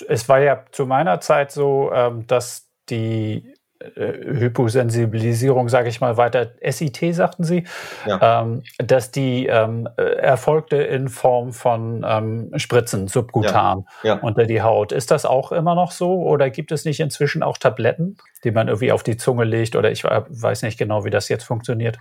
Es 0.07 0.28
war 0.28 0.40
ja 0.40 0.66
zu 0.70 0.86
meiner 0.86 1.20
Zeit 1.20 1.51
so, 1.51 1.90
ähm, 1.92 2.26
dass 2.26 2.70
die 2.90 3.55
Hyposensibilisierung, 3.81 5.68
sage 5.68 5.88
ich 5.88 6.00
mal 6.00 6.17
weiter, 6.17 6.53
SIT 6.68 7.14
sagten 7.14 7.45
Sie, 7.45 7.64
ja. 8.07 8.42
ähm, 8.42 8.64
dass 8.79 9.13
die 9.13 9.46
ähm, 9.46 9.88
erfolgte 9.96 10.76
in 10.76 11.09
Form 11.09 11.53
von 11.53 12.05
ähm, 12.07 12.50
Spritzen 12.57 13.07
subkutan 13.07 13.87
ja. 14.03 14.17
Ja. 14.17 14.21
unter 14.21 14.46
die 14.46 14.63
Haut. 14.63 14.91
Ist 14.91 15.13
das 15.13 15.25
auch 15.25 15.53
immer 15.53 15.76
noch 15.76 15.92
so 15.92 16.22
oder 16.22 16.50
gibt 16.50 16.72
es 16.72 16.84
nicht 16.84 16.99
inzwischen 16.99 17.45
auch 17.45 17.57
Tabletten, 17.57 18.17
die 18.42 18.50
man 18.50 18.67
irgendwie 18.67 18.91
auf 18.91 19.05
die 19.05 19.17
Zunge 19.17 19.45
legt 19.45 19.76
oder 19.76 19.92
ich 19.92 20.03
weiß 20.03 20.63
nicht 20.63 20.79
genau, 20.79 21.05
wie 21.05 21.11
das 21.11 21.29
jetzt 21.29 21.45
funktioniert? 21.45 21.99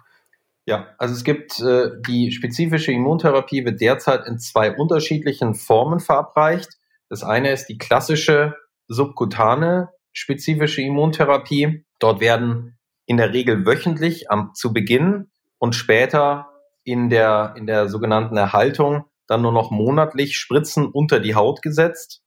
Ja, 0.65 0.87
also 0.97 1.13
es 1.13 1.23
gibt 1.23 1.59
äh, 1.61 1.91
die 2.07 2.31
spezifische 2.31 2.91
Immuntherapie 2.91 3.63
wird 3.63 3.79
derzeit 3.79 4.25
in 4.25 4.37
zwei 4.39 4.75
unterschiedlichen 4.75 5.53
Formen 5.53 5.99
verabreicht. 5.99 6.71
Das 7.07 7.23
eine 7.23 7.51
ist 7.51 7.67
die 7.67 7.77
klassische 7.77 8.55
subkutane 8.87 9.89
spezifische 10.17 10.81
Immuntherapie. 10.81 11.85
Dort 11.99 12.19
werden 12.19 12.77
in 13.05 13.17
der 13.17 13.33
Regel 13.33 13.65
wöchentlich 13.65 14.31
am, 14.31 14.53
zu 14.53 14.73
Beginn 14.73 15.29
und 15.59 15.75
später 15.75 16.47
in 16.83 17.09
der, 17.09 17.53
in 17.55 17.67
der 17.67 17.87
sogenannten 17.87 18.35
Erhaltung 18.35 19.05
dann 19.27 19.41
nur 19.41 19.51
noch 19.51 19.71
monatlich 19.71 20.37
Spritzen 20.37 20.87
unter 20.87 21.19
die 21.19 21.35
Haut 21.35 21.61
gesetzt. 21.61 22.23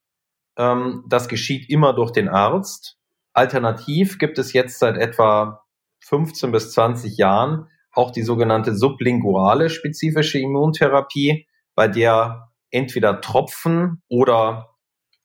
Ähm, 0.56 1.04
das 1.08 1.28
geschieht 1.28 1.68
immer 1.68 1.92
durch 1.92 2.12
den 2.12 2.28
Arzt. 2.28 2.96
Alternativ 3.32 4.18
gibt 4.18 4.38
es 4.38 4.52
jetzt 4.52 4.78
seit 4.78 4.96
etwa 4.96 5.62
15 6.00 6.52
bis 6.52 6.72
20 6.72 7.16
Jahren 7.16 7.68
auch 7.92 8.12
die 8.12 8.22
sogenannte 8.22 8.76
sublinguale 8.76 9.68
spezifische 9.68 10.38
Immuntherapie, 10.38 11.48
bei 11.74 11.88
der 11.88 12.50
entweder 12.70 13.20
Tropfen 13.20 14.02
oder 14.08 14.69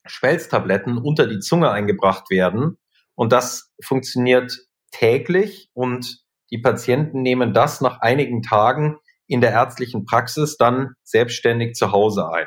Schmelztabletten 0.05 0.97
unter 0.97 1.27
die 1.27 1.39
Zunge 1.39 1.71
eingebracht 1.71 2.29
werden. 2.29 2.77
Und 3.15 3.31
das 3.31 3.71
funktioniert 3.83 4.57
täglich 4.91 5.69
und 5.73 6.23
die 6.51 6.59
Patienten 6.59 7.21
nehmen 7.21 7.53
das 7.53 7.81
nach 7.81 7.99
einigen 8.01 8.41
Tagen 8.41 8.97
in 9.27 9.41
der 9.41 9.51
ärztlichen 9.51 10.05
Praxis 10.05 10.57
dann 10.57 10.93
selbstständig 11.03 11.75
zu 11.75 11.91
Hause 11.91 12.29
ein. 12.31 12.45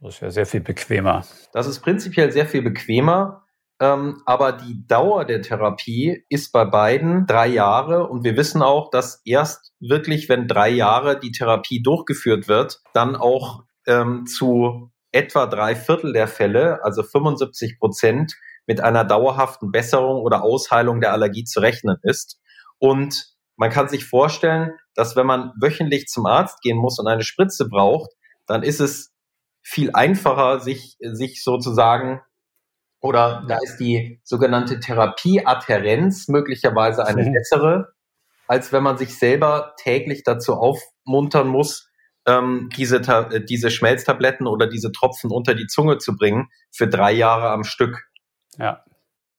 Das 0.00 0.14
ist 0.14 0.20
ja 0.20 0.30
sehr 0.30 0.46
viel 0.46 0.60
bequemer. 0.60 1.24
Das 1.52 1.66
ist 1.66 1.80
prinzipiell 1.80 2.32
sehr 2.32 2.46
viel 2.46 2.62
bequemer. 2.62 3.44
Ähm, 3.80 4.22
aber 4.26 4.52
die 4.52 4.86
Dauer 4.86 5.24
der 5.24 5.40
Therapie 5.40 6.24
ist 6.28 6.52
bei 6.52 6.66
beiden 6.66 7.26
drei 7.26 7.46
Jahre 7.46 8.08
und 8.08 8.24
wir 8.24 8.36
wissen 8.36 8.62
auch, 8.62 8.90
dass 8.90 9.22
erst 9.24 9.72
wirklich, 9.80 10.28
wenn 10.28 10.46
drei 10.46 10.68
Jahre 10.68 11.18
die 11.18 11.32
Therapie 11.32 11.82
durchgeführt 11.82 12.46
wird, 12.46 12.80
dann 12.92 13.16
auch 13.16 13.64
ähm, 13.86 14.26
zu 14.26 14.90
etwa 15.12 15.46
drei 15.46 15.74
Viertel 15.74 16.12
der 16.12 16.28
Fälle, 16.28 16.84
also 16.84 17.02
75 17.02 17.78
Prozent, 17.78 18.34
mit 18.66 18.80
einer 18.80 19.04
dauerhaften 19.04 19.72
Besserung 19.72 20.22
oder 20.22 20.42
Ausheilung 20.42 21.00
der 21.00 21.12
Allergie 21.12 21.44
zu 21.44 21.60
rechnen 21.60 21.96
ist. 22.02 22.38
Und 22.78 23.34
man 23.56 23.70
kann 23.70 23.88
sich 23.88 24.04
vorstellen, 24.04 24.72
dass 24.94 25.16
wenn 25.16 25.26
man 25.26 25.52
wöchentlich 25.60 26.06
zum 26.06 26.26
Arzt 26.26 26.60
gehen 26.62 26.78
muss 26.78 26.98
und 26.98 27.08
eine 27.08 27.24
Spritze 27.24 27.68
braucht, 27.68 28.10
dann 28.46 28.62
ist 28.62 28.80
es 28.80 29.12
viel 29.62 29.90
einfacher, 29.92 30.60
sich, 30.60 30.96
sich 31.00 31.42
sozusagen 31.42 32.20
oder 33.00 33.44
da 33.48 33.58
ist 33.62 33.78
die 33.78 34.20
sogenannte 34.24 34.78
Therapieadherenz 34.78 36.28
möglicherweise 36.28 37.06
eine 37.06 37.24
mhm. 37.24 37.32
bessere, 37.32 37.92
als 38.46 38.72
wenn 38.72 38.82
man 38.82 38.98
sich 38.98 39.18
selber 39.18 39.74
täglich 39.78 40.22
dazu 40.22 40.54
aufmuntern 40.54 41.48
muss, 41.48 41.89
ähm, 42.30 42.68
diese, 42.76 42.96
äh, 42.96 43.44
diese 43.44 43.70
Schmelztabletten 43.70 44.46
oder 44.46 44.66
diese 44.66 44.92
Tropfen 44.92 45.30
unter 45.30 45.54
die 45.54 45.66
Zunge 45.66 45.98
zu 45.98 46.16
bringen 46.16 46.48
für 46.70 46.86
drei 46.86 47.12
Jahre 47.12 47.50
am 47.50 47.64
Stück. 47.64 48.06
Ja. 48.58 48.84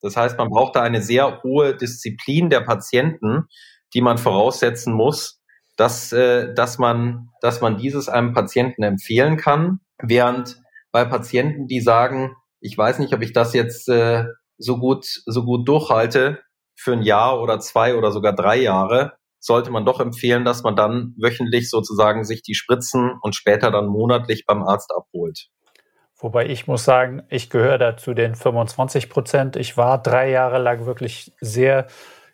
Das 0.01 0.17
heißt, 0.17 0.37
man 0.37 0.49
braucht 0.49 0.75
da 0.75 0.81
eine 0.81 1.01
sehr 1.01 1.41
hohe 1.43 1.75
Disziplin 1.75 2.49
der 2.49 2.61
Patienten, 2.61 3.47
die 3.93 4.01
man 4.01 4.17
voraussetzen 4.17 4.93
muss, 4.93 5.41
dass, 5.77 6.11
äh, 6.11 6.53
dass, 6.53 6.77
man, 6.77 7.29
dass 7.41 7.61
man 7.61 7.77
dieses 7.77 8.09
einem 8.09 8.33
Patienten 8.33 8.83
empfehlen 8.83 9.37
kann, 9.37 9.79
während 10.01 10.57
bei 10.91 11.05
Patienten, 11.05 11.67
die 11.67 11.81
sagen, 11.81 12.35
ich 12.59 12.77
weiß 12.77 12.99
nicht, 12.99 13.13
ob 13.13 13.21
ich 13.21 13.33
das 13.33 13.53
jetzt 13.53 13.87
äh, 13.89 14.25
so 14.57 14.77
gut 14.77 15.05
so 15.25 15.43
gut 15.43 15.67
durchhalte 15.67 16.41
für 16.75 16.93
ein 16.93 17.01
Jahr 17.01 17.41
oder 17.41 17.59
zwei 17.59 17.95
oder 17.95 18.11
sogar 18.11 18.33
drei 18.33 18.57
Jahre, 18.57 19.13
sollte 19.41 19.71
man 19.71 19.85
doch 19.85 19.99
empfehlen, 19.99 20.45
dass 20.45 20.63
man 20.63 20.75
dann 20.75 21.15
wöchentlich 21.17 21.69
sozusagen 21.69 22.23
sich 22.23 22.43
die 22.43 22.53
Spritzen 22.53 23.11
und 23.21 23.35
später 23.35 23.71
dann 23.71 23.87
monatlich 23.87 24.45
beim 24.45 24.63
Arzt 24.63 24.91
abholt. 24.95 25.49
Wobei 26.17 26.45
ich 26.45 26.67
muss 26.67 26.85
sagen, 26.85 27.23
ich 27.29 27.49
gehöre 27.49 27.79
da 27.79 27.97
zu 27.97 28.13
den 28.13 28.35
25 28.35 29.09
Prozent. 29.09 29.55
Ich 29.55 29.75
war 29.75 30.01
drei 30.01 30.29
Jahre 30.29 30.59
lang 30.59 30.85
wirklich 30.85 31.33
sehr 31.41 31.87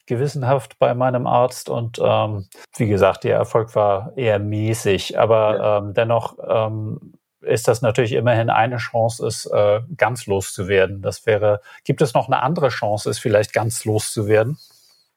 gewissenhaft 0.05 0.77
bei 0.79 0.93
meinem 0.93 1.25
Arzt 1.25 1.69
und 1.69 1.97
ähm, 2.01 2.47
wie 2.75 2.87
gesagt, 2.87 3.23
der 3.23 3.37
Erfolg 3.37 3.75
war 3.75 4.13
eher 4.17 4.39
mäßig, 4.39 5.17
aber 5.17 5.57
ja. 5.57 5.77
ähm, 5.77 5.93
dennoch 5.93 6.37
ähm, 6.45 7.13
ist 7.41 7.67
das 7.67 7.81
natürlich 7.81 8.13
immerhin 8.13 8.49
eine 8.49 8.77
Chance, 8.77 9.25
es 9.25 9.45
äh, 9.45 9.81
ganz 9.95 10.25
loszuwerden. 10.25 11.01
Das 11.01 11.25
wäre, 11.25 11.61
gibt 11.83 12.01
es 12.01 12.13
noch 12.13 12.27
eine 12.27 12.41
andere 12.41 12.69
Chance, 12.69 13.09
es 13.09 13.19
vielleicht 13.19 13.53
ganz 13.53 13.85
loszuwerden? 13.85 14.57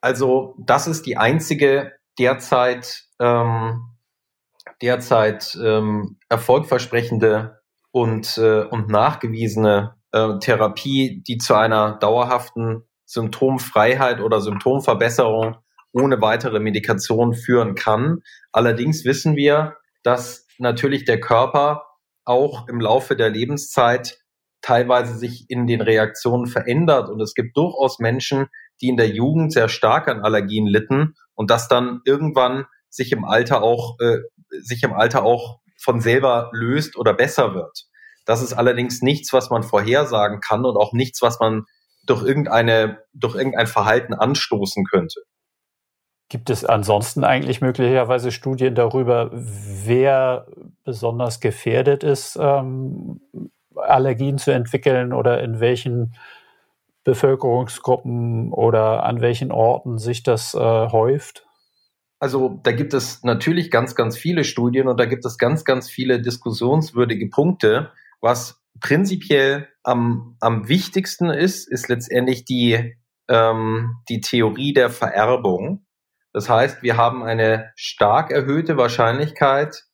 Also 0.01 0.55
das 0.59 0.87
ist 0.87 1.07
die 1.07 1.17
einzige 1.17 1.93
derzeit 2.19 3.05
ähm, 3.19 3.91
derzeit 4.83 5.57
ähm, 5.63 6.19
erfolgversprechende 6.29 7.61
und 7.91 8.39
äh, 8.39 8.63
und 8.63 8.89
nachgewiesene 8.89 9.97
äh, 10.13 10.39
Therapie, 10.39 11.23
die 11.27 11.39
zu 11.39 11.55
einer 11.55 11.99
dauerhaften 11.99 12.85
Symptomfreiheit 13.05 14.21
oder 14.21 14.41
Symptomverbesserung 14.41 15.57
ohne 15.93 16.21
weitere 16.21 16.61
Medikation 16.61 17.35
führen 17.35 17.75
kann. 17.75 18.23
Allerdings 18.53 19.05
wissen 19.05 19.35
wir, 19.37 19.77
dass 20.05 20.47
natürlich 20.59 21.05
der 21.05 21.21
Körper 21.21 21.87
auch 22.25 22.69
im 22.69 22.81
Laufe 22.81 23.17
der 23.17 23.31
Lebenszeit 23.31 24.19
teilweise 24.63 25.17
sich 25.17 25.47
in 25.49 25.67
den 25.67 25.81
Reaktionen 25.81 26.47
verändert. 26.47 27.09
Und 27.09 27.21
es 27.21 27.35
gibt 27.35 27.57
durchaus 27.57 27.99
Menschen, 27.99 28.47
die 28.81 28.89
in 28.89 28.97
der 28.97 29.09
Jugend 29.09 29.53
sehr 29.53 29.69
stark 29.69 30.09
an 30.09 30.21
Allergien 30.21 30.67
litten 30.67 31.15
und 31.35 31.51
das 31.51 31.69
dann 31.69 32.01
irgendwann 32.05 32.67
sich 32.89 33.13
im 33.13 33.25
Alter 33.25 33.63
auch, 33.63 33.99
äh, 34.01 34.19
sich 34.61 34.83
im 34.83 34.93
Alter 34.93 35.23
auch 35.23 35.61
von 35.79 36.01
selber 36.01 36.51
löst 36.53 36.97
oder 36.97 37.15
besser 37.15 37.55
wird. 37.55 37.87
Das 38.27 38.43
ist 38.43 38.53
allerdings 38.53 39.03
nichts, 39.03 39.33
was 39.33 39.51
man 39.51 39.63
vorhersagen 39.63 40.41
kann 40.41 40.65
und 40.65 40.77
auch 40.77 40.93
nichts, 40.93 41.23
was 41.23 41.41
man 41.41 41.65
durch 42.05 42.23
irgendeine, 42.23 42.99
durch 43.13 43.35
irgendein 43.35 43.67
Verhalten 43.67 44.15
anstoßen 44.15 44.85
könnte. 44.85 45.23
Gibt 46.29 46.49
es 46.49 46.65
ansonsten 46.65 47.25
eigentlich 47.25 47.61
möglicherweise 47.61 48.31
Studien 48.31 48.75
darüber, 48.75 49.31
wer 49.33 50.47
besonders 50.85 51.41
gefährdet 51.41 52.05
ist, 52.05 52.39
ähm, 52.41 53.21
Allergien 53.75 54.39
zu 54.39 54.53
entwickeln 54.53 55.13
oder 55.13 55.43
in 55.43 55.59
welchen 55.59 56.15
Bevölkerungsgruppen 57.05 58.53
oder 58.53 59.05
an 59.05 59.21
welchen 59.21 59.53
Orten 59.53 59.99
sich 59.99 60.23
das 60.23 60.55
äh, 60.55 60.59
häuft? 60.59 61.47
Also 62.19 62.61
da 62.63 62.73
gibt 62.73 62.93
es 62.93 63.23
natürlich 63.25 63.71
ganz, 63.71 63.95
ganz 63.95 64.17
viele 64.19 64.45
Studien 64.45 64.89
und 64.89 65.01
da 65.01 65.07
gibt 65.07 65.25
es 65.25 65.39
ganz, 65.39 65.65
ganz 65.65 65.89
viele 65.89 66.21
diskussionswürdige 66.21 67.31
Punkte. 67.31 67.93
Was 68.21 68.61
prinzipiell 68.81 69.69
am, 69.83 70.37
am 70.41 70.69
wichtigsten 70.69 71.31
ist, 71.31 71.67
ist 71.67 71.89
letztendlich 71.89 72.45
die, 72.45 72.95
ähm, 73.29 73.97
die 74.11 74.21
Theorie 74.21 74.75
der 74.75 74.91
Vererbung. 74.91 75.87
Das 76.33 76.49
heißt, 76.51 76.83
wir 76.83 76.99
haben 76.99 77.23
eine 77.23 77.73
stark 77.75 78.31
erhöhte 78.31 78.77
Wahrscheinlichkeit, 78.77 79.85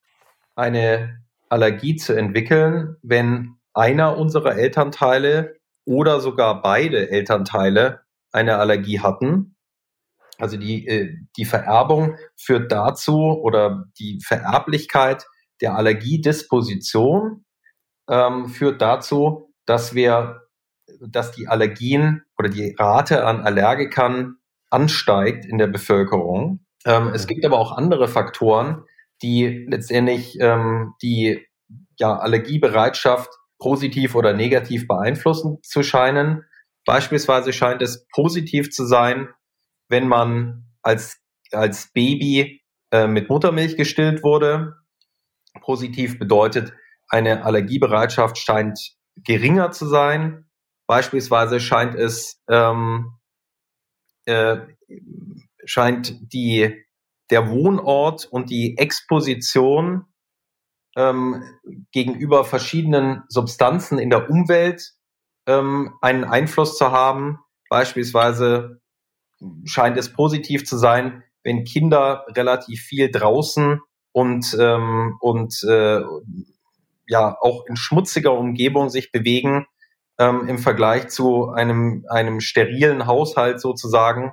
eine 0.57 1.20
Allergie 1.49 1.95
zu 1.95 2.12
entwickeln, 2.12 2.97
wenn 3.03 3.57
einer 3.73 4.19
unserer 4.19 4.57
Elternteile 4.57 5.56
oder 5.87 6.21
sogar 6.21 6.61
beide 6.61 7.11
Elternteile 7.11 8.03
eine 8.33 8.59
Allergie 8.59 9.01
hatten. 9.01 9.57
Also 10.39 10.59
die, 10.59 10.87
äh, 10.87 11.17
die 11.39 11.47
Vererbung 11.47 12.19
führt 12.37 12.71
dazu 12.71 13.19
oder 13.19 13.87
die 13.99 14.21
Vererblichkeit 14.23 15.27
der 15.63 15.77
Allergiedisposition 15.77 17.47
ähm, 18.11 18.49
führt 18.49 18.83
dazu, 18.83 19.55
dass 19.65 19.95
wir, 19.95 20.43
dass 21.01 21.33
die 21.33 21.49
Allergien 21.49 22.23
oder 22.39 22.51
die 22.51 22.75
Rate 22.79 23.25
an 23.25 23.41
Allergikern 23.41 24.37
ansteigt 24.71 25.47
in 25.47 25.57
der 25.57 25.69
Bevölkerung. 25.69 26.67
Ähm, 26.85 27.09
es 27.15 27.27
gibt 27.27 27.45
aber 27.47 27.59
auch 27.59 27.73
andere 27.73 28.09
Faktoren, 28.09 28.85
die 29.23 29.67
letztendlich 29.69 30.37
ähm, 30.41 30.95
die 31.01 31.47
ja, 31.99 32.19
Allergiebereitschaft 32.19 33.31
positiv 33.59 34.15
oder 34.15 34.33
negativ 34.33 34.87
beeinflussen 34.87 35.59
zu 35.62 35.83
scheinen. 35.83 36.45
Beispielsweise 36.85 37.53
scheint 37.53 37.83
es 37.83 38.07
positiv 38.09 38.70
zu 38.70 38.85
sein, 38.85 39.28
wenn 39.89 40.09
man 40.09 40.66
als, 40.83 41.19
als 41.53 41.93
Baby 41.93 42.62
äh, 42.91 43.07
mit 43.07 43.28
Muttermilch 43.28 43.77
gestillt 43.77 44.23
wurde. 44.23 44.77
Positiv 45.61 46.19
bedeutet, 46.19 46.73
eine 47.09 47.45
Allergiebereitschaft 47.45 48.39
scheint 48.39 48.97
geringer 49.16 49.70
zu 49.70 49.87
sein. 49.87 50.49
Beispielsweise 50.87 51.59
scheint 51.61 51.95
es 51.95 52.43
ähm, 52.49 53.16
äh, 54.27 54.59
scheint 55.65 56.33
die, 56.33 56.85
der 57.31 57.51
Wohnort 57.51 58.27
und 58.27 58.51
die 58.51 58.78
Exposition 58.78 60.07
ähm, 60.97 61.43
gegenüber 61.93 62.44
verschiedenen 62.44 63.23
Substanzen 63.28 63.98
in 63.98 64.10
der 64.10 64.31
Umwelt 64.31 64.93
ähm, 65.47 65.94
einen 66.01 66.24
Einfluss 66.24 66.77
zu 66.77 66.90
haben. 66.90 67.39
Beispielsweise 67.68 68.81
scheint 69.64 69.98
es 69.98 70.12
positiv 70.12 70.66
zu 70.66 70.77
sein, 70.77 71.23
wenn 71.43 71.64
Kinder 71.64 72.24
relativ 72.31 72.81
viel 72.81 73.10
draußen 73.10 73.81
und, 74.12 74.56
ähm, 74.59 75.16
und 75.20 75.62
äh, 75.64 76.01
ja 77.06 77.36
auch 77.40 77.66
in 77.66 77.77
schmutziger 77.77 78.32
Umgebung 78.32 78.89
sich 78.89 79.12
bewegen, 79.12 79.66
ähm, 80.18 80.48
im 80.48 80.59
Vergleich 80.59 81.09
zu 81.09 81.51
einem, 81.51 82.05
einem 82.09 82.40
sterilen 82.40 83.06
Haushalt 83.06 83.60
sozusagen. 83.60 84.32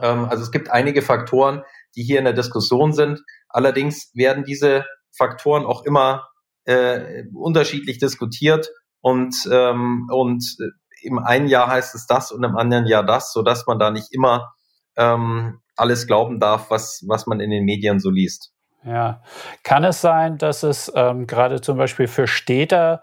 Ähm, 0.00 0.26
also 0.26 0.44
es 0.44 0.52
gibt 0.52 0.70
einige 0.70 1.02
Faktoren, 1.02 1.62
die 1.96 2.04
hier 2.04 2.20
in 2.20 2.24
der 2.24 2.34
Diskussion 2.34 2.92
sind. 2.92 3.22
Allerdings 3.48 4.10
werden 4.14 4.44
diese 4.44 4.86
Faktoren 5.16 5.64
auch 5.64 5.84
immer 5.84 6.28
äh, 6.64 7.24
unterschiedlich 7.34 7.98
diskutiert 7.98 8.70
und, 9.00 9.34
ähm, 9.50 10.08
und 10.12 10.56
im 11.02 11.18
einen 11.18 11.48
Jahr 11.48 11.68
heißt 11.68 11.94
es 11.94 12.06
das 12.06 12.32
und 12.32 12.44
im 12.44 12.56
anderen 12.56 12.86
Jahr 12.86 13.04
das, 13.04 13.32
so 13.32 13.42
dass 13.42 13.66
man 13.66 13.78
da 13.78 13.90
nicht 13.90 14.12
immer 14.12 14.52
ähm, 14.96 15.60
alles 15.76 16.06
glauben 16.06 16.40
darf, 16.40 16.70
was, 16.70 17.04
was 17.06 17.26
man 17.26 17.40
in 17.40 17.50
den 17.50 17.64
Medien 17.64 18.00
so 18.00 18.10
liest. 18.10 18.52
Ja, 18.84 19.22
kann 19.62 19.84
es 19.84 20.00
sein, 20.00 20.38
dass 20.38 20.62
es 20.62 20.92
ähm, 20.94 21.26
gerade 21.26 21.60
zum 21.60 21.78
Beispiel 21.78 22.06
für 22.06 22.26
Städter 22.26 23.02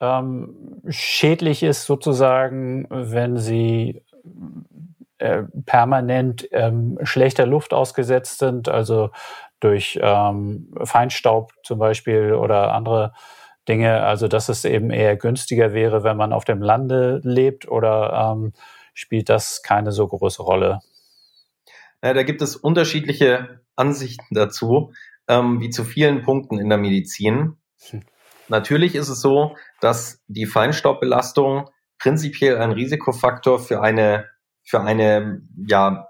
ähm, 0.00 0.80
schädlich 0.88 1.62
ist, 1.62 1.84
sozusagen, 1.84 2.86
wenn 2.90 3.36
sie 3.36 4.04
äh, 5.18 5.44
permanent 5.66 6.48
ähm, 6.50 6.98
schlechter 7.02 7.46
Luft 7.46 7.72
ausgesetzt 7.72 8.38
sind, 8.38 8.68
also 8.68 9.10
durch 9.64 9.98
ähm, 10.00 10.72
Feinstaub 10.84 11.52
zum 11.62 11.78
Beispiel 11.78 12.34
oder 12.34 12.72
andere 12.74 13.12
Dinge, 13.66 14.02
also 14.02 14.28
dass 14.28 14.50
es 14.50 14.64
eben 14.66 14.90
eher 14.90 15.16
günstiger 15.16 15.72
wäre, 15.72 16.04
wenn 16.04 16.18
man 16.18 16.34
auf 16.34 16.44
dem 16.44 16.60
Lande 16.60 17.20
lebt 17.24 17.66
oder 17.66 18.34
ähm, 18.36 18.52
spielt 18.92 19.30
das 19.30 19.62
keine 19.62 19.90
so 19.90 20.06
große 20.06 20.42
Rolle? 20.42 20.80
Ja, 22.02 22.12
da 22.12 22.22
gibt 22.22 22.42
es 22.42 22.56
unterschiedliche 22.56 23.60
Ansichten 23.74 24.34
dazu, 24.34 24.92
ähm, 25.28 25.60
wie 25.60 25.70
zu 25.70 25.84
vielen 25.84 26.22
Punkten 26.22 26.58
in 26.58 26.68
der 26.68 26.76
Medizin. 26.76 27.56
Hm. 27.88 28.02
Natürlich 28.48 28.94
ist 28.94 29.08
es 29.08 29.22
so, 29.22 29.56
dass 29.80 30.22
die 30.26 30.44
Feinstaubbelastung 30.44 31.70
prinzipiell 31.98 32.58
ein 32.58 32.72
Risikofaktor 32.72 33.58
für 33.58 33.80
eine, 33.80 34.26
für 34.62 34.82
eine, 34.82 35.40
ja, 35.66 36.08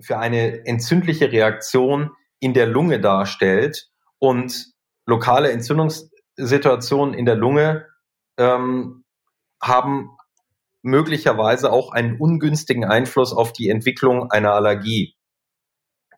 für 0.00 0.18
eine 0.18 0.66
entzündliche 0.66 1.32
Reaktion 1.32 2.10
in 2.40 2.54
der 2.54 2.66
Lunge 2.66 3.00
darstellt 3.00 3.88
und 4.18 4.72
lokale 5.06 5.50
Entzündungssituationen 5.50 7.14
in 7.14 7.24
der 7.24 7.34
Lunge 7.34 7.86
ähm, 8.36 9.04
haben 9.60 10.10
möglicherweise 10.82 11.72
auch 11.72 11.92
einen 11.92 12.18
ungünstigen 12.20 12.84
Einfluss 12.84 13.32
auf 13.32 13.52
die 13.52 13.68
Entwicklung 13.68 14.30
einer 14.30 14.52
Allergie. 14.52 15.16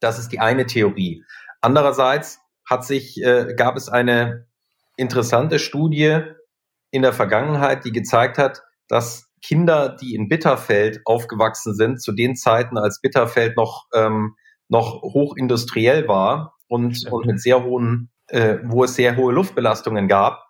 Das 0.01 0.19
ist 0.19 0.29
die 0.33 0.41
eine 0.41 0.67
Theorie. 0.67 1.25
Andererseits 1.61 2.41
hat 2.69 2.85
sich, 2.85 3.23
äh, 3.23 3.55
gab 3.55 3.77
es 3.77 3.89
eine 3.89 4.47
interessante 4.97 5.59
Studie 5.59 6.21
in 6.91 7.03
der 7.03 7.13
Vergangenheit, 7.13 7.85
die 7.85 7.93
gezeigt 7.93 8.39
hat, 8.39 8.63
dass 8.89 9.30
Kinder, 9.43 9.97
die 10.01 10.15
in 10.15 10.29
Bitterfeld 10.29 11.01
aufgewachsen 11.05 11.75
sind, 11.75 12.03
zu 12.03 12.13
den 12.13 12.37
Zeiten, 12.37 12.79
als 12.79 13.01
Bitterfeld 13.01 13.57
noch, 13.57 13.87
ähm, 13.95 14.37
noch 14.69 15.03
hochindustriell 15.03 16.09
war 16.09 16.55
und, 16.69 17.07
und 17.11 17.27
mit 17.27 17.41
sehr 17.41 17.65
hohen, 17.65 18.11
äh, 18.29 18.59
wo 18.65 18.85
es 18.85 18.95
sehr 18.95 19.17
hohe 19.17 19.33
Luftbelastungen 19.33 20.09
gab, 20.09 20.45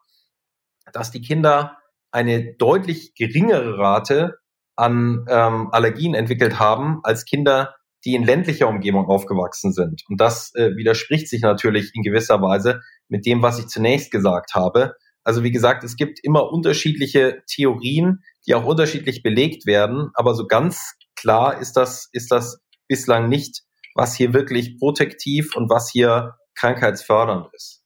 dass 0.93 1.11
die 1.11 1.21
Kinder 1.21 1.79
eine 2.11 2.55
deutlich 2.55 3.15
geringere 3.15 3.79
Rate 3.79 4.39
an 4.77 5.25
ähm, 5.29 5.69
Allergien 5.73 6.15
entwickelt 6.15 6.59
haben 6.59 7.01
als 7.03 7.25
Kinder, 7.25 7.75
die 8.05 8.15
in 8.15 8.25
ländlicher 8.25 8.69
Umgebung 8.69 9.07
aufgewachsen 9.07 9.73
sind. 9.73 10.03
Und 10.09 10.21
das 10.21 10.55
äh, 10.55 10.75
widerspricht 10.77 11.29
sich 11.29 11.43
natürlich 11.43 11.91
in 11.95 12.03
gewisser 12.03 12.41
Weise 12.41 12.81
mit 13.09 13.27
dem, 13.27 13.43
was 13.43 13.59
ich 13.59 13.67
zunächst 13.67 14.11
gesagt 14.11 14.55
habe. 14.55 14.95
Also 15.23 15.43
wie 15.45 15.51
gesagt, 15.51 15.85
es 15.85 15.97
gibt 15.97 16.19
immer 16.23 16.51
unterschiedliche 16.51 17.43
Theorien, 17.47 18.23
die 18.47 18.55
auch 18.55 18.65
unterschiedlich 18.65 19.23
belegt 19.23 19.67
werden, 19.67 20.11
aber 20.15 20.35
so 20.35 20.47
ganz 20.47 20.95
klar 21.17 21.59
ist 21.59 21.77
das, 21.77 22.09
ist 22.13 22.31
das 22.33 22.61
bislang 22.89 23.29
nicht, 23.29 23.63
was 23.95 24.15
hier 24.15 24.33
wirklich 24.33 24.79
protektiv 24.79 25.57
und 25.57 25.71
was 25.71 25.91
hier 25.91 26.37
krankheitsfördernd 26.55 27.49
ist. 27.53 27.81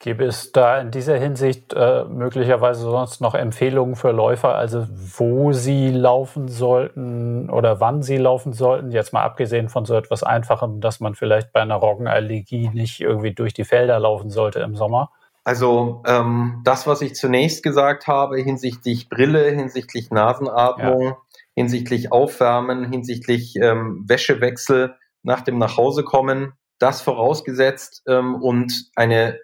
Gäbe 0.00 0.24
es 0.24 0.52
da 0.52 0.80
in 0.80 0.90
dieser 0.90 1.16
Hinsicht 1.16 1.72
äh, 1.72 2.04
möglicherweise 2.04 2.82
sonst 2.82 3.20
noch 3.22 3.34
Empfehlungen 3.34 3.96
für 3.96 4.10
Läufer, 4.10 4.54
also 4.54 4.86
wo 4.90 5.52
sie 5.52 5.90
laufen 5.90 6.48
sollten 6.48 7.48
oder 7.48 7.80
wann 7.80 8.02
sie 8.02 8.18
laufen 8.18 8.52
sollten? 8.52 8.90
Jetzt 8.90 9.14
mal 9.14 9.22
abgesehen 9.22 9.70
von 9.70 9.86
so 9.86 9.94
etwas 9.94 10.22
Einfachem, 10.22 10.80
dass 10.80 11.00
man 11.00 11.14
vielleicht 11.14 11.52
bei 11.52 11.62
einer 11.62 11.76
Roggenallergie 11.76 12.68
nicht 12.74 13.00
irgendwie 13.00 13.32
durch 13.32 13.54
die 13.54 13.64
Felder 13.64 13.98
laufen 13.98 14.28
sollte 14.28 14.60
im 14.60 14.76
Sommer. 14.76 15.10
Also 15.44 16.02
ähm, 16.06 16.62
das, 16.64 16.86
was 16.86 17.02
ich 17.02 17.14
zunächst 17.14 17.62
gesagt 17.62 18.06
habe 18.06 18.38
hinsichtlich 18.38 19.10
Brille, 19.10 19.50
hinsichtlich 19.50 20.10
Nasenatmung, 20.10 21.02
ja. 21.02 21.16
hinsichtlich 21.54 22.12
Aufwärmen, 22.12 22.90
hinsichtlich 22.90 23.56
ähm, 23.56 24.04
Wäschewechsel 24.08 24.96
nach 25.22 25.42
dem 25.42 25.58
Nachhausekommen, 25.58 26.54
das 26.78 27.02
vorausgesetzt 27.02 28.02
ähm, 28.08 28.34
und 28.36 28.90
eine 28.96 29.38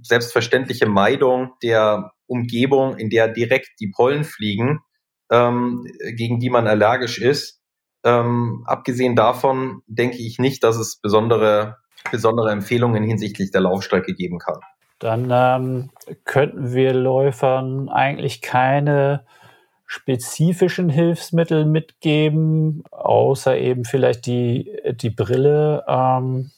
selbstverständliche 0.00 0.86
Meidung 0.86 1.52
der 1.62 2.12
Umgebung, 2.26 2.96
in 2.96 3.10
der 3.10 3.28
direkt 3.28 3.78
die 3.78 3.88
Pollen 3.94 4.24
fliegen, 4.24 4.80
ähm, 5.30 5.86
gegen 6.16 6.40
die 6.40 6.50
man 6.50 6.66
allergisch 6.66 7.18
ist. 7.18 7.60
Ähm, 8.04 8.64
abgesehen 8.66 9.16
davon 9.16 9.82
denke 9.86 10.16
ich 10.16 10.38
nicht, 10.38 10.64
dass 10.64 10.76
es 10.76 10.96
besondere, 10.96 11.76
besondere 12.10 12.50
Empfehlungen 12.50 13.04
hinsichtlich 13.04 13.50
der 13.50 13.60
Laufstrecke 13.60 14.14
geben 14.14 14.38
kann. 14.38 14.60
Dann 15.02 15.30
ähm, 15.32 15.90
könnten 16.24 16.72
wir 16.72 16.94
Läufern 16.94 17.88
eigentlich 17.88 18.40
keine 18.40 19.24
spezifischen 19.84 20.88
Hilfsmittel 20.88 21.64
mitgeben, 21.64 22.84
außer 22.92 23.58
eben 23.58 23.84
vielleicht 23.84 24.26
die, 24.26 24.72
die 24.92 25.10
Brille. 25.10 25.84
Ähm, 25.88 26.52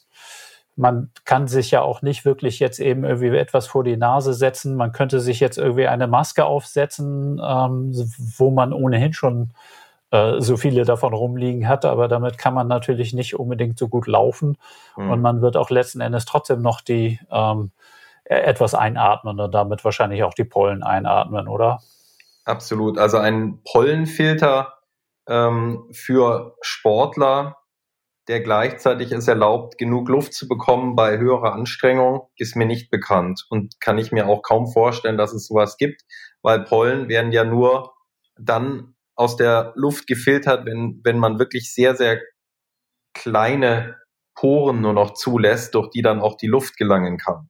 man 0.75 1.09
kann 1.23 1.47
sich 1.47 1.71
ja 1.71 1.81
auch 1.81 2.03
nicht 2.03 2.23
wirklich 2.23 2.59
jetzt 2.59 2.79
eben 2.79 3.03
irgendwie 3.03 3.35
etwas 3.35 3.65
vor 3.65 3.83
die 3.83 3.97
Nase 3.97 4.35
setzen. 4.35 4.75
Man 4.75 4.91
könnte 4.91 5.21
sich 5.21 5.39
jetzt 5.39 5.57
irgendwie 5.57 5.87
eine 5.87 6.05
Maske 6.05 6.45
aufsetzen, 6.45 7.41
ähm, 7.43 7.93
wo 8.37 8.51
man 8.51 8.73
ohnehin 8.73 9.13
schon 9.13 9.49
äh, 10.11 10.39
so 10.39 10.55
viele 10.55 10.85
davon 10.85 11.15
rumliegen 11.15 11.67
hat, 11.67 11.83
aber 11.83 12.07
damit 12.07 12.37
kann 12.37 12.53
man 12.53 12.67
natürlich 12.67 13.11
nicht 13.11 13.39
unbedingt 13.39 13.79
so 13.79 13.87
gut 13.87 14.05
laufen. 14.05 14.55
Mhm. 14.97 15.09
Und 15.09 15.21
man 15.21 15.41
wird 15.41 15.57
auch 15.57 15.71
letzten 15.71 15.99
Endes 15.99 16.25
trotzdem 16.25 16.61
noch 16.61 16.81
die 16.81 17.19
ähm, 17.31 17.71
etwas 18.25 18.73
einatmen 18.73 19.39
und 19.39 19.53
damit 19.53 19.83
wahrscheinlich 19.85 20.23
auch 20.23 20.33
die 20.33 20.43
Pollen 20.43 20.83
einatmen, 20.83 21.47
oder? 21.47 21.79
Absolut. 22.43 22.97
Also 22.97 23.17
ein 23.17 23.61
Pollenfilter 23.63 24.73
ähm, 25.27 25.89
für 25.91 26.55
Sportler 26.61 27.57
der 28.27 28.41
gleichzeitig 28.41 29.11
es 29.11 29.27
erlaubt, 29.27 29.77
genug 29.77 30.09
Luft 30.09 30.33
zu 30.33 30.47
bekommen 30.47 30.95
bei 30.95 31.17
höherer 31.19 31.53
Anstrengung, 31.53 32.27
ist 32.37 32.55
mir 32.55 32.65
nicht 32.65 32.89
bekannt 32.89 33.45
und 33.49 33.79
kann 33.79 33.97
ich 33.97 34.11
mir 34.11 34.27
auch 34.27 34.41
kaum 34.41 34.67
vorstellen, 34.67 35.17
dass 35.17 35.33
es 35.33 35.47
sowas 35.47 35.77
gibt, 35.77 36.01
weil 36.41 36.63
Pollen 36.63 37.07
werden 37.07 37.31
ja 37.31 37.43
nur 37.43 37.93
dann 38.37 38.95
aus 39.15 39.37
der 39.37 39.73
Luft 39.75 40.07
gefiltert, 40.07 40.65
wenn, 40.65 41.01
wenn 41.03 41.19
man 41.19 41.39
wirklich 41.39 41.73
sehr, 41.73 41.95
sehr 41.95 42.19
kleine 43.13 43.95
Poren 44.33 44.81
nur 44.81 44.93
noch 44.93 45.13
zulässt, 45.13 45.75
durch 45.75 45.89
die 45.91 46.01
dann 46.01 46.19
auch 46.19 46.35
die 46.35 46.47
Luft 46.47 46.77
gelangen 46.77 47.17
kann. 47.17 47.49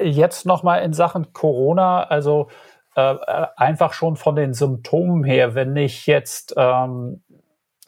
Jetzt 0.00 0.46
nochmal 0.46 0.82
in 0.82 0.92
Sachen 0.92 1.32
Corona, 1.32 2.02
also 2.02 2.48
äh, 2.98 3.12
äh, 3.12 3.46
einfach 3.56 3.92
schon 3.92 4.16
von 4.16 4.34
den 4.34 4.54
Symptomen 4.54 5.22
her, 5.22 5.54
wenn 5.54 5.76
ich 5.76 6.06
jetzt 6.06 6.54
ähm, 6.56 7.22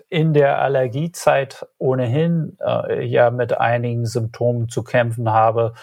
in 0.09 0.35
der 0.35 0.61
Allergiezeit 0.61 1.66
ohnehin 1.78 2.57
äh, 2.65 3.05
ja 3.05 3.31
mit 3.31 3.59
einigen 3.59 4.07
Symptomen 4.07 4.69
zu 4.69 4.85
kämpfen 4.85 5.32
habe, 5.32 5.74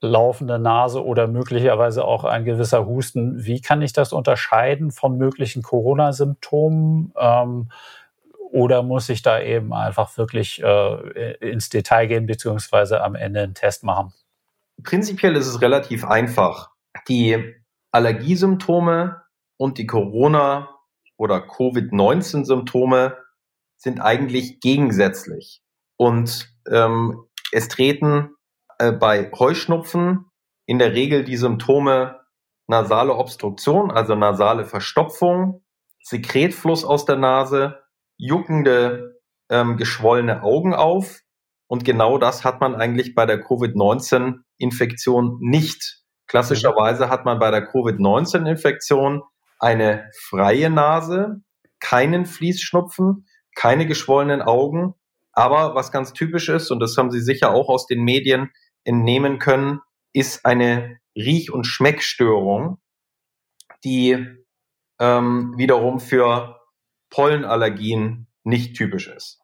laufende 0.00 0.58
Nase 0.60 1.04
oder 1.04 1.26
möglicherweise 1.26 2.04
auch 2.04 2.24
ein 2.24 2.44
gewisser 2.44 2.86
Husten. 2.86 3.44
Wie 3.44 3.60
kann 3.60 3.82
ich 3.82 3.92
das 3.92 4.12
unterscheiden 4.12 4.90
von 4.92 5.16
möglichen 5.16 5.62
Corona-Symptomen? 5.62 7.12
Ähm, 7.18 7.70
oder 8.52 8.82
muss 8.82 9.08
ich 9.08 9.22
da 9.22 9.40
eben 9.40 9.72
einfach 9.72 10.16
wirklich 10.18 10.62
äh, 10.62 11.32
ins 11.40 11.68
Detail 11.68 12.06
gehen, 12.06 12.26
beziehungsweise 12.26 13.02
am 13.02 13.16
Ende 13.16 13.40
einen 13.40 13.54
Test 13.54 13.82
machen? 13.82 14.12
Prinzipiell 14.82 15.36
ist 15.36 15.46
es 15.46 15.60
relativ 15.60 16.04
einfach. 16.04 16.70
Die 17.08 17.54
Allergiesymptome 17.92 19.22
und 19.58 19.78
die 19.78 19.86
Corona- 19.86 20.76
oder 21.16 21.40
Covid-19-Symptome 21.40 23.16
sind 23.76 24.00
eigentlich 24.00 24.60
gegensätzlich. 24.60 25.62
Und 25.96 26.48
ähm, 26.68 27.24
es 27.52 27.68
treten 27.68 28.34
äh, 28.78 28.92
bei 28.92 29.30
Heuschnupfen 29.38 30.26
in 30.66 30.78
der 30.78 30.94
Regel 30.94 31.24
die 31.24 31.36
Symptome 31.36 32.20
nasale 32.66 33.14
Obstruktion, 33.14 33.90
also 33.90 34.14
nasale 34.14 34.64
Verstopfung, 34.64 35.62
Sekretfluss 36.02 36.84
aus 36.84 37.04
der 37.04 37.16
Nase, 37.16 37.82
juckende, 38.16 39.20
ähm, 39.50 39.76
geschwollene 39.76 40.42
Augen 40.42 40.74
auf. 40.74 41.20
Und 41.72 41.86
genau 41.86 42.18
das 42.18 42.44
hat 42.44 42.60
man 42.60 42.74
eigentlich 42.74 43.14
bei 43.14 43.24
der 43.24 43.40
Covid-19-Infektion 43.40 45.38
nicht. 45.40 46.02
Klassischerweise 46.26 47.08
hat 47.08 47.24
man 47.24 47.38
bei 47.38 47.50
der 47.50 47.66
Covid-19-Infektion 47.66 49.22
eine 49.58 50.10
freie 50.28 50.68
Nase, 50.68 51.40
keinen 51.80 52.26
Fließschnupfen 52.26 53.26
keine 53.54 53.86
geschwollenen 53.86 54.42
Augen. 54.42 54.92
Aber 55.32 55.74
was 55.74 55.90
ganz 55.92 56.12
typisch 56.12 56.50
ist, 56.50 56.70
und 56.70 56.78
das 56.78 56.94
haben 56.98 57.10
Sie 57.10 57.22
sicher 57.22 57.54
auch 57.54 57.70
aus 57.70 57.86
den 57.86 58.04
Medien 58.04 58.50
entnehmen 58.84 59.38
können, 59.38 59.80
ist 60.12 60.44
eine 60.44 60.98
Riech- 61.16 61.50
und 61.50 61.64
Schmeckstörung. 61.64 62.82
die 63.82 64.26
ähm, 64.98 65.54
wiederum 65.56 66.00
für 66.00 66.60
Pollenallergien 67.08 68.26
nicht 68.44 68.76
typisch 68.76 69.08
ist. 69.08 69.41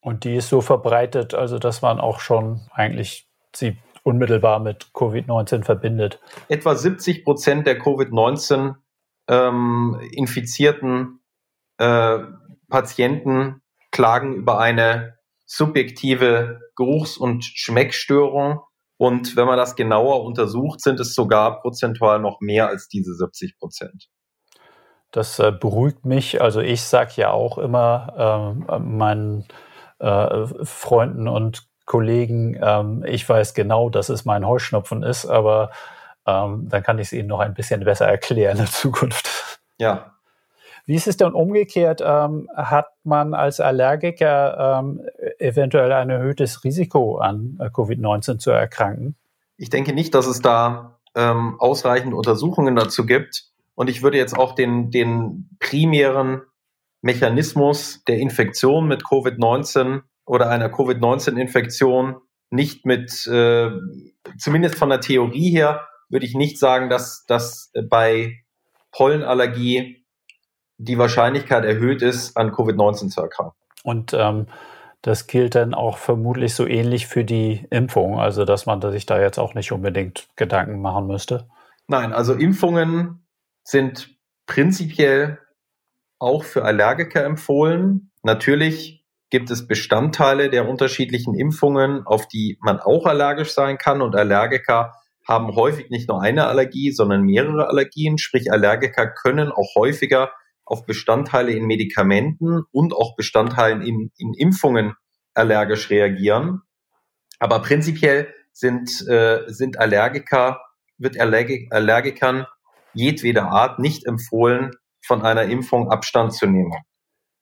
Und 0.00 0.24
die 0.24 0.36
ist 0.36 0.48
so 0.48 0.60
verbreitet, 0.60 1.34
also 1.34 1.58
dass 1.58 1.82
man 1.82 2.00
auch 2.00 2.20
schon 2.20 2.60
eigentlich 2.72 3.28
sie 3.54 3.76
unmittelbar 4.02 4.58
mit 4.58 4.86
Covid-19 4.94 5.64
verbindet. 5.64 6.20
Etwa 6.48 6.74
70 6.74 7.24
Prozent 7.24 7.66
der 7.66 7.78
Covid-19 7.78 8.76
ähm, 9.28 10.00
infizierten 10.12 11.20
äh, 11.78 12.18
Patienten 12.68 13.62
klagen 13.90 14.34
über 14.34 14.58
eine 14.58 15.18
subjektive 15.46 16.60
Geruchs- 16.76 17.16
und 17.16 17.44
Schmeckstörung. 17.44 18.60
Und 18.96 19.36
wenn 19.36 19.46
man 19.46 19.56
das 19.56 19.76
genauer 19.76 20.24
untersucht, 20.24 20.80
sind 20.80 21.00
es 21.00 21.14
sogar 21.14 21.60
prozentual 21.60 22.20
noch 22.20 22.40
mehr 22.40 22.68
als 22.68 22.88
diese 22.88 23.14
70 23.14 23.58
Prozent. 23.58 24.08
Das 25.10 25.38
äh, 25.40 25.50
beruhigt 25.50 26.04
mich. 26.04 26.40
Also 26.40 26.60
ich 26.60 26.82
sage 26.82 27.12
ja 27.16 27.30
auch 27.30 27.58
immer 27.58 28.64
ähm, 28.70 28.96
meinen 28.96 29.46
äh, 30.00 30.46
Freunden 30.64 31.28
und 31.28 31.68
Kollegen, 31.86 32.58
ähm, 32.62 33.04
ich 33.06 33.28
weiß 33.28 33.54
genau, 33.54 33.90
dass 33.90 34.08
es 34.08 34.24
mein 34.24 34.46
Heuschnupfen 34.46 35.02
ist, 35.02 35.26
aber 35.26 35.70
ähm, 36.26 36.68
dann 36.68 36.82
kann 36.82 36.98
ich 36.98 37.08
es 37.08 37.12
ihnen 37.12 37.28
noch 37.28 37.40
ein 37.40 37.54
bisschen 37.54 37.84
besser 37.84 38.06
erklären 38.06 38.58
in 38.58 38.66
Zukunft. 38.66 39.58
Ja. 39.78 40.12
Wie 40.86 40.94
ist 40.94 41.06
es 41.06 41.16
denn 41.16 41.32
umgekehrt? 41.32 42.02
Ähm, 42.04 42.48
hat 42.54 42.88
man 43.04 43.34
als 43.34 43.60
Allergiker 43.60 44.80
ähm, 44.80 45.02
eventuell 45.38 45.92
ein 45.92 46.10
erhöhtes 46.10 46.64
Risiko 46.64 47.18
an 47.18 47.58
äh, 47.60 47.66
Covid-19 47.66 48.38
zu 48.38 48.50
erkranken? 48.50 49.16
Ich 49.56 49.70
denke 49.70 49.92
nicht, 49.92 50.14
dass 50.14 50.26
es 50.26 50.40
da 50.40 50.98
ähm, 51.14 51.56
ausreichend 51.58 52.14
Untersuchungen 52.14 52.76
dazu 52.76 53.04
gibt. 53.04 53.44
Und 53.74 53.90
ich 53.90 54.02
würde 54.02 54.18
jetzt 54.18 54.36
auch 54.36 54.54
den, 54.54 54.90
den 54.90 55.48
primären 55.58 56.42
Mechanismus 57.02 58.02
der 58.04 58.18
Infektion 58.18 58.86
mit 58.86 59.04
Covid-19 59.04 60.02
oder 60.26 60.50
einer 60.50 60.68
Covid-19-Infektion 60.68 62.16
nicht 62.50 62.84
mit, 62.84 63.26
äh, 63.26 63.70
zumindest 64.38 64.74
von 64.74 64.90
der 64.90 65.00
Theorie 65.00 65.50
her, 65.50 65.86
würde 66.08 66.26
ich 66.26 66.34
nicht 66.34 66.58
sagen, 66.58 66.90
dass, 66.90 67.24
dass 67.26 67.70
bei 67.88 68.42
Pollenallergie 68.92 70.04
die 70.78 70.98
Wahrscheinlichkeit 70.98 71.64
erhöht 71.64 72.02
ist, 72.02 72.36
an 72.36 72.50
Covid-19 72.50 73.08
zu 73.08 73.20
erkranken. 73.20 73.56
Und 73.84 74.12
ähm, 74.14 74.46
das 75.02 75.26
gilt 75.26 75.54
dann 75.54 75.74
auch 75.74 75.96
vermutlich 75.96 76.54
so 76.54 76.66
ähnlich 76.66 77.06
für 77.06 77.24
die 77.24 77.66
Impfung, 77.70 78.18
also 78.18 78.44
dass 78.44 78.66
man 78.66 78.80
sich 78.90 79.06
da 79.06 79.20
jetzt 79.20 79.38
auch 79.38 79.54
nicht 79.54 79.72
unbedingt 79.72 80.28
Gedanken 80.36 80.80
machen 80.80 81.06
müsste. 81.06 81.48
Nein, 81.86 82.12
also 82.12 82.34
Impfungen 82.34 83.26
sind 83.62 84.16
prinzipiell 84.46 85.38
auch 86.20 86.44
für 86.44 86.64
Allergiker 86.64 87.24
empfohlen. 87.24 88.12
Natürlich 88.22 89.04
gibt 89.30 89.50
es 89.50 89.66
Bestandteile 89.66 90.50
der 90.50 90.68
unterschiedlichen 90.68 91.34
Impfungen, 91.34 92.06
auf 92.06 92.28
die 92.28 92.58
man 92.60 92.78
auch 92.78 93.06
allergisch 93.06 93.52
sein 93.52 93.78
kann. 93.78 94.02
Und 94.02 94.14
Allergiker 94.14 94.92
haben 95.26 95.54
häufig 95.54 95.90
nicht 95.90 96.08
nur 96.08 96.20
eine 96.20 96.46
Allergie, 96.46 96.92
sondern 96.92 97.22
mehrere 97.22 97.68
Allergien. 97.68 98.18
Sprich, 98.18 98.52
Allergiker 98.52 99.08
können 99.08 99.50
auch 99.50 99.74
häufiger 99.76 100.30
auf 100.64 100.86
Bestandteile 100.86 101.52
in 101.52 101.66
Medikamenten 101.66 102.62
und 102.70 102.92
auch 102.94 103.16
Bestandteilen 103.16 103.82
in, 103.82 104.10
in 104.18 104.34
Impfungen 104.34 104.94
allergisch 105.34 105.90
reagieren. 105.90 106.62
Aber 107.38 107.60
prinzipiell 107.60 108.32
sind, 108.52 109.06
äh, 109.08 109.44
sind 109.46 109.78
Allergiker, 109.78 110.60
wird 110.98 111.18
Allergik, 111.18 111.72
Allergikern 111.72 112.46
jedweder 112.92 113.50
Art 113.50 113.78
nicht 113.78 114.06
empfohlen, 114.06 114.72
von 115.04 115.22
einer 115.22 115.44
Impfung 115.44 115.90
Abstand 115.90 116.34
zu 116.34 116.46
nehmen. 116.46 116.74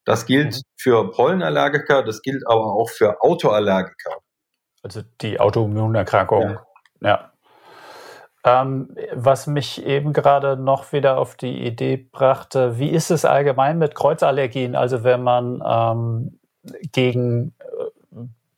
Das 0.04 0.26
gilt 0.26 0.54
mhm. 0.54 0.60
für 0.80 1.10
Pollenallergiker, 1.10 2.02
das 2.02 2.22
gilt 2.22 2.46
aber 2.46 2.72
auch 2.72 2.88
für 2.88 3.20
Autoallergiker. 3.20 4.16
Also 4.82 5.02
die 5.20 5.38
Autoimmunerkrankung. 5.38 6.58
Ja. 7.00 7.08
ja. 7.08 7.32
Ähm, 8.44 8.96
was 9.12 9.46
mich 9.46 9.84
eben 9.84 10.12
gerade 10.12 10.56
noch 10.56 10.92
wieder 10.92 11.18
auf 11.18 11.36
die 11.36 11.66
Idee 11.66 11.96
brachte, 11.96 12.78
wie 12.78 12.88
ist 12.88 13.10
es 13.10 13.24
allgemein 13.24 13.78
mit 13.78 13.94
Kreuzallergien? 13.94 14.76
Also 14.76 15.04
wenn 15.04 15.22
man 15.22 15.62
ähm, 15.66 16.38
gegen 16.92 17.54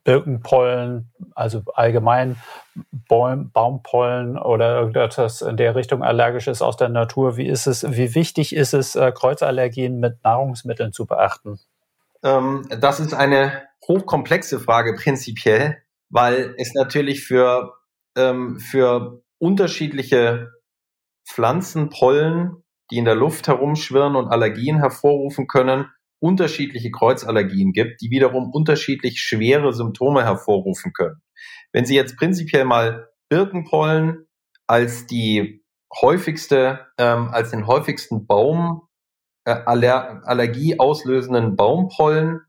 Birkenpollen, 0.04 1.12
also 1.34 1.62
allgemein 1.74 2.36
Baum, 2.90 3.50
Baumpollen 3.52 4.38
oder 4.38 4.78
irgendetwas 4.78 5.42
in 5.42 5.56
der 5.56 5.74
Richtung 5.74 6.02
allergisches 6.02 6.62
aus 6.62 6.76
der 6.76 6.88
Natur. 6.88 7.36
Wie 7.36 7.46
ist 7.46 7.66
es, 7.66 7.84
wie 7.84 8.14
wichtig 8.14 8.54
ist 8.54 8.72
es, 8.72 8.96
äh, 8.96 9.12
Kreuzallergien 9.12 10.00
mit 10.00 10.24
Nahrungsmitteln 10.24 10.92
zu 10.92 11.06
beachten? 11.06 11.60
Ähm, 12.22 12.66
das 12.80 13.00
ist 13.00 13.12
eine 13.12 13.62
hochkomplexe 13.86 14.60
Frage 14.60 14.94
prinzipiell, 14.94 15.82
weil 16.08 16.54
es 16.56 16.74
natürlich 16.74 17.24
für, 17.24 17.74
ähm, 18.16 18.58
für 18.58 19.22
unterschiedliche 19.38 20.50
Pflanzenpollen, 21.26 22.62
die 22.90 22.98
in 22.98 23.04
der 23.04 23.14
Luft 23.14 23.48
herumschwirren 23.48 24.16
und 24.16 24.28
Allergien 24.28 24.78
hervorrufen 24.78 25.46
können, 25.46 25.90
unterschiedliche 26.20 26.90
Kreuzallergien 26.90 27.72
gibt, 27.72 28.00
die 28.00 28.10
wiederum 28.10 28.50
unterschiedlich 28.50 29.20
schwere 29.20 29.72
Symptome 29.72 30.22
hervorrufen 30.22 30.92
können. 30.92 31.22
Wenn 31.72 31.84
Sie 31.84 31.94
jetzt 31.94 32.16
prinzipiell 32.16 32.64
mal 32.64 33.08
Birkenpollen 33.28 34.26
als 34.66 35.06
die 35.06 35.64
häufigste, 36.00 36.86
ähm, 36.98 37.28
als 37.32 37.50
den 37.50 37.66
häufigsten 37.66 38.26
Baum, 38.26 38.82
äh, 39.44 39.52
Aller 39.52 40.22
Allergie 40.24 40.78
auslösenden 40.78 41.56
Baumpollen 41.56 42.42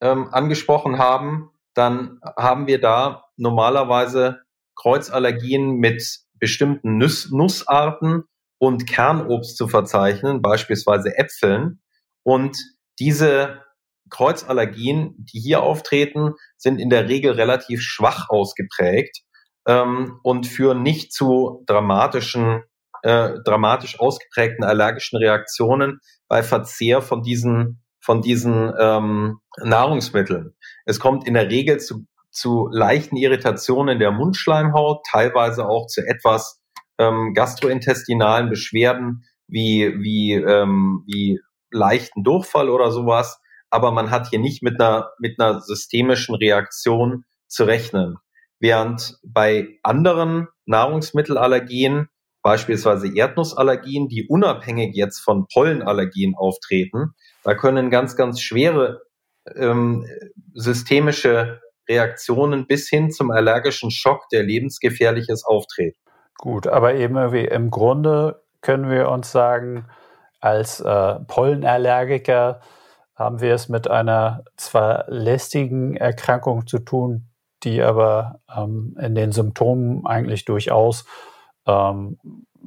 ähm, 0.00 0.28
angesprochen 0.32 0.98
haben, 0.98 1.50
dann 1.74 2.20
haben 2.36 2.66
wir 2.66 2.80
da 2.80 3.24
normalerweise 3.36 4.40
Kreuzallergien 4.76 5.76
mit 5.76 6.20
bestimmten 6.38 6.98
Nuss 6.98 7.30
Nussarten 7.30 8.24
und 8.58 8.88
Kernobst 8.88 9.56
zu 9.56 9.68
verzeichnen, 9.68 10.42
beispielsweise 10.42 11.16
Äpfeln. 11.16 11.80
Und 12.22 12.56
diese 12.98 13.62
Kreuzallergien, 14.10 15.14
die 15.18 15.40
hier 15.40 15.62
auftreten, 15.62 16.34
sind 16.56 16.78
in 16.78 16.90
der 16.90 17.08
Regel 17.08 17.32
relativ 17.32 17.80
schwach 17.80 18.28
ausgeprägt 18.28 19.22
ähm, 19.66 20.20
und 20.22 20.46
führen 20.46 20.82
nicht 20.82 21.12
zu 21.12 21.62
dramatischen, 21.66 22.62
äh, 23.02 23.30
dramatisch 23.44 23.98
ausgeprägten 23.98 24.64
allergischen 24.64 25.18
Reaktionen 25.18 26.00
bei 26.28 26.42
Verzehr 26.42 27.02
von 27.02 27.22
diesen, 27.22 27.82
von 28.00 28.20
diesen 28.20 28.72
ähm, 28.78 29.38
Nahrungsmitteln. 29.62 30.54
Es 30.84 31.00
kommt 31.00 31.26
in 31.26 31.34
der 31.34 31.50
Regel 31.50 31.80
zu, 31.80 32.06
zu 32.30 32.68
leichten 32.70 33.16
Irritationen 33.16 33.98
der 33.98 34.12
Mundschleimhaut, 34.12 35.04
teilweise 35.10 35.66
auch 35.66 35.86
zu 35.86 36.02
etwas 36.02 36.60
ähm, 36.98 37.32
gastrointestinalen 37.34 38.50
Beschwerden 38.50 39.24
wie, 39.46 39.94
wie, 39.98 40.34
ähm, 40.34 41.04
wie 41.06 41.40
leichten 41.74 42.24
Durchfall 42.24 42.70
oder 42.70 42.90
sowas, 42.90 43.40
aber 43.70 43.90
man 43.90 44.10
hat 44.10 44.28
hier 44.28 44.38
nicht 44.38 44.62
mit 44.62 44.80
einer, 44.80 45.10
mit 45.18 45.40
einer 45.40 45.60
systemischen 45.60 46.34
Reaktion 46.34 47.24
zu 47.48 47.64
rechnen. 47.64 48.16
Während 48.60 49.18
bei 49.24 49.78
anderen 49.82 50.48
Nahrungsmittelallergien, 50.64 52.08
beispielsweise 52.42 53.14
Erdnussallergien, 53.14 54.08
die 54.08 54.26
unabhängig 54.28 54.94
jetzt 54.94 55.20
von 55.20 55.46
Pollenallergien 55.52 56.34
auftreten, 56.36 57.14
da 57.42 57.54
können 57.54 57.90
ganz, 57.90 58.16
ganz 58.16 58.40
schwere 58.40 59.02
ähm, 59.56 60.06
systemische 60.54 61.60
Reaktionen 61.88 62.66
bis 62.66 62.88
hin 62.88 63.10
zum 63.10 63.30
allergischen 63.30 63.90
Schock, 63.90 64.28
der 64.30 64.42
lebensgefährliches 64.42 65.44
auftreten. 65.44 65.98
Gut, 66.38 66.66
aber 66.66 66.94
eben 66.94 67.16
irgendwie 67.16 67.44
im 67.44 67.70
Grunde 67.70 68.42
können 68.60 68.90
wir 68.90 69.08
uns 69.08 69.30
sagen, 69.30 69.86
als 70.44 70.78
äh, 70.80 71.14
Pollenallergiker 71.26 72.60
haben 73.14 73.40
wir 73.40 73.54
es 73.54 73.70
mit 73.70 73.88
einer 73.88 74.44
zwar 74.58 75.06
lästigen 75.08 75.96
Erkrankung 75.96 76.66
zu 76.66 76.80
tun, 76.80 77.30
die 77.62 77.80
aber 77.80 78.40
ähm, 78.54 78.94
in 79.00 79.14
den 79.14 79.32
Symptomen 79.32 80.04
eigentlich 80.04 80.44
durchaus 80.44 81.06
ähm, 81.66 82.18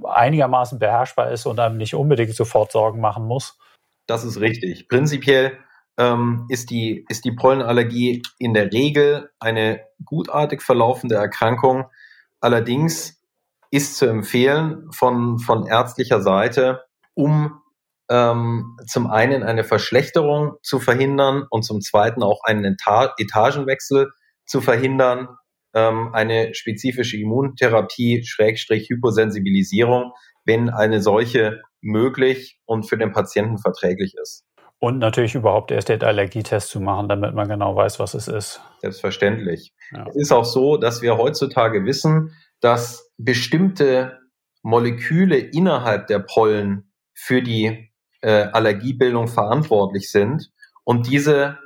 einigermaßen 0.03 0.79
beherrschbar 0.79 1.29
ist 1.29 1.45
und 1.45 1.59
einem 1.59 1.77
nicht 1.77 1.93
unbedingt 1.93 2.33
sofort 2.33 2.71
Sorgen 2.71 2.99
machen 2.99 3.25
muss. 3.25 3.59
Das 4.07 4.23
ist 4.23 4.39
richtig. 4.39 4.89
Prinzipiell 4.89 5.59
ähm, 5.97 6.47
ist, 6.49 6.71
die, 6.71 7.05
ist 7.09 7.25
die 7.25 7.31
Pollenallergie 7.31 8.23
in 8.39 8.55
der 8.55 8.73
Regel 8.73 9.29
eine 9.39 9.81
gutartig 10.03 10.63
verlaufende 10.63 11.15
Erkrankung. 11.15 11.85
Allerdings 12.41 13.21
ist 13.69 13.97
zu 13.97 14.07
empfehlen 14.07 14.91
von, 14.91 15.37
von 15.37 15.67
ärztlicher 15.67 16.21
Seite, 16.21 16.85
um 17.13 17.61
ähm, 18.09 18.77
zum 18.87 19.07
einen 19.07 19.43
eine 19.43 19.63
Verschlechterung 19.63 20.53
zu 20.61 20.79
verhindern 20.79 21.45
und 21.49 21.63
zum 21.63 21.81
zweiten 21.81 22.23
auch 22.23 22.41
einen 22.43 22.65
Eta 22.65 23.13
Etagenwechsel 23.17 24.11
zu 24.45 24.61
verhindern, 24.61 25.27
ähm, 25.73 26.11
eine 26.13 26.53
spezifische 26.53 27.17
Immuntherapie, 27.17 28.23
Schrägstrich 28.25 28.89
Hyposensibilisierung, 28.89 30.13
wenn 30.45 30.69
eine 30.69 31.01
solche 31.01 31.61
möglich 31.81 32.59
und 32.65 32.83
für 32.83 32.97
den 32.97 33.11
Patienten 33.11 33.57
verträglich 33.57 34.13
ist. 34.21 34.43
Und 34.79 34.99
natürlich 34.99 35.35
überhaupt 35.35 35.71
erst 35.71 35.89
den 35.89 36.03
Allergietest 36.03 36.69
zu 36.69 36.79
machen, 36.79 37.09
damit 37.09 37.33
man 37.33 37.47
genau 37.47 37.75
weiß, 37.75 37.99
was 37.99 38.13
es 38.13 38.27
ist. 38.27 38.61
Selbstverständlich. 38.81 39.73
Ja. 39.91 40.05
Es 40.07 40.15
ist 40.15 40.31
auch 40.31 40.45
so, 40.45 40.77
dass 40.77 41.01
wir 41.01 41.17
heutzutage 41.17 41.83
wissen, 41.85 42.35
dass 42.59 43.11
bestimmte 43.17 44.19
Moleküle 44.61 45.37
innerhalb 45.37 46.07
der 46.07 46.19
Pollen 46.19 46.91
für 47.13 47.41
die 47.41 47.86
äh, 48.21 48.43
Allergiebildung 48.51 49.27
verantwortlich 49.27 50.11
sind 50.11 50.51
und 50.83 51.07
diese 51.07 51.59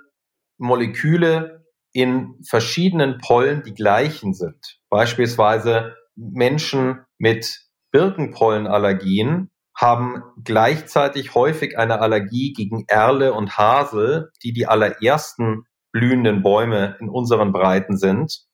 Moleküle 0.57 1.65
in 1.93 2.39
verschiedenen 2.47 3.17
Pollen 3.17 3.63
die 3.63 3.73
gleichen 3.73 4.33
sind. 4.33 4.79
Beispielsweise 4.89 5.95
Menschen 6.15 7.01
mit 7.17 7.61
Birkenpollenallergien 7.91 9.51
haben 9.75 10.21
gleichzeitig 10.43 11.33
häufig 11.33 11.77
eine 11.77 11.99
Allergie 11.99 12.53
gegen 12.53 12.85
Erle 12.87 13.33
und 13.33 13.57
Hasel, 13.57 14.31
die 14.43 14.53
die 14.53 14.67
allerersten 14.67 15.65
blühenden 15.91 16.43
Bäume 16.43 16.97
in 16.99 17.09
unseren 17.09 17.51
Breiten 17.51 17.97
sind, 17.97 18.45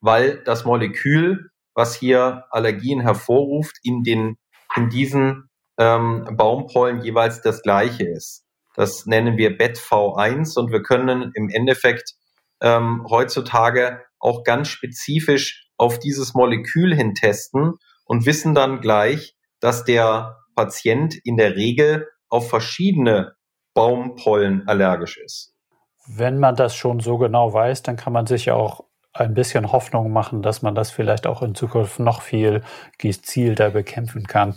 weil 0.00 0.42
das 0.44 0.64
Molekül, 0.64 1.50
was 1.74 1.94
hier 1.94 2.44
Allergien 2.50 3.00
hervorruft, 3.00 3.78
in 3.82 4.02
den 4.02 4.36
in 4.76 4.90
diesen 4.90 5.48
ähm, 5.78 6.28
Baumpollen 6.36 7.02
jeweils 7.02 7.40
das 7.42 7.62
gleiche 7.62 8.04
ist. 8.04 8.44
Das 8.76 9.06
nennen 9.06 9.36
wir 9.36 9.56
BET-V1 9.56 10.58
und 10.58 10.72
wir 10.72 10.82
können 10.82 11.30
im 11.34 11.48
Endeffekt 11.48 12.14
ähm, 12.60 13.06
heutzutage 13.08 14.00
auch 14.18 14.42
ganz 14.42 14.68
spezifisch 14.68 15.68
auf 15.76 15.98
dieses 15.98 16.34
Molekül 16.34 16.94
hin 16.94 17.14
testen 17.14 17.74
und 18.04 18.26
wissen 18.26 18.54
dann 18.54 18.80
gleich, 18.80 19.36
dass 19.60 19.84
der 19.84 20.38
Patient 20.54 21.14
in 21.24 21.36
der 21.36 21.56
Regel 21.56 22.08
auf 22.28 22.48
verschiedene 22.48 23.34
Baumpollen 23.74 24.66
allergisch 24.68 25.18
ist. 25.18 25.52
Wenn 26.06 26.38
man 26.38 26.54
das 26.54 26.76
schon 26.76 27.00
so 27.00 27.18
genau 27.18 27.52
weiß, 27.52 27.82
dann 27.82 27.96
kann 27.96 28.12
man 28.12 28.26
sich 28.26 28.46
ja 28.46 28.54
auch 28.54 28.84
ein 29.12 29.34
bisschen 29.34 29.72
Hoffnung 29.72 30.12
machen, 30.12 30.42
dass 30.42 30.62
man 30.62 30.74
das 30.74 30.90
vielleicht 30.90 31.26
auch 31.26 31.42
in 31.42 31.54
Zukunft 31.54 32.00
noch 32.00 32.20
viel 32.20 32.62
gezielter 32.98 33.70
bekämpfen 33.70 34.26
kann. 34.26 34.56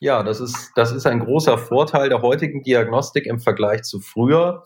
Ja, 0.00 0.22
das 0.22 0.40
ist, 0.40 0.72
das 0.74 0.92
ist 0.92 1.06
ein 1.06 1.20
großer 1.20 1.56
Vorteil 1.56 2.08
der 2.08 2.22
heutigen 2.22 2.62
Diagnostik 2.62 3.26
im 3.26 3.40
Vergleich 3.40 3.82
zu 3.82 4.00
früher, 4.00 4.64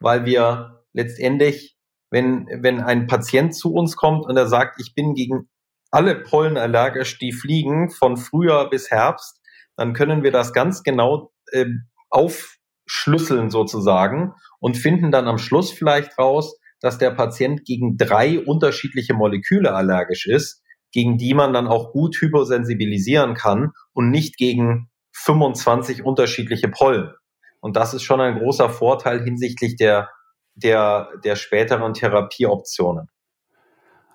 weil 0.00 0.24
wir 0.24 0.82
letztendlich, 0.92 1.76
wenn, 2.10 2.48
wenn 2.60 2.80
ein 2.80 3.06
Patient 3.06 3.54
zu 3.54 3.72
uns 3.72 3.96
kommt 3.96 4.26
und 4.26 4.36
er 4.36 4.48
sagt, 4.48 4.80
ich 4.80 4.94
bin 4.94 5.14
gegen 5.14 5.48
alle 5.90 6.16
Pollen 6.16 6.56
allergisch, 6.56 7.18
die 7.18 7.32
fliegen 7.32 7.90
von 7.90 8.16
Frühjahr 8.16 8.70
bis 8.70 8.90
Herbst, 8.90 9.40
dann 9.76 9.92
können 9.92 10.22
wir 10.22 10.32
das 10.32 10.52
ganz 10.52 10.82
genau 10.82 11.32
äh, 11.52 11.66
aufschlüsseln 12.10 13.50
sozusagen 13.50 14.34
und 14.58 14.76
finden 14.76 15.12
dann 15.12 15.28
am 15.28 15.38
Schluss 15.38 15.70
vielleicht 15.70 16.18
raus, 16.18 16.58
dass 16.80 16.98
der 16.98 17.12
Patient 17.12 17.64
gegen 17.64 17.96
drei 17.96 18.40
unterschiedliche 18.40 19.14
Moleküle 19.14 19.72
allergisch 19.72 20.26
ist, 20.26 20.62
gegen 20.92 21.18
die 21.18 21.34
man 21.34 21.52
dann 21.52 21.66
auch 21.66 21.92
gut 21.92 22.16
hyposensibilisieren 22.20 23.34
kann 23.34 23.72
und 23.92 24.10
nicht 24.10 24.36
gegen 24.36 24.90
25 25.12 26.04
unterschiedliche 26.04 26.68
Pollen. 26.68 27.12
Und 27.60 27.76
das 27.76 27.94
ist 27.94 28.02
schon 28.02 28.20
ein 28.20 28.38
großer 28.38 28.70
Vorteil 28.70 29.22
hinsichtlich 29.22 29.76
der, 29.76 30.10
der, 30.54 31.08
der 31.24 31.36
späteren 31.36 31.94
Therapieoptionen. 31.94 33.08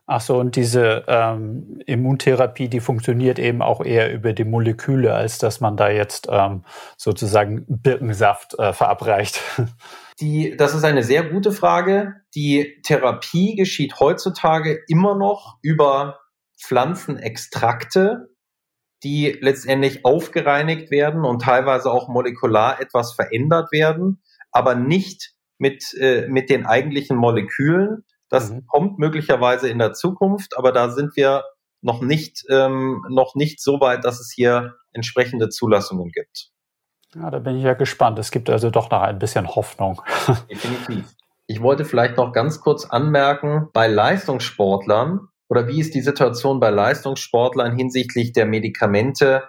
Ach 0.09 0.21
so, 0.21 0.37
und 0.37 0.55
diese 0.55 1.03
ähm, 1.07 1.81
Immuntherapie, 1.85 2.69
die 2.69 2.79
funktioniert 2.79 3.39
eben 3.39 3.61
auch 3.61 3.83
eher 3.83 4.13
über 4.13 4.31
die 4.31 4.45
Moleküle, 4.45 5.13
als 5.13 5.37
dass 5.37 5.59
man 5.59 5.75
da 5.75 5.89
jetzt 5.89 6.29
ähm, 6.31 6.63
sozusagen 6.95 7.65
Birkensaft 7.67 8.57
äh, 8.57 8.71
verabreicht. 8.71 9.41
Die, 10.19 10.57
das 10.57 10.73
ist 10.73 10.83
eine 10.83 11.03
sehr 11.03 11.23
gute 11.23 11.51
Frage. 11.51 12.15
Die 12.33 12.81
Therapie 12.83 13.55
geschieht 13.55 13.99
heutzutage 13.99 14.79
immer 14.87 15.15
noch 15.15 15.59
über 15.61 16.17
Pflanzenextrakte, 16.59 18.29
die 19.03 19.37
letztendlich 19.41 20.05
aufgereinigt 20.05 20.91
werden 20.91 21.23
und 21.23 21.41
teilweise 21.41 21.91
auch 21.91 22.07
molekular 22.07 22.81
etwas 22.81 23.13
verändert 23.13 23.71
werden, 23.71 24.21
aber 24.51 24.75
nicht 24.75 25.33
mit, 25.59 25.93
äh, 25.99 26.27
mit 26.27 26.49
den 26.49 26.65
eigentlichen 26.65 27.17
Molekülen, 27.17 28.05
das 28.29 28.51
mhm. 28.51 28.65
kommt 28.67 28.99
möglicherweise 28.99 29.69
in 29.69 29.79
der 29.79 29.93
Zukunft, 29.93 30.57
aber 30.57 30.71
da 30.71 30.89
sind 30.89 31.15
wir 31.15 31.43
noch 31.81 32.01
nicht, 32.01 32.43
ähm, 32.49 33.03
noch 33.09 33.35
nicht 33.35 33.61
so 33.61 33.79
weit, 33.79 34.03
dass 34.03 34.19
es 34.19 34.31
hier 34.33 34.75
entsprechende 34.93 35.49
Zulassungen 35.49 36.09
gibt. 36.09 36.49
Ja, 37.15 37.29
da 37.31 37.39
bin 37.39 37.57
ich 37.57 37.63
ja 37.63 37.73
gespannt. 37.73 38.19
Es 38.19 38.31
gibt 38.31 38.49
also 38.49 38.69
doch 38.69 38.89
noch 38.89 39.01
ein 39.01 39.19
bisschen 39.19 39.47
Hoffnung. 39.55 40.01
Definitiv. 40.49 41.13
Ich 41.45 41.61
wollte 41.61 41.85
vielleicht 41.85 42.17
noch 42.17 42.33
ganz 42.33 42.59
kurz 42.59 42.85
anmerken, 42.85 43.69
bei 43.71 43.87
Leistungssportlern 43.87 45.29
oder 45.49 45.67
wie 45.67 45.79
ist 45.79 45.93
die 45.93 46.01
Situation 46.01 46.59
bei 46.59 46.69
Leistungssportlern 46.69 47.75
hinsichtlich 47.75 48.33
der 48.33 48.45
Medikamente, 48.45 49.43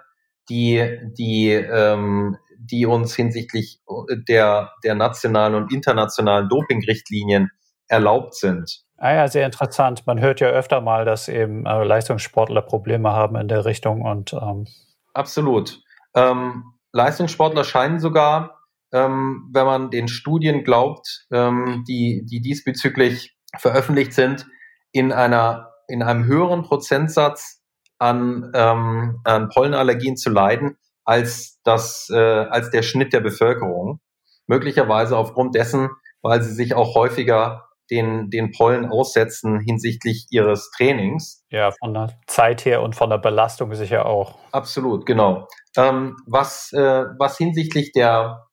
die, 0.48 0.98
die, 1.18 1.52
ähm, 1.52 2.36
die 2.58 2.86
uns 2.86 3.14
hinsichtlich 3.14 3.80
der, 4.28 4.72
der 4.84 4.94
nationalen 4.94 5.54
und 5.54 5.72
internationalen 5.72 6.48
Dopingrichtlinien 6.48 7.50
erlaubt 7.88 8.34
sind. 8.34 8.82
Ah 8.96 9.14
ja, 9.14 9.28
sehr 9.28 9.46
interessant. 9.46 10.06
Man 10.06 10.20
hört 10.20 10.40
ja 10.40 10.48
öfter 10.48 10.80
mal, 10.80 11.04
dass 11.04 11.28
eben 11.28 11.66
äh, 11.66 11.84
Leistungssportler 11.84 12.62
Probleme 12.62 13.12
haben 13.12 13.36
in 13.36 13.48
der 13.48 13.64
Richtung 13.64 14.02
und 14.02 14.32
ähm 14.32 14.66
absolut. 15.14 15.80
Ähm, 16.14 16.64
Leistungssportler 16.92 17.64
scheinen 17.64 18.00
sogar, 18.00 18.58
ähm, 18.92 19.48
wenn 19.52 19.66
man 19.66 19.90
den 19.90 20.08
Studien 20.08 20.64
glaubt, 20.64 21.26
ähm, 21.30 21.84
die, 21.86 22.24
die 22.24 22.40
diesbezüglich 22.40 23.36
veröffentlicht 23.56 24.12
sind, 24.12 24.46
in 24.92 25.12
einer 25.12 25.70
in 25.88 26.02
einem 26.02 26.24
höheren 26.26 26.62
Prozentsatz 26.62 27.60
an, 27.98 28.50
ähm, 28.54 29.20
an 29.24 29.48
Pollenallergien 29.48 30.16
zu 30.16 30.30
leiden 30.30 30.76
als 31.04 31.58
das 31.64 32.10
äh, 32.12 32.18
als 32.18 32.70
der 32.70 32.82
Schnitt 32.82 33.14
der 33.14 33.20
Bevölkerung. 33.20 34.00
Möglicherweise 34.46 35.16
aufgrund 35.16 35.54
dessen, 35.54 35.88
weil 36.20 36.42
sie 36.42 36.52
sich 36.52 36.74
auch 36.74 36.94
häufiger 36.94 37.68
den, 37.90 38.28
den 38.28 38.52
Pollen 38.52 38.86
aussetzen 38.86 39.60
hinsichtlich 39.60 40.26
ihres 40.30 40.70
Trainings. 40.70 41.44
Ja, 41.50 41.70
von 41.80 41.94
der 41.94 42.18
Zeit 42.26 42.64
her 42.64 42.82
und 42.82 42.94
von 42.94 43.08
der 43.08 43.18
Belastung 43.18 43.74
sicher 43.74 44.04
auch. 44.04 44.38
Absolut, 44.52 45.06
genau. 45.06 45.48
Ähm, 45.76 46.16
was, 46.26 46.72
äh, 46.72 47.04
was 47.18 47.38
hinsichtlich 47.38 47.92
der, 47.92 48.46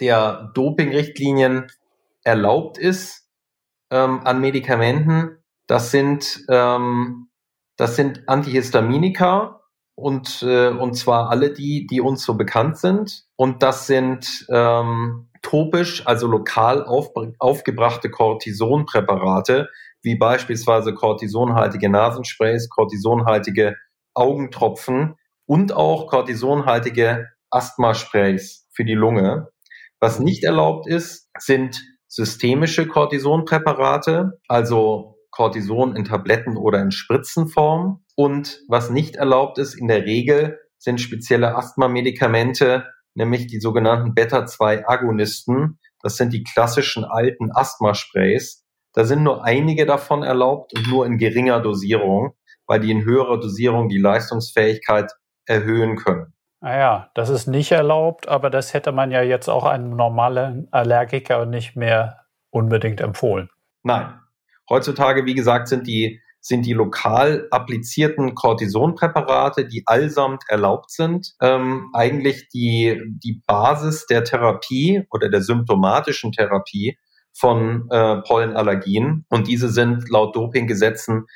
der 0.00 0.50
Dopingrichtlinien 0.54 1.66
erlaubt 2.24 2.78
ist 2.78 3.28
ähm, 3.90 4.20
an 4.24 4.40
Medikamenten, 4.40 5.42
das 5.68 5.92
sind, 5.92 6.44
ähm, 6.48 7.28
das 7.76 7.94
sind 7.94 8.28
Antihistaminika 8.28 9.60
und, 9.94 10.42
äh, 10.42 10.70
und 10.70 10.94
zwar 10.94 11.30
alle 11.30 11.52
die, 11.52 11.86
die 11.86 12.00
uns 12.00 12.24
so 12.24 12.34
bekannt 12.34 12.78
sind. 12.78 13.24
Und 13.36 13.62
das 13.62 13.86
sind 13.86 14.46
ähm, 14.48 15.28
topisch, 15.42 16.06
also 16.06 16.26
lokal 16.26 16.84
auf, 16.84 17.10
aufgebrachte 17.38 18.10
Cortisonpräparate, 18.10 19.68
wie 20.02 20.16
beispielsweise 20.16 20.94
cortisonhaltige 20.94 21.90
Nasensprays, 21.90 22.68
cortisonhaltige 22.68 23.76
Augentropfen 24.14 25.16
und 25.46 25.72
auch 25.72 26.08
cortisonhaltige 26.08 27.28
Asthmasprays 27.50 28.66
für 28.72 28.84
die 28.84 28.94
Lunge. 28.94 29.48
Was 30.00 30.18
nicht 30.18 30.44
erlaubt 30.44 30.86
ist, 30.86 31.28
sind 31.38 31.82
systemische 32.06 32.86
Cortisonpräparate, 32.86 34.40
also 34.48 35.17
Cortison 35.38 35.94
in 35.94 36.04
Tabletten 36.04 36.56
oder 36.56 36.82
in 36.82 36.90
Spritzenform. 36.90 38.02
Und 38.16 38.60
was 38.66 38.90
nicht 38.90 39.14
erlaubt 39.14 39.58
ist, 39.58 39.74
in 39.74 39.86
der 39.86 40.04
Regel 40.04 40.58
sind 40.78 41.00
spezielle 41.00 41.54
Asthma-Medikamente, 41.54 42.88
nämlich 43.14 43.46
die 43.46 43.60
sogenannten 43.60 44.14
Beta-2-Agonisten. 44.14 45.78
Das 46.02 46.16
sind 46.16 46.32
die 46.32 46.42
klassischen 46.42 47.04
alten 47.04 47.52
Asthma-Sprays. 47.52 48.64
Da 48.94 49.04
sind 49.04 49.22
nur 49.22 49.44
einige 49.44 49.86
davon 49.86 50.24
erlaubt 50.24 50.76
und 50.76 50.88
nur 50.88 51.06
in 51.06 51.18
geringer 51.18 51.60
Dosierung, 51.60 52.32
weil 52.66 52.80
die 52.80 52.90
in 52.90 53.04
höherer 53.04 53.38
Dosierung 53.38 53.88
die 53.88 54.00
Leistungsfähigkeit 54.00 55.12
erhöhen 55.46 55.94
können. 55.94 56.34
Naja, 56.60 56.92
ah 56.92 57.10
das 57.14 57.28
ist 57.28 57.46
nicht 57.46 57.70
erlaubt, 57.70 58.26
aber 58.26 58.50
das 58.50 58.74
hätte 58.74 58.90
man 58.90 59.12
ja 59.12 59.22
jetzt 59.22 59.48
auch 59.48 59.64
einem 59.64 59.90
normalen 59.90 60.66
Allergiker 60.72 61.46
nicht 61.46 61.76
mehr 61.76 62.24
unbedingt 62.50 63.00
empfohlen. 63.00 63.50
Nein. 63.84 64.18
Heutzutage, 64.68 65.24
wie 65.26 65.34
gesagt, 65.34 65.68
sind 65.68 65.86
die 65.86 66.20
sind 66.40 66.66
die 66.66 66.72
lokal 66.72 67.48
applizierten 67.50 68.34
Cortisonpräparate, 68.34 69.66
die 69.66 69.82
allsamt 69.86 70.44
erlaubt 70.48 70.90
sind, 70.90 71.34
ähm, 71.42 71.90
eigentlich 71.92 72.48
die, 72.48 73.00
die 73.22 73.42
Basis 73.46 74.06
der 74.06 74.24
Therapie 74.24 75.02
oder 75.10 75.28
der 75.28 75.42
symptomatischen 75.42 76.32
Therapie 76.32 76.96
von 77.32 77.88
äh, 77.90 78.16
Pollenallergien. 78.22 79.24
Und 79.28 79.48
diese 79.48 79.68
sind 79.68 80.08
laut 80.08 80.34
Dopinggesetzen 80.36 81.26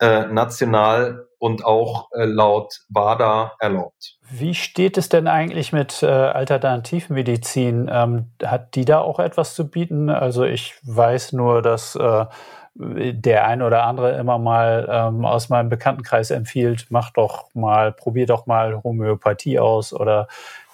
äh, 0.00 0.26
national 0.26 1.26
und 1.38 1.64
auch 1.64 2.08
äh, 2.12 2.24
laut 2.24 2.80
WADA 2.88 3.52
erlaubt. 3.58 4.16
Wie 4.30 4.54
steht 4.54 4.96
es 4.96 5.08
denn 5.08 5.28
eigentlich 5.28 5.72
mit 5.72 6.02
äh, 6.02 6.06
Alternativmedizin? 6.06 7.90
Ähm, 7.92 8.32
hat 8.44 8.74
die 8.74 8.84
da 8.84 9.00
auch 9.00 9.18
etwas 9.18 9.54
zu 9.54 9.68
bieten? 9.68 10.08
Also 10.08 10.44
ich 10.44 10.74
weiß 10.84 11.32
nur, 11.32 11.62
dass 11.62 11.94
äh, 11.94 12.26
der 12.74 13.46
ein 13.46 13.62
oder 13.62 13.84
andere 13.84 14.16
immer 14.18 14.38
mal 14.38 14.88
ähm, 14.90 15.24
aus 15.24 15.48
meinem 15.48 15.68
Bekanntenkreis 15.68 16.30
empfiehlt, 16.30 16.86
mach 16.88 17.10
doch 17.10 17.54
mal, 17.54 17.92
probier 17.92 18.26
doch 18.26 18.46
mal 18.46 18.82
Homöopathie 18.82 19.58
aus 19.58 19.92
oder 19.92 20.28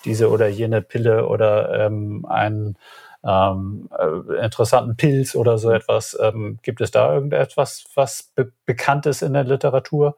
diese 0.04 0.30
oder 0.30 0.48
jene 0.48 0.80
Pille 0.80 1.26
oder 1.26 1.86
ähm, 1.86 2.24
einen 2.28 2.76
ähm, 3.24 3.88
äh, 3.98 4.44
interessanten 4.44 4.96
Pilz 4.96 5.34
oder 5.34 5.58
so 5.58 5.70
etwas. 5.70 6.16
Ähm, 6.20 6.58
gibt 6.62 6.80
es 6.80 6.90
da 6.92 7.12
irgendetwas, 7.12 7.86
was 7.94 8.30
be 8.34 8.52
bekannt 8.64 9.06
ist 9.06 9.22
in 9.22 9.32
der 9.32 9.44
Literatur? 9.44 10.16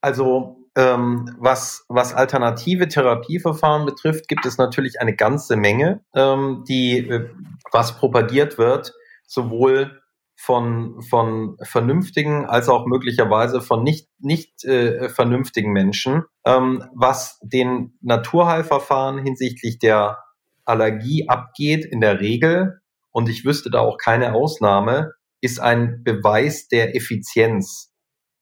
Also 0.00 0.58
ähm, 0.76 1.34
was, 1.38 1.84
was 1.88 2.14
alternative 2.14 2.86
Therapieverfahren 2.86 3.86
betrifft, 3.86 4.28
gibt 4.28 4.46
es 4.46 4.58
natürlich 4.58 5.00
eine 5.00 5.16
ganze 5.16 5.56
Menge, 5.56 6.00
ähm, 6.14 6.64
die 6.68 6.98
äh, 6.98 7.30
was 7.72 7.96
propagiert 7.96 8.58
wird, 8.58 8.94
sowohl 9.26 10.02
von, 10.36 11.02
von 11.02 11.56
vernünftigen 11.62 12.44
als 12.44 12.68
auch 12.68 12.86
möglicherweise 12.86 13.60
von 13.60 13.82
nicht, 13.82 14.08
nicht 14.18 14.64
äh, 14.64 15.08
vernünftigen 15.08 15.72
Menschen, 15.72 16.24
ähm, 16.44 16.84
was 16.94 17.38
den 17.42 17.98
Naturheilverfahren 18.02 19.22
hinsichtlich 19.22 19.78
der 19.78 20.18
Allergie 20.64 21.28
abgeht 21.28 21.84
in 21.84 22.00
der 22.00 22.20
Regel, 22.20 22.80
und 23.16 23.30
ich 23.30 23.46
wüsste 23.46 23.70
da 23.70 23.80
auch 23.80 23.96
keine 23.96 24.34
Ausnahme, 24.34 25.14
ist 25.40 25.58
ein 25.58 26.02
Beweis 26.04 26.68
der 26.68 26.94
Effizienz. 26.94 27.90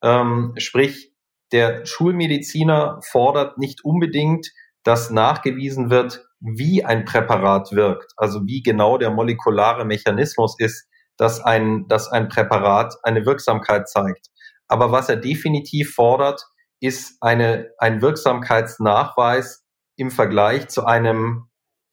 Ähm, 0.02 0.52
sprich, 0.56 1.12
der 1.52 1.86
Schulmediziner 1.86 2.98
fordert 3.08 3.56
nicht 3.56 3.84
unbedingt, 3.84 4.50
dass 4.82 5.10
nachgewiesen 5.10 5.90
wird, 5.90 6.26
wie 6.40 6.84
ein 6.84 7.04
Präparat 7.04 7.70
wirkt, 7.70 8.12
also 8.16 8.40
wie 8.46 8.62
genau 8.62 8.98
der 8.98 9.12
molekulare 9.12 9.84
Mechanismus 9.84 10.56
ist, 10.58 10.88
dass 11.16 11.42
ein, 11.42 11.86
dass 11.88 12.08
ein 12.08 12.28
Präparat 12.28 12.94
eine 13.02 13.24
Wirksamkeit 13.26 13.88
zeigt. 13.88 14.28
Aber 14.68 14.92
was 14.92 15.08
er 15.08 15.16
definitiv 15.16 15.94
fordert, 15.94 16.44
ist 16.80 17.16
eine, 17.20 17.70
ein 17.78 18.02
Wirksamkeitsnachweis 18.02 19.64
im 19.96 20.10
Vergleich 20.10 20.68
zu 20.68 20.84
einem, 20.84 21.48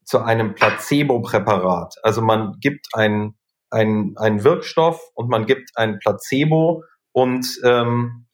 zu 0.05 0.19
einem 0.19 0.55
Placebo-Präparat. 0.55 1.95
Also 2.03 2.21
man 2.21 2.57
gibt 2.59 2.87
ein, 2.93 3.35
ein, 3.69 4.15
ein 4.17 4.43
Wirkstoff 4.43 4.99
und 5.13 5.29
man 5.29 5.45
gibt 5.45 5.71
ein 5.75 5.99
Placebo 5.99 6.83
und 7.11 7.47
ähm, 7.63 8.27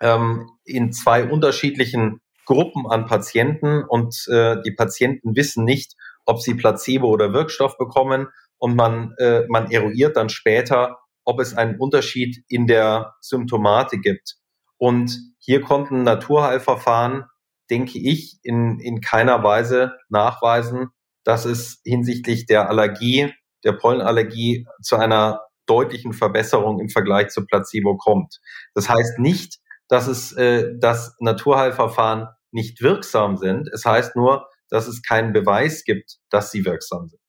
ähm, 0.00 0.50
in 0.64 0.92
zwei 0.92 1.24
unterschiedlichen 1.24 2.20
Gruppen 2.44 2.86
an 2.86 3.06
Patienten 3.06 3.82
und 3.82 4.26
äh, 4.28 4.56
die 4.62 4.72
Patienten 4.72 5.34
wissen 5.34 5.64
nicht, 5.64 5.94
ob 6.24 6.40
sie 6.40 6.54
Placebo 6.54 7.08
oder 7.08 7.32
Wirkstoff 7.32 7.78
bekommen 7.78 8.28
und 8.58 8.76
man, 8.76 9.14
äh, 9.18 9.42
man 9.48 9.70
eruiert 9.70 10.16
dann 10.16 10.28
später, 10.28 10.98
ob 11.24 11.40
es 11.40 11.56
einen 11.56 11.78
Unterschied 11.78 12.44
in 12.48 12.66
der 12.66 13.14
Symptomatik 13.20 14.02
gibt. 14.02 14.36
Und 14.78 15.18
hier 15.38 15.60
konnten 15.60 16.02
Naturheilverfahren, 16.02 17.24
denke 17.70 17.98
ich, 17.98 18.38
in, 18.42 18.78
in 18.78 19.00
keiner 19.00 19.42
Weise 19.42 19.96
nachweisen, 20.08 20.88
dass 21.24 21.44
es 21.44 21.80
hinsichtlich 21.84 22.46
der 22.46 22.68
Allergie, 22.68 23.32
der 23.64 23.72
Pollenallergie 23.72 24.66
zu 24.80 24.96
einer 24.96 25.40
deutlichen 25.66 26.12
Verbesserung 26.12 26.78
im 26.78 26.88
Vergleich 26.88 27.28
zu 27.28 27.44
Placebo 27.44 27.96
kommt. 27.96 28.40
Das 28.74 28.88
heißt 28.88 29.18
nicht, 29.18 29.58
dass 29.88 30.06
es, 30.06 30.32
äh, 30.32 30.74
dass 30.78 31.16
Naturheilverfahren 31.18 32.28
nicht 32.52 32.80
wirksam 32.80 33.36
sind. 33.36 33.68
Es 33.72 33.84
heißt 33.84 34.14
nur, 34.14 34.48
dass 34.68 34.86
es 34.86 35.02
keinen 35.02 35.32
Beweis 35.32 35.84
gibt, 35.84 36.18
dass 36.30 36.50
sie 36.50 36.64
wirksam 36.64 37.08
sind. 37.08 37.20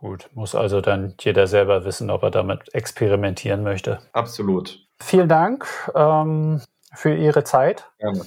Gut, 0.00 0.30
muss 0.32 0.54
also 0.54 0.80
dann 0.80 1.14
jeder 1.18 1.48
selber 1.48 1.84
wissen, 1.84 2.08
ob 2.10 2.22
er 2.22 2.30
damit 2.30 2.72
experimentieren 2.72 3.64
möchte. 3.64 3.98
Absolut. 4.12 4.86
Vielen 5.00 5.28
Dank 5.28 5.66
ähm, 5.92 6.60
für 6.94 7.14
Ihre 7.14 7.42
Zeit. 7.42 7.84
Gerne. 7.98 8.22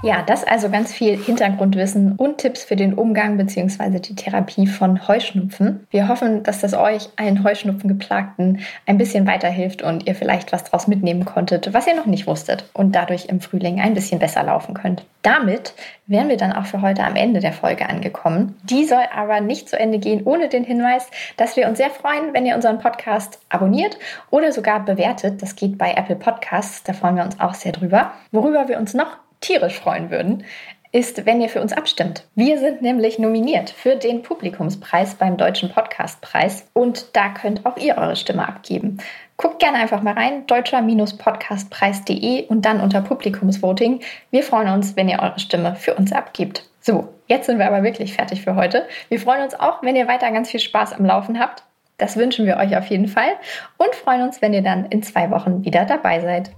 Ja, 0.00 0.22
das 0.22 0.44
also 0.44 0.70
ganz 0.70 0.92
viel 0.92 1.16
Hintergrundwissen 1.16 2.12
und 2.12 2.38
Tipps 2.38 2.62
für 2.62 2.76
den 2.76 2.94
Umgang 2.94 3.36
bzw. 3.36 3.98
die 3.98 4.14
Therapie 4.14 4.68
von 4.68 5.08
Heuschnupfen. 5.08 5.88
Wir 5.90 6.06
hoffen, 6.06 6.44
dass 6.44 6.60
das 6.60 6.74
euch, 6.74 7.08
allen 7.16 7.42
Heuschnupfengeplagten, 7.42 8.60
ein 8.86 8.96
bisschen 8.96 9.26
weiterhilft 9.26 9.82
und 9.82 10.06
ihr 10.06 10.14
vielleicht 10.14 10.52
was 10.52 10.62
draus 10.62 10.86
mitnehmen 10.86 11.24
konntet, 11.24 11.74
was 11.74 11.88
ihr 11.88 11.96
noch 11.96 12.06
nicht 12.06 12.28
wusstet 12.28 12.70
und 12.74 12.94
dadurch 12.94 13.26
im 13.26 13.40
Frühling 13.40 13.80
ein 13.80 13.94
bisschen 13.94 14.20
besser 14.20 14.44
laufen 14.44 14.72
könnt. 14.72 15.04
Damit 15.22 15.74
wären 16.06 16.28
wir 16.28 16.36
dann 16.36 16.52
auch 16.52 16.66
für 16.66 16.80
heute 16.80 17.02
am 17.02 17.16
Ende 17.16 17.40
der 17.40 17.52
Folge 17.52 17.88
angekommen. 17.88 18.56
Die 18.62 18.84
soll 18.84 19.04
aber 19.12 19.40
nicht 19.40 19.68
zu 19.68 19.76
Ende 19.76 19.98
gehen 19.98 20.22
ohne 20.24 20.48
den 20.48 20.62
Hinweis, 20.62 21.10
dass 21.36 21.56
wir 21.56 21.68
uns 21.68 21.78
sehr 21.78 21.90
freuen, 21.90 22.34
wenn 22.34 22.46
ihr 22.46 22.54
unseren 22.54 22.78
Podcast 22.78 23.40
abonniert 23.48 23.98
oder 24.30 24.52
sogar 24.52 24.84
bewertet. 24.84 25.42
Das 25.42 25.56
geht 25.56 25.76
bei 25.76 25.94
Apple 25.94 26.16
Podcasts, 26.16 26.84
da 26.84 26.92
freuen 26.92 27.16
wir 27.16 27.24
uns 27.24 27.40
auch 27.40 27.54
sehr 27.54 27.72
drüber. 27.72 28.12
Worüber 28.30 28.68
wir 28.68 28.78
uns 28.78 28.94
noch 28.94 29.16
tierisch 29.40 29.78
freuen 29.78 30.10
würden, 30.10 30.44
ist, 30.90 31.26
wenn 31.26 31.40
ihr 31.40 31.48
für 31.48 31.60
uns 31.60 31.72
abstimmt. 31.72 32.24
Wir 32.34 32.58
sind 32.58 32.82
nämlich 32.82 33.18
nominiert 33.18 33.70
für 33.70 33.96
den 33.96 34.22
Publikumspreis 34.22 35.16
beim 35.16 35.36
Deutschen 35.36 35.70
Podcastpreis 35.70 36.68
und 36.72 37.14
da 37.14 37.28
könnt 37.28 37.66
auch 37.66 37.76
ihr 37.76 37.98
eure 37.98 38.16
Stimme 38.16 38.48
abgeben. 38.48 38.98
Guckt 39.36 39.58
gerne 39.58 39.76
einfach 39.78 40.00
mal 40.02 40.14
rein, 40.14 40.46
deutscher-podcastpreis.de 40.46 42.46
und 42.46 42.64
dann 42.64 42.80
unter 42.80 43.02
Publikumsvoting. 43.02 44.00
Wir 44.30 44.42
freuen 44.42 44.70
uns, 44.70 44.96
wenn 44.96 45.10
ihr 45.10 45.20
eure 45.20 45.38
Stimme 45.38 45.76
für 45.76 45.94
uns 45.94 46.10
abgibt. 46.12 46.64
So, 46.80 47.08
jetzt 47.26 47.44
sind 47.46 47.58
wir 47.58 47.66
aber 47.66 47.82
wirklich 47.82 48.14
fertig 48.14 48.40
für 48.42 48.56
heute. 48.56 48.88
Wir 49.10 49.20
freuen 49.20 49.42
uns 49.42 49.54
auch, 49.54 49.82
wenn 49.82 49.94
ihr 49.94 50.08
weiter 50.08 50.32
ganz 50.32 50.50
viel 50.50 50.60
Spaß 50.60 50.94
am 50.94 51.04
Laufen 51.04 51.38
habt. 51.38 51.64
Das 51.98 52.16
wünschen 52.16 52.46
wir 52.46 52.56
euch 52.56 52.74
auf 52.76 52.86
jeden 52.86 53.08
Fall 53.08 53.28
und 53.76 53.94
freuen 53.94 54.22
uns, 54.22 54.40
wenn 54.40 54.54
ihr 54.54 54.62
dann 54.62 54.86
in 54.86 55.02
zwei 55.02 55.30
Wochen 55.30 55.64
wieder 55.64 55.84
dabei 55.84 56.20
seid. 56.20 56.50